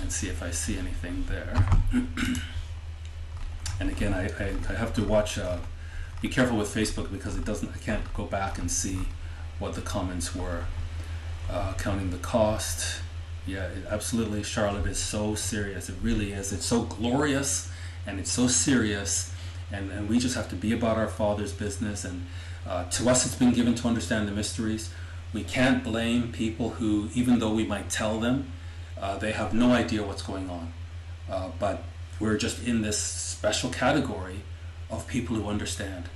and 0.00 0.12
see 0.12 0.28
if 0.28 0.42
I 0.42 0.50
see 0.50 0.78
anything 0.78 1.24
there. 1.28 1.66
and 3.80 3.90
again, 3.90 4.14
I, 4.14 4.26
I, 4.42 4.54
I, 4.68 4.74
have 4.74 4.94
to 4.94 5.04
watch, 5.04 5.38
uh, 5.38 5.58
be 6.22 6.28
careful 6.28 6.56
with 6.56 6.72
Facebook 6.72 7.10
because 7.10 7.36
it 7.36 7.44
doesn't, 7.44 7.74
I 7.74 7.78
can't 7.78 8.12
go 8.14 8.24
back 8.24 8.58
and 8.58 8.70
see 8.70 9.00
what 9.58 9.74
the 9.74 9.82
comments 9.82 10.34
were. 10.34 10.64
Uh, 11.50 11.74
counting 11.74 12.10
the 12.10 12.18
cost. 12.18 13.02
Yeah, 13.44 13.64
it, 13.64 13.84
absolutely, 13.90 14.44
Charlotte 14.44 14.86
is 14.86 14.98
so 14.98 15.34
serious. 15.34 15.88
It 15.88 15.96
really 16.00 16.32
is. 16.32 16.52
It's 16.52 16.64
so 16.64 16.82
glorious 16.82 17.70
and 18.06 18.20
it's 18.20 18.30
so 18.30 18.46
serious. 18.46 19.32
And, 19.72 19.90
and 19.90 20.08
we 20.08 20.18
just 20.18 20.34
have 20.34 20.48
to 20.50 20.56
be 20.56 20.72
about 20.72 20.96
our 20.96 21.08
Father's 21.08 21.52
business. 21.52 22.04
And 22.04 22.26
uh, 22.66 22.84
to 22.84 23.08
us, 23.08 23.24
it's 23.26 23.36
been 23.36 23.52
given 23.52 23.74
to 23.76 23.88
understand 23.88 24.26
the 24.26 24.32
mysteries. 24.32 24.90
We 25.32 25.44
can't 25.44 25.84
blame 25.84 26.32
people 26.32 26.70
who, 26.70 27.08
even 27.14 27.38
though 27.38 27.52
we 27.52 27.64
might 27.64 27.88
tell 27.88 28.18
them, 28.18 28.52
uh, 29.00 29.16
they 29.18 29.32
have 29.32 29.54
no 29.54 29.72
idea 29.72 30.02
what's 30.02 30.22
going 30.22 30.50
on. 30.50 30.72
Uh, 31.30 31.50
but 31.58 31.84
we're 32.18 32.36
just 32.36 32.66
in 32.66 32.82
this 32.82 32.98
special 32.98 33.70
category 33.70 34.40
of 34.90 35.06
people 35.06 35.36
who 35.36 35.48
understand. 35.48 36.08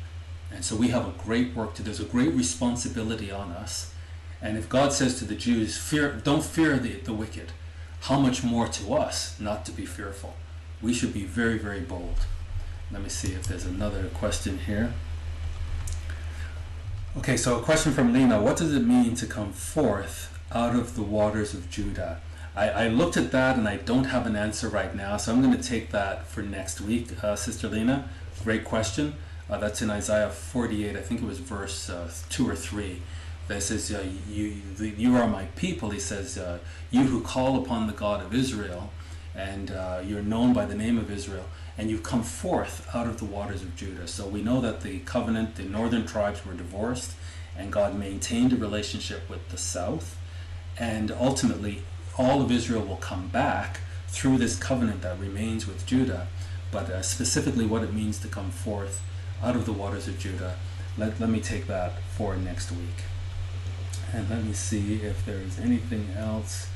And 0.52 0.64
so 0.64 0.76
we 0.76 0.88
have 0.88 1.06
a 1.06 1.12
great 1.12 1.54
work 1.54 1.74
to 1.74 1.82
do. 1.82 1.86
There's 1.86 2.00
a 2.00 2.04
great 2.04 2.32
responsibility 2.34 3.30
on 3.30 3.52
us. 3.52 3.92
And 4.42 4.58
if 4.58 4.68
God 4.68 4.92
says 4.92 5.18
to 5.20 5.24
the 5.24 5.34
Jews, 5.34 5.78
fear, 5.78 6.12
don't 6.22 6.44
fear 6.44 6.78
the, 6.78 6.94
the 6.96 7.14
wicked, 7.14 7.52
how 8.02 8.20
much 8.20 8.44
more 8.44 8.68
to 8.68 8.94
us 8.94 9.40
not 9.40 9.64
to 9.66 9.72
be 9.72 9.86
fearful? 9.86 10.34
We 10.82 10.92
should 10.92 11.14
be 11.14 11.24
very, 11.24 11.56
very 11.56 11.80
bold. 11.80 12.26
Let 12.90 13.02
me 13.02 13.08
see 13.08 13.32
if 13.32 13.46
there's 13.46 13.64
another 13.64 14.04
question 14.14 14.58
here. 14.58 14.92
Okay, 17.16 17.36
so 17.36 17.58
a 17.58 17.62
question 17.62 17.92
from 17.92 18.12
Lena. 18.12 18.40
What 18.40 18.56
does 18.56 18.74
it 18.74 18.84
mean 18.84 19.14
to 19.16 19.26
come 19.26 19.52
forth 19.52 20.36
out 20.52 20.74
of 20.74 20.96
the 20.96 21.02
waters 21.02 21.54
of 21.54 21.70
Judah? 21.70 22.20
I, 22.56 22.68
I 22.68 22.88
looked 22.88 23.16
at 23.16 23.32
that 23.32 23.56
and 23.56 23.66
I 23.66 23.76
don't 23.76 24.04
have 24.04 24.26
an 24.26 24.36
answer 24.36 24.68
right 24.68 24.94
now, 24.94 25.16
so 25.16 25.32
I'm 25.32 25.42
going 25.42 25.56
to 25.56 25.62
take 25.62 25.90
that 25.90 26.26
for 26.26 26.42
next 26.42 26.80
week, 26.80 27.22
uh, 27.22 27.36
Sister 27.36 27.68
Lena. 27.68 28.08
Great 28.42 28.64
question. 28.64 29.14
Uh, 29.48 29.58
that's 29.58 29.82
in 29.82 29.90
Isaiah 29.90 30.30
48, 30.30 30.96
I 30.96 31.00
think 31.00 31.22
it 31.22 31.26
was 31.26 31.38
verse 31.38 31.90
uh, 31.90 32.10
2 32.30 32.48
or 32.48 32.54
3. 32.54 33.00
That 33.48 33.62
says, 33.62 33.92
uh, 33.92 34.04
you, 34.28 34.56
you 34.78 35.16
are 35.16 35.28
my 35.28 35.44
people. 35.56 35.90
He 35.90 36.00
says, 36.00 36.38
uh, 36.38 36.58
You 36.90 37.02
who 37.02 37.20
call 37.20 37.62
upon 37.62 37.86
the 37.86 37.92
God 37.92 38.24
of 38.24 38.32
Israel, 38.32 38.90
and 39.34 39.70
uh, 39.70 40.00
you're 40.04 40.22
known 40.22 40.52
by 40.54 40.64
the 40.64 40.74
name 40.74 40.96
of 40.96 41.10
Israel 41.10 41.44
and 41.76 41.90
you've 41.90 42.02
come 42.02 42.22
forth 42.22 42.88
out 42.94 43.06
of 43.06 43.18
the 43.18 43.24
waters 43.24 43.62
of 43.62 43.74
Judah. 43.76 44.06
So 44.06 44.26
we 44.26 44.42
know 44.42 44.60
that 44.60 44.82
the 44.82 45.00
covenant, 45.00 45.56
the 45.56 45.64
northern 45.64 46.06
tribes 46.06 46.44
were 46.46 46.54
divorced, 46.54 47.14
and 47.56 47.72
God 47.72 47.98
maintained 47.98 48.52
a 48.52 48.56
relationship 48.56 49.28
with 49.28 49.48
the 49.48 49.58
south, 49.58 50.16
and 50.78 51.10
ultimately 51.10 51.82
all 52.16 52.42
of 52.42 52.50
Israel 52.50 52.84
will 52.84 52.96
come 52.96 53.28
back 53.28 53.80
through 54.08 54.38
this 54.38 54.56
covenant 54.56 55.02
that 55.02 55.18
remains 55.18 55.66
with 55.66 55.84
Judah. 55.86 56.28
But 56.70 56.90
uh, 56.90 57.02
specifically, 57.02 57.66
what 57.66 57.82
it 57.82 57.92
means 57.92 58.18
to 58.20 58.28
come 58.28 58.50
forth 58.50 59.02
out 59.42 59.56
of 59.56 59.66
the 59.66 59.72
waters 59.72 60.08
of 60.08 60.18
Judah, 60.18 60.56
let, 60.96 61.20
let 61.20 61.28
me 61.28 61.40
take 61.40 61.66
that 61.66 62.00
for 62.16 62.36
next 62.36 62.70
week. 62.70 63.04
And 64.12 64.28
let 64.30 64.44
me 64.44 64.52
see 64.52 64.94
if 65.02 65.24
there's 65.26 65.58
anything 65.58 66.08
else. 66.16 66.68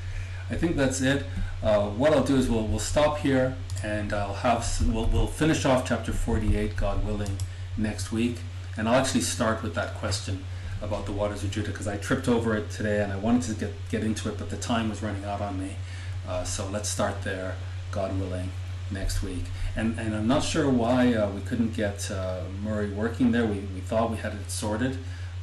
I 0.51 0.57
think 0.57 0.77
that's 0.77 1.01
it. 1.01 1.27
Uh, 1.63 1.89
what 1.91 2.13
I'll 2.13 2.25
do 2.25 2.37
is 2.37 2.49
we'll, 2.49 2.67
we'll 2.67 2.79
stop 2.79 3.19
here 3.19 3.57
and 3.83 4.13
I'll 4.13 4.35
have 4.35 4.67
we'll, 4.93 5.07
we'll 5.07 5.27
finish 5.27 5.65
off 5.65 5.87
chapter 5.87 6.13
48 6.13 6.77
God 6.77 7.05
willing 7.07 7.37
next 7.77 8.13
week 8.13 8.39
and 8.77 8.89
I'll 8.89 8.97
actually 8.97 9.21
start 9.21 9.63
with 9.63 9.75
that 9.75 9.95
question 9.95 10.45
about 10.81 11.07
the 11.07 11.13
waters 11.13 11.43
of 11.45 11.51
Judah 11.51 11.71
because 11.71 11.89
I 11.89 11.97
tripped 11.97 12.29
over 12.29 12.57
it 12.57 12.71
today 12.71 13.03
and 13.03 13.13
I 13.13 13.17
wanted 13.17 13.43
to 13.55 13.55
get, 13.55 13.75
get 13.91 14.05
into 14.05 14.29
it 14.29 14.39
but 14.39 14.51
the 14.51 14.57
time 14.57 14.89
was 14.89 15.03
running 15.03 15.25
out 15.25 15.41
on 15.41 15.61
me 15.61 15.77
uh, 16.27 16.45
so 16.45 16.69
let's 16.69 16.89
start 16.89 17.23
there 17.23 17.55
God 17.91 18.19
willing 18.19 18.51
next 18.91 19.23
week 19.23 19.45
and 19.77 19.99
and 19.99 20.15
I'm 20.15 20.27
not 20.27 20.43
sure 20.43 20.69
why 20.69 21.15
uh, 21.15 21.31
we 21.31 21.41
couldn't 21.43 21.75
get 21.75 22.11
uh, 22.11 22.43
Murray 22.63 22.91
working 22.91 23.33
there 23.33 23.47
we, 23.47 23.61
we 23.75 23.81
thought 23.81 24.11
we 24.11 24.17
had 24.17 24.35
it 24.35 24.51
sorted 24.51 24.99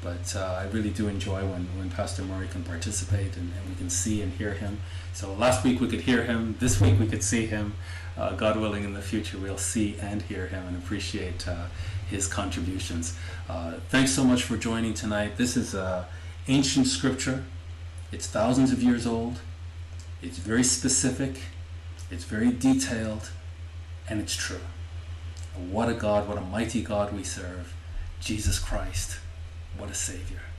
but 0.06 0.36
uh, 0.36 0.60
I 0.62 0.68
really 0.72 0.92
do 0.92 1.08
enjoy 1.08 1.42
when, 1.42 1.68
when 1.78 1.90
Pastor 1.90 2.22
Murray 2.22 2.48
can 2.48 2.64
participate 2.64 3.36
and, 3.38 3.52
and, 3.58 3.68
we 3.68 3.74
can 3.74 3.90
see 3.90 4.22
and 4.22 4.32
hear 4.32 4.54
him. 4.54 4.78
So 5.14 5.34
last 5.34 5.64
week 5.64 5.82
we 5.82 5.88
could 5.88 6.02
hear 6.02 6.24
him, 6.24 6.56
this 6.60 6.80
week 6.80 7.00
we 7.00 7.08
could 7.08 7.24
see 7.24 7.48
him. 7.48 7.74
Uh, 8.18 8.32
God 8.34 8.58
willing, 8.58 8.84
in 8.84 8.94
the 8.94 9.02
future 9.02 9.38
we'll 9.38 9.58
see 9.58 9.98
and 10.00 10.22
hear 10.22 10.48
him 10.48 10.68
and 10.68 10.78
appreciate 10.78 11.48
uh, 11.48 11.66
his 12.10 12.28
contributions. 12.28 13.18
Uh, 13.50 13.74
thanks 13.90 14.12
so 14.12 14.24
much 14.24 14.44
for 14.44 14.56
joining 14.58 14.94
tonight. 14.94 15.38
This 15.38 15.58
is 15.58 15.76
ancient 16.48 16.88
scripture. 16.88 17.44
It's 18.12 18.28
thousands 18.28 18.72
of 18.72 18.82
years 18.82 19.06
old. 19.06 19.40
It's 20.22 20.38
very 20.38 20.64
specific. 20.64 21.42
It's 22.10 22.24
very 22.24 22.52
detailed. 22.52 23.32
And 24.08 24.22
it's 24.22 24.36
true. 24.36 24.62
What 25.70 25.90
a 25.90 25.94
God, 25.94 26.28
what 26.28 26.38
a 26.38 26.42
mighty 26.42 26.82
God 26.82 27.14
we 27.14 27.24
serve. 27.24 27.74
Jesus 28.22 28.60
Christ, 28.60 29.20
what 29.78 29.90
a 29.90 29.94
Savior. 29.94 30.45